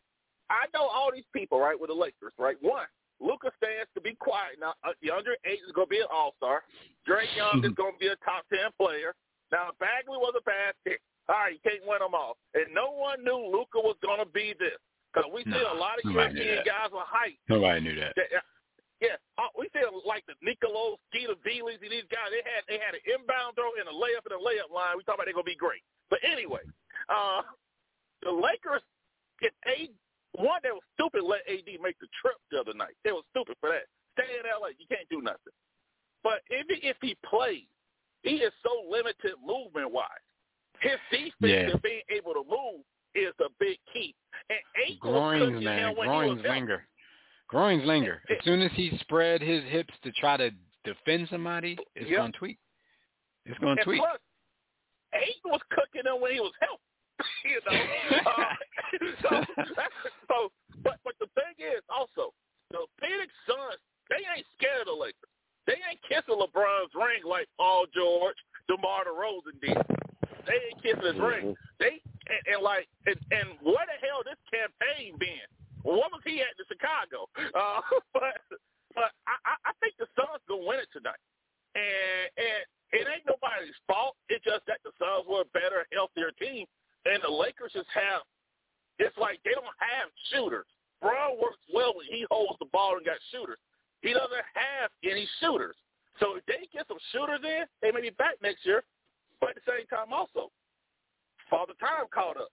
I 0.50 0.66
know 0.74 0.86
all 0.88 1.12
these 1.12 1.26
people, 1.34 1.60
right, 1.60 1.80
with 1.80 1.90
the 1.90 1.94
Lakers, 1.96 2.34
right? 2.38 2.58
One, 2.62 2.86
Luka 3.24 3.56
stands 3.56 3.88
to 3.96 4.02
be 4.04 4.14
quiet 4.20 4.60
now. 4.60 4.76
Uh, 4.84 4.92
DeAndre 5.00 5.40
Ayton 5.48 5.64
is 5.64 5.72
going 5.72 5.88
to 5.88 5.96
be 5.96 6.04
an 6.04 6.12
All 6.12 6.36
Star. 6.36 6.68
Trae 7.08 7.24
Young 7.40 7.64
is 7.64 7.72
going 7.80 7.96
to 7.96 8.02
be 8.04 8.12
a 8.12 8.20
top 8.20 8.44
ten 8.52 8.68
player. 8.76 9.16
Now 9.52 9.72
Bagley 9.80 10.20
was 10.20 10.36
a 10.36 10.44
bad 10.44 10.76
pick. 10.84 11.00
All 11.32 11.40
right, 11.40 11.56
you 11.56 11.64
can't 11.64 11.88
win 11.88 12.04
them 12.04 12.12
all. 12.12 12.36
And 12.52 12.68
no 12.76 12.92
one 12.92 13.24
knew 13.24 13.48
Luka 13.48 13.80
was 13.80 13.96
going 14.04 14.20
to 14.20 14.28
be 14.28 14.52
this 14.60 14.76
because 15.08 15.32
we 15.32 15.48
see 15.48 15.56
a 15.64 15.78
lot 15.80 15.96
of 15.96 16.04
European 16.04 16.68
guys 16.68 16.92
with 16.92 17.08
height. 17.08 17.40
Nobody 17.48 17.80
knew 17.80 17.96
that. 17.96 18.12
That, 18.20 18.28
uh, 18.36 18.44
yeah, 19.00 19.16
uh, 19.40 19.48
we 19.56 19.72
see 19.72 19.84
like 20.04 20.28
the 20.28 20.36
Nicolos, 20.44 21.00
Tskitishvilis, 21.16 21.80
and 21.80 21.92
these 21.92 22.08
guys. 22.12 22.28
They 22.28 22.44
had 22.44 22.68
they 22.68 22.80
had 22.80 22.92
an 22.96 23.04
inbound 23.08 23.56
throw 23.56 23.72
and 23.80 23.88
a 23.88 23.96
layup 23.96 24.28
and 24.28 24.36
a 24.36 24.42
layup 24.44 24.68
line. 24.68 25.00
We 25.00 25.08
talk 25.08 25.16
about 25.16 25.32
they're 25.32 25.36
gonna 25.36 25.48
be 25.48 25.60
great. 25.60 25.84
But 26.12 26.20
anyway, 26.28 26.64
uh, 27.08 27.44
the 28.24 28.32
Lakers 28.32 28.84
get 29.40 29.56
AD. 29.64 29.96
One, 30.34 30.60
they 30.64 30.72
was 30.72 30.82
stupid 30.96 31.24
let 31.24 31.42
AD 31.48 31.66
make 31.82 32.00
the 32.00 32.08
trip 32.22 32.36
the 32.52 32.60
other 32.60 32.74
night. 32.74 32.96
They 33.04 33.12
was 33.12 33.24
stupid 33.32 33.56
for 33.60 33.70
that. 33.70 33.86
Stay 34.18 34.30
in 34.40 34.46
LA, 34.50 34.70
you 34.78 34.86
can't 34.90 35.08
do 35.10 35.22
nothing. 35.22 35.54
But 36.24 36.42
if 36.50 36.66
he, 36.70 36.88
if 36.88 36.98
he 37.02 37.16
plays, 37.26 37.68
he 38.24 38.38
is 38.42 38.54
so 38.64 38.90
limited 38.90 39.34
movement 39.46 39.92
wise. 39.92 40.08
His 40.82 40.98
defense 41.12 41.34
Yeah. 41.42 41.70
and 41.72 41.82
being 41.82 42.02
able 42.10 42.34
to 42.34 42.44
move 42.50 42.82
is 43.16 43.34
a 43.40 43.50
big 43.60 43.78
key. 43.94 44.16
And 44.50 44.60
was 44.90 44.98
Groins, 45.00 45.64
man. 45.64 45.80
him 45.92 45.96
when 45.98 46.10
he 46.10 46.16
was 46.16 46.26
Groins 46.42 46.44
linger. 46.44 46.88
Groins 47.48 47.86
linger. 47.86 48.22
As 48.30 48.44
soon 48.44 48.62
as 48.62 48.72
he 48.74 48.98
spread 49.00 49.42
his 49.42 49.64
hips 49.66 49.94
to 50.04 50.12
try 50.14 50.38
to 50.38 50.50
defend 50.84 51.30
somebody, 51.30 51.78
it's 51.96 52.10
Yep. 52.10 52.18
going 52.18 52.32
to 52.32 52.38
tweak. 52.40 52.60
It's 53.46 53.60
going 53.60 53.76
to 53.76 53.82
And 53.82 53.86
tweak. 53.86 54.00
plus, 54.02 54.20
Ayton 55.14 55.52
was 55.52 55.62
cooking 55.70 56.04
them 56.06 56.20
when 56.22 56.34
he 56.34 56.40
was 56.40 56.54
healthy. 56.60 56.82
you 57.46 57.60
know. 57.66 57.78
Uh, 58.26 58.54
so, 59.22 59.32
so, 60.30 60.38
but 60.84 60.98
but 61.04 61.14
the 61.20 61.28
thing 61.36 61.56
is 61.60 61.84
also 61.90 62.34
the 62.72 62.86
Phoenix 63.00 63.32
Suns 63.48 63.80
they 64.10 64.22
ain't 64.36 64.48
scared 64.58 64.84
of 64.86 64.92
the 64.92 65.00
Lakers. 65.00 65.32
They 65.66 65.80
ain't 65.80 66.02
kissing 66.04 66.36
LeBron's 66.36 66.92
ring 66.92 67.24
like 67.24 67.48
Paul 67.56 67.88
George, 67.96 68.36
DeMar 68.68 69.08
DeRozan 69.08 69.56
did. 69.64 69.80
They 70.44 70.60
ain't 70.60 70.82
kissing 70.84 71.08
his 71.08 71.20
ring. 71.20 71.56
They 71.80 72.04
and, 72.28 72.42
and 72.56 72.60
like 72.64 72.88
and, 73.08 73.16
and 73.32 73.56
where 73.64 73.88
the 73.88 73.98
hell 74.04 74.24
this 74.28 74.40
Cam 74.52 74.70
Payne 74.80 75.16
been? 75.20 75.48
What 75.84 76.12
was 76.12 76.24
he 76.24 76.40
at 76.44 76.56
in 76.60 76.68
Chicago? 76.68 77.28
Uh, 77.36 77.80
but 78.14 79.12
I, 79.26 79.36
I 79.48 79.54
I 79.68 79.72
think 79.80 79.96
the 80.00 80.08
Suns 80.20 80.44
gonna 80.48 80.68
win 80.68 80.84
it 80.84 80.92
tonight, 80.92 81.20
and 81.76 82.28
and 82.36 82.62
it 82.92 83.08
ain't 83.08 83.26
nobody's 83.26 83.76
fault. 83.88 84.20
It's 84.28 84.44
just 84.44 84.68
that 84.68 84.84
the 84.84 84.92
Suns 85.00 85.26
were 85.28 85.48
a 85.48 85.54
better, 85.56 85.88
healthier 85.96 86.36
team, 86.36 86.68
and 87.08 87.24
the 87.24 87.32
Lakers 87.32 87.72
just 87.72 87.90
have. 87.96 88.28
It's 89.00 89.16
like 89.18 89.40
they 89.48 89.56
don't 89.56 89.80
have 89.80 90.12
shooters. 90.32 90.68
Brown 91.02 91.40
works 91.40 91.64
well 91.74 91.96
when 91.96 92.08
he 92.08 92.28
holds 92.30 92.60
the 92.60 92.70
ball 92.72 92.96
and 92.96 93.06
got 93.08 93.20
shooters. 93.32 93.60
He 94.04 94.12
doesn't 94.12 94.48
have 94.54 94.92
any 95.04 95.28
shooters. 95.40 95.76
So 96.20 96.36
if 96.36 96.46
they 96.46 96.68
get 96.72 96.88
some 96.88 97.00
shooters 97.12 97.40
in, 97.44 97.64
they 97.82 97.92
may 97.92 98.02
be 98.02 98.12
back 98.12 98.36
next 98.44 98.66
year. 98.66 98.84
But 99.40 99.52
at 99.52 99.56
the 99.56 99.72
same 99.72 99.88
time, 99.88 100.14
also, 100.14 100.52
Father 101.50 101.74
Time 101.80 102.06
caught 102.14 102.38
up, 102.38 102.52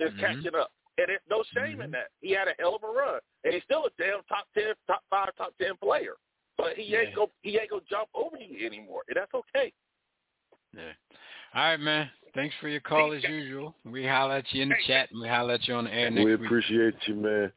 is 0.00 0.12
Mhm. 0.14 0.18
catching 0.18 0.54
up, 0.54 0.72
and 0.96 1.08
there's 1.08 1.20
no 1.28 1.42
shame 1.54 1.80
in 1.80 1.90
Mhm. 1.90 1.92
that. 1.92 2.10
He 2.20 2.30
had 2.30 2.48
a 2.48 2.54
hell 2.58 2.74
of 2.74 2.82
a 2.82 2.88
run, 2.88 3.20
and 3.44 3.54
he's 3.54 3.62
still 3.64 3.84
a 3.84 3.90
damn 3.90 4.24
top 4.24 4.48
ten, 4.54 4.74
top 4.86 5.04
five, 5.10 5.34
top 5.36 5.56
ten 5.58 5.76
player. 5.76 6.16
But 6.56 6.76
he 6.76 6.96
ain't 6.96 7.10
Yeah. 7.10 7.14
go, 7.14 7.32
he 7.42 7.58
ain't 7.58 7.70
gonna 7.70 7.82
jump 7.82 8.08
over 8.14 8.36
you 8.38 8.66
anymore, 8.66 9.04
and 9.08 9.16
that's 9.16 9.32
okay. 9.34 9.72
Yeah. 10.72 10.92
All 11.54 11.62
right, 11.78 11.84
man. 11.84 12.10
Thanks 12.34 12.54
for 12.60 12.68
your 12.68 12.80
call 12.80 13.12
as 13.12 13.22
usual. 13.24 13.74
We 13.84 14.06
holler 14.06 14.36
at 14.36 14.44
you 14.52 14.62
in 14.62 14.68
the 14.68 14.74
chat 14.86 15.10
and 15.10 15.20
we 15.20 15.28
holler 15.28 15.54
at 15.54 15.66
you 15.66 15.74
on 15.74 15.84
the 15.84 15.94
air 15.94 16.10
next 16.10 16.24
we 16.24 16.36
week. 16.36 16.46
appreciate 16.46 16.94
you, 17.06 17.14
man. 17.14 17.52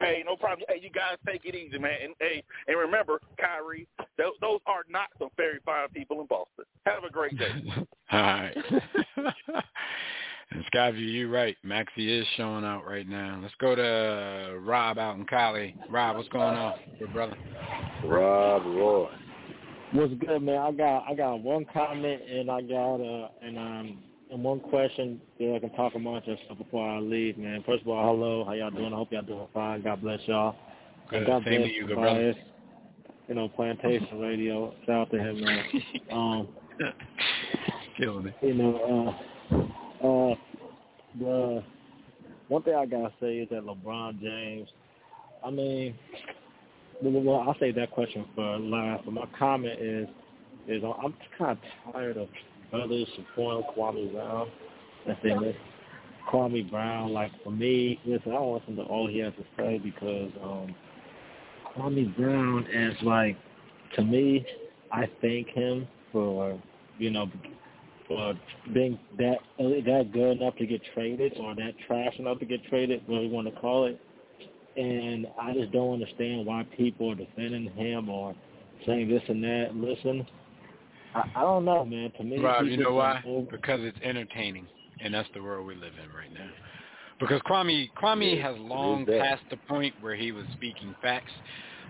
Hey, 0.00 0.24
no 0.26 0.34
problem. 0.34 0.66
Hey, 0.68 0.80
you 0.82 0.90
guys 0.90 1.16
take 1.26 1.44
it 1.44 1.54
easy, 1.54 1.78
man. 1.78 1.92
And 2.02 2.14
hey, 2.18 2.42
and 2.66 2.76
remember, 2.76 3.20
Kyrie, 3.40 3.86
those, 4.18 4.32
those 4.40 4.58
are 4.66 4.82
not 4.90 5.08
some 5.18 5.28
very 5.36 5.60
fine 5.64 5.88
people 5.90 6.20
in 6.20 6.26
Boston. 6.26 6.64
Have 6.86 7.04
a 7.04 7.10
great 7.10 7.38
day. 7.38 7.62
All 8.10 8.20
right. 8.20 8.56
and 10.50 10.64
Skyview, 10.74 11.14
you're 11.14 11.28
right. 11.28 11.56
Maxey 11.62 12.18
is 12.18 12.26
showing 12.36 12.64
out 12.64 12.84
right 12.84 13.08
now. 13.08 13.38
Let's 13.40 13.54
go 13.60 13.76
to 13.76 14.58
Rob 14.58 14.98
out 14.98 15.16
in 15.16 15.26
Cali. 15.26 15.76
Rob, 15.88 16.16
what's 16.16 16.28
going 16.30 16.56
on, 16.56 16.74
good 16.98 17.12
brother? 17.12 17.36
Rob 18.04 18.64
Roy. 18.64 19.08
What's 19.92 20.14
good, 20.14 20.42
man? 20.42 20.56
I 20.56 20.72
got 20.72 21.04
I 21.06 21.14
got 21.14 21.40
one 21.40 21.66
comment 21.70 22.22
and 22.26 22.50
I 22.50 22.62
got 22.62 22.94
uh 22.96 23.28
and 23.56 23.58
um 23.58 23.98
and 24.30 24.42
one 24.42 24.60
question 24.60 25.20
that 25.38 25.54
I 25.56 25.58
can 25.58 25.70
talk 25.76 25.94
amongst 25.94 26.26
us 26.26 26.38
before 26.56 26.88
I 26.88 26.98
leave, 27.00 27.36
man. 27.36 27.62
First 27.66 27.82
of 27.82 27.88
all, 27.88 28.14
hello, 28.14 28.46
how 28.46 28.52
y'all 28.52 28.70
doing? 28.70 28.90
I 28.90 28.96
hope 28.96 29.12
y'all 29.12 29.20
doing 29.20 29.46
fine. 29.52 29.82
God 29.82 30.00
bless 30.00 30.20
y'all. 30.24 30.56
Good. 31.10 31.18
And 31.18 31.26
God 31.26 31.44
Same 31.44 31.60
bless 31.60 31.68
to 31.68 31.74
you, 31.74 31.86
good 31.86 31.96
brother. 31.96 32.34
You 33.28 33.34
know, 33.34 33.48
Plantation 33.50 34.18
Radio. 34.18 34.72
Shout 34.86 34.96
out 34.96 35.10
to 35.10 35.18
him, 35.18 35.40
man. 35.40 35.64
Um, 36.10 36.48
Killing 37.98 38.26
it. 38.28 38.34
you 38.40 38.54
know, 38.54 39.14
uh, 40.02 40.06
uh, 40.06 40.34
the 41.20 41.62
one 42.48 42.62
thing 42.62 42.74
I 42.74 42.86
gotta 42.86 43.12
say 43.20 43.36
is 43.36 43.50
that 43.50 43.64
LeBron 43.64 44.20
James. 44.20 44.68
I 45.44 45.50
mean, 45.50 45.94
well, 47.02 47.44
I'll 47.46 47.56
save 47.60 47.74
that 47.74 47.90
question 47.90 48.24
for 48.34 48.58
last. 48.58 49.04
But 49.04 49.12
my 49.12 49.26
comment 49.38 49.78
is, 49.78 50.08
is 50.66 50.82
I'm 50.82 51.14
kind 51.38 51.58
of 51.58 51.92
tired 51.92 52.16
of 52.16 52.28
others 52.72 53.06
supporting 53.16 53.64
Kwame 53.76 54.12
Brown. 54.12 54.50
That's 55.06 55.18
in 55.24 55.54
Kwame 56.30 56.70
Brown, 56.70 57.12
like 57.12 57.32
for 57.42 57.50
me, 57.50 58.00
listen, 58.04 58.32
I 58.32 58.36
don't 58.36 58.54
listen 58.54 58.76
to 58.76 58.82
all 58.82 59.08
he 59.08 59.18
has 59.18 59.32
to 59.34 59.44
say 59.56 59.78
because 59.78 60.30
um 60.42 60.74
Kwame 61.74 62.14
Brown 62.16 62.66
is 62.72 62.94
like 63.02 63.36
to 63.96 64.02
me, 64.02 64.46
I 64.90 65.08
thank 65.20 65.48
him 65.48 65.86
for 66.12 66.58
you 66.98 67.10
know 67.10 67.26
for 68.08 68.34
being 68.72 68.98
that 69.18 69.38
that 69.58 70.10
good 70.12 70.38
enough 70.38 70.56
to 70.56 70.66
get 70.66 70.80
traded 70.94 71.34
or 71.38 71.54
that 71.54 71.72
trash 71.86 72.14
enough 72.18 72.38
to 72.40 72.46
get 72.46 72.64
traded, 72.64 73.06
whatever 73.06 73.26
you 73.26 73.32
want 73.32 73.52
to 73.52 73.60
call 73.60 73.86
it. 73.86 74.00
And 74.76 75.26
I 75.40 75.52
just 75.52 75.70
don't 75.72 75.94
understand 75.94 76.46
why 76.46 76.66
people 76.76 77.10
are 77.10 77.14
defending 77.14 77.70
him 77.72 78.08
or 78.08 78.34
saying 78.86 79.08
this 79.08 79.22
and 79.28 79.42
that. 79.44 79.70
Listen, 79.74 80.26
I, 81.14 81.24
I 81.36 81.42
don't 81.42 81.64
know, 81.64 81.84
man. 81.84 82.12
To 82.18 82.24
me, 82.24 82.38
Rob, 82.38 82.66
you 82.66 82.76
know 82.76 82.94
why? 82.94 83.22
Because 83.50 83.80
it's 83.82 83.98
entertaining, 84.02 84.66
and 85.00 85.14
that's 85.14 85.28
the 85.34 85.42
world 85.42 85.66
we 85.66 85.74
live 85.74 85.92
in 86.02 86.10
right 86.14 86.32
now. 86.32 86.50
Because 87.20 87.40
Kwame 87.42 87.90
Kwame 88.02 88.40
has 88.42 88.56
long 88.58 89.06
passed 89.06 89.42
the 89.50 89.56
point 89.68 89.94
where 90.00 90.16
he 90.16 90.32
was 90.32 90.44
speaking 90.54 90.94
facts. 91.00 91.30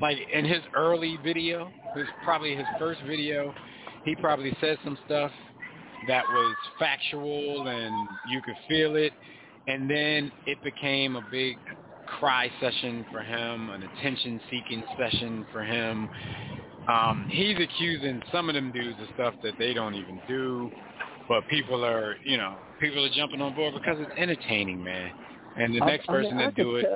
Like 0.00 0.18
in 0.32 0.44
his 0.44 0.62
early 0.74 1.18
video, 1.22 1.70
his 1.94 2.06
probably 2.24 2.54
his 2.56 2.66
first 2.78 3.00
video, 3.06 3.54
he 4.04 4.14
probably 4.16 4.54
said 4.60 4.78
some 4.84 4.98
stuff 5.06 5.30
that 6.08 6.24
was 6.26 6.56
factual 6.78 7.68
and 7.68 8.08
you 8.28 8.42
could 8.42 8.56
feel 8.68 8.96
it, 8.96 9.12
and 9.68 9.88
then 9.88 10.32
it 10.46 10.62
became 10.62 11.16
a 11.16 11.22
big 11.30 11.56
cry 12.18 12.50
session 12.60 13.06
for 13.10 13.20
him, 13.20 13.70
an 13.70 13.82
attention-seeking 13.82 14.82
session 14.98 15.46
for 15.52 15.62
him. 15.62 16.08
Um, 16.88 17.28
he's 17.30 17.56
accusing 17.58 18.22
some 18.32 18.48
of 18.48 18.54
them 18.54 18.72
dudes 18.72 18.98
of 19.00 19.08
stuff 19.14 19.34
that 19.42 19.54
they 19.58 19.72
don't 19.72 19.94
even 19.94 20.20
do, 20.26 20.70
but 21.28 21.46
people 21.48 21.84
are, 21.84 22.16
you 22.24 22.36
know, 22.36 22.56
people 22.80 23.04
are 23.04 23.10
jumping 23.14 23.40
on 23.40 23.54
board 23.54 23.74
because 23.74 23.98
it's 24.00 24.10
entertaining, 24.16 24.82
man. 24.82 25.12
And 25.56 25.74
the 25.74 25.80
next 25.80 26.08
I, 26.08 26.12
person 26.12 26.38
I 26.38 26.46
mean, 26.46 26.54
to 26.54 26.62
do 26.62 26.76
it, 26.76 26.86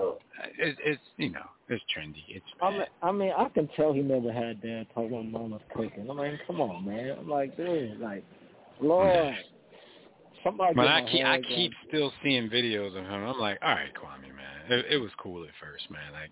it, 0.58 0.76
it's 0.84 1.00
you 1.18 1.30
know, 1.30 1.44
it's 1.68 1.84
trendy. 1.96 2.24
It's. 2.28 2.44
I 2.60 2.70
mean, 2.70 2.84
I 3.02 3.12
mean, 3.12 3.32
I 3.36 3.48
can 3.50 3.68
tell 3.76 3.92
he 3.92 4.00
never 4.00 4.32
had 4.32 4.62
dad 4.62 4.86
talk 4.94 5.10
when 5.10 5.30
mom 5.30 5.50
was 5.50 5.60
cooking. 5.74 6.10
I 6.10 6.14
mean, 6.14 6.38
come 6.46 6.60
on, 6.60 6.84
man. 6.84 7.16
I'm 7.18 7.28
like, 7.28 7.56
dude, 7.56 8.00
like, 8.00 8.24
Lord, 8.80 9.34
somebody. 10.42 10.74
But 10.74 10.88
I 10.88 11.02
keep 11.10 11.24
I 11.24 11.40
keep 11.42 11.72
on- 11.72 11.88
still 11.88 12.12
seeing 12.22 12.48
videos 12.48 12.96
of 12.96 13.04
him. 13.04 13.24
I'm 13.26 13.38
like, 13.38 13.58
all 13.62 13.70
right, 13.70 13.92
Kwame, 13.94 14.34
man. 14.34 14.78
It, 14.78 14.86
it 14.94 14.96
was 14.96 15.10
cool 15.18 15.44
at 15.44 15.50
first, 15.60 15.90
man. 15.90 16.12
Like, 16.12 16.30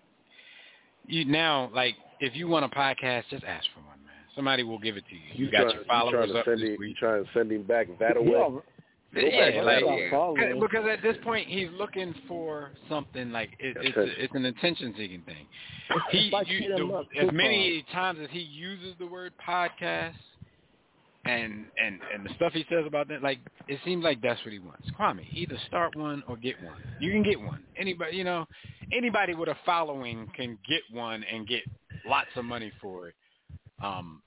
you 1.05 1.25
now, 1.25 1.69
like, 1.73 1.95
if 2.19 2.35
you 2.35 2.47
want 2.47 2.65
a 2.65 2.69
podcast, 2.69 3.23
just 3.29 3.43
ask 3.43 3.65
for 3.73 3.79
one, 3.81 3.99
man. 4.05 4.13
Somebody 4.35 4.63
will 4.63 4.79
give 4.79 4.97
it 4.97 5.03
to 5.09 5.15
you. 5.15 5.45
You 5.45 5.51
got 5.51 5.61
trying, 5.63 5.69
your 5.71 5.81
you 5.81 5.87
followers 5.87 6.29
trying 6.31 6.37
up 6.39 6.45
send 6.45 6.57
this 6.59 6.65
him, 6.67 6.71
you 6.73 6.79
week. 6.79 6.97
trying 6.97 7.23
to 7.23 7.29
send 7.33 7.51
him 7.51 7.63
back 7.63 7.87
that 7.99 8.17
away? 8.17 8.61
Yeah, 9.15 9.47
Yeah, 9.49 9.61
like 9.61 9.79
to 9.79 9.85
that 9.85 10.07
followers. 10.11 10.55
because 10.59 10.85
at 10.89 11.01
this 11.01 11.15
point 11.23 11.47
he's 11.47 11.69
looking 11.77 12.13
for 12.27 12.71
something 12.89 13.31
like 13.31 13.51
it, 13.59 13.77
it's 13.79 13.95
a, 13.97 14.23
it's 14.23 14.35
an 14.35 14.45
attention 14.45 14.93
seeking 14.97 15.21
thing. 15.21 15.47
He 16.11 16.29
like 16.31 16.47
you, 16.49 16.59
the, 16.67 17.21
as 17.21 17.29
many 17.31 17.85
times 17.93 18.19
as 18.21 18.29
he 18.31 18.39
uses 18.39 18.93
the 18.99 19.05
word 19.07 19.31
podcast 19.47 20.13
and 21.25 21.65
and 21.83 21.99
and 22.13 22.25
the 22.25 22.33
stuff 22.35 22.53
he 22.53 22.65
says 22.69 22.83
about 22.85 23.07
that, 23.07 23.23
like 23.23 23.39
it 23.67 23.79
seems 23.85 24.03
like 24.03 24.21
that's 24.21 24.43
what 24.43 24.51
he 24.51 24.59
wants. 24.59 24.87
Kwame, 24.99 25.25
either 25.33 25.57
start 25.67 25.95
one 25.95 26.21
or 26.27 26.35
get 26.37 26.61
one. 26.61 26.75
You 26.99 27.11
can 27.11 27.23
get 27.23 27.39
one. 27.39 27.63
Anybody, 27.77 28.17
you 28.17 28.23
know, 28.23 28.45
anybody 28.91 29.33
with 29.33 29.49
a 29.49 29.55
following 29.65 30.27
can 30.35 30.57
get 30.67 30.81
one 30.91 31.23
and 31.23 31.47
get 31.47 31.63
lots 32.07 32.29
of 32.35 32.45
money 32.45 32.71
for 32.81 33.09
it. 33.09 33.15
Um, 33.83 34.21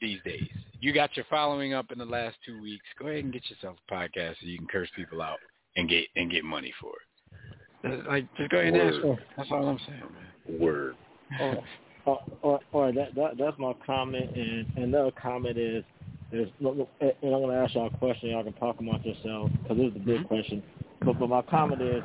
these 0.00 0.18
days, 0.24 0.48
you 0.80 0.92
got 0.92 1.16
your 1.16 1.26
following 1.30 1.74
up 1.74 1.90
in 1.90 1.98
the 1.98 2.04
last 2.04 2.36
two 2.44 2.60
weeks. 2.60 2.84
Go 2.98 3.08
ahead 3.08 3.24
and 3.24 3.32
get 3.32 3.48
yourself 3.48 3.76
a 3.88 3.92
podcast 3.92 4.34
so 4.40 4.46
you 4.46 4.58
can 4.58 4.66
curse 4.66 4.88
people 4.94 5.22
out 5.22 5.38
and 5.76 5.88
get 5.88 6.04
and 6.16 6.30
get 6.30 6.44
money 6.44 6.72
for 6.80 6.92
it. 6.92 8.02
Uh, 8.04 8.08
Like, 8.08 8.26
just 8.36 8.50
go 8.50 8.58
ahead 8.58 8.74
and 8.74 8.94
ask. 8.94 9.00
For 9.00 9.14
it. 9.14 9.18
That's 9.36 9.50
all 9.50 9.66
I'm 9.68 9.78
saying, 9.86 10.00
man. 10.00 10.60
Word. 10.60 10.96
or, 11.40 11.64
or, 12.06 12.20
or, 12.42 12.60
or 12.72 12.92
that, 12.92 13.14
that 13.14 13.38
that's 13.38 13.58
my 13.58 13.72
comment, 13.86 14.36
and 14.36 14.66
another 14.76 15.10
comment 15.10 15.58
is 15.58 15.84
is 16.32 16.48
look, 16.60 16.76
look, 16.76 16.88
and 17.00 17.12
I'm 17.22 17.30
going 17.42 17.50
to 17.50 17.56
ask 17.56 17.74
y'all 17.74 17.90
a 17.92 17.98
question. 17.98 18.30
Y'all 18.30 18.44
can 18.44 18.52
talk 18.54 18.76
amongst 18.80 19.06
yourselves 19.06 19.52
because 19.62 19.76
this 19.76 19.86
is 19.88 19.94
the 19.94 20.00
big 20.00 20.26
question. 20.26 20.62
But 21.04 21.18
but 21.18 21.28
my 21.28 21.42
comment 21.42 21.80
is, 21.80 22.02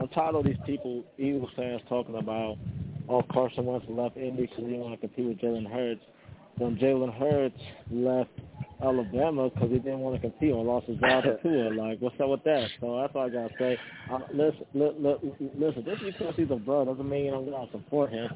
I'm 0.00 0.08
tired 0.08 0.34
of 0.34 0.44
these 0.44 0.56
people, 0.64 1.04
Eagles 1.18 1.50
fans, 1.56 1.82
talking 1.88 2.16
about, 2.16 2.58
oh 3.08 3.22
Carson 3.32 3.66
Wentz 3.66 3.86
left 3.88 4.16
Indy 4.16 4.42
because 4.42 4.58
he 4.58 4.64
didn't 4.64 4.80
want 4.80 5.00
to 5.00 5.06
compete 5.06 5.26
with 5.26 5.38
Jalen 5.38 5.70
Hurts. 5.70 6.02
When 6.58 6.76
Jalen 6.76 7.18
Hurts 7.18 7.58
left 7.90 8.30
Alabama 8.82 9.48
because 9.48 9.70
he 9.70 9.78
didn't 9.78 10.00
want 10.00 10.16
to 10.16 10.20
compete 10.20 10.52
or 10.52 10.64
lost 10.64 10.86
his 10.86 10.98
job 10.98 11.24
to 11.24 11.38
Tua. 11.42 11.70
Like, 11.82 12.00
what's 12.00 12.18
up 12.20 12.28
with 12.28 12.44
that? 12.44 12.68
So 12.80 13.00
that's 13.00 13.14
all 13.14 13.26
I 13.26 13.28
gotta 13.28 13.54
say. 13.58 13.78
Uh, 14.10 14.18
listen, 14.32 14.64
li, 14.74 14.90
li, 14.98 15.14
listen. 15.56 15.84
Just 15.84 16.02
because 16.04 16.34
he's 16.36 16.50
a 16.50 16.56
brother 16.56 16.90
doesn't 16.92 17.08
mean 17.08 17.32
I'm 17.32 17.48
gonna 17.48 17.70
support 17.70 18.10
him. 18.10 18.28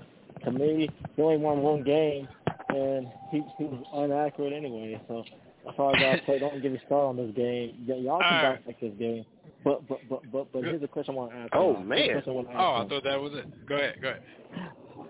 To 0.45 0.51
me, 0.53 0.89
he 1.17 1.23
only 1.23 1.39
won 1.39 1.63
one 1.63 1.83
game, 1.83 2.29
and 2.71 3.09
he 3.31 3.43
he 3.59 3.65
was 3.65 3.85
inaccurate 3.95 4.53
anyway. 4.53 5.01
So 5.09 5.25
that's 5.65 5.79
all 5.79 5.95
I 5.95 6.01
gotta 6.01 6.23
say. 6.27 6.39
Don't 6.39 6.63
get 6.63 6.73
me 6.73 6.81
started 6.87 7.07
on 7.07 7.17
this 7.17 7.35
game. 7.35 7.85
Y- 7.89 7.97
y'all 7.97 8.23
can 8.23 8.37
All 8.37 8.43
right. 8.43 8.65
dissect 8.65 8.81
this 8.81 8.95
game. 8.99 9.25
But 9.67 9.89
but 9.89 9.99
but 10.09 10.23
but 10.31 10.53
but 10.53 10.63
here's 10.63 10.81
the 10.81 10.87
question 10.87 11.15
I 11.15 11.17
want 11.17 11.33
to 11.33 11.39
ask. 11.39 11.51
Oh, 11.55 11.73
y'all. 11.73 11.83
Here's 11.97 12.25
the 12.25 12.33
man. 12.33 12.47
I 12.47 12.51
ask 12.53 12.57
Oh, 12.57 12.63
I 12.63 12.79
y'all. 12.79 12.89
thought 12.89 13.03
that 13.05 13.21
was 13.21 13.33
it. 13.35 13.67
Go 13.67 13.75
ahead, 13.75 13.97
go 14.01 14.09
ahead. 14.11 14.23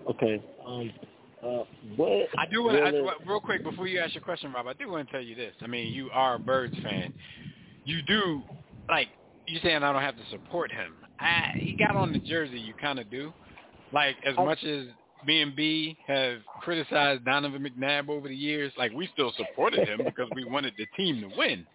Okay. 0.09 0.43
Um. 0.65 0.91
Uh. 1.43 1.63
What? 1.95 2.27
I 2.39 2.45
do 2.51 2.63
want 2.63 2.75
to, 2.77 2.81
really- 2.83 3.07
real 3.27 3.39
quick 3.39 3.63
before 3.63 3.85
you 3.87 3.99
ask 3.99 4.15
your 4.15 4.23
question, 4.23 4.51
Rob. 4.51 4.65
I 4.65 4.73
do 4.73 4.89
want 4.89 5.07
to 5.07 5.11
tell 5.11 5.21
you 5.21 5.35
this. 5.35 5.53
I 5.61 5.67
mean, 5.67 5.93
you 5.93 6.09
are 6.11 6.35
a 6.35 6.39
Birds 6.39 6.75
fan. 6.81 7.13
You 7.85 8.01
do 8.07 8.41
like 8.89 9.09
you 9.45 9.59
saying 9.61 9.83
I 9.83 9.93
don't 9.93 10.01
have 10.01 10.17
to 10.17 10.25
support 10.31 10.71
him. 10.71 10.95
I, 11.19 11.51
he 11.55 11.73
got 11.73 11.95
on 11.95 12.11
the 12.11 12.19
jersey. 12.19 12.59
You 12.59 12.73
kind 12.81 12.97
of 12.97 13.11
do. 13.11 13.31
Like 13.93 14.15
as 14.25 14.33
I- 14.39 14.43
much 14.43 14.63
as 14.63 14.87
B 15.27 15.39
and 15.41 15.55
B 15.55 15.97
have 16.07 16.39
criticized 16.61 17.25
Donovan 17.25 17.63
McNabb 17.63 18.09
over 18.09 18.27
the 18.27 18.35
years, 18.35 18.73
like 18.75 18.91
we 18.93 19.07
still 19.13 19.31
supported 19.37 19.87
him 19.87 20.01
because 20.03 20.29
we 20.35 20.45
wanted 20.45 20.73
the 20.79 20.87
team 20.97 21.21
to 21.29 21.37
win. 21.37 21.65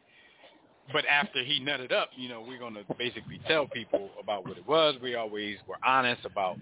But 0.93 1.05
after 1.07 1.45
he 1.45 1.61
nutted 1.61 1.93
up, 1.93 2.11
you 2.17 2.29
know, 2.29 2.45
we're 2.47 2.59
going 2.59 2.75
to 2.75 2.85
basically 2.99 3.41
tell 3.47 3.67
people 3.67 4.11
about 4.21 4.47
what 4.47 4.57
it 4.59 4.67
was. 4.67 4.97
We 5.03 5.15
always 5.15 5.57
were 5.69 5.77
honest 5.87 6.25
about, 6.25 6.57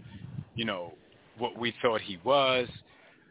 you 0.55 0.65
know, 0.65 0.93
what 1.39 1.59
we 1.59 1.73
thought 1.81 2.01
he 2.01 2.19
was. 2.25 2.69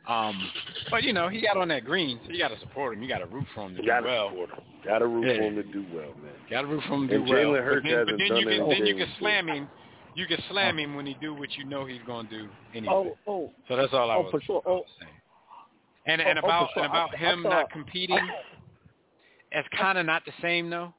Um, 0.07 0.49
but 0.89 1.03
you 1.03 1.13
know, 1.13 1.27
he 1.29 1.39
got 1.41 1.55
on 1.57 1.67
that 1.67 1.85
green, 1.85 2.19
so 2.25 2.31
you 2.31 2.39
got 2.39 2.47
to 2.47 2.59
support 2.61 2.95
him. 2.95 3.03
You 3.03 3.09
got 3.09 3.19
to 3.19 3.27
root 3.27 3.45
for 3.53 3.65
him 3.65 3.75
to 3.75 3.77
You 3.77 3.81
do 3.83 3.87
gotta 3.87 4.05
well. 4.07 4.29
support 4.29 4.49
him. 4.49 4.57
Gotta 4.83 5.07
root 5.07 5.27
Yeah. 5.27 5.37
for 5.37 5.43
him 5.43 5.55
to 5.55 5.63
do 5.63 5.85
well, 5.93 6.05
man. 6.23 6.33
Got 6.49 6.61
to 6.61 6.67
root 6.67 6.83
for 6.87 6.93
him 6.95 7.07
to 7.09 7.15
And 7.15 7.25
do 7.27 7.31
well. 7.31 7.43
Jalen 7.43 7.53
But 7.57 7.63
Hurts 7.63 7.83
then, 7.85 7.93
but 7.93 7.99
hasn't 7.99 8.17
then 8.17 8.27
done 8.29 8.37
you 8.37 8.45
can 8.47 8.69
then 8.69 8.85
you 8.87 8.95
can 8.95 9.07
slam 9.19 9.47
him. 9.49 9.67
You 10.15 10.25
can 10.25 10.41
slam 10.49 10.79
him 10.79 10.95
when 10.95 11.05
he 11.05 11.15
do 11.21 11.35
what 11.35 11.51
you 11.55 11.65
know 11.65 11.85
he's 11.85 12.01
going 12.07 12.27
to 12.29 12.39
do 12.39 12.49
anyway. 12.73 12.93
Oh 12.93 13.17
oh 13.27 13.51
so 13.67 13.75
that's 13.75 13.93
all 13.93 14.09
I 14.09 14.15
oh, 14.15 14.21
was, 14.21 14.31
for 14.31 14.41
sure. 14.41 14.61
I 14.65 14.69
was 14.69 14.85
Oh. 14.87 14.91
saying. 14.99 15.13
And 16.07 16.21
Oh, 16.21 16.29
and 16.29 16.39
oh, 16.39 16.45
about 16.47 16.69
sure. 16.73 16.83
and 16.83 16.91
about 16.91 17.09
I- 17.13 17.17
I 17.17 17.31
him 17.31 17.43
not 17.43 17.69
competing, 17.69 18.17
it's 19.51 19.67
kind 19.77 19.97
of 19.97 20.05
not 20.05 20.23
the 20.25 20.31
same 20.41 20.69
though. 20.69 20.93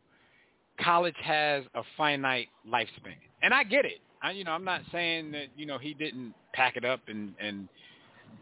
College 0.81 1.17
has 1.23 1.65
a 1.75 1.83
finite 1.97 2.49
lifespan, 2.67 3.15
and 3.43 3.53
I 3.53 3.65
get 3.65 3.85
it. 3.85 4.01
I, 4.23 4.33
you 4.33 4.45
know, 4.45 4.53
I'm 4.53 4.65
not 4.65 4.83
saying 4.93 5.33
that 5.33 5.47
you 5.57 5.67
know 5.67 5.79
he 5.79 5.95
didn't 5.95 6.35
pack 6.53 6.77
it 6.77 6.85
up 6.85 7.01
and 7.09 7.35
and 7.41 7.69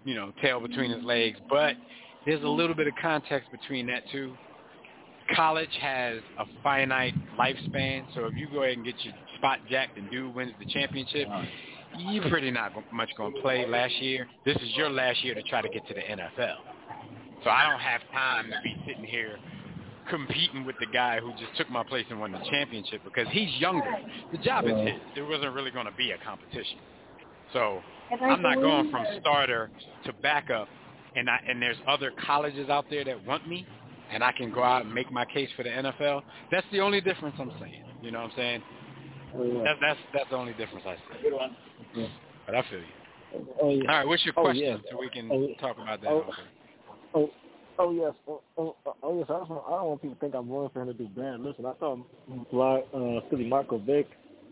you 0.05 0.15
know 0.15 0.33
tail 0.43 0.61
between 0.61 0.91
his 0.91 1.05
legs, 1.05 1.39
but 1.49 1.75
there's 2.27 2.43
a 2.43 2.49
little 2.49 2.75
bit 2.75 2.87
of 2.87 2.95
context 3.01 3.51
between 3.51 3.87
that 3.89 4.03
too. 4.13 4.35
College 5.35 5.69
has 5.81 6.21
a 6.39 6.45
finite 6.63 7.15
lifespan, 7.39 8.05
so 8.15 8.27
if 8.27 8.35
you 8.35 8.49
go 8.51 8.63
ahead 8.63 8.77
and 8.77 8.85
get 8.85 8.95
your 9.03 9.15
spot 9.37 9.59
jacked 9.71 9.99
and 9.99 10.11
dude 10.11 10.35
wins 10.35 10.53
the 10.59 10.65
championship, 10.67 11.29
you're 11.99 12.29
pretty 12.31 12.51
not 12.51 12.73
much 12.93 13.11
going 13.17 13.35
to 13.35 13.41
play 13.41 13.67
last 13.67 13.95
year. 14.01 14.27
This 14.47 14.57
is 14.57 14.71
your 14.75 14.89
last 14.91 15.23
year 15.23 15.35
to 15.35 15.43
try 15.43 15.61
to 15.61 15.69
get 15.69 15.87
to 15.89 15.95
the 15.95 16.01
NFL. 16.01 16.57
So 17.45 17.51
I 17.51 17.69
don't 17.69 17.81
have 17.81 18.01
time 18.13 18.47
to 18.47 18.57
be 18.65 18.75
sitting 18.87 19.05
here 19.05 19.39
competing 20.11 20.65
with 20.65 20.77
the 20.81 20.87
guy 20.87 21.21
who 21.21 21.33
just 21.33 21.57
took 21.57 21.71
my 21.71 21.83
place 21.85 22.07
and 22.11 22.21
won 22.21 22.33
the 22.33 22.41
championship 22.51 23.03
because 23.05 23.27
he's 23.31 23.51
younger. 23.61 23.91
The 24.33 24.39
job 24.39 24.67
is 24.67 24.73
his. 24.87 25.01
There 25.15 25.25
wasn't 25.25 25.55
really 25.55 25.71
going 25.71 25.87
to 25.87 25.93
be 25.93 26.11
a 26.13 26.19
competition. 26.19 26.79
So 27.53 27.81
I'm 28.11 28.43
not 28.43 28.57
going 28.57 28.91
from 28.91 29.05
starter 29.21 29.71
to 30.05 30.13
backup, 30.15 30.69
and 31.17 31.29
I, 31.29 31.39
and 31.49 31.61
there's 31.61 31.77
other 31.87 32.13
colleges 32.27 32.69
out 32.69 32.87
there 32.91 33.05
that 33.05 33.25
want 33.27 33.49
me, 33.49 33.67
and 34.11 34.23
I 34.23 34.33
can 34.33 34.53
go 34.53 34.63
out 34.63 34.85
and 34.85 34.95
make 34.95 35.11
my 35.13 35.25
case 35.25 35.49
for 35.57 35.63
the 35.63 35.71
NFL. 35.71 36.23
That's 36.51 36.67
the 36.73 36.81
only 36.81 37.01
difference 37.01 37.37
I'm 37.39 37.53
saying. 37.61 37.85
You 38.03 38.11
know 38.11 38.23
what 38.23 38.31
I'm 38.31 38.37
saying? 38.37 38.63
Oh. 39.37 39.63
That, 39.65 39.77
that's 39.81 39.99
that's 40.15 40.31
the 40.31 40.37
only 40.37 40.55
difference 40.55 40.85
I 40.87 40.95
see. 40.95 41.23
Good 41.23 41.33
Yeah. 41.95 42.07
But 42.47 42.55
I 42.55 42.63
feel 42.71 42.79
you. 42.79 43.47
Oh 43.61 43.71
yeah. 43.71 43.81
All 43.83 43.99
right, 43.99 44.07
what's 44.07 44.25
your 44.25 44.35
Oh, 44.37 44.43
question 44.43 44.65
yeah. 44.65 44.91
so 44.91 44.99
we 44.99 45.11
can 45.11 45.31
Oh, 45.31 45.49
talk 45.61 45.77
about 45.79 46.01
that? 46.01 46.11
Oh. 47.15 47.31
Also? 47.79 47.83
Oh, 47.83 47.87
oh 47.89 47.93
yes, 47.93 48.15
oh, 48.27 48.43
oh, 48.87 48.95
oh 49.03 49.19
yes. 49.19 49.27
I 49.29 49.33
don't, 49.35 49.51
want, 49.51 49.65
I 49.67 49.71
don't 49.71 49.87
want 49.87 50.03
people 50.03 50.15
to 50.17 50.21
think 50.21 50.35
I'm 50.35 50.49
willing 50.49 50.71
for 50.73 50.83
him 50.83 50.89
to 50.89 50.95
do 50.95 51.09
bad. 51.09 51.41
Listen, 51.41 51.67
I 51.67 51.73
thought 51.75 51.99
Black 52.51 52.85
uh, 52.95 53.21
Philly 53.31 53.45
Markovic 53.45 54.07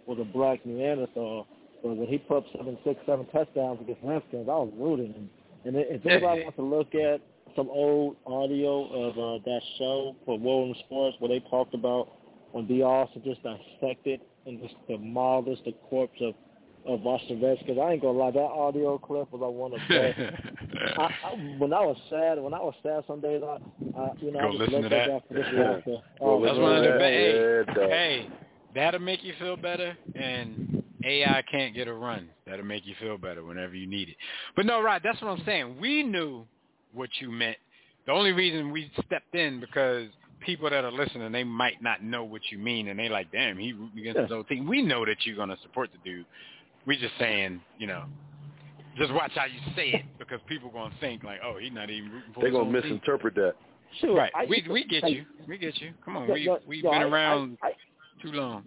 was 0.07 0.19
a 0.21 0.25
black 0.25 0.65
Neanderthal, 0.65 1.47
but 1.83 1.97
when 1.97 2.09
he 2.09 2.19
put 2.19 2.39
up 2.39 2.45
seven, 2.57 2.79
six, 2.85 3.01
seven 3.07 3.27
touchdowns 3.27 3.81
against 3.81 4.03
Redskins, 4.03 4.49
I 4.49 4.53
was 4.53 4.73
rooting. 4.77 5.15
And, 5.17 5.29
and 5.65 5.77
if 5.77 6.07
anybody 6.07 6.43
wants 6.45 6.57
to 6.57 6.63
look 6.63 6.95
at 6.95 7.21
some 7.57 7.69
old 7.71 8.17
audio 8.27 8.85
of 8.93 9.13
uh, 9.19 9.45
that 9.45 9.61
show 9.79 10.15
War 10.27 10.39
Room 10.39 10.75
Sports 10.85 11.17
where 11.19 11.29
they 11.29 11.41
talked 11.49 11.75
about 11.75 12.13
when 12.53 12.67
B. 12.67 12.83
Austin 12.83 13.23
just 13.25 13.41
dissected 13.43 14.21
and 14.47 14.61
just 14.61 14.75
demolished 14.89 15.65
the 15.65 15.73
corpse 15.89 16.19
of 16.21 16.35
of 16.87 17.01
Washington 17.03 17.43
Redskins. 17.43 17.79
I 17.83 17.93
ain't 17.93 18.03
gonna 18.03 18.19
lie, 18.19 18.31
that 18.31 18.39
audio 18.39 18.99
clip 18.99 19.31
was 19.33 19.41
like 19.41 19.53
one 19.53 19.73
of 19.73 19.81
the. 19.89 20.33
I, 20.99 21.15
I, 21.25 21.31
when 21.59 21.73
I 21.73 21.81
was 21.81 21.97
sad, 22.11 22.39
when 22.39 22.55
I 22.55 22.61
was 22.61 22.75
sad 22.83 23.05
some 23.07 23.21
days, 23.21 23.43
I, 23.43 23.59
I 23.99 24.13
you 24.19 24.31
know, 24.33 24.41
Go 24.41 24.49
I 24.49 24.51
just 24.53 24.61
listen 24.61 24.83
to 24.83 24.89
that. 24.91 25.09
that 25.09 25.29
for 25.29 25.35
this 25.35 25.47
Yeah. 25.53 25.77
after. 25.77 25.97
Oh, 26.21 26.39
well, 26.39 26.41
That's 26.41 26.59
one 26.59 26.77
of 26.77 26.83
the 26.83 27.69
best. 27.69 27.79
Hey, 27.79 27.89
hey, 27.91 28.31
that'll 28.75 29.01
make 29.01 29.25
you 29.25 29.35
feel 29.39 29.57
better, 29.57 29.97
and 30.15 30.83
AI 31.05 31.43
can't 31.51 31.75
get 31.75 31.89
a 31.89 31.93
run. 31.93 32.31
That'll 32.47 32.65
make 32.65 32.87
you 32.87 32.95
feel 33.01 33.19
better 33.19 33.45
whenever 33.45 33.75
you 33.75 33.87
need 33.87 34.09
it. 34.09 34.17
But 34.55 34.67
no, 34.67 34.81
right, 34.81 35.03
that's 35.03 35.21
what 35.21 35.29
I'm 35.29 35.45
saying. 35.45 35.79
We 35.81 36.03
knew 36.03 36.47
what 36.93 37.11
you 37.21 37.31
meant. 37.31 37.57
The 38.07 38.13
only 38.13 38.33
reason 38.33 38.71
we 38.71 38.91
stepped 39.07 39.35
in 39.35 39.61
because 39.61 40.09
people 40.41 40.71
that 40.71 40.85
are 40.85 40.93
listening, 40.93 41.33
they 41.33 41.45
might 41.45 41.83
not 41.83 42.03
know 42.03 42.25
what 42.25 42.43
you 42.51 42.59
mean, 42.59 42.89
and 42.89 42.99
they 42.99 43.09
like, 43.09 43.31
damn, 43.33 43.59
he 43.59 43.73
rooting 43.73 43.99
against 43.99 44.21
his 44.21 44.31
old 44.31 44.49
team. 44.49 44.67
We 44.69 44.83
know 44.83 45.05
that 45.05 45.17
you're 45.25 45.37
gonna 45.37 45.57
support 45.63 45.91
the 45.93 45.99
dude. 46.09 46.27
We 46.87 46.97
just 46.97 47.15
saying, 47.19 47.61
you 47.79 47.87
know, 47.87 48.05
just 48.97 49.13
watch 49.13 49.33
how 49.35 49.45
you 49.47 49.59
say 49.75 49.89
it 49.91 50.03
because 50.19 50.41
people 50.47 50.71
gonna 50.71 50.95
think 51.01 51.23
like, 51.25 51.41
oh, 51.45 51.59
he's 51.61 51.73
not 51.73 51.91
even 51.91 52.11
rooting 52.13 52.33
for 52.33 52.41
They're 52.41 52.51
his 52.51 52.57
gonna 52.59 52.69
own 52.69 52.73
team. 52.83 52.83
misinterpret 52.83 53.35
that. 53.35 53.55
Sure, 54.01 54.15
Right. 54.17 54.33
I 54.35 54.45
We 54.47 54.65
we 54.71 54.85
get 54.85 55.05
I- 55.05 55.09
you. 55.09 55.25
We 55.49 55.59
get 55.59 55.81
you. 55.81 55.93
Come 56.05 56.17
on. 56.17 56.29
yo, 56.29 56.35
We 56.35 56.41
yo, 56.41 56.59
we've 56.67 56.85
yo, 56.85 56.91
been 56.93 57.03
I- 57.03 57.09
around 57.09 57.59
I, 57.63 57.73
too 58.23 58.33
long. 58.33 58.65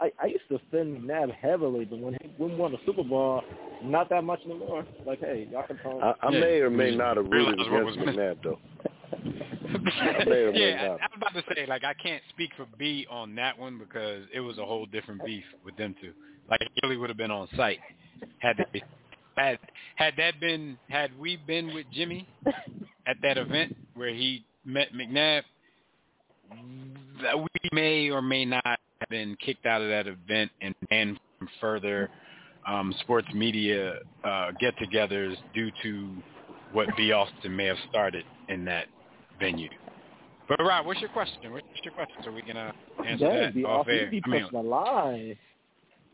I, 0.00 0.12
I 0.22 0.26
used 0.26 0.44
to 0.48 0.58
defend 0.58 0.98
McNabb 1.02 1.32
heavily, 1.34 1.84
but 1.84 1.98
when 1.98 2.14
he 2.22 2.28
when 2.36 2.50
we 2.50 2.56
won 2.56 2.72
the 2.72 2.78
Super 2.86 3.02
Bowl, 3.02 3.42
not 3.82 4.08
that 4.10 4.22
much 4.22 4.40
anymore. 4.44 4.86
Like, 5.04 5.18
hey, 5.20 5.48
y'all 5.50 5.64
can 5.66 5.76
tell. 5.78 6.00
I, 6.00 6.14
I 6.22 6.30
Yeah. 6.30 6.40
may 6.40 6.60
or 6.60 6.70
may 6.70 6.94
not 6.94 7.16
have 7.16 7.26
rooted 7.26 7.58
realized 7.58 7.70
what 7.72 7.84
was 7.84 7.94
against 7.96 8.16
missing. 8.16 8.20
McNabb 8.20 8.42
though. 8.44 8.58
may 10.30 10.42
or 10.42 10.52
may 10.52 10.70
yeah, 10.70 10.82
I. 10.82 10.86
I 10.86 10.92
was 10.92 11.10
about 11.16 11.34
to 11.34 11.42
say 11.54 11.66
like 11.66 11.82
I 11.84 11.94
can't 11.94 12.22
speak 12.30 12.50
for 12.56 12.66
B 12.78 13.06
on 13.10 13.34
that 13.36 13.58
one 13.58 13.76
because 13.78 14.24
it 14.32 14.40
was 14.40 14.58
a 14.58 14.64
whole 14.64 14.86
different 14.86 15.24
beef 15.24 15.44
with 15.64 15.76
them 15.76 15.94
two. 16.00 16.12
Like 16.50 16.60
it 16.62 16.68
really 16.82 16.96
would 16.96 17.10
have 17.10 17.16
been 17.16 17.30
on 17.30 17.48
site 17.56 17.78
had 18.38 18.56
they 18.72 18.82
had 19.36 19.58
had 19.96 20.14
that 20.16 20.40
been 20.40 20.78
had 20.88 21.10
we 21.18 21.36
been 21.36 21.74
with 21.74 21.86
Jimmy 21.92 22.28
at 23.06 23.16
that 23.22 23.38
event 23.38 23.76
where 23.94 24.12
he 24.12 24.44
met 24.64 24.92
McNabb, 24.92 25.42
that 27.22 27.38
we 27.38 27.48
may 27.72 28.10
or 28.10 28.22
may 28.22 28.44
not 28.44 28.64
have 28.64 29.08
been 29.10 29.36
kicked 29.44 29.66
out 29.66 29.80
of 29.80 29.88
that 29.88 30.06
event 30.06 30.50
and 30.60 30.74
banned 30.88 31.18
from 31.38 31.48
further 31.60 32.10
um, 32.66 32.94
sports 33.00 33.28
media 33.34 34.00
uh, 34.24 34.50
get-togethers 34.60 35.36
due 35.54 35.70
to 35.82 36.10
what 36.72 36.88
B. 36.96 37.12
Austin 37.12 37.56
may 37.56 37.64
have 37.64 37.78
started 37.88 38.24
in 38.48 38.64
that 38.66 38.86
venue. 39.40 39.70
But 40.48 40.60
Rob, 40.60 40.86
what's 40.86 41.00
your 41.00 41.10
question? 41.10 41.52
What's 41.52 41.66
your 41.82 41.94
question 41.94 42.16
so 42.24 42.30
we 42.30 42.42
can 42.42 42.56
uh, 42.56 42.72
answer 43.06 43.26
Dang, 43.26 43.62
that 43.62 43.68
off 43.68 43.86
air? 43.88 44.10
I 44.24 44.28
mean, 44.28 44.48
line. 44.52 45.36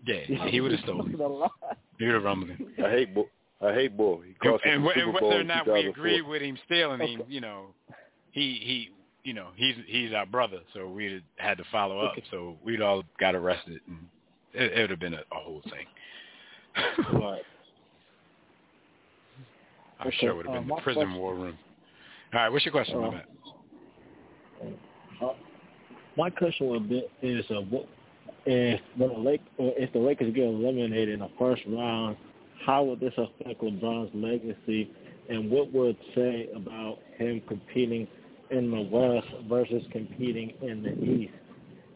Yeah, 0.06 0.46
he 0.50 0.60
would 0.60 0.72
have 0.72 0.80
stolen. 0.80 1.02
Pushing 1.06 1.18
the 1.18 1.28
line. 1.28 1.50
He 1.98 2.04
would 2.06 2.14
have 2.14 2.24
rumbled 2.24 2.50
him. 2.50 2.66
I 2.84 2.90
hate 2.90 3.14
bull. 3.14 3.28
I 3.62 3.72
hate 3.72 3.96
bull. 3.96 4.20
He 4.20 4.34
And, 4.48 4.60
and, 4.64 4.84
the 4.84 4.88
wh- 4.88 4.94
Super 4.94 5.00
and 5.06 5.14
whether 5.14 5.40
or 5.40 5.44
not 5.44 5.66
we 5.66 5.82
2004. 5.82 5.90
agree 5.90 6.20
with 6.22 6.42
him 6.42 6.58
stealing 6.66 7.00
him, 7.00 7.20
Okay. 7.22 7.32
you 7.32 7.40
know, 7.40 7.66
he 8.32 8.58
he, 8.62 8.90
you 9.22 9.32
know, 9.34 9.48
he's 9.56 9.76
he's 9.86 10.12
our 10.12 10.26
brother, 10.26 10.58
so 10.74 10.88
we 10.88 11.22
had 11.36 11.56
to 11.58 11.64
follow 11.72 12.00
up. 12.00 12.12
Okay. 12.12 12.24
So 12.30 12.56
we'd 12.64 12.82
all 12.82 13.02
got 13.18 13.34
arrested, 13.34 13.80
and 13.86 13.98
it, 14.52 14.72
it 14.72 14.80
would 14.82 14.90
have 14.90 15.00
been 15.00 15.14
a, 15.14 15.20
a 15.32 15.36
whole 15.36 15.62
thing. 15.64 15.86
Right. 17.20 17.42
I'm 20.00 20.08
Okay, 20.08 20.16
sure 20.20 20.30
it 20.30 20.36
would 20.36 20.46
have 20.46 20.54
uh, 20.56 20.58
been 20.60 20.68
the 20.68 20.74
prison 20.82 21.02
question- 21.04 21.18
war 21.20 21.34
room. 21.34 21.58
All 22.34 22.40
right, 22.40 22.48
what's 22.50 22.64
your 22.64 22.72
question, 22.72 22.98
my 23.00 23.06
Uh, 23.06 23.10
man? 23.12 23.22
Uh, 25.22 25.28
my 26.16 26.30
question 26.30 26.66
would 26.68 26.88
be 26.88 27.04
is 27.22 27.44
uh, 27.50 27.60
what 27.70 27.86
if 28.46 28.80
when 28.96 29.10
the 29.10 29.18
Lake 29.18 29.40
if 29.58 29.92
the 29.92 29.98
Lakers 29.98 30.34
get 30.34 30.44
eliminated 30.44 31.10
in 31.10 31.20
the 31.20 31.30
first 31.38 31.62
round, 31.66 32.16
how 32.64 32.84
would 32.84 33.00
this 33.00 33.12
affect 33.16 33.60
LeBron's 33.62 34.10
legacy, 34.14 34.90
and 35.28 35.50
what 35.50 35.72
would 35.72 35.96
it 35.96 35.98
say 36.14 36.48
about 36.54 36.98
him 37.16 37.42
competing 37.48 38.06
in 38.50 38.70
the 38.70 38.80
West 38.82 39.26
versus 39.48 39.82
competing 39.92 40.52
in 40.62 40.82
the 40.82 40.92
East? 41.02 41.34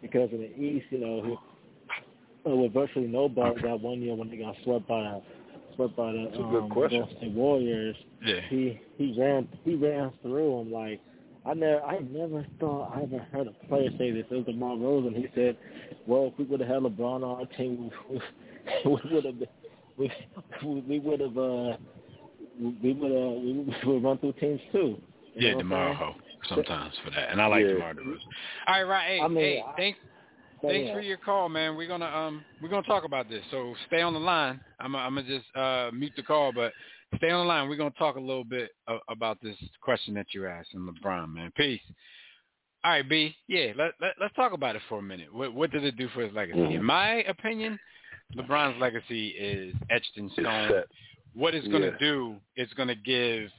Because 0.03 0.31
in 0.33 0.41
the 0.41 0.57
East, 0.61 0.87
you 0.91 0.99
know, 0.99 1.23
he, 1.25 2.51
uh, 2.51 2.55
with 2.55 2.73
virtually 2.73 3.07
nobody 3.07 3.61
that 3.63 3.81
one 3.81 4.01
year 4.01 4.15
when 4.15 4.31
they 4.31 4.37
got 4.37 4.55
swept 4.65 4.87
by 4.89 5.21
swept 5.77 5.97
by 5.97 6.13
the 6.13 6.25
That's 6.31 6.39
a 6.39 6.69
good 6.75 6.93
um, 6.95 7.09
State 7.19 7.33
Warriors, 7.33 7.97
Yeah. 8.25 8.41
he 8.49 8.81
he 8.97 9.15
ran 9.19 9.49
he 9.65 9.75
ran 9.75 10.13
through 10.23 10.59
them 10.59 10.73
like 10.73 11.01
I 11.49 11.55
never 11.55 11.83
I 11.83 11.99
never 12.11 12.47
thought 12.61 12.93
I 12.95 13.03
ever 13.03 13.19
heard 13.33 13.47
a 13.47 13.67
player 13.69 13.91
say 13.97 14.11
this. 14.11 14.27
It 14.31 14.35
was 14.35 14.45
DeMar 14.47 14.77
Rosen. 14.77 15.15
He 15.15 15.29
said, 15.35 15.57
"Well, 16.07 16.27
if 16.33 16.39
we 16.39 16.45
would 16.45 16.61
have 16.61 16.69
had 16.69 16.83
LeBron 16.83 17.23
on 17.23 17.25
our 17.25 17.47
team, 17.57 17.91
we, 18.11 18.21
we 18.85 19.15
would 19.15 19.25
have 19.25 19.35
we 19.97 20.11
we 20.87 20.99
would 20.99 21.21
have 21.21 21.39
uh 21.39 21.77
we 22.83 22.93
would 22.93 23.13
uh 23.13 23.41
we 23.41 23.53
would 23.87 24.03
run 24.05 24.19
through 24.19 24.35
teams 24.35 24.61
too." 24.73 25.01
You 25.35 25.49
Yeah, 25.49 25.55
Demar? 25.55 26.15
Sometimes 26.49 26.95
for 27.05 27.11
that, 27.11 27.31
and 27.31 27.41
I 27.41 27.47
like 27.47 27.65
Yeah. 27.65 27.73
Demar 27.73 27.95
Derozan. 27.95 28.19
All 28.69 28.75
right, 28.75 28.83
right. 28.83 29.07
Hey, 29.09 29.21
I 29.21 29.29
mean, 29.29 29.39
hey, 29.39 29.65
I- 29.67 29.77
thanks, 29.77 29.99
thanks 30.63 30.87
yeah. 30.89 30.95
for 30.95 31.01
your 31.01 31.17
call, 31.17 31.49
man. 31.49 31.77
We're 31.77 31.89
gonna 31.89 32.07
um 32.07 32.45
we're 32.63 32.69
gonna 32.69 32.83
talk 32.83 33.05
about 33.05 33.29
this, 33.31 33.43
so 33.51 33.75
stay 33.87 34.03
on 34.03 34.13
the 34.13 34.21
line. 34.21 34.61
I'm 34.79 34.95
I'm 34.95 35.15
gonna 35.15 35.27
just 35.27 35.47
uh 35.57 35.91
mute 35.95 36.13
the 36.15 36.23
call, 36.23 36.53
but 36.53 36.73
stay 37.17 37.31
on 37.31 37.41
the 37.41 37.49
line. 37.49 37.69
We're 37.69 37.77
gonna 37.77 37.91
talk 37.99 38.17
a 38.17 38.21
little 38.21 38.45
bit 38.45 38.71
about 39.09 39.39
this 39.43 39.57
question 39.81 40.15
that 40.15 40.27
you 40.33 40.47
asked 40.47 40.75
in 40.75 40.87
LeBron, 40.87 41.33
man. 41.33 41.53
Peace. 41.57 41.81
All 42.85 42.93
right, 42.93 43.09
B. 43.09 43.35
Yeah, 43.49 43.73
let, 43.77 43.93
let 44.01 44.15
let's 44.21 44.35
talk 44.35 44.53
about 44.53 44.77
it 44.77 44.83
for 44.89 44.99
a 44.99 45.03
minute. 45.03 45.33
What 45.35 45.53
what 45.55 45.71
did 45.71 45.85
it 45.85 45.97
do 45.97 46.09
for 46.11 46.23
his 46.23 46.33
legacy? 46.33 46.75
In 46.75 46.85
my 46.85 47.25
opinion, 47.25 47.79
LeBron's 48.37 48.81
legacy 48.81 49.29
is 49.29 49.75
etched 49.91 50.17
in 50.17 50.31
stone. 50.31 50.83
What 51.35 51.55
it's 51.55 51.67
going 51.69 51.83
to 51.83 51.91
Yeah. 51.91 51.99
do 51.99 52.37
it's 52.57 52.73
going 52.75 52.89
to 52.89 52.95
give 52.95 53.51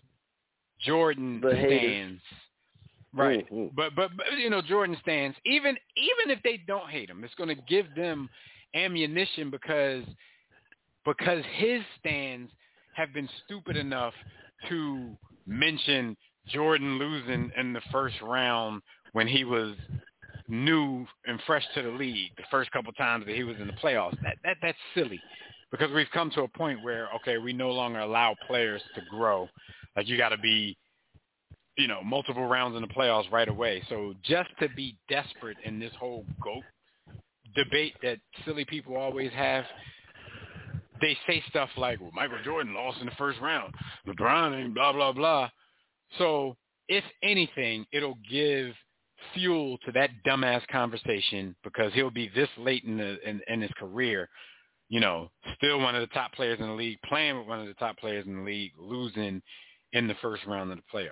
Jordan 0.85 1.41
The 1.41 1.51
stands, 1.51 2.21
right? 3.13 3.49
Mhm. 3.51 3.75
But, 3.75 3.95
but 3.95 4.11
but 4.15 4.25
you 4.37 4.49
know 4.49 4.61
Jordan 4.61 4.97
stands. 5.01 5.37
Even 5.45 5.77
even 5.95 6.29
if 6.35 6.41
they 6.43 6.57
don't 6.67 6.89
hate 6.89 7.09
him, 7.09 7.23
it's 7.23 7.35
going 7.35 7.49
to 7.55 7.61
give 7.67 7.93
them 7.95 8.29
ammunition 8.73 9.49
because 9.49 10.03
because 11.05 11.43
his 11.55 11.81
stands 11.99 12.51
have 12.99 13.13
been 13.13 13.29
stupid 13.45 13.77
enough 13.77 14.13
to 14.67 15.17
mention 15.47 16.17
Jordan 16.47 16.99
losing 16.99 17.51
in 17.57 17.73
the 17.73 17.81
first 17.91 18.15
round 18.21 18.81
when 19.13 19.27
he 19.27 19.43
was 19.43 19.75
new 20.47 21.05
and 21.25 21.39
fresh 21.45 21.63
to 21.75 21.81
the 21.81 21.89
league 21.89 22.31
the 22.37 22.43
first 22.51 22.71
couple 22.71 22.91
times 22.93 23.25
that 23.25 23.35
he 23.35 23.43
was 23.43 23.55
in 23.59 23.67
the 23.67 23.73
playoffs. 23.73 24.19
That 24.21 24.35
that 24.43 24.57
that's 24.61 24.77
silly 24.93 25.19
because 25.71 25.91
we've 25.93 26.09
come 26.13 26.29
to 26.31 26.41
a 26.41 26.47
point 26.47 26.83
where 26.83 27.07
okay, 27.17 27.37
we 27.37 27.53
no 27.53 27.69
longer 27.71 27.99
allow 27.99 28.35
players 28.47 28.81
to 28.95 29.01
grow. 29.09 29.47
Like 29.95 30.07
you 30.07 30.17
got 30.17 30.29
to 30.29 30.37
be 30.37 30.77
you 31.77 31.87
know, 31.87 32.03
multiple 32.03 32.45
rounds 32.45 32.75
in 32.75 32.81
the 32.81 32.87
playoffs 32.89 33.31
right 33.31 33.47
away. 33.47 33.81
So 33.87 34.13
just 34.23 34.49
to 34.59 34.67
be 34.75 34.97
desperate 35.07 35.55
in 35.63 35.79
this 35.79 35.93
whole 35.97 36.25
GOAT 36.43 36.63
debate 37.55 37.93
that 38.03 38.17
silly 38.45 38.65
people 38.65 38.97
always 38.97 39.31
have, 39.31 39.63
they 41.01 41.17
say 41.27 41.43
stuff 41.49 41.69
like, 41.77 41.99
well, 41.99 42.11
Michael 42.13 42.37
Jordan 42.43 42.73
lost 42.73 42.99
in 42.99 43.05
the 43.05 43.11
first 43.17 43.39
round. 43.41 43.73
LeBron 44.07 44.59
ain't 44.59 44.73
blah, 44.73 44.93
blah, 44.93 45.11
blah. 45.11 45.49
So 46.17 46.55
if 46.87 47.03
anything, 47.23 47.85
it'll 47.91 48.17
give 48.29 48.73
fuel 49.33 49.77
to 49.85 49.91
that 49.93 50.09
dumbass 50.25 50.65
conversation 50.67 51.55
because 51.63 51.93
he'll 51.93 52.09
be 52.09 52.29
this 52.35 52.49
late 52.57 52.83
in, 52.83 52.97
the, 52.97 53.17
in, 53.27 53.41
in 53.47 53.61
his 53.61 53.71
career, 53.77 54.29
you 54.89 54.99
know, 54.99 55.29
still 55.57 55.79
one 55.79 55.95
of 55.95 56.01
the 56.01 56.13
top 56.13 56.33
players 56.33 56.59
in 56.59 56.67
the 56.67 56.73
league, 56.73 56.97
playing 57.07 57.37
with 57.37 57.47
one 57.47 57.59
of 57.59 57.67
the 57.67 57.73
top 57.75 57.97
players 57.97 58.25
in 58.25 58.37
the 58.37 58.43
league, 58.43 58.71
losing 58.77 59.41
in 59.93 60.07
the 60.07 60.15
first 60.21 60.45
round 60.45 60.71
of 60.71 60.77
the 60.77 60.83
playoffs. 60.93 61.09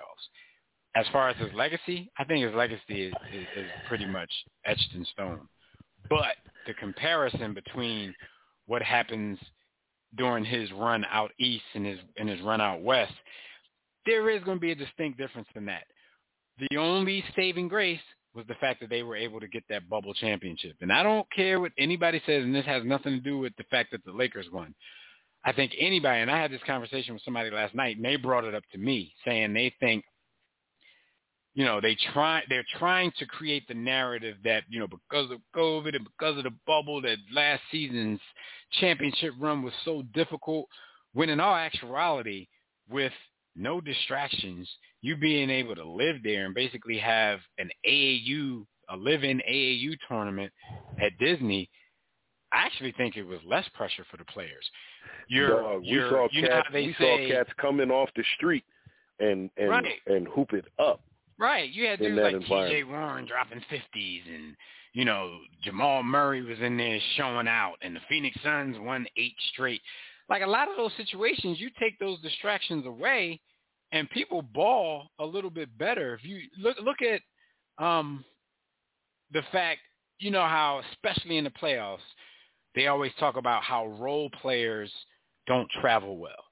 As 0.96 1.06
far 1.12 1.28
as 1.28 1.36
his 1.36 1.52
legacy, 1.54 2.10
I 2.18 2.24
think 2.24 2.44
his 2.44 2.54
legacy 2.54 3.02
is, 3.06 3.14
is, 3.32 3.46
is 3.56 3.70
pretty 3.88 4.06
much 4.06 4.30
etched 4.64 4.90
in 4.94 5.04
stone. 5.12 5.46
But 6.08 6.36
the 6.66 6.74
comparison 6.74 7.54
between 7.54 8.14
what 8.66 8.82
happens 8.82 9.38
during 10.16 10.44
his 10.44 10.70
run 10.72 11.04
out 11.10 11.30
east 11.38 11.64
and 11.74 11.84
his 11.84 11.98
and 12.16 12.28
his 12.28 12.40
run 12.40 12.60
out 12.60 12.82
west, 12.82 13.12
there 14.06 14.30
is 14.30 14.42
going 14.44 14.56
to 14.56 14.60
be 14.60 14.72
a 14.72 14.76
distinct 14.76 15.18
difference 15.18 15.48
in 15.54 15.66
that. 15.66 15.84
The 16.70 16.78
only 16.78 17.22
saving 17.36 17.68
grace 17.68 18.00
was 18.34 18.46
the 18.46 18.54
fact 18.54 18.80
that 18.80 18.90
they 18.90 19.02
were 19.02 19.16
able 19.16 19.40
to 19.40 19.48
get 19.48 19.64
that 19.68 19.88
bubble 19.88 20.14
championship. 20.14 20.76
And 20.80 20.92
I 20.92 21.02
don't 21.02 21.30
care 21.32 21.60
what 21.60 21.72
anybody 21.78 22.20
says, 22.26 22.44
and 22.44 22.54
this 22.54 22.66
has 22.66 22.84
nothing 22.84 23.12
to 23.12 23.20
do 23.20 23.38
with 23.38 23.52
the 23.56 23.64
fact 23.64 23.90
that 23.92 24.04
the 24.04 24.12
Lakers 24.12 24.46
won. 24.52 24.74
I 25.44 25.52
think 25.52 25.72
anybody, 25.78 26.20
and 26.20 26.30
I 26.30 26.40
had 26.40 26.50
this 26.50 26.60
conversation 26.66 27.14
with 27.14 27.22
somebody 27.22 27.50
last 27.50 27.74
night, 27.74 27.96
and 27.96 28.04
they 28.04 28.16
brought 28.16 28.44
it 28.44 28.54
up 28.54 28.64
to 28.72 28.78
me, 28.78 29.14
saying 29.24 29.52
they 29.52 29.72
think, 29.80 30.04
you 31.58 31.64
know, 31.64 31.80
they 31.80 31.96
try 32.12 32.40
they're 32.48 32.64
trying 32.78 33.10
to 33.18 33.26
create 33.26 33.66
the 33.66 33.74
narrative 33.74 34.36
that, 34.44 34.62
you 34.68 34.78
know, 34.78 34.86
because 34.86 35.28
of 35.32 35.40
COVID 35.56 35.96
and 35.96 36.04
because 36.04 36.38
of 36.38 36.44
the 36.44 36.52
bubble 36.68 37.02
that 37.02 37.16
last 37.34 37.62
season's 37.72 38.20
championship 38.78 39.32
run 39.40 39.64
was 39.64 39.72
so 39.84 40.02
difficult 40.14 40.68
when 41.14 41.28
in 41.30 41.40
all 41.40 41.56
actuality 41.56 42.46
with 42.88 43.10
no 43.56 43.80
distractions, 43.80 44.70
you 45.02 45.16
being 45.16 45.50
able 45.50 45.74
to 45.74 45.84
live 45.84 46.18
there 46.22 46.46
and 46.46 46.54
basically 46.54 46.96
have 46.96 47.40
an 47.58 47.70
AAU 47.84 48.64
a 48.90 48.96
live-in 48.96 49.42
AAU 49.50 49.96
tournament 50.08 50.52
at 51.02 51.18
Disney, 51.18 51.68
I 52.52 52.66
actually 52.66 52.92
think 52.92 53.16
it 53.16 53.24
was 53.24 53.40
less 53.44 53.68
pressure 53.74 54.06
for 54.12 54.16
the 54.16 54.24
players. 54.26 54.64
You're, 55.26 55.60
Dog, 55.60 55.80
we 55.80 55.88
you're, 55.88 56.08
saw 56.08 56.28
you 56.30 56.46
cats. 56.46 56.68
we 56.72 56.94
say, 57.00 57.26
saw 57.28 57.34
cats 57.34 57.50
coming 57.60 57.90
off 57.90 58.10
the 58.14 58.22
street 58.36 58.64
and 59.18 59.50
and 59.56 59.68
Right. 59.70 59.94
and 60.06 60.28
hoop 60.28 60.52
it 60.52 60.64
up. 60.78 61.02
Right. 61.38 61.70
You 61.70 61.86
had 61.86 62.00
dudes 62.00 62.20
like 62.20 62.40
T.J. 62.40 62.84
Warren 62.84 63.26
dropping 63.26 63.62
50s 63.70 64.22
and, 64.34 64.56
you 64.92 65.04
know, 65.04 65.38
Jamal 65.62 66.02
Murray 66.02 66.42
was 66.42 66.58
in 66.60 66.76
there 66.76 66.98
showing 67.16 67.46
out 67.46 67.74
and 67.82 67.94
the 67.94 68.00
Phoenix 68.08 68.36
Suns 68.42 68.76
won 68.80 69.06
eight 69.16 69.36
straight. 69.52 69.80
Like 70.28 70.42
a 70.42 70.46
lot 70.46 70.68
of 70.68 70.76
those 70.76 70.92
situations, 70.96 71.60
you 71.60 71.70
take 71.78 71.98
those 71.98 72.20
distractions 72.20 72.86
away 72.86 73.40
and 73.92 74.10
people 74.10 74.42
ball 74.42 75.08
a 75.20 75.24
little 75.24 75.50
bit 75.50 75.76
better. 75.78 76.14
If 76.14 76.24
you 76.24 76.40
look 76.58 76.76
look 76.82 76.98
at 77.02 77.20
um 77.82 78.24
the 79.32 79.42
fact, 79.52 79.80
you 80.18 80.30
know 80.30 80.42
how 80.42 80.82
especially 80.92 81.38
in 81.38 81.44
the 81.44 81.50
playoffs, 81.50 81.98
they 82.74 82.88
always 82.88 83.12
talk 83.18 83.36
about 83.36 83.62
how 83.62 83.86
role 83.86 84.28
players 84.42 84.92
don't 85.46 85.68
travel 85.80 86.18
well. 86.18 86.44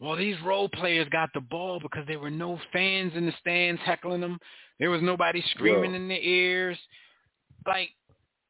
Well, 0.00 0.16
these 0.16 0.36
role 0.44 0.68
players 0.68 1.08
got 1.10 1.30
the 1.34 1.40
ball 1.40 1.78
because 1.78 2.06
there 2.08 2.18
were 2.18 2.30
no 2.30 2.58
fans 2.72 3.12
in 3.14 3.26
the 3.26 3.34
stands 3.40 3.80
heckling 3.84 4.22
them. 4.22 4.38
There 4.78 4.90
was 4.90 5.02
nobody 5.02 5.42
screaming 5.50 5.90
Yo. 5.90 5.96
in 5.96 6.08
their 6.08 6.20
ears. 6.20 6.78
Like 7.66 7.90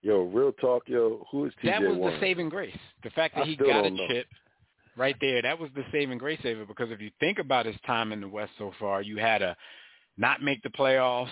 Yo, 0.02 0.22
real 0.22 0.52
talk, 0.52 0.85
yo. 0.86 1.27
Who 1.31 1.44
is 1.47 1.52
TJ 1.62 1.70
that 1.70 1.82
was 1.82 1.97
Warren? 1.97 2.14
the 2.14 2.20
saving 2.20 2.48
grace. 2.48 2.77
The 3.02 3.10
fact 3.10 3.35
that 3.35 3.43
I 3.43 3.47
he 3.47 3.56
got 3.56 3.85
a 3.85 3.90
know. 3.90 4.06
chip 4.09 4.27
right 4.97 5.16
there, 5.20 5.43
that 5.43 5.59
was 5.59 5.70
the 5.74 5.85
saving 5.93 6.18
grace 6.18 6.39
of 6.40 6.59
it. 6.59 6.68
Because 6.68 6.90
if 6.90 7.01
you 7.01 7.10
think 7.20 7.39
about 7.39 7.66
his 7.66 7.77
time 7.86 8.12
in 8.12 8.20
the 8.20 8.28
West 8.28 8.52
so 8.56 8.72
far, 8.78 9.02
you 9.02 9.18
had 9.18 9.43
a 9.43 9.56
not 10.16 10.43
make 10.43 10.62
the 10.62 10.70
playoffs, 10.70 11.28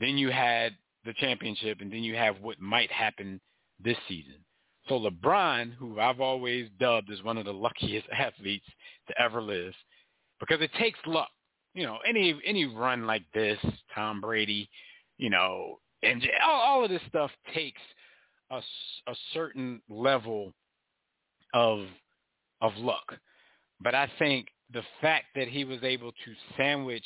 then 0.00 0.18
you 0.18 0.30
had 0.30 0.72
the 1.04 1.12
championship, 1.14 1.80
and 1.80 1.92
then 1.92 2.02
you 2.02 2.16
have 2.16 2.40
what 2.40 2.60
might 2.60 2.90
happen 2.90 3.40
this 3.82 3.96
season. 4.08 4.36
So 4.88 5.00
LeBron, 5.00 5.72
who 5.74 5.98
I've 5.98 6.20
always 6.20 6.68
dubbed 6.78 7.10
as 7.10 7.22
one 7.22 7.38
of 7.38 7.46
the 7.46 7.52
luckiest 7.52 8.06
athletes 8.12 8.66
to 9.08 9.20
ever 9.20 9.40
live, 9.40 9.72
because 10.40 10.60
it 10.60 10.70
takes 10.78 10.98
luck. 11.06 11.28
You 11.74 11.84
know, 11.84 11.98
any 12.06 12.38
any 12.46 12.66
run 12.66 13.06
like 13.06 13.24
this, 13.34 13.58
Tom 13.94 14.20
Brady, 14.20 14.68
you 15.18 15.30
know, 15.30 15.80
and 16.02 16.22
all, 16.46 16.60
all 16.60 16.84
of 16.84 16.90
this 16.90 17.02
stuff 17.08 17.30
takes 17.52 17.80
a, 18.50 18.60
a 19.08 19.14
certain 19.32 19.80
level 19.88 20.52
of 21.52 21.86
of 22.60 22.76
luck. 22.76 23.14
But 23.80 23.94
I 23.94 24.10
think 24.18 24.48
the 24.72 24.82
fact 25.00 25.26
that 25.34 25.48
he 25.48 25.64
was 25.64 25.82
able 25.82 26.12
to 26.12 26.34
sandwich 26.56 27.04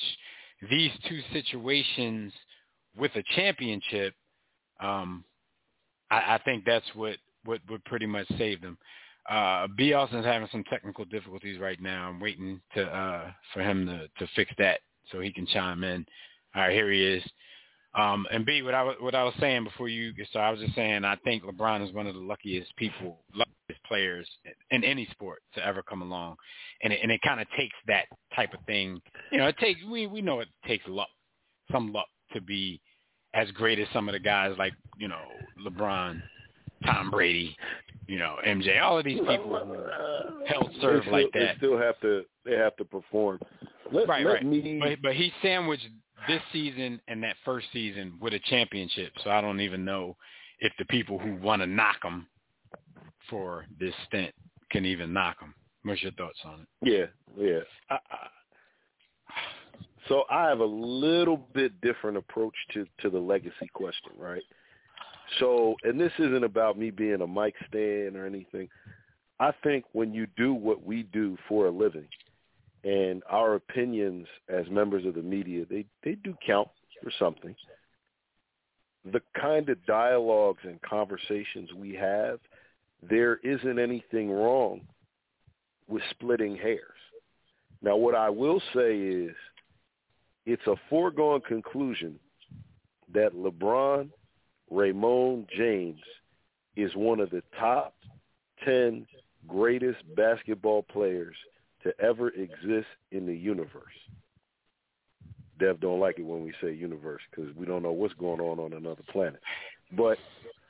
these 0.71 0.91
two 1.09 1.21
situations 1.33 2.33
with 2.97 3.13
a 3.17 3.23
championship, 3.37 4.15
um, 4.81 5.25
I, 6.11 6.35
I 6.35 6.41
think 6.45 6.65
that's 6.65 6.87
what, 6.95 7.17
what 7.49 7.61
would 7.71 7.85
pretty 7.85 8.07
much 8.07 8.27
save 8.37 8.61
them. 8.61 8.77
Uh, 9.29 9.67
B. 9.77 9.93
Austin's 9.93 10.25
having 10.25 10.49
some 10.53 10.65
technical 10.65 11.05
difficulties 11.05 11.59
right 11.59 11.81
now. 11.81 12.09
I'm 12.09 12.21
waiting 12.21 12.61
to 12.75 12.83
uh, 12.83 13.31
for 13.53 13.63
him 13.63 13.87
to, 13.87 14.09
to 14.19 14.33
fix 14.37 14.51
that 14.59 14.81
so 15.11 15.21
he 15.21 15.33
can 15.33 15.47
chime 15.47 15.83
in. 15.83 16.05
All 16.55 16.63
right, 16.63 16.73
here 16.73 16.91
he 16.91 17.05
is. 17.05 17.23
Um, 17.95 18.27
and 18.31 18.45
B, 18.45 18.63
what 18.63 18.75
I 18.75 18.83
was 18.83 18.97
what 19.01 19.15
I 19.15 19.25
was 19.25 19.35
saying 19.41 19.65
before 19.65 19.89
you 19.89 20.13
started, 20.31 20.47
I 20.47 20.51
was 20.51 20.61
just 20.61 20.75
saying 20.75 21.05
I 21.05 21.17
think 21.25 21.43
LeBron 21.43 21.87
is 21.87 21.95
one 21.95 22.07
of 22.07 22.15
the 22.15 22.21
luckiest 22.21 22.75
people, 22.77 23.21
luckiest 23.35 23.85
players 23.87 24.29
in 24.71 24.85
any 24.85 25.07
sport 25.11 25.41
to 25.55 25.65
ever 25.65 25.83
come 25.83 26.03
along, 26.03 26.37
and 26.83 26.93
it, 26.93 27.01
and 27.03 27.11
it 27.11 27.21
kind 27.23 27.41
of 27.41 27.47
takes 27.57 27.75
that 27.87 28.05
type 28.37 28.53
of 28.53 28.61
thing. 28.67 29.01
You 29.33 29.39
know, 29.39 29.47
it 29.47 29.57
takes 29.59 29.81
we 29.91 30.07
we 30.07 30.21
know 30.21 30.41
it 30.41 30.49
takes 30.67 30.87
luck, 30.87 31.09
some 31.73 31.93
luck 31.93 32.09
to 32.35 32.41
be 32.41 32.81
as 33.35 33.51
great 33.53 33.79
as 33.79 33.89
some 33.93 34.09
of 34.09 34.13
the 34.13 34.21
guys 34.21 34.55
like 34.59 34.75
you 34.99 35.09
know 35.09 35.23
LeBron, 35.67 36.23
Tom 36.85 37.11
Brady, 37.11 37.57
you 38.07 38.19
know 38.19 38.37
MJ, 38.47 38.81
all 38.83 38.99
of 38.99 39.05
these 39.05 39.21
people 39.21 39.59
who 39.65 40.47
held 40.47 40.71
serve 40.81 41.05
they 41.05 41.11
like 41.11 41.27
still, 41.31 41.41
that. 41.41 41.55
They 41.55 41.57
still 41.59 41.79
have 41.79 42.01
to. 42.01 42.25
They 42.45 42.57
have 42.57 42.77
to 42.77 42.85
perform. 42.85 43.41
Let, 43.93 44.09
Right, 44.09 44.25
let 44.25 44.33
right. 44.33 44.47
me. 44.47 44.79
But 44.83 45.03
but 45.03 45.15
he 45.15 45.33
sandwiched 45.43 45.89
this 46.27 46.41
season 46.53 47.01
and 47.09 47.23
that 47.23 47.37
first 47.45 47.67
season 47.73 48.15
with 48.21 48.35
a 48.35 48.41
championship. 48.41 49.13
So 49.25 49.31
I 49.31 49.41
don't 49.41 49.61
even 49.61 49.85
know 49.85 50.17
if 50.61 50.73
the 50.79 50.85
people 50.87 51.19
who 51.19 51.35
want 51.37 51.63
to 51.63 51.67
knock 51.67 52.03
him 52.03 52.27
for 53.31 53.67
this 53.79 53.95
stint 54.07 54.35
can 54.71 54.85
even 54.85 55.13
knock 55.13 55.41
him. 55.41 55.55
What's 55.85 56.03
your 56.03 56.13
thoughts 56.13 56.39
on 56.45 56.61
it? 56.61 56.67
Yeah, 56.83 57.45
yeah. 57.45 57.61
I, 57.91 57.95
I, 57.95 58.29
so 60.09 60.25
I 60.31 60.49
have 60.49 60.61
a 60.61 60.65
little 60.65 61.37
bit 61.55 61.81
different 61.81 62.17
approach 62.17 62.55
to 62.75 62.87
to 63.01 63.11
the 63.11 63.19
legacy 63.19 63.71
question, 63.73 64.13
right? 64.19 64.43
So, 65.39 65.77
and 65.85 66.01
this 66.01 66.13
isn't 66.19 66.45
about 66.45 66.79
me 66.79 66.91
being 66.91 67.21
a 67.21 67.27
Mike 67.27 67.55
Stan 67.69 68.17
or 68.17 68.27
anything. 68.27 68.69
I 69.41 69.53
think 69.63 69.85
when 69.93 70.13
you 70.13 70.27
do 70.37 70.53
what 70.53 70.83
we 70.85 71.05
do 71.05 71.37
for 71.49 71.67
a 71.67 71.71
living, 71.71 72.09
and 72.85 73.23
our 73.29 73.55
opinions 73.55 74.27
as 74.49 74.69
members 74.71 75.05
of 75.05 75.15
the 75.15 75.23
media, 75.23 75.65
they 75.69 75.85
they 76.03 76.15
do 76.15 76.35
count 76.45 76.69
for 77.03 77.13
something. 77.19 77.55
The 79.13 79.21
kind 79.41 79.69
of 79.69 79.85
dialogues 79.87 80.63
and 80.65 80.81
conversations 80.83 81.73
we 81.75 81.95
have, 81.95 82.41
there 83.09 83.37
isn't 83.37 83.79
anything 83.79 84.31
wrong 84.31 84.81
with 85.89 86.03
splitting 86.11 86.57
hairs. 86.57 86.83
Now, 87.81 87.97
what 87.97 88.15
I 88.15 88.29
will 88.29 88.61
say 88.75 88.99
is 88.99 89.35
it's 90.47 90.67
a 90.67 90.75
foregone 90.91 91.41
conclusion 91.43 92.19
that 93.13 93.35
LeBron 93.35 94.11
Raymond 94.71 95.49
James 95.57 96.01
is 96.77 96.95
one 96.95 97.21
of 97.21 97.31
the 97.31 97.43
top 97.59 97.95
10 98.65 99.07
greatest 99.47 99.99
basketball 100.17 100.83
players 100.83 101.35
to 101.83 101.93
ever 102.01 102.29
exist 102.31 102.89
in 103.13 103.27
the 103.27 103.35
universe. 103.35 103.85
Dev 105.59 105.81
don't 105.81 106.01
like 106.01 106.19
it 106.19 106.23
when 106.23 106.45
we 106.45 106.53
say 106.61 106.73
universe 106.73 107.23
because 107.31 107.55
we 107.57 107.67
don't 107.67 107.83
know 107.83 107.93
what's 107.93 108.15
going 108.15 108.41
on 108.41 108.59
on 108.61 108.73
another 108.73 109.03
planet. 109.11 109.41
But 109.97 110.19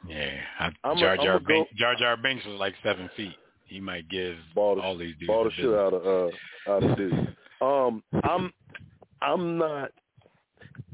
Yeah, 0.07 0.31
I, 0.59 0.71
I'm 0.85 0.99
Jar 0.99 1.17
Jar 1.17 1.37
a 1.37 1.41
go- 1.41 1.47
Binks, 1.47 1.71
Jar 1.77 1.95
Jar 1.97 2.17
Binks 2.17 2.45
was 2.47 2.59
like 2.59 2.75
seven 2.83 3.11
feet. 3.17 3.35
He 3.67 3.81
might 3.81 4.09
give 4.09 4.37
ball 4.55 4.77
the, 4.77 4.83
all 4.83 4.97
these 4.97 5.15
dudes 5.19 5.27
ball 5.29 5.45
the 5.45 5.51
shit 5.51 5.67
out 5.67 5.93
of 5.93 6.07
uh, 6.07 6.71
out 6.73 6.83
of. 7.01 7.13
Um, 7.61 8.03
I'm 8.23 8.53
I'm 9.21 9.59
not. 9.59 9.91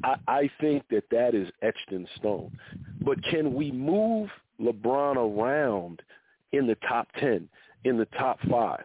I, 0.03 0.17
I 0.27 0.51
think 0.61 0.85
that 0.91 1.05
that 1.11 1.35
is 1.35 1.49
etched 1.63 1.93
in 1.93 2.07
stone. 2.17 2.51
But 3.05 3.23
can 3.25 3.55
we 3.55 3.71
move 3.71 4.29
LeBron 4.61 5.17
around 5.17 6.03
in 6.53 6.67
the 6.67 6.77
top 6.89 7.09
ten, 7.19 7.49
in 7.85 7.99
the 7.99 8.07
top 8.19 8.39
five? 8.51 8.85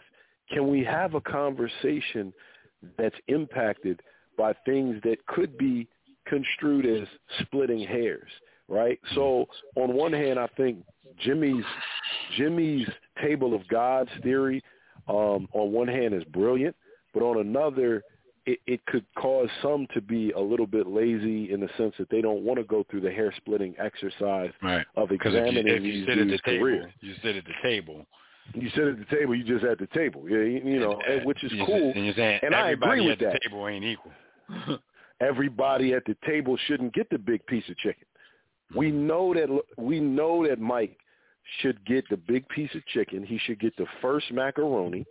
Can 0.51 0.67
we 0.69 0.83
have 0.83 1.13
a 1.13 1.21
conversation 1.21 2.33
that's 2.97 3.15
impacted 3.27 4.01
by 4.37 4.53
things 4.65 4.99
that 5.03 5.25
could 5.27 5.57
be 5.57 5.87
construed 6.25 6.85
as 6.85 7.07
splitting 7.41 7.85
hairs, 7.85 8.29
right? 8.67 8.99
So 9.15 9.45
on 9.75 9.93
one 9.93 10.13
hand, 10.13 10.39
I 10.39 10.47
think 10.57 10.83
Jimmy's 11.19 11.65
Jimmy's 12.37 12.87
table 13.21 13.53
of 13.53 13.67
gods 13.67 14.09
theory 14.23 14.63
um, 15.07 15.47
on 15.53 15.71
one 15.71 15.87
hand 15.87 16.13
is 16.13 16.23
brilliant, 16.25 16.75
but 17.13 17.23
on 17.23 17.39
another, 17.39 18.03
it, 18.49 18.59
it 18.65 18.85
could 18.87 19.05
cause 19.15 19.49
some 19.61 19.85
to 19.93 20.01
be 20.01 20.31
a 20.31 20.39
little 20.39 20.65
bit 20.65 20.87
lazy 20.87 21.51
in 21.51 21.59
the 21.59 21.69
sense 21.77 21.93
that 21.99 22.09
they 22.09 22.21
don't 22.21 22.41
want 22.41 22.57
to 22.57 22.63
go 22.63 22.83
through 22.89 23.01
the 23.01 23.11
hair 23.11 23.33
splitting 23.37 23.75
exercise 23.77 24.51
Right. 24.61 24.85
of 24.95 25.09
Because 25.09 25.33
if 25.35 25.53
you, 25.53 25.59
examining 25.59 25.75
if 25.75 25.83
you 25.83 26.05
sit 26.05 26.17
at 26.17 26.27
the 26.27 26.39
table, 26.45 26.63
careers. 26.65 26.93
you 27.01 27.13
sit 27.23 27.35
at 27.35 27.45
the 27.45 27.53
table. 27.61 28.05
You 28.55 28.69
sit 28.71 28.87
at 28.87 28.97
the 28.97 29.15
table, 29.15 29.35
you 29.35 29.43
just 29.43 29.63
at 29.63 29.77
the 29.77 29.85
table, 29.93 30.27
yeah, 30.27 30.37
you, 30.39 30.61
you 30.65 30.79
know, 30.79 30.99
and, 31.07 31.23
which 31.23 31.43
is 31.43 31.51
cool. 31.67 31.93
And 31.95 32.17
and 32.17 32.55
I 32.55 32.71
everybody 32.71 33.01
agree 33.01 33.03
at 33.03 33.09
with 33.09 33.19
the 33.19 33.25
that. 33.25 33.41
table 33.43 33.67
ain't 33.67 33.85
equal. 33.85 34.11
everybody 35.21 35.93
at 35.93 36.03
the 36.05 36.15
table 36.25 36.57
shouldn't 36.65 36.95
get 36.95 37.07
the 37.11 37.19
big 37.19 37.45
piece 37.45 37.69
of 37.69 37.77
chicken. 37.77 38.05
We 38.75 38.87
mm-hmm. 38.87 39.05
know 39.05 39.33
that 39.35 39.61
we 39.77 39.99
know 39.99 40.47
that 40.47 40.59
Mike 40.59 40.97
should 41.61 41.83
get 41.85 42.09
the 42.09 42.17
big 42.17 42.47
piece 42.49 42.73
of 42.73 42.83
chicken. 42.87 43.23
He 43.23 43.37
should 43.37 43.59
get 43.59 43.77
the 43.77 43.85
first 44.01 44.31
macaroni. 44.31 45.05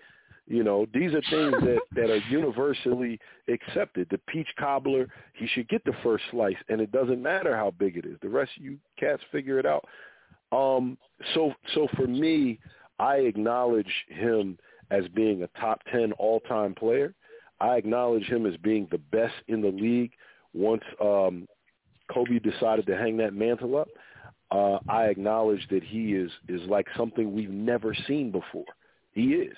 You 0.48 0.64
know, 0.64 0.86
these 0.94 1.12
are 1.12 1.22
things 1.30 1.62
that 1.62 1.80
that 1.94 2.10
are 2.10 2.22
universally 2.30 3.20
accepted. 3.48 4.08
The 4.10 4.18
peach 4.28 4.48
cobbler, 4.58 5.06
he 5.34 5.46
should 5.46 5.68
get 5.68 5.84
the 5.84 5.92
first 6.02 6.24
slice, 6.30 6.56
and 6.68 6.80
it 6.80 6.90
doesn't 6.90 7.22
matter 7.22 7.54
how 7.54 7.72
big 7.78 7.96
it 7.98 8.06
is. 8.06 8.16
The 8.22 8.30
rest 8.30 8.52
of 8.56 8.64
you 8.64 8.78
cats 8.98 9.22
figure 9.30 9.58
it 9.58 9.66
out. 9.66 9.84
Um, 10.50 10.96
so 11.34 11.52
so 11.74 11.86
for 11.96 12.06
me, 12.06 12.58
I 12.98 13.16
acknowledge 13.16 13.92
him 14.08 14.58
as 14.90 15.04
being 15.14 15.42
a 15.42 15.60
top 15.60 15.82
ten 15.92 16.12
all 16.12 16.40
time 16.40 16.74
player. 16.74 17.14
I 17.60 17.76
acknowledge 17.76 18.24
him 18.24 18.46
as 18.46 18.56
being 18.58 18.88
the 18.90 18.98
best 18.98 19.34
in 19.48 19.60
the 19.60 19.68
league 19.68 20.12
once 20.54 20.82
um, 21.00 21.46
Kobe 22.12 22.38
decided 22.38 22.86
to 22.86 22.96
hang 22.96 23.16
that 23.18 23.34
mantle 23.34 23.76
up, 23.76 23.88
uh, 24.50 24.78
I 24.88 25.04
acknowledge 25.04 25.66
that 25.70 25.82
he 25.82 26.14
is 26.14 26.30
is 26.48 26.62
like 26.68 26.86
something 26.96 27.34
we've 27.34 27.50
never 27.50 27.94
seen 28.06 28.30
before. 28.30 28.64
He 29.12 29.34
is. 29.34 29.56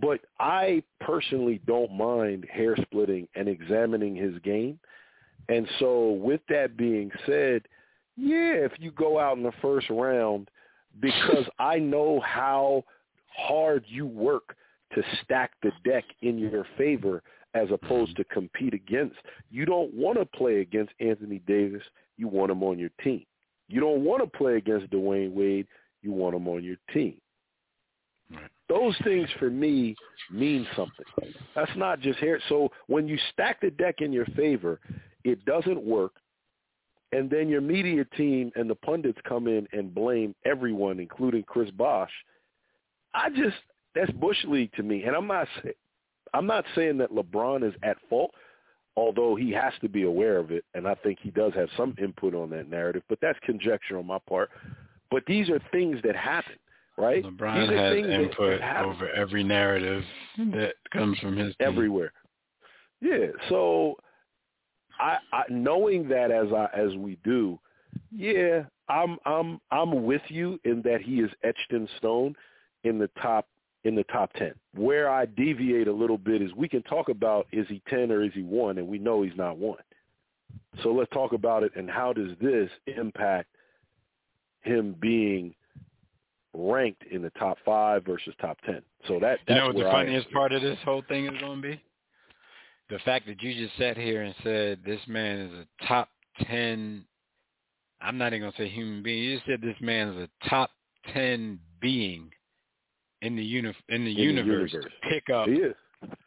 But 0.00 0.20
I 0.40 0.82
personally 1.00 1.60
don't 1.66 1.92
mind 1.92 2.46
hair 2.50 2.76
splitting 2.82 3.28
and 3.34 3.48
examining 3.48 4.16
his 4.16 4.38
game. 4.42 4.78
And 5.48 5.68
so 5.78 6.12
with 6.12 6.40
that 6.48 6.76
being 6.76 7.10
said, 7.26 7.62
yeah, 8.16 8.54
if 8.54 8.72
you 8.78 8.90
go 8.90 9.18
out 9.18 9.36
in 9.36 9.42
the 9.42 9.52
first 9.60 9.88
round, 9.90 10.50
because 11.00 11.44
I 11.58 11.78
know 11.78 12.20
how 12.20 12.84
hard 13.28 13.84
you 13.86 14.06
work 14.06 14.56
to 14.94 15.02
stack 15.22 15.52
the 15.62 15.72
deck 15.84 16.04
in 16.22 16.38
your 16.38 16.66
favor 16.78 17.22
as 17.54 17.68
opposed 17.72 18.12
mm-hmm. 18.12 18.22
to 18.22 18.34
compete 18.34 18.74
against. 18.74 19.16
You 19.50 19.64
don't 19.64 19.92
want 19.94 20.18
to 20.18 20.24
play 20.24 20.60
against 20.60 20.92
Anthony 21.00 21.40
Davis. 21.46 21.82
You 22.16 22.28
want 22.28 22.50
him 22.50 22.62
on 22.62 22.78
your 22.78 22.90
team. 23.02 23.24
You 23.68 23.80
don't 23.80 24.02
want 24.02 24.22
to 24.22 24.38
play 24.38 24.56
against 24.56 24.90
Dwyane 24.90 25.32
Wade. 25.32 25.66
You 26.02 26.12
want 26.12 26.36
him 26.36 26.48
on 26.48 26.62
your 26.62 26.76
team. 26.92 27.16
Those 28.68 28.96
things 29.04 29.28
for 29.38 29.50
me 29.50 29.94
mean 30.30 30.66
something. 30.74 31.04
That's 31.54 31.70
not 31.76 32.00
just 32.00 32.18
here. 32.18 32.40
So 32.48 32.70
when 32.86 33.06
you 33.06 33.18
stack 33.32 33.60
the 33.60 33.70
deck 33.70 33.96
in 33.98 34.12
your 34.12 34.26
favor, 34.36 34.80
it 35.22 35.44
doesn't 35.44 35.82
work. 35.82 36.12
And 37.12 37.30
then 37.30 37.48
your 37.48 37.60
media 37.60 38.04
team 38.16 38.50
and 38.56 38.68
the 38.68 38.74
pundits 38.74 39.18
come 39.28 39.46
in 39.46 39.68
and 39.72 39.94
blame 39.94 40.34
everyone, 40.44 40.98
including 40.98 41.44
Chris 41.44 41.70
Bosh. 41.70 42.10
I 43.14 43.28
just 43.30 43.56
that's 43.94 44.10
bush 44.12 44.42
league 44.44 44.72
to 44.72 44.82
me. 44.82 45.04
And 45.04 45.14
I'm 45.14 45.26
not 45.26 45.46
I'm 46.32 46.46
not 46.46 46.64
saying 46.74 46.98
that 46.98 47.12
LeBron 47.12 47.66
is 47.66 47.74
at 47.84 47.96
fault, 48.10 48.32
although 48.96 49.36
he 49.36 49.52
has 49.52 49.72
to 49.82 49.88
be 49.88 50.02
aware 50.02 50.38
of 50.38 50.50
it, 50.50 50.64
and 50.74 50.86
I 50.88 50.94
think 50.96 51.20
he 51.22 51.30
does 51.30 51.52
have 51.54 51.68
some 51.76 51.94
input 52.02 52.34
on 52.34 52.50
that 52.50 52.68
narrative. 52.68 53.04
But 53.08 53.18
that's 53.22 53.38
conjecture 53.44 53.98
on 53.98 54.06
my 54.06 54.18
part. 54.28 54.50
But 55.10 55.22
these 55.26 55.48
are 55.48 55.60
things 55.70 56.00
that 56.02 56.16
happen, 56.16 56.56
right? 56.96 57.24
LeBron 57.24 57.72
has 57.72 58.20
input 58.20 58.60
over 58.62 59.10
every 59.10 59.44
narrative 59.44 60.04
that 60.36 60.74
comes 60.92 61.18
from 61.18 61.36
his 61.36 61.54
team. 61.56 61.68
everywhere. 61.68 62.12
Yeah, 63.00 63.26
so 63.48 63.96
I, 65.00 65.18
I 65.32 65.42
knowing 65.50 66.08
that 66.08 66.30
as 66.30 66.46
I 66.52 66.68
as 66.74 66.94
we 66.96 67.18
do, 67.24 67.58
yeah, 68.10 68.64
I'm 68.88 69.18
I'm 69.26 69.60
I'm 69.70 70.04
with 70.04 70.22
you 70.28 70.58
in 70.64 70.82
that 70.82 71.00
he 71.02 71.20
is 71.20 71.30
etched 71.42 71.72
in 71.72 71.88
stone 71.98 72.34
in 72.84 72.98
the 72.98 73.10
top 73.20 73.46
in 73.84 73.94
the 73.94 74.04
top 74.04 74.32
10. 74.34 74.52
Where 74.74 75.10
I 75.10 75.26
deviate 75.26 75.88
a 75.88 75.92
little 75.92 76.16
bit 76.16 76.40
is 76.40 76.52
we 76.54 76.68
can 76.68 76.82
talk 76.82 77.10
about 77.10 77.46
is 77.52 77.66
he 77.68 77.82
10 77.88 78.10
or 78.10 78.22
is 78.22 78.32
he 78.32 78.42
1, 78.42 78.78
and 78.78 78.88
we 78.88 78.98
know 78.98 79.22
he's 79.22 79.36
not 79.36 79.58
1. 79.58 79.76
So 80.82 80.90
let's 80.92 81.10
talk 81.10 81.32
about 81.32 81.62
it, 81.62 81.72
and 81.76 81.90
how 81.90 82.12
does 82.12 82.30
this 82.40 82.70
impact 82.86 83.48
him 84.62 84.96
being 85.00 85.54
ranked 86.54 87.02
in 87.10 87.22
the 87.22 87.30
top 87.30 87.58
5 87.64 88.04
versus 88.04 88.34
top 88.40 88.58
10? 88.64 88.82
So 89.08 89.18
that 89.20 89.40
You 89.48 89.54
know 89.56 89.66
what 89.66 89.76
the 89.76 89.82
funniest 89.82 90.30
part 90.30 90.52
of 90.52 90.62
this 90.62 90.78
whole 90.84 91.02
thing 91.08 91.26
is 91.26 91.40
going 91.40 91.62
to 91.62 91.68
be? 91.68 91.82
The 92.90 92.98
fact 93.00 93.26
that 93.26 93.42
you 93.42 93.54
just 93.54 93.76
sat 93.78 93.96
here 93.96 94.22
and 94.22 94.34
said 94.42 94.80
this 94.84 95.00
man 95.08 95.38
is 95.40 95.52
a 95.52 95.86
top 95.86 96.08
10 96.46 97.04
I'm 98.00 98.18
not 98.18 98.28
even 98.28 98.40
going 98.40 98.52
to 98.52 98.58
say 98.58 98.68
human 98.68 99.02
being. 99.02 99.24
You 99.24 99.36
just 99.36 99.46
said 99.46 99.62
this 99.62 99.76
man 99.80 100.08
is 100.08 100.28
a 100.28 100.48
top 100.48 100.70
10 101.12 101.58
being 101.80 102.30
in 103.22 103.36
the 103.36 103.42
uni- 103.42 103.74
in 103.88 104.04
the, 104.04 104.10
in 104.10 104.16
universe, 104.16 104.72
the 104.72 104.76
universe, 104.78 104.92
to 105.02 105.08
pick 105.08 105.30
up 105.30 105.48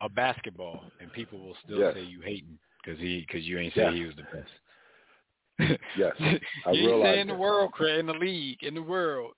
a 0.01 0.09
basketball, 0.09 0.81
and 0.99 1.11
people 1.13 1.39
will 1.39 1.55
still 1.63 1.79
yes. 1.79 1.93
say 1.93 2.03
you 2.03 2.21
hating 2.21 2.57
because 2.83 2.99
he 2.99 3.25
because 3.27 3.45
you 3.45 3.59
ain't 3.59 3.73
say 3.75 3.83
yes. 3.83 3.93
he 3.93 4.05
was 4.05 4.15
the 4.15 4.23
best. 4.33 5.79
yes, 5.97 6.13
I 6.65 6.71
you 6.71 6.87
realize 6.87 7.19
in 7.19 7.27
the 7.27 7.35
world, 7.35 7.71
Craig, 7.71 7.99
in 7.99 8.07
the 8.07 8.13
league, 8.13 8.63
in 8.63 8.73
the 8.73 8.81
world, 8.81 9.33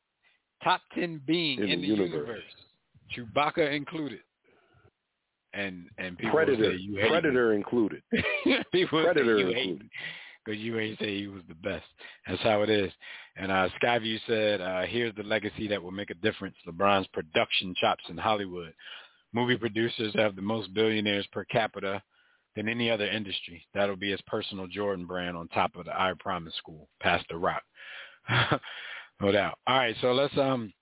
top 0.64 0.82
ten 0.94 1.22
being 1.26 1.60
in, 1.60 1.70
in 1.70 1.82
the, 1.82 1.88
the 1.88 1.94
universe. 1.94 2.42
universe, 3.16 3.34
Chewbacca 3.36 3.74
included, 3.74 4.20
and 5.54 5.86
and 5.98 6.18
people 6.18 6.34
Predator, 6.34 6.72
say 6.72 6.78
you 6.78 7.08
Predator 7.08 7.54
included, 7.54 8.02
people 8.72 9.04
Predator 9.04 9.40
you 9.40 9.48
included 9.50 9.90
because 10.46 10.60
you 10.60 10.80
ain't 10.80 10.98
say 11.00 11.18
he 11.18 11.28
was 11.28 11.44
the 11.48 11.56
best. 11.56 11.86
That's 12.28 12.42
how 12.42 12.62
it 12.62 12.70
is. 12.70 12.92
And 13.36 13.52
uh, 13.52 13.70
Skyview 13.82 14.18
said, 14.26 14.62
uh, 14.62 14.82
here's 14.82 15.14
the 15.16 15.24
legacy 15.24 15.68
that 15.68 15.82
will 15.82 15.92
make 15.92 16.10
a 16.10 16.16
difference. 16.16 16.56
LeBron's 16.68 17.08
production 17.08 17.76
chops 17.80 18.04
in 18.10 18.18
Hollywood. 18.18 18.74
Movie 19.34 19.58
producers 19.58 20.14
have 20.16 20.36
the 20.36 20.42
most 20.42 20.74
billionaires 20.74 21.28
per 21.32 21.44
capita 21.46 22.02
than 22.56 22.68
any 22.68 22.90
other 22.90 23.06
industry. 23.06 23.66
That'll 23.74 23.96
be 23.96 24.12
his 24.12 24.22
personal 24.28 24.68
Jordan 24.68 25.06
brand 25.06 25.38
on 25.38 25.48
top 25.50 25.76
of 25.76 25.86
the 25.86 25.92
I 25.92 26.14
Promise 26.20 26.56
School, 26.56 26.90
Pastor 27.00 27.38
Rock. 27.38 27.62
no 29.22 29.32
doubt. 29.32 29.58
All 29.68 29.78
right, 29.78 29.96
so 30.02 30.14
let's 30.14 30.38
um 30.38 30.74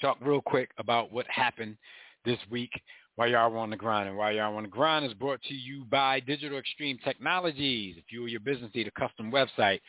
talk 0.00 0.18
real 0.20 0.42
quick 0.42 0.70
about 0.78 1.12
what 1.12 1.26
happened 1.28 1.76
this 2.24 2.38
week 2.50 2.70
why 3.16 3.26
y'all 3.26 3.56
on 3.58 3.70
the 3.70 3.76
grind 3.76 4.08
and 4.08 4.16
why 4.16 4.30
y'all 4.30 4.56
on 4.56 4.62
the 4.62 4.68
grind 4.68 5.04
is 5.04 5.12
brought 5.14 5.42
to 5.42 5.54
you 5.54 5.84
by 5.84 6.20
Digital 6.20 6.58
Extreme 6.58 6.98
Technologies. 7.04 7.96
If 7.98 8.04
you 8.10 8.24
or 8.24 8.28
your 8.28 8.40
business 8.40 8.70
need 8.74 8.88
a 8.88 8.90
custom 9.00 9.30
website, 9.30 9.80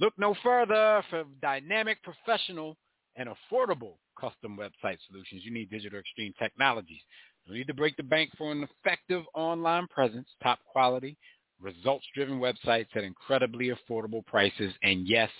look 0.00 0.14
no 0.18 0.34
further 0.42 1.04
for 1.08 1.24
dynamic, 1.40 1.98
professional, 2.02 2.76
and 3.16 3.28
affordable 3.28 3.94
custom 4.18 4.58
website 4.58 4.98
solutions. 5.06 5.42
You 5.44 5.52
need 5.52 5.70
Digital 5.70 6.00
Extreme 6.00 6.34
Technologies. 6.40 7.00
You 7.46 7.54
need 7.54 7.66
to 7.68 7.74
break 7.74 7.96
the 7.96 8.02
bank 8.02 8.30
for 8.36 8.50
an 8.50 8.66
effective 8.84 9.22
online 9.34 9.86
presence, 9.88 10.28
top 10.42 10.58
quality, 10.64 11.16
results-driven 11.60 12.40
websites 12.40 12.88
at 12.96 13.04
incredibly 13.04 13.70
affordable 13.70 14.26
prices, 14.26 14.72
and 14.82 15.06
yes, 15.06 15.30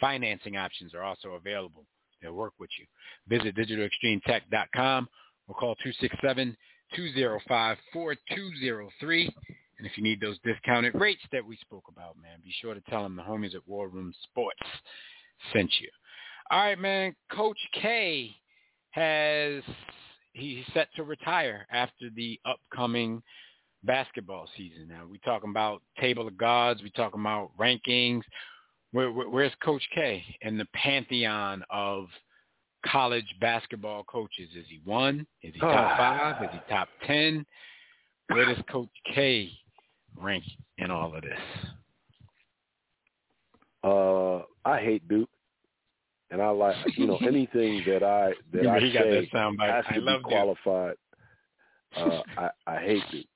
financing 0.00 0.56
options 0.56 0.94
are 0.94 1.02
also 1.02 1.30
available. 1.30 1.84
They'll 2.20 2.32
work 2.32 2.54
with 2.58 2.70
you. 2.78 2.86
Visit 3.28 3.56
digitalextremetech.com 3.56 5.08
or 5.48 5.54
call 5.54 5.74
267 5.76 6.56
205-4203. 6.96 9.28
And 9.78 9.86
if 9.86 9.96
you 9.96 10.02
need 10.02 10.20
those 10.20 10.38
discounted 10.44 10.94
rates 10.94 11.22
that 11.32 11.44
we 11.44 11.56
spoke 11.58 11.84
about, 11.88 12.16
man, 12.20 12.40
be 12.42 12.52
sure 12.60 12.74
to 12.74 12.80
tell 12.88 13.02
them 13.02 13.16
the 13.16 13.22
homies 13.22 13.54
at 13.54 13.66
War 13.66 13.88
Room 13.88 14.12
Sports 14.24 14.62
sent 15.52 15.70
you. 15.80 15.88
All 16.50 16.60
right, 16.60 16.78
man. 16.78 17.14
Coach 17.30 17.58
K 17.74 18.34
has 18.90 19.62
he's 20.32 20.64
set 20.74 20.88
to 20.96 21.04
retire 21.04 21.66
after 21.70 22.10
the 22.14 22.40
upcoming 22.44 23.22
basketball 23.84 24.48
season. 24.56 24.88
Now 24.88 25.06
we 25.08 25.18
talking 25.18 25.50
about 25.50 25.82
table 26.00 26.26
of 26.26 26.36
gods. 26.36 26.82
We 26.82 26.90
talking 26.90 27.20
about 27.20 27.52
rankings. 27.58 28.22
Where, 28.92 29.12
where, 29.12 29.28
where's 29.28 29.52
Coach 29.62 29.82
K 29.94 30.24
in 30.42 30.56
the 30.56 30.66
pantheon 30.74 31.62
of 31.70 32.06
college 32.86 33.26
basketball 33.40 34.04
coaches? 34.04 34.48
Is 34.56 34.64
he 34.68 34.80
one? 34.84 35.26
Is 35.42 35.54
he 35.54 35.60
top 35.60 35.98
five? 35.98 36.42
Is 36.42 36.50
he 36.52 36.60
top 36.72 36.88
ten? 37.06 37.44
Where 38.28 38.46
does 38.46 38.62
Coach 38.70 38.88
K 39.14 39.50
rank 40.16 40.44
in 40.78 40.90
all 40.90 41.14
of 41.14 41.22
this? 41.22 41.38
Uh, 43.84 44.42
I 44.64 44.80
hate 44.80 45.06
Duke, 45.08 45.30
and 46.30 46.42
I 46.42 46.48
like 46.50 46.76
you 46.96 47.06
know 47.06 47.16
anything 47.26 47.82
that 47.86 48.02
I 48.02 48.32
that 48.52 48.66
I 48.66 48.80
he 48.80 48.92
say 48.92 49.30
has 49.32 49.84
to 49.94 50.00
be 50.00 50.18
qualified. 50.24 50.96
Uh, 51.96 52.22
I, 52.38 52.50
I 52.66 52.80
hate 52.80 53.02
Duke, 53.10 53.26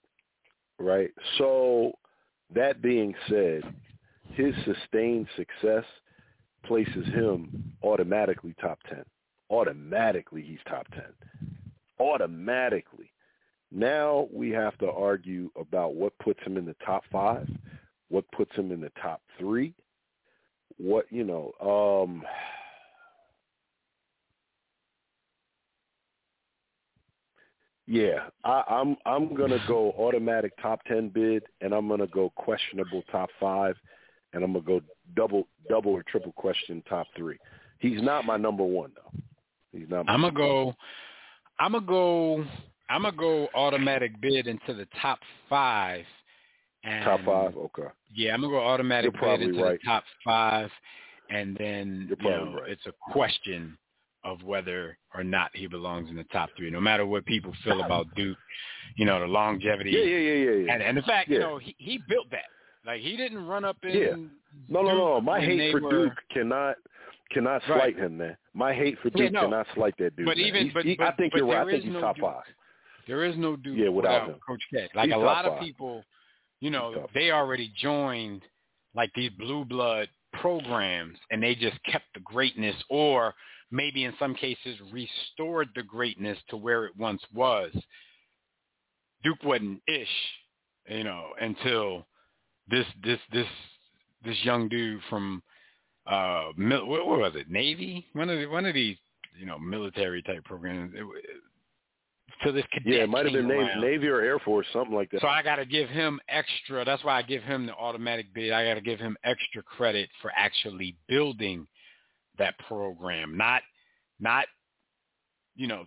right? 0.78 1.10
So 1.38 1.92
that 2.54 2.82
being 2.82 3.14
said, 3.28 3.62
his 4.34 4.54
sustained 4.64 5.26
success 5.36 5.84
places 6.64 7.06
him 7.06 7.72
automatically 7.82 8.54
top 8.60 8.78
ten 8.88 9.04
automatically 9.52 10.42
he's 10.42 10.58
top 10.68 10.86
10. 10.94 11.02
Automatically. 12.00 13.12
Now 13.70 14.28
we 14.32 14.50
have 14.50 14.76
to 14.78 14.90
argue 14.90 15.50
about 15.58 15.94
what 15.94 16.18
puts 16.18 16.40
him 16.42 16.56
in 16.56 16.64
the 16.64 16.76
top 16.84 17.04
five, 17.12 17.48
what 18.08 18.24
puts 18.32 18.54
him 18.56 18.72
in 18.72 18.80
the 18.80 18.90
top 19.00 19.22
three, 19.38 19.74
what, 20.78 21.06
you 21.10 21.24
know, 21.24 21.52
um, 21.60 22.24
Yeah, 27.88 28.28
I, 28.44 28.62
I'm 28.70 28.96
I'm 29.04 29.34
gonna 29.34 29.62
go 29.66 29.90
automatic 29.98 30.52
top 30.62 30.82
ten 30.84 31.08
bid, 31.08 31.42
and 31.60 31.74
I'm 31.74 31.88
gonna 31.88 32.06
go 32.06 32.30
questionable 32.36 33.02
top 33.10 33.28
five, 33.40 33.74
and 34.32 34.44
I'm 34.44 34.52
gonna 34.52 34.64
go 34.64 34.80
double 35.14 35.46
double 35.68 35.92
or 35.92 36.02
triple 36.02 36.32
question 36.32 36.82
top 36.88 37.06
three. 37.16 37.38
He's 37.78 38.02
not 38.02 38.24
my 38.24 38.36
number 38.36 38.64
one 38.64 38.92
though. 38.94 39.20
He's 39.72 39.88
not. 39.88 40.08
I'm 40.08 40.20
gonna 40.20 40.32
go. 40.32 40.74
I'm 41.58 41.72
gonna 41.72 41.86
go. 41.86 42.44
I'm 42.88 43.02
gonna 43.02 43.16
go 43.16 43.48
automatic 43.54 44.20
bid 44.20 44.46
into 44.46 44.74
the 44.74 44.86
top 45.00 45.18
five. 45.48 46.04
And 46.84 47.04
top 47.04 47.20
five, 47.24 47.56
okay. 47.56 47.88
Yeah, 48.14 48.34
I'm 48.34 48.40
gonna 48.40 48.52
go 48.52 48.60
automatic 48.60 49.12
bid 49.20 49.42
into 49.42 49.62
right. 49.62 49.78
the 49.80 49.88
top 49.88 50.04
five, 50.24 50.70
and 51.30 51.56
then 51.58 52.08
you 52.20 52.30
know 52.30 52.58
right. 52.60 52.70
it's 52.70 52.86
a 52.86 53.12
question 53.12 53.76
of 54.24 54.42
whether 54.44 54.96
or 55.14 55.24
not 55.24 55.50
he 55.54 55.66
belongs 55.66 56.08
in 56.08 56.16
the 56.16 56.24
top 56.24 56.50
three. 56.56 56.70
No 56.70 56.80
matter 56.80 57.06
what 57.06 57.24
people 57.24 57.52
feel 57.64 57.82
about 57.82 58.06
Duke, 58.16 58.38
you 58.96 59.04
know 59.04 59.20
the 59.20 59.26
longevity. 59.26 59.90
Yeah, 59.90 60.04
yeah, 60.04 60.18
yeah, 60.18 60.34
yeah. 60.34 60.66
yeah. 60.66 60.72
And 60.74 60.82
and 60.82 60.96
the 60.96 61.02
fact, 61.02 61.28
yeah. 61.28 61.34
you 61.34 61.40
know, 61.40 61.58
he 61.58 61.74
he 61.78 62.00
built 62.08 62.30
that. 62.30 62.46
Like 62.86 63.00
he 63.00 63.16
didn't 63.16 63.46
run 63.46 63.64
up 63.64 63.76
in. 63.84 63.90
Yeah. 63.96 64.16
No, 64.68 64.82
no, 64.82 64.94
no. 64.96 65.20
My 65.20 65.40
hate 65.40 65.72
for 65.72 65.80
were- 65.80 65.90
Duke 65.90 66.18
cannot 66.32 66.76
cannot 67.30 67.62
Right. 67.68 67.94
slight 67.94 67.96
him, 67.98 68.18
man. 68.18 68.36
My 68.54 68.74
hate 68.74 68.98
for 68.98 69.08
Yeah, 69.08 69.24
Duke 69.24 69.32
no. 69.32 69.40
cannot 69.42 69.66
slight 69.74 69.96
that 69.98 70.16
dude. 70.16 70.26
But 70.26 70.36
man. 70.36 70.46
even- 70.46 70.70
but- 70.74 70.84
he- 70.84 70.98
I 71.00 71.12
think 71.12 71.32
but 71.32 71.38
you're 71.38 71.46
right. 71.46 71.66
I 71.66 71.70
think 71.70 71.84
he's 71.84 71.92
no 71.92 72.00
top 72.00 72.16
Duke. 72.16 72.24
five. 72.24 72.44
There 73.06 73.24
is 73.24 73.36
no 73.36 73.56
Duke 73.56 73.78
Yeah, 73.78 73.88
without 73.88 74.28
him. 74.28 74.38
Coach 74.46 74.62
K. 74.70 74.88
Like 74.94 75.06
He's 75.06 75.14
a 75.14 75.18
lot 75.18 75.44
of 75.46 75.58
people, 75.60 76.04
you 76.60 76.70
know, 76.70 77.08
they 77.14 77.30
already 77.30 77.68
joined 77.68 78.42
like 78.94 79.12
these 79.14 79.30
blue 79.30 79.64
blood 79.64 80.08
programs 80.34 81.18
and 81.30 81.42
they 81.42 81.54
just 81.54 81.82
kept 81.84 82.12
the 82.14 82.20
greatness 82.20 82.76
or 82.90 83.34
maybe 83.70 84.04
in 84.04 84.14
some 84.18 84.34
cases 84.34 84.78
restored 84.92 85.70
the 85.74 85.82
greatness 85.82 86.38
to 86.48 86.56
where 86.58 86.84
it 86.84 86.94
once 86.96 87.22
was. 87.32 87.74
Duke 89.22 89.42
wasn't 89.44 89.82
ish, 89.86 90.08
you 90.88 91.04
know, 91.04 91.34
until 91.40 92.06
this 92.72 92.86
this 93.04 93.20
this 93.32 93.46
this 94.24 94.36
young 94.42 94.68
dude 94.68 95.00
from 95.08 95.42
uh 96.06 96.46
mil- 96.56 96.86
what, 96.86 97.06
what 97.06 97.20
was 97.20 97.32
it 97.36 97.48
Navy 97.48 98.06
one 98.14 98.28
of 98.28 98.38
the, 98.38 98.46
one 98.46 98.66
of 98.66 98.74
these 98.74 98.96
you 99.38 99.46
know 99.46 99.58
military 99.58 100.22
type 100.22 100.44
programs 100.44 100.92
it, 100.94 101.02
it, 101.02 101.42
so 102.44 102.50
this 102.50 102.64
cadet 102.72 102.92
Yeah, 102.92 103.02
it 103.04 103.08
might 103.08 103.24
have 103.24 103.32
been 103.32 103.46
Navy. 103.46 103.68
Navy 103.80 104.08
or 104.08 104.20
Air 104.20 104.38
Force, 104.40 104.66
something 104.72 104.94
like 104.94 105.10
that. 105.12 105.20
So 105.20 105.28
I 105.28 105.42
got 105.42 105.56
to 105.56 105.64
give 105.64 105.88
him 105.88 106.18
extra. 106.28 106.84
That's 106.84 107.04
why 107.04 107.18
I 107.18 107.22
give 107.22 107.42
him 107.42 107.66
the 107.66 107.74
automatic 107.74 108.34
bid. 108.34 108.52
I 108.52 108.64
got 108.64 108.74
to 108.74 108.80
give 108.80 108.98
him 108.98 109.16
extra 109.22 109.62
credit 109.62 110.08
for 110.20 110.32
actually 110.36 110.96
building 111.08 111.66
that 112.38 112.58
program, 112.66 113.36
not 113.36 113.62
not 114.18 114.46
you 115.54 115.66
know 115.66 115.84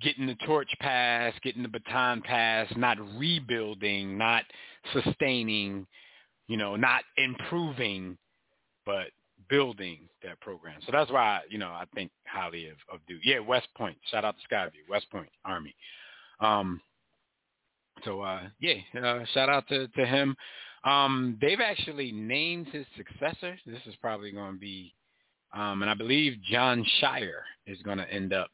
getting 0.00 0.26
the 0.26 0.36
torch 0.46 0.70
pass, 0.80 1.34
getting 1.42 1.62
the 1.62 1.68
baton 1.68 2.22
pass, 2.22 2.72
not 2.76 2.96
rebuilding, 3.18 4.16
not 4.16 4.44
sustaining, 4.94 5.86
you 6.50 6.56
know, 6.56 6.74
not 6.74 7.04
improving, 7.16 8.18
but 8.84 9.06
building 9.48 10.08
that 10.24 10.40
program. 10.40 10.80
So 10.84 10.90
that's 10.90 11.10
why 11.10 11.42
you 11.48 11.58
know 11.58 11.68
I 11.68 11.84
think 11.94 12.10
highly 12.26 12.66
of, 12.66 12.76
of 12.92 12.98
Duke. 13.06 13.20
Yeah, 13.22 13.38
West 13.38 13.68
Point. 13.76 13.96
Shout 14.10 14.24
out 14.24 14.34
to 14.36 14.54
Skyview, 14.54 14.90
West 14.90 15.06
Point 15.12 15.28
Army. 15.44 15.76
Um, 16.40 16.80
so 18.04 18.20
uh, 18.22 18.40
yeah, 18.58 18.74
uh, 19.00 19.24
shout 19.32 19.48
out 19.48 19.68
to, 19.68 19.86
to 19.86 20.04
him. 20.04 20.34
Um, 20.82 21.38
they've 21.40 21.60
actually 21.60 22.10
named 22.10 22.66
his 22.72 22.84
successor. 22.96 23.56
This 23.64 23.82
is 23.86 23.94
probably 24.00 24.32
going 24.32 24.54
to 24.54 24.58
be, 24.58 24.92
um, 25.54 25.82
and 25.82 25.90
I 25.90 25.94
believe 25.94 26.36
Jon 26.50 26.84
Scheyer 27.00 27.42
is 27.68 27.80
going 27.82 27.98
to 27.98 28.12
end 28.12 28.32
up 28.32 28.50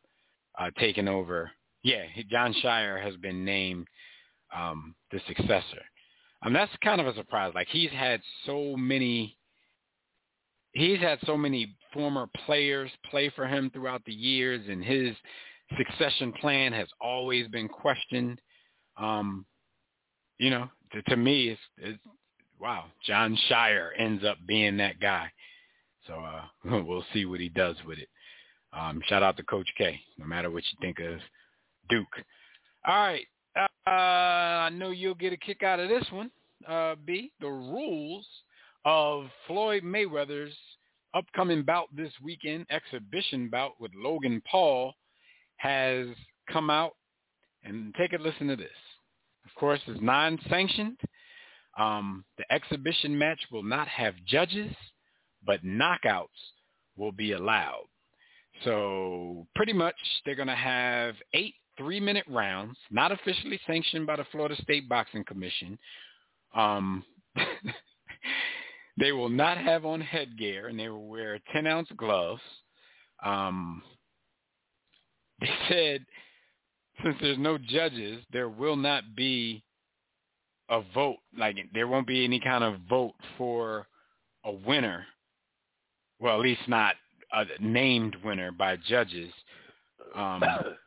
uh, 0.59 0.71
taking 0.79 1.09
over. 1.09 1.51
Yeah, 1.83 2.03
Jon 2.31 2.55
Scheyer 2.63 3.03
has 3.03 3.17
been 3.17 3.43
named 3.43 3.87
um, 4.55 4.95
the 5.13 5.21
successor. 5.27 5.83
Um, 6.43 6.53
that's 6.53 6.73
kind 6.83 7.01
of 7.01 7.07
a 7.07 7.15
surprise. 7.15 7.53
Like 7.55 7.69
he's 7.71 7.91
had 7.91 8.21
so 8.45 8.77
many, 8.77 9.37
he's 10.73 11.01
had 11.01 11.19
so 11.27 11.37
many 11.37 11.75
former 11.93 12.29
players 12.45 12.91
play 13.11 13.31
for 13.35 13.47
him 13.47 13.71
throughout 13.71 14.05
the 14.05 14.13
years, 14.13 14.63
and 14.69 14.85
his 14.85 15.15
succession 15.77 16.33
plan 16.41 16.73
has 16.73 16.89
always 17.01 17.49
been 17.49 17.69
questioned. 17.69 18.41
Um, 18.97 19.47
you 20.39 20.51
know, 20.51 20.69
to, 20.93 21.03
to 21.03 21.17
me, 21.17 21.49
it's, 21.49 21.61
it's 21.79 21.99
wow. 22.61 22.85
Jon 23.05 23.37
Scheyer 23.49 23.91
ends 23.99 24.25
up 24.25 24.39
being 24.47 24.77
that 24.77 25.01
guy. 25.01 25.31
So 26.07 26.15
uh, 26.15 26.43
we'll 26.85 27.05
see 27.13 27.25
what 27.25 27.41
he 27.41 27.49
does 27.49 27.77
with 27.87 27.99
it. 27.99 28.09
Um, 28.73 29.01
shout 29.07 29.23
out 29.23 29.37
to 29.39 29.43
Coach 29.43 29.69
K. 29.79 29.99
No 30.19 30.27
matter 30.27 30.51
what 30.51 30.65
you 30.65 30.79
think 30.81 30.99
of 31.01 31.19
Duke. 31.89 32.07
All 32.87 32.95
right. 32.95 33.27
Uh, 33.57 33.91
I 33.91 34.71
know 34.71 34.91
you'll 34.91 35.15
get 35.15 35.33
a 35.33 35.37
kick 35.37 35.63
out 35.63 35.81
of 35.81 35.89
this 35.89 36.05
one. 36.11 36.31
Uh, 36.67 36.95
B. 37.05 37.33
The 37.41 37.49
rules 37.49 38.27
of 38.85 39.27
Floyd 39.47 39.83
Mayweather's 39.83 40.55
upcoming 41.15 41.63
bout 41.63 41.89
this 41.97 42.13
weekend, 42.23 42.67
exhibition 42.71 43.49
bout 43.49 43.73
with 43.81 43.93
Logan 43.95 44.43
Paul, 44.51 44.95
has 45.57 46.07
come 46.51 46.71
out. 46.71 46.93
And 47.65 47.93
take 47.97 48.13
a 48.13 48.19
listen 48.19 48.47
to 48.47 48.57
this. 48.57 48.69
Of 49.45 49.53
course, 49.59 49.81
it's 49.89 50.01
non-sanctioned. 50.01 51.01
Um, 51.77 52.25
the 52.39 52.45
exhibition 52.53 53.19
match 53.19 53.41
will 53.51 53.65
not 53.65 53.89
have 53.89 54.15
judges, 54.25 54.73
but 55.45 55.65
knockouts 55.65 56.29
will 56.97 57.13
be 57.13 57.33
allowed. 57.33 57.87
So 58.65 59.47
pretty 59.57 59.73
much 59.73 59.97
they're 60.25 60.37
going 60.37 60.47
to 60.49 60.55
have 60.55 61.17
eight 61.35 61.55
three-minute 61.79 62.25
rounds, 62.29 62.77
not 62.91 63.13
officially 63.13 63.61
sanctioned 63.67 64.07
by 64.07 64.17
the 64.17 64.27
Florida 64.33 64.57
State 64.63 64.89
Boxing 64.89 65.25
Commission. 65.25 65.79
Um, 66.55 67.05
they 68.99 69.13
will 69.13 69.29
not 69.29 69.59
have 69.59 69.85
on 69.85 70.01
headgear, 70.01 70.69
and 70.69 70.79
they 70.79 70.89
will 70.89 71.07
wear 71.07 71.39
10-ounce 71.55 71.89
gloves. 71.97 72.43
Um, 73.25 73.83
they 75.41 75.51
said 75.69 76.07
since 77.03 77.17
there's 77.21 77.39
no 77.39 77.59
judges, 77.59 78.23
there 78.33 78.49
will 78.49 78.77
not 78.77 79.15
be 79.15 79.63
a 80.69 80.83
vote. 80.95 81.19
Like 81.37 81.57
there 81.75 81.89
won't 81.89 82.07
be 82.07 82.25
any 82.25 82.41
kind 82.41 82.65
of 82.65 82.81
vote 82.89 83.15
for 83.37 83.87
a 84.45 84.53
winner. 84.53 85.05
Well, 86.19 86.35
at 86.37 86.41
least 86.41 86.63
not 86.69 86.95
a 87.33 87.45
named 87.61 88.17
winner 88.25 88.51
by 88.53 88.77
judges. 88.77 89.33
Um, 90.15 90.43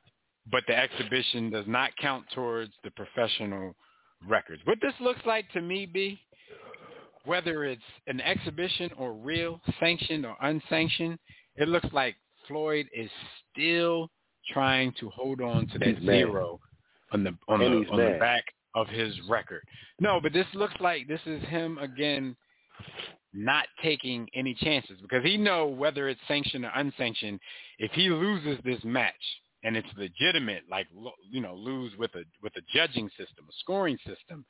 but 0.52 0.64
the 0.68 0.78
exhibition 0.78 1.50
does 1.50 1.66
not 1.68 1.92
count 1.98 2.26
towards 2.34 2.72
the 2.84 2.92
professional 2.92 3.76
records. 4.28 4.62
What 4.66 4.80
this 4.82 4.94
looks 5.00 5.22
like 5.26 5.50
to 5.52 5.62
me, 5.62 5.86
B, 5.86 6.20
whether 7.26 7.66
it's 7.66 7.82
an 8.08 8.22
exhibition 8.22 8.92
or 8.98 9.14
real, 9.14 9.62
sanctioned 9.80 10.26
or 10.26 10.36
unsanctioned, 10.42 11.20
it 11.56 11.68
looks 11.68 11.88
like 11.92 12.16
Floyd 12.48 12.88
is 12.94 13.10
still 13.52 14.10
trying 14.52 14.94
to 15.00 15.10
hold 15.10 15.42
on 15.42 15.68
to 15.68 15.80
that 15.80 16.02
zero 16.02 16.60
on 17.12 17.24
the 17.24 17.36
on 17.48 17.60
the 17.60 17.66
on 17.66 17.98
the 17.98 18.18
back 18.20 18.44
of 18.76 18.88
his 18.88 19.14
record. 19.28 19.62
No, 20.00 20.20
but 20.22 20.34
this 20.34 20.48
looks 20.54 20.74
like 20.80 21.08
this 21.08 21.20
is 21.26 21.42
him 21.44 21.78
again 21.80 22.36
not 23.34 23.68
taking 23.84 24.28
any 24.34 24.56
chances 24.56 24.98
because 25.02 25.24
he 25.24 25.38
know 25.38 25.68
whether 25.68 26.10
it's 26.10 26.20
sanctioned 26.28 26.66
or 26.66 26.72
unsanctioned, 26.76 27.40
if 27.78 27.92
he 27.92 28.10
loses 28.10 28.58
this 28.64 28.84
match 28.84 29.14
and 29.64 29.76
it's 29.76 29.88
legitimate, 29.98 30.64
like 30.70 30.88
you 31.30 31.42
know, 31.42 31.56
lose 31.56 31.92
with 31.98 32.14
a 32.16 32.24
with 32.42 32.56
a 32.56 32.62
judging 32.74 33.10
system, 33.10 33.46
a 33.48 33.54
scoring 33.60 33.98
system, 34.06 34.46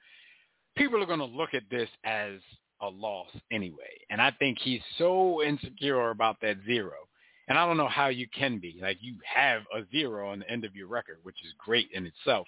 people 0.77 1.02
are 1.02 1.07
going 1.07 1.19
to 1.19 1.26
look 1.26 1.53
at 1.53 1.64
this 1.69 1.90
as 2.03 2.34
a 2.81 2.88
loss 2.88 3.27
anyway. 3.52 3.99
And 4.10 4.22
I 4.22 4.31
think 4.31 4.57
he's 4.60 4.81
so 4.98 5.44
insecure 5.44 6.11
about 6.11 6.38
that 6.41 6.57
zero. 6.65 6.95
And 7.48 7.57
I 7.57 7.65
don't 7.65 7.77
know 7.77 7.88
how 7.88 8.10
you 8.10 8.27
can 8.38 8.60
be. 8.60 8.80
Like 8.81 8.98
you 9.02 9.15
have 9.26 9.64
a 9.76 9.81
zero 9.91 10.31
on 10.31 10.40
the 10.40 10.49
end 10.49 10.64
of 10.64 10.76
your 10.76 10.88
record, 10.88 11.18
which 11.23 11.44
is 11.44 11.53
great 11.57 11.90
in 11.94 12.06
itself. 12.06 12.48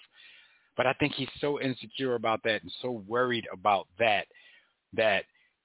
But 0.76 0.86
I 0.86 0.94
think 0.94 1.14
he's 1.14 1.28
so 1.40 1.60
insecure 1.60 2.14
about 2.14 2.40
that 2.44 2.62
and 2.62 2.72
so 2.80 3.02
worried 3.06 3.46
about 3.52 3.88
that 3.98 4.26
that 4.94 5.24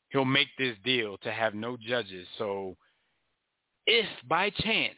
he'll 0.09 0.25
make 0.25 0.47
this 0.57 0.75
deal 0.83 1.17
to 1.19 1.31
have 1.31 1.53
no 1.53 1.77
judges. 1.77 2.27
So 2.37 2.75
if 3.85 4.07
by 4.27 4.49
chance 4.49 4.97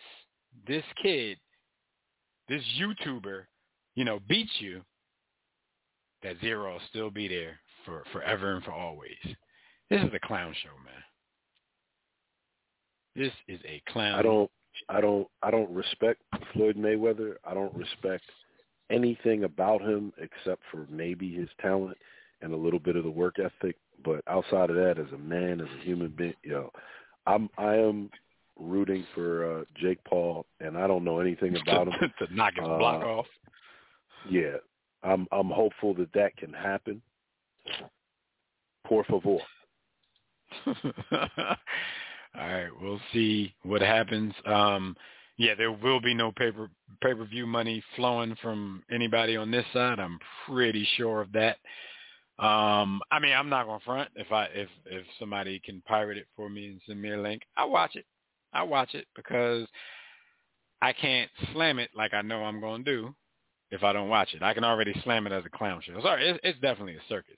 this 0.68 0.84
kid, 1.02 1.38
this 2.50 2.64
YouTuber, 2.80 3.44
you 3.96 4.04
know, 4.04 4.20
beats 4.28 4.52
you, 4.60 4.82
that 6.24 6.36
zero 6.42 6.74
will 6.74 6.82
still 6.90 7.10
be 7.10 7.28
there 7.28 7.60
for 7.86 8.04
forever 8.12 8.56
and 8.56 8.64
for 8.64 8.72
always. 8.72 9.18
This 9.90 10.02
is 10.02 10.10
a 10.14 10.28
clown 10.28 10.54
show, 10.62 10.70
man. 10.84 11.04
This 13.16 13.34
is 13.48 13.60
a 13.66 13.82
clown. 13.92 14.20
I 14.20 14.22
don't 14.22 14.52
I 14.90 15.02
don't 15.02 15.28
I 15.42 15.52
don't 15.52 15.70
respect 15.72 16.22
Floyd 16.54 16.76
Mayweather. 16.78 17.36
I 17.44 17.54
don't 17.54 17.76
respect 17.76 18.24
anything 18.92 19.44
about 19.44 19.82
him 19.82 20.14
except 20.18 20.62
for 20.72 20.86
maybe 20.90 21.34
his 21.34 21.50
talent 21.62 21.98
and 22.42 22.54
a 22.54 22.58
little 22.58 22.80
bit 22.80 22.96
of 22.96 23.04
the 23.04 23.10
work 23.10 23.36
ethic. 23.40 23.76
But 24.04 24.22
outside 24.28 24.70
of 24.70 24.76
that, 24.78 24.98
as 24.98 25.12
a 25.14 25.18
man, 25.18 25.60
as 25.60 25.68
a 25.68 25.84
human 25.84 26.14
being, 26.16 26.34
you 26.44 26.52
know, 26.52 26.72
I'm 27.26 27.50
I 27.58 27.76
am 27.76 28.10
rooting 28.60 29.06
for 29.16 29.60
uh, 29.60 29.64
Jake 29.76 30.04
Paul, 30.04 30.46
and 30.60 30.78
I 30.78 30.88
don't 30.88 31.04
know 31.04 31.20
anything 31.20 31.56
about 31.62 31.88
him. 31.88 31.94
to 32.20 32.34
knock 32.34 32.54
his 32.56 32.66
block 32.66 33.04
Uh, 33.04 33.08
off. 33.08 33.26
Yeah, 34.30 34.58
I'm 35.04 35.28
I'm 35.32 35.50
hopeful 35.50 35.94
that 35.96 36.12
that 36.14 36.36
can 36.38 36.54
happen. 36.54 37.02
Por 38.86 39.04
favor. 39.06 39.38
All 42.36 42.48
right, 42.48 42.70
we'll 42.82 43.02
see 43.14 43.54
what 43.64 43.82
happens. 43.82 44.34
Um, 44.46 44.96
yeah, 45.38 45.56
there 45.56 45.72
will 45.72 46.02
be 46.02 46.14
no 46.14 46.32
paper 46.32 46.70
pay 47.02 47.14
per 47.14 47.26
view 47.26 47.48
money 47.48 47.82
flowing 47.96 48.36
from 48.42 48.84
anybody 48.92 49.38
on 49.38 49.52
this 49.52 49.66
side. 49.74 50.00
I'm 50.00 50.20
pretty 50.46 50.88
sure 50.98 51.22
of 51.22 51.32
that. 51.32 51.58
Um, 52.40 53.02
I 53.12 53.20
mean, 53.20 53.34
I'm 53.34 53.50
not 53.50 53.66
gonna 53.66 53.80
front 53.86 54.10
if 54.16 54.32
I 54.32 54.46
if 54.54 54.70
if 54.86 55.06
somebody 55.20 55.60
can 55.60 55.82
pirate 55.88 56.18
it 56.18 56.28
for 56.36 56.50
me 56.50 56.68
and 56.68 56.82
send 56.86 57.02
me 57.02 57.12
a 57.12 57.18
link, 57.22 57.42
I 57.58 57.66
watch 57.66 57.96
it. 57.96 58.06
I 58.54 58.64
watch 58.64 58.96
it 58.96 59.06
because 59.16 59.68
I 60.82 60.94
can't 60.94 61.30
slam 61.54 61.80
it 61.80 61.90
like 61.96 62.14
I 62.14 62.22
know 62.22 62.44
I'm 62.44 62.62
gonna 62.62 62.84
do 62.84 63.14
if 63.72 63.84
I 63.84 63.94
don't 63.94 64.10
watch 64.10 64.34
it. 64.34 64.42
I 64.42 64.54
can 64.54 64.64
already 64.64 64.94
slam 65.04 65.28
it 65.28 65.34
as 65.34 65.46
a 65.46 65.58
clown 65.58 65.82
show. 65.84 66.00
Sorry, 66.02 66.30
it's, 66.30 66.40
it's 66.44 66.60
definitely 66.60 66.96
a 66.96 67.10
circus. 67.10 67.38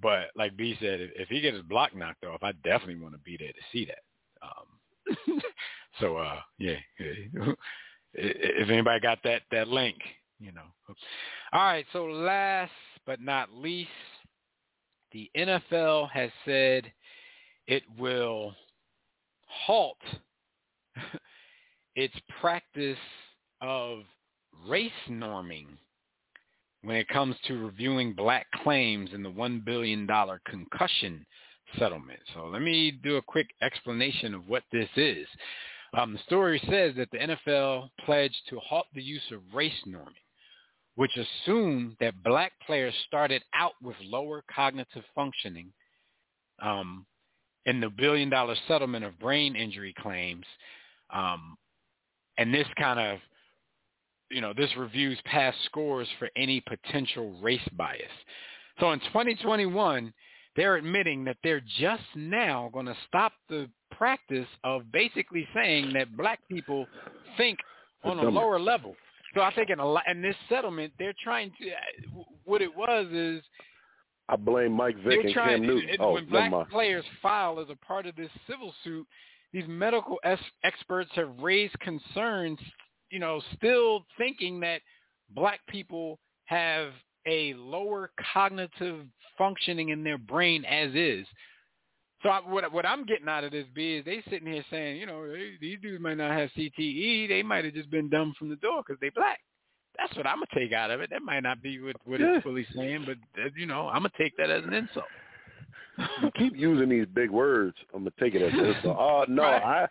But 0.00 0.26
like 0.36 0.56
B 0.56 0.76
said, 0.80 1.00
if, 1.00 1.10
if 1.16 1.28
he 1.28 1.40
gets 1.40 1.56
his 1.56 1.64
block 1.64 1.94
knocked 1.96 2.24
off, 2.24 2.42
I 2.42 2.52
definitely 2.64 3.00
want 3.00 3.14
to 3.14 3.20
be 3.20 3.36
there 3.38 3.48
to 3.48 3.60
see 3.72 3.86
that. 3.86 4.02
Um, 4.42 5.40
so 6.00 6.16
uh, 6.16 6.40
yeah, 6.58 6.76
yeah. 6.98 7.52
if 8.14 8.68
anybody 8.68 9.00
got 9.00 9.18
that 9.24 9.42
that 9.50 9.68
link, 9.68 9.96
you 10.38 10.52
know. 10.52 10.66
All 11.52 11.62
right. 11.62 11.86
So 11.92 12.04
last 12.04 12.72
but 13.06 13.20
not 13.20 13.52
least, 13.52 13.90
the 15.12 15.30
NFL 15.36 16.10
has 16.10 16.30
said 16.44 16.92
it 17.66 17.84
will 17.98 18.54
halt 19.46 19.98
its 21.96 22.14
practice 22.40 22.98
of 23.60 24.00
race 24.68 24.90
norming 25.08 25.66
when 26.82 26.96
it 26.96 27.08
comes 27.08 27.34
to 27.46 27.64
reviewing 27.64 28.12
black 28.12 28.46
claims 28.62 29.10
in 29.12 29.22
the 29.22 29.30
$1 29.30 29.64
billion 29.64 30.06
concussion 30.48 31.26
settlement. 31.78 32.20
So 32.34 32.46
let 32.46 32.62
me 32.62 32.92
do 33.02 33.16
a 33.16 33.22
quick 33.22 33.48
explanation 33.60 34.34
of 34.34 34.48
what 34.48 34.62
this 34.72 34.88
is. 34.96 35.26
Um, 35.96 36.12
the 36.12 36.18
story 36.20 36.60
says 36.68 36.94
that 36.96 37.08
the 37.10 37.18
NFL 37.18 37.88
pledged 38.04 38.36
to 38.50 38.58
halt 38.60 38.86
the 38.94 39.02
use 39.02 39.22
of 39.32 39.40
race 39.54 39.72
norming, 39.86 40.14
which 40.94 41.16
assumed 41.16 41.96
that 42.00 42.22
black 42.22 42.52
players 42.66 42.94
started 43.06 43.42
out 43.54 43.72
with 43.82 43.96
lower 44.02 44.44
cognitive 44.54 45.04
functioning 45.14 45.72
um, 46.62 47.06
in 47.64 47.80
the 47.80 47.90
billion 47.90 48.30
dollar 48.30 48.56
settlement 48.68 49.04
of 49.04 49.18
brain 49.18 49.56
injury 49.56 49.94
claims. 49.98 50.44
Um, 51.10 51.56
and 52.38 52.52
this 52.52 52.66
kind 52.78 52.98
of, 53.00 53.18
you 54.30 54.40
know, 54.40 54.52
this 54.56 54.70
reviews 54.76 55.18
past 55.24 55.56
scores 55.66 56.08
for 56.18 56.28
any 56.36 56.60
potential 56.60 57.38
race 57.40 57.60
bias. 57.76 58.02
So 58.80 58.92
in 58.92 59.00
2021, 59.00 60.12
they're 60.56 60.76
admitting 60.76 61.24
that 61.24 61.36
they're 61.42 61.62
just 61.78 62.02
now 62.14 62.70
going 62.72 62.86
to 62.86 62.96
stop 63.06 63.32
the 63.48 63.68
practice 63.90 64.48
of 64.64 64.90
basically 64.92 65.46
saying 65.54 65.92
that 65.94 66.16
black 66.16 66.40
people 66.50 66.86
think 67.36 67.58
on 68.04 68.18
a 68.18 68.22
lower 68.22 68.58
level. 68.58 68.96
So 69.34 69.42
I 69.42 69.54
think 69.54 69.70
in, 69.70 69.80
a, 69.80 69.94
in 70.10 70.22
this 70.22 70.36
settlement, 70.48 70.92
they're 70.98 71.14
trying 71.22 71.52
to. 71.60 71.70
What 72.44 72.62
it 72.62 72.74
was 72.74 73.06
is 73.12 73.42
I 74.28 74.36
blame 74.36 74.72
Mike 74.72 74.96
Vick 75.04 75.24
and 75.24 75.32
trying, 75.32 75.60
Cam 75.60 75.66
Newton. 75.66 75.88
It, 75.88 76.00
oh, 76.00 76.14
when 76.14 76.28
black 76.28 76.52
players 76.70 77.04
file 77.22 77.60
as 77.60 77.68
a 77.70 77.76
part 77.84 78.06
of 78.06 78.16
this 78.16 78.30
civil 78.48 78.72
suit, 78.82 79.06
these 79.52 79.64
medical 79.68 80.18
es- 80.24 80.38
experts 80.64 81.10
have 81.14 81.30
raised 81.40 81.78
concerns, 81.80 82.58
you 83.10 83.18
know, 83.18 83.40
still 83.56 84.04
thinking 84.18 84.60
that 84.60 84.82
black 85.30 85.60
people 85.68 86.18
have 86.46 86.90
a 87.26 87.54
lower 87.54 88.10
cognitive 88.32 89.04
functioning 89.36 89.90
in 89.90 90.04
their 90.04 90.18
brain 90.18 90.64
as 90.64 90.94
is. 90.94 91.26
So 92.22 92.30
I, 92.30 92.40
what 92.40 92.72
what 92.72 92.86
I'm 92.86 93.04
getting 93.04 93.28
out 93.28 93.44
of 93.44 93.52
this 93.52 93.66
B 93.74 93.96
is 93.96 94.04
they 94.04 94.22
sitting 94.30 94.50
here 94.50 94.64
saying, 94.70 94.96
you 94.98 95.06
know, 95.06 95.26
these 95.60 95.78
dudes 95.82 96.02
might 96.02 96.16
not 96.16 96.30
have 96.36 96.50
CTE. 96.56 97.28
They 97.28 97.42
might 97.42 97.64
have 97.64 97.74
just 97.74 97.90
been 97.90 98.08
dumb 98.08 98.34
from 98.38 98.48
the 98.48 98.56
door 98.56 98.82
because 98.86 98.98
they 99.00 99.10
black. 99.10 99.38
That's 99.98 100.14
what 100.16 100.26
I'm 100.26 100.36
gonna 100.36 100.46
take 100.54 100.72
out 100.72 100.90
of 100.90 101.00
it. 101.00 101.10
That 101.10 101.22
might 101.22 101.40
not 101.40 101.62
be 101.62 101.80
what, 101.80 101.96
what 102.04 102.20
Yeah. 102.20 102.36
it's 102.36 102.44
fully 102.44 102.66
saying, 102.74 103.04
but 103.06 103.16
uh, 103.42 103.48
you 103.56 103.66
know, 103.66 103.88
I'm 103.88 103.98
gonna 104.02 104.10
take 104.18 104.36
that 104.38 104.50
as 104.50 104.64
an 104.64 104.72
insult. 104.72 105.04
You 106.22 106.30
keep 106.36 106.56
using 106.56 106.88
these 106.88 107.06
big 107.14 107.30
words. 107.30 107.76
I'm 107.94 108.00
gonna 108.00 108.12
take 108.20 108.34
it 108.34 108.42
as 108.42 108.52
this. 108.52 108.76
Uh, 108.84 109.24
no, 109.28 109.42
Right. 109.42 109.88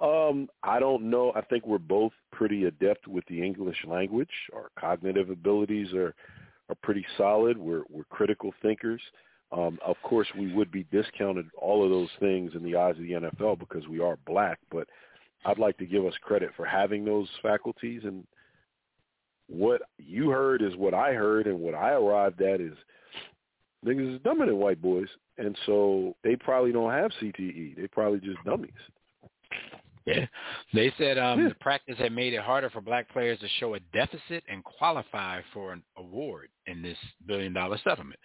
I, 0.00 0.28
um, 0.28 0.48
I 0.62 0.78
don't 0.78 1.08
know. 1.08 1.32
I 1.34 1.40
think 1.42 1.66
we're 1.66 1.78
both 1.78 2.12
pretty 2.30 2.64
adept 2.64 3.08
with 3.08 3.24
the 3.26 3.42
English 3.42 3.78
language. 3.86 4.30
Our 4.54 4.70
cognitive 4.78 5.30
abilities 5.30 5.92
are 5.94 6.14
are 6.68 6.74
pretty 6.82 7.04
solid. 7.16 7.56
We're 7.56 7.82
we're 7.88 8.04
critical 8.04 8.52
thinkers. 8.62 9.00
Um, 9.52 9.78
of 9.86 9.96
course, 10.02 10.26
we 10.36 10.52
would 10.52 10.70
be 10.72 10.84
discounted 10.90 11.46
all 11.56 11.84
of 11.84 11.90
those 11.90 12.10
things 12.18 12.52
in 12.54 12.64
the 12.64 12.76
eyes 12.76 12.96
of 12.96 13.02
the 13.02 13.12
NFL 13.12 13.58
because 13.58 13.86
we 13.86 14.00
are 14.00 14.18
black. 14.26 14.58
But 14.72 14.88
I'd 15.44 15.58
like 15.58 15.78
to 15.78 15.86
give 15.86 16.04
us 16.04 16.14
credit 16.20 16.50
for 16.56 16.66
having 16.66 17.04
those 17.04 17.28
faculties. 17.40 18.02
And 18.04 18.26
what 19.48 19.82
you 19.98 20.30
heard 20.30 20.62
is 20.62 20.74
what 20.76 20.94
I 20.94 21.12
heard, 21.12 21.46
and 21.46 21.60
what 21.60 21.74
I 21.74 21.92
arrived 21.92 22.42
at 22.42 22.60
is 22.60 22.74
niggas 23.86 24.16
is 24.16 24.20
dumber 24.22 24.46
than 24.46 24.58
white 24.58 24.82
boys, 24.82 25.08
and 25.38 25.56
so 25.66 26.14
they 26.24 26.36
probably 26.36 26.72
don't 26.72 26.92
have 26.92 27.10
CTE. 27.22 27.76
They 27.76 27.86
probably 27.88 28.20
just 28.20 28.42
dummies. 28.44 28.70
Yeah. 30.06 30.26
They 30.72 30.92
said 30.98 31.18
um, 31.18 31.42
Yeah. 31.42 31.48
the 31.48 31.54
practice 31.56 31.96
had 31.98 32.12
made 32.12 32.32
it 32.32 32.40
harder 32.40 32.70
for 32.70 32.80
black 32.80 33.08
players 33.10 33.40
to 33.40 33.48
show 33.58 33.74
a 33.74 33.80
deficit 33.92 34.44
and 34.48 34.62
qualify 34.62 35.40
for 35.52 35.72
an 35.72 35.82
award 35.96 36.48
in 36.66 36.80
this 36.80 36.96
billion 37.26 37.52
dollar 37.52 37.78
settlement. 37.82 38.20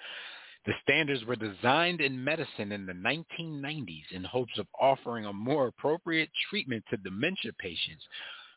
The 0.67 0.73
standards 0.83 1.25
were 1.25 1.35
designed 1.35 2.01
in 2.01 2.23
medicine 2.23 2.71
in 2.71 2.85
the 2.85 2.93
1990s 2.93 4.03
in 4.11 4.23
hopes 4.23 4.59
of 4.59 4.67
offering 4.79 5.25
a 5.25 5.33
more 5.33 5.67
appropriate 5.67 6.29
treatment 6.51 6.83
to 6.91 6.97
dementia 6.97 7.51
patients, 7.57 8.03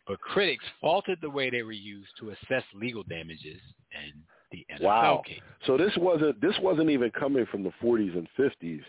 but 0.07 0.21
critics 0.21 0.65
faulted 0.83 1.19
the 1.23 1.31
way 1.31 1.49
they 1.49 1.63
were 1.63 1.73
used 1.73 2.11
to 2.21 2.29
assess 2.31 2.63
legal 2.75 3.05
damages 3.05 3.61
in 3.93 4.23
the 4.55 4.67
NFL 4.75 4.83
Wow. 4.83 5.23
case. 5.27 5.41
So 5.67 5.77
this 5.77 5.93
wasn't 5.97 6.41
this 6.41 6.55
wasn't 6.61 6.91
even 6.91 7.11
coming 7.11 7.47
from 7.47 7.63
the 7.63 7.73
40s 7.83 8.17
and 8.17 8.29
50s. 8.39 8.83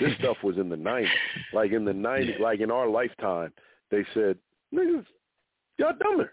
This 0.00 0.12
stuff 0.18 0.36
was 0.42 0.56
in 0.58 0.68
the 0.68 0.76
90s. 0.76 1.08
Like 1.52 1.72
in 1.72 1.84
the 1.84 1.92
90s, 1.92 2.38
Yeah. 2.38 2.42
like 2.44 2.60
in 2.60 2.70
our 2.70 2.88
lifetime, 2.88 3.52
they 3.90 4.04
said, 4.14 4.38
"Niggas, 4.72 5.04
y'all 5.78 5.92
dumber." 6.02 6.32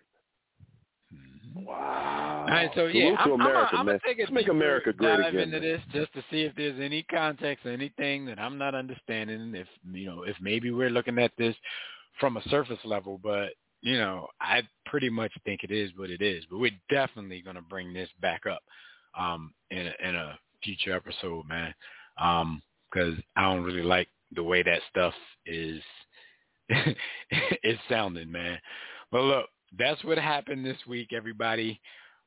Mhm. 1.14 1.66
Wow. 1.66 2.46
All 2.48 2.48
right, 2.48 2.70
so 2.74 2.88
Salute 2.88 2.96
yeah, 2.96 3.16
I'm, 3.20 3.32
America, 3.32 3.70
I'm, 3.74 3.80
I'm 3.82 3.86
man. 3.88 4.00
take 4.06 4.18
a 4.18 4.22
Let's 4.22 4.32
make 4.32 4.48
America 4.48 4.94
great 4.94 5.18
dive 5.18 5.34
again. 5.34 5.42
into 5.54 5.60
man. 5.60 5.62
this 5.62 5.82
just 5.94 6.14
to 6.14 6.24
see 6.32 6.42
if 6.44 6.56
there's 6.56 6.80
any 6.80 7.04
context, 7.04 7.66
anything 7.66 8.26
that 8.26 8.40
I'm 8.40 8.58
not 8.58 8.74
understanding. 8.76 9.54
If 9.56 9.68
you 9.92 10.06
know, 10.08 10.24
if 10.24 10.38
maybe 10.42 10.72
we're 10.72 10.90
looking 10.90 11.20
at 11.20 11.32
this 11.38 11.56
from 12.20 12.38
a 12.38 12.42
surface 12.50 12.80
level, 12.86 13.20
but 13.22 13.50
you 13.82 13.98
know, 13.98 14.28
I 14.40 14.62
pretty 14.86 15.10
much 15.10 15.32
think 15.46 15.64
it 15.64 15.72
is 15.72 15.92
what 15.96 16.10
it 16.10 16.22
is. 16.22 16.44
But 16.50 16.60
we're 16.60 16.72
definitely 16.90 17.42
gonna 17.42 17.62
bring 17.62 17.94
this 17.94 18.10
back 18.22 18.44
up 18.46 18.62
um, 19.18 19.54
in 19.70 19.88
a, 19.88 20.10
in 20.10 20.16
a 20.16 20.40
future 20.64 20.96
episode, 20.96 21.46
man, 21.48 21.74
because 22.16 23.18
I 23.36 23.42
don't 23.44 23.64
really 23.64 23.84
like 23.84 24.08
the 24.34 24.44
way 24.44 24.64
that 24.64 24.82
stuff 24.90 25.14
is 25.46 25.82
is 27.64 27.78
sounding, 27.90 28.32
man. 28.32 28.60
But 29.12 29.24
look, 29.24 29.46
that's 29.78 30.04
what 30.04 30.18
happened 30.18 30.66
this 30.66 30.78
week, 30.88 31.10
everybody. 31.14 31.80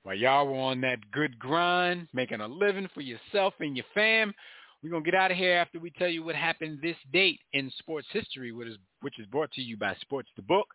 While 0.02 0.16
y'all 0.16 0.46
were 0.46 0.58
on 0.58 0.82
that 0.82 0.98
good 1.12 1.38
grind, 1.38 2.08
making 2.12 2.40
a 2.40 2.46
living 2.46 2.88
for 2.92 3.00
yourself 3.00 3.54
and 3.60 3.74
your 3.74 3.86
fam, 3.94 4.34
we're 4.82 4.90
going 4.90 5.02
to 5.02 5.10
get 5.10 5.18
out 5.18 5.30
of 5.30 5.38
here 5.38 5.54
after 5.54 5.78
we 5.78 5.90
tell 5.92 6.08
you 6.08 6.22
what 6.22 6.34
happened 6.34 6.78
this 6.82 6.96
date 7.10 7.40
in 7.54 7.72
sports 7.78 8.06
history, 8.12 8.52
which 8.52 8.68
is, 8.68 8.76
which 9.00 9.18
is 9.18 9.26
brought 9.26 9.50
to 9.52 9.62
you 9.62 9.78
by 9.78 9.96
Sports 10.02 10.28
the 10.36 10.42
Book. 10.42 10.66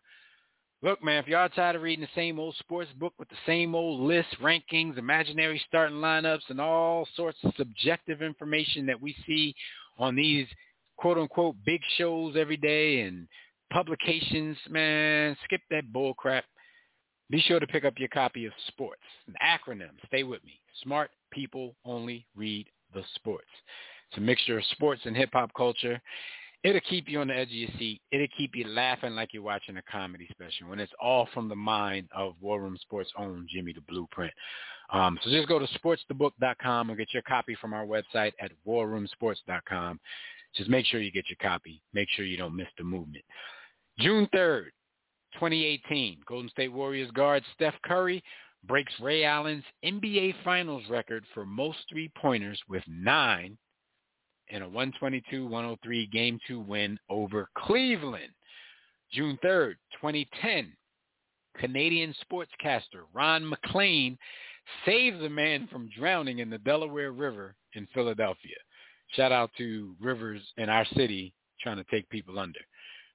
Look, 0.82 1.04
man, 1.04 1.22
if 1.22 1.28
y'all 1.28 1.50
tired 1.50 1.76
of 1.76 1.82
reading 1.82 2.06
the 2.06 2.20
same 2.20 2.40
old 2.40 2.56
sports 2.56 2.90
book 2.98 3.12
with 3.18 3.28
the 3.28 3.36
same 3.44 3.74
old 3.74 4.00
lists, 4.00 4.34
rankings, 4.42 4.96
imaginary 4.96 5.60
starting 5.68 5.98
lineups, 5.98 6.48
and 6.48 6.58
all 6.58 7.06
sorts 7.16 7.36
of 7.44 7.52
subjective 7.58 8.22
information 8.22 8.86
that 8.86 9.00
we 9.00 9.14
see 9.26 9.54
on 9.98 10.16
these 10.16 10.46
quote-unquote 10.96 11.56
big 11.66 11.82
shows 11.98 12.34
every 12.34 12.56
day 12.56 13.02
and 13.02 13.28
publications, 13.70 14.56
man, 14.70 15.36
skip 15.44 15.60
that 15.70 15.92
bull 15.92 16.14
crap. 16.14 16.44
Be 17.28 17.40
sure 17.42 17.60
to 17.60 17.66
pick 17.66 17.84
up 17.84 17.98
your 17.98 18.08
copy 18.08 18.46
of 18.46 18.52
Sports, 18.68 19.02
an 19.28 19.34
acronym. 19.44 19.90
Stay 20.06 20.22
with 20.22 20.42
me. 20.44 20.58
Smart 20.82 21.10
people 21.30 21.76
only 21.84 22.26
read 22.34 22.66
the 22.94 23.02
sports. 23.16 23.44
It's 24.08 24.18
a 24.18 24.22
mixture 24.22 24.58
of 24.58 24.64
sports 24.72 25.02
and 25.04 25.14
hip-hop 25.14 25.50
culture. 25.54 26.00
It'll 26.62 26.80
keep 26.88 27.08
you 27.08 27.20
on 27.20 27.28
the 27.28 27.36
edge 27.36 27.48
of 27.48 27.54
your 27.54 27.70
seat. 27.78 28.02
It'll 28.12 28.26
keep 28.36 28.54
you 28.54 28.68
laughing 28.68 29.14
like 29.14 29.32
you're 29.32 29.42
watching 29.42 29.78
a 29.78 29.82
comedy 29.90 30.28
special 30.30 30.68
when 30.68 30.78
it's 30.78 30.92
all 31.00 31.26
from 31.32 31.48
the 31.48 31.56
mind 31.56 32.08
of 32.14 32.34
War 32.40 32.60
Room 32.60 32.76
Sports' 32.82 33.10
own 33.16 33.46
Jimmy 33.50 33.72
the 33.72 33.80
Blueprint. 33.82 34.32
Um, 34.92 35.18
so 35.22 35.30
just 35.30 35.48
go 35.48 35.58
to 35.58 35.66
sportsthebook.com 35.78 36.90
and 36.90 36.98
get 36.98 37.14
your 37.14 37.22
copy 37.22 37.56
from 37.60 37.72
our 37.72 37.86
website 37.86 38.32
at 38.40 38.52
warroomsports.com. 38.66 40.00
Just 40.54 40.68
make 40.68 40.84
sure 40.84 41.00
you 41.00 41.12
get 41.12 41.30
your 41.30 41.38
copy. 41.40 41.80
Make 41.94 42.08
sure 42.10 42.26
you 42.26 42.36
don't 42.36 42.56
miss 42.56 42.68
the 42.76 42.84
movement. 42.84 43.24
June 43.98 44.28
3rd, 44.34 44.66
2018, 45.34 46.18
Golden 46.26 46.50
State 46.50 46.72
Warriors 46.72 47.10
guard 47.12 47.42
Steph 47.54 47.74
Curry 47.84 48.22
breaks 48.64 48.92
Ray 49.00 49.24
Allen's 49.24 49.64
NBA 49.84 50.34
Finals 50.44 50.82
record 50.90 51.24
for 51.32 51.46
most 51.46 51.78
three-pointers 51.88 52.60
with 52.68 52.82
nine 52.88 53.56
in 54.50 54.62
a 54.62 54.68
122-103 54.68 56.10
Game 56.10 56.38
2 56.46 56.60
win 56.60 56.98
over 57.08 57.48
Cleveland. 57.56 58.32
June 59.12 59.38
3rd, 59.44 59.74
2010, 60.00 60.72
Canadian 61.58 62.14
sportscaster 62.24 63.02
Ron 63.12 63.48
MacLean 63.48 64.16
saves 64.84 65.20
a 65.22 65.28
man 65.28 65.68
from 65.70 65.90
drowning 65.96 66.38
in 66.38 66.50
the 66.50 66.58
Delaware 66.58 67.12
River 67.12 67.54
in 67.74 67.88
Philadelphia. 67.92 68.56
Shout 69.14 69.32
out 69.32 69.50
to 69.58 69.94
rivers 70.00 70.42
in 70.56 70.68
our 70.68 70.86
city 70.96 71.32
trying 71.60 71.76
to 71.76 71.84
take 71.90 72.08
people 72.08 72.38
under. 72.38 72.60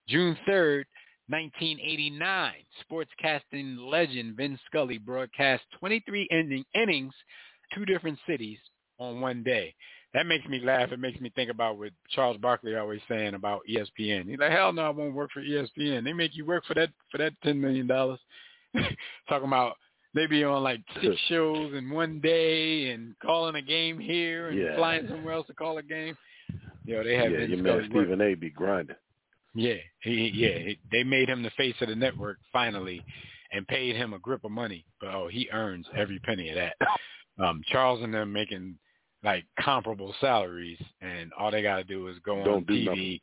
June 0.07 0.37
3rd, 0.47 0.83
1989, 1.27 2.53
sportscasting 2.91 3.77
legend 3.79 4.35
Vin 4.37 4.59
Scully 4.67 4.97
broadcast 4.97 5.63
23 5.79 6.27
inning, 6.31 6.65
innings, 6.75 7.13
two 7.73 7.85
different 7.85 8.19
cities 8.27 8.59
on 8.99 9.21
one 9.21 9.41
day. 9.41 9.73
That 10.15 10.25
makes 10.25 10.47
me 10.47 10.61
laugh. 10.63 10.93
It 10.93 10.99
makes 10.99 11.19
me 11.19 11.29
think 11.35 11.51
about 11.51 11.77
what 11.77 11.91
Charles 12.09 12.37
Barkley 12.37 12.75
always 12.77 13.01
saying 13.09 13.33
about 13.33 13.61
ESPN. 13.69 14.29
He's 14.29 14.39
like, 14.39 14.51
hell 14.51 14.71
no, 14.71 14.83
I 14.83 14.89
won't 14.89 15.13
work 15.13 15.29
for 15.33 15.41
ESPN. 15.43 16.05
They 16.05 16.13
make 16.13 16.35
you 16.37 16.45
work 16.45 16.65
for 16.65 16.73
that 16.73 16.89
for 17.11 17.17
that 17.17 17.33
ten 17.43 17.59
million 17.59 17.85
dollars. 17.85 18.19
Talking 19.29 19.49
about 19.49 19.73
they 20.13 20.25
be 20.25 20.45
on 20.45 20.63
like 20.63 20.79
six 21.01 21.17
shows 21.27 21.73
in 21.73 21.89
one 21.89 22.21
day 22.21 22.91
and 22.91 23.13
calling 23.21 23.55
a 23.55 23.61
game 23.61 23.99
here 23.99 24.47
and 24.47 24.57
Yeah. 24.57 24.77
flying 24.77 25.05
somewhere 25.09 25.33
else 25.33 25.47
to 25.47 25.53
call 25.53 25.77
a 25.79 25.83
game. 25.83 26.17
You 26.85 26.95
know, 26.95 27.03
they 27.03 27.15
have 27.15 27.31
yeah, 27.31 27.39
your 27.39 27.61
man 27.61 27.87
Stephen 27.89 28.21
A. 28.21 28.35
be 28.35 28.49
grinding. 28.49 28.95
Yeah, 29.53 29.75
he 30.01 30.31
yeah, 30.33 30.59
he, 30.59 30.79
they 30.93 31.03
made 31.03 31.27
him 31.27 31.43
the 31.43 31.51
face 31.51 31.75
of 31.81 31.89
the 31.89 31.95
network 31.95 32.37
finally, 32.53 33.03
and 33.51 33.67
paid 33.67 33.97
him 33.97 34.13
a 34.13 34.19
grip 34.19 34.45
of 34.45 34.51
money. 34.51 34.85
But 35.01 35.09
oh, 35.09 35.27
he 35.29 35.49
earns 35.51 35.85
every 35.93 36.19
penny 36.19 36.49
of 36.51 36.55
that. 36.55 36.75
Um, 37.37 37.61
Charles 37.67 38.01
and 38.01 38.13
them 38.13 38.31
making 38.31 38.77
like 39.25 39.43
comparable 39.59 40.13
salaries, 40.21 40.79
and 41.01 41.33
all 41.33 41.51
they 41.51 41.61
got 41.61 41.77
to 41.77 41.83
do 41.83 42.07
is 42.07 42.17
go 42.19 42.39
on 42.39 42.45
Don't 42.45 42.67
do 42.67 42.73
TV 42.87 43.19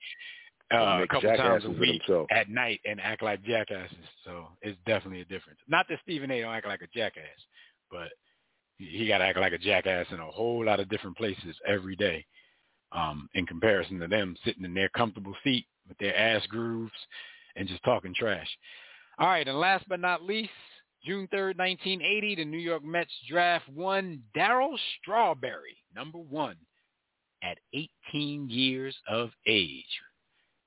uh, 0.72 1.02
a 1.02 1.06
couple 1.06 1.34
times 1.36 1.64
a 1.64 1.70
week 1.70 2.02
at 2.30 2.48
night 2.48 2.80
and 2.84 3.00
act 3.00 3.22
like 3.22 3.42
jackasses. 3.44 3.96
So 4.24 4.48
it's 4.60 4.78
definitely 4.84 5.20
a 5.20 5.24
difference. 5.26 5.60
Not 5.68 5.86
that 5.88 6.00
Stephen 6.02 6.30
A. 6.30 6.40
don't 6.40 6.52
act 6.54 6.66
like 6.66 6.82
a 6.82 6.88
jackass, 6.98 7.22
but 7.90 8.08
he- 8.78 8.86
he 8.98 9.06
got 9.06 9.18
to 9.18 9.24
act 9.24 9.38
like 9.38 9.52
a 9.52 9.58
jackass 9.58 10.06
in 10.10 10.18
a 10.18 10.30
whole 10.30 10.64
lot 10.64 10.80
of 10.80 10.88
different 10.88 11.16
places 11.16 11.56
every 11.66 11.96
day. 11.96 12.26
Um, 12.90 13.30
in 13.32 13.46
comparison 13.46 13.98
to 14.00 14.06
them 14.06 14.36
sitting 14.44 14.66
in 14.66 14.74
their 14.74 14.90
comfortable 14.90 15.34
seat 15.42 15.64
with 15.88 15.96
their 15.96 16.14
ass 16.14 16.46
grooves 16.48 16.92
and 17.56 17.66
just 17.66 17.82
talking 17.84 18.12
trash. 18.14 18.46
All 19.18 19.28
right, 19.28 19.48
and 19.48 19.58
last 19.58 19.88
but 19.88 19.98
not 19.98 20.22
least, 20.22 20.50
June 21.04 21.28
3rd, 21.32 21.58
1980, 21.58 22.36
the 22.36 22.44
New 22.44 22.58
York 22.58 22.84
Mets 22.84 23.10
draft 23.28 23.68
one 23.68 24.22
Darryl 24.36 24.76
Strawberry, 25.00 25.76
number 25.94 26.18
one, 26.18 26.56
at 27.42 27.58
18 27.72 28.48
years 28.48 28.94
of 29.08 29.30
age. 29.46 29.84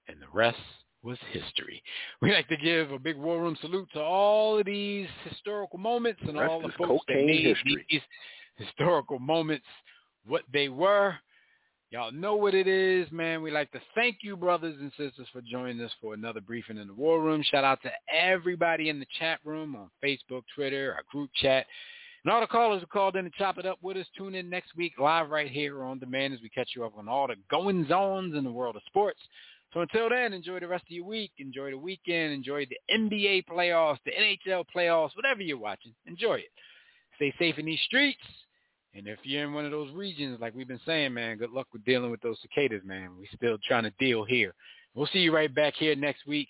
And 0.07 0.21
the 0.21 0.27
rest 0.33 0.57
was 1.03 1.17
history. 1.31 1.81
We 2.21 2.33
like 2.33 2.47
to 2.49 2.57
give 2.57 2.91
a 2.91 2.99
big 2.99 3.15
war 3.15 3.41
room 3.41 3.57
salute 3.61 3.87
to 3.93 4.01
all 4.01 4.59
of 4.59 4.65
these 4.65 5.07
historical 5.29 5.79
moments 5.79 6.21
and 6.27 6.37
all 6.37 6.61
the 6.61 6.73
folks 6.77 7.05
that 7.07 7.15
made 7.15 7.45
history. 7.45 7.85
these 7.89 8.01
historical 8.57 9.19
moments 9.19 9.65
what 10.25 10.43
they 10.51 10.69
were. 10.69 11.15
Y'all 11.91 12.11
know 12.11 12.35
what 12.35 12.55
it 12.55 12.67
is, 12.67 13.09
man. 13.11 13.43
We 13.43 13.51
like 13.51 13.71
to 13.71 13.81
thank 13.93 14.17
you, 14.21 14.35
brothers 14.35 14.75
and 14.79 14.91
sisters, 14.97 15.27
for 15.31 15.41
joining 15.41 15.79
us 15.81 15.91
for 16.01 16.15
another 16.15 16.41
briefing 16.41 16.77
in 16.77 16.87
the 16.87 16.93
War 16.93 17.21
Room. 17.21 17.43
Shout 17.43 17.63
out 17.63 17.79
to 17.83 17.91
everybody 18.11 18.89
in 18.89 18.99
the 18.99 19.05
chat 19.19 19.39
room 19.45 19.75
on 19.75 19.91
Facebook, 20.03 20.41
Twitter, 20.55 20.93
our 20.95 21.03
group 21.11 21.29
chat, 21.35 21.67
and 22.23 22.33
all 22.33 22.41
the 22.41 22.47
callers 22.47 22.81
who 22.81 22.87
called 22.87 23.15
in 23.15 23.25
to 23.25 23.31
chop 23.37 23.59
it 23.59 23.67
up 23.67 23.77
with 23.83 23.97
us. 23.97 24.07
Tune 24.17 24.33
in 24.33 24.49
next 24.49 24.75
week 24.75 24.93
live 24.99 25.29
right 25.29 25.49
here 25.49 25.83
on 25.83 25.99
demand 25.99 26.33
as 26.33 26.41
we 26.41 26.49
catch 26.49 26.71
you 26.75 26.83
up 26.83 26.97
on 26.97 27.07
all 27.07 27.27
the 27.27 27.35
goings-ons 27.51 28.35
in 28.35 28.43
the 28.43 28.51
world 28.51 28.75
of 28.75 28.81
sports. 28.87 29.19
So 29.71 29.81
until 29.81 30.09
then, 30.09 30.33
enjoy 30.33 30.59
the 30.61 30.67
rest 30.67 30.85
of 30.85 30.91
your 30.91 31.05
week. 31.05 31.33
Enjoy 31.37 31.69
the 31.69 31.77
weekend. 31.77 32.33
Enjoy 32.33 32.65
the 32.65 32.79
NBA 32.91 33.45
playoffs, 33.45 33.99
the 34.05 34.11
NHL 34.11 34.65
playoffs, 34.75 35.15
whatever 35.15 35.43
you're 35.43 35.59
watching. 35.59 35.93
Enjoy 36.07 36.35
it. 36.35 36.49
Stay 37.17 37.31
safe 37.37 37.59
in 37.59 37.65
these 37.67 37.81
streets. 37.81 38.17
And 38.95 39.07
if 39.07 39.19
you're 39.23 39.43
in 39.43 39.53
one 39.53 39.65
of 39.65 39.71
those 39.71 39.91
regions, 39.91 40.39
like 40.39 40.55
we've 40.55 40.67
been 40.67 40.79
saying, 40.85 41.13
man, 41.13 41.37
good 41.37 41.51
luck 41.51 41.67
with 41.73 41.83
dealing 41.83 42.11
with 42.11 42.21
those 42.21 42.39
cicadas, 42.41 42.81
man. 42.85 43.09
We're 43.17 43.25
still 43.35 43.57
trying 43.67 43.83
to 43.83 43.91
deal 43.99 44.23
here. 44.23 44.53
We'll 44.93 45.07
see 45.07 45.19
you 45.19 45.35
right 45.35 45.53
back 45.53 45.73
here 45.75 45.93
next 45.95 46.25
week, 46.25 46.47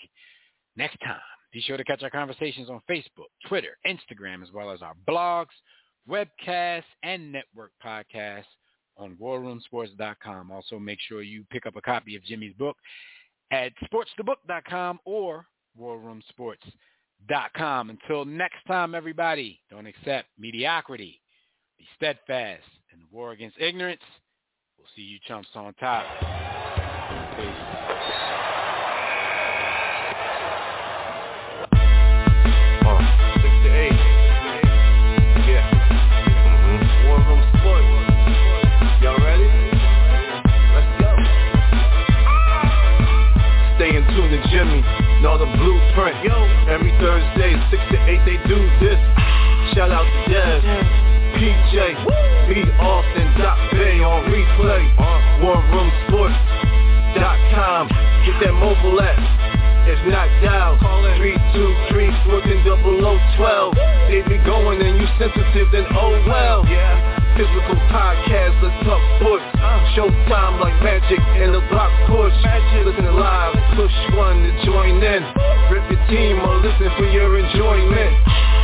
next 0.77 0.97
time. 1.03 1.17
Be 1.51 1.61
sure 1.61 1.77
to 1.77 1.83
catch 1.83 2.03
our 2.03 2.11
conversations 2.11 2.69
on 2.69 2.81
Facebook, 2.87 3.31
Twitter, 3.47 3.77
Instagram, 3.87 4.43
as 4.43 4.51
well 4.53 4.69
as 4.69 4.83
our 4.83 4.93
blogs, 5.07 5.47
webcasts, 6.07 6.83
and 7.01 7.31
network 7.31 7.71
podcasts 7.83 8.43
on 8.97 9.15
warroomsports.com. 9.15 10.51
Also, 10.51 10.77
make 10.77 10.99
sure 11.07 11.23
you 11.23 11.43
pick 11.49 11.65
up 11.65 11.75
a 11.75 11.81
copy 11.81 12.15
of 12.15 12.23
Jimmy's 12.23 12.53
book 12.53 12.77
at 13.51 13.71
sportsthebook.com 13.85 14.99
or 15.05 15.47
warroomsports.com. 15.79 17.89
Until 17.89 18.25
next 18.25 18.63
time, 18.67 18.93
everybody, 18.93 19.59
don't 19.71 19.87
accept 19.87 20.27
mediocrity. 20.37 21.19
Be 21.77 21.85
steadfast 21.95 22.63
in 22.93 22.99
the 22.99 23.05
war 23.11 23.31
against 23.31 23.57
ignorance. 23.59 24.01
We'll 24.77 24.87
see 24.95 25.01
you 25.01 25.19
chumps 25.27 25.49
on 25.55 25.73
top. 25.75 26.05
Uh, 26.21 27.55
Jimmy. 44.55 44.81
Know 45.21 45.37
the 45.37 45.45
blueprint. 45.45 46.23
Yo. 46.23 46.45
Every 46.71 46.91
Thursday, 46.99 47.59
six 47.69 47.81
to 47.91 47.97
eight, 48.07 48.23
they 48.25 48.37
do 48.47 48.55
this. 48.79 48.99
Shout 49.75 49.91
out 49.91 50.05
to 50.05 50.33
Dev. 50.33 51.04
PJ. 51.35 51.75
B. 52.47 52.63
Austin. 52.79 53.27
Dot 53.37 53.59
Bay 53.71 53.99
on 53.99 54.23
replay. 54.31 54.87
Uh, 54.97 55.19
WarRoomSports.com. 55.43 57.87
Get 58.25 58.39
that 58.41 58.53
mobile 58.55 59.01
app. 59.01 59.19
If 59.85 60.01
not 60.09 60.25
dial, 60.41 60.81
323-140012. 61.21 63.77
They 64.09 64.25
be 64.25 64.41
going 64.41 64.81
and 64.81 64.97
you 64.97 65.05
sensitive, 65.21 65.69
then 65.71 65.85
oh 65.93 66.17
well. 66.25 66.65
Yeah. 66.65 66.97
Physical 67.37 67.77
podcast, 67.93 68.57
let's 68.63 68.73
talk 68.81 68.97
sports. 69.19 69.45
Uh. 69.61 69.77
Showtime 69.93 70.57
like 70.59 70.73
magic 70.81 71.21
in 71.37 71.51
the 71.53 71.61
block 71.69 71.93
push. 72.09 72.33
Listen 72.81 73.13
live, 73.13 73.53
push 73.77 73.93
one 74.17 74.41
to 74.41 74.49
join 74.65 74.97
in. 75.03 75.21
Rip 75.69 75.85
your 75.91 76.01
team 76.09 76.39
or 76.41 76.55
listen 76.65 76.89
for 76.97 77.05
your 77.11 77.37
enjoyment. 77.37 78.15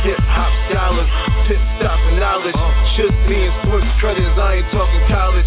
Hip 0.02 0.18
hop 0.34 0.50
scholars, 0.66 1.06
pit 1.46 1.62
stop 1.78 1.94
and 2.10 2.18
knowledge. 2.18 2.58
Should 2.98 3.14
be 3.30 3.38
in 3.38 3.52
sports 3.62 3.86
credits, 4.02 4.34
I 4.34 4.58
ain't 4.58 4.68
talking 4.74 5.04
college. 5.06 5.46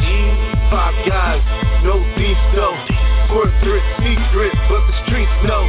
Five 0.71 0.95
guys, 1.03 1.43
no 1.83 1.99
beef 2.15 2.39
though. 2.55 2.71
Corporate 3.35 3.83
secret, 3.99 4.55
but 4.71 4.81
the 4.87 4.95
streets 5.03 5.35
know. 5.43 5.67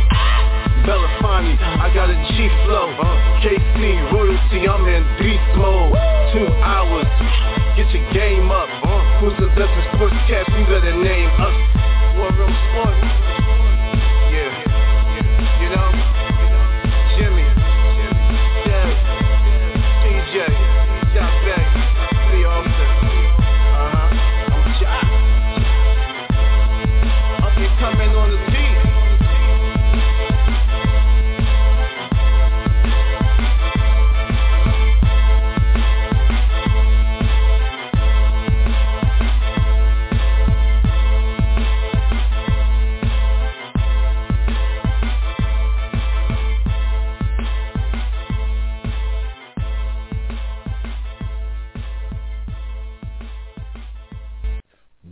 Belafonte, 0.87 1.59
I 1.59 1.91
got 1.91 2.15
a 2.15 2.19
G 2.31 2.47
flow. 2.63 2.95
KC 3.43 3.75
royalty, 4.15 4.71
I'm 4.71 4.87
in 4.87 5.03
beast 5.19 5.51
mode. 5.59 5.91
Two 6.31 6.47
hours, 6.63 7.11
get 7.75 7.91
your 7.91 8.07
game 8.15 8.55
up. 8.55 8.71
Who's 9.19 9.35
the 9.43 9.51
best 9.59 9.75
in 9.75 9.85
sportscast? 9.99 10.47
You 10.55 10.65
better 10.71 10.95
name 10.95 11.31
us. 11.43 11.66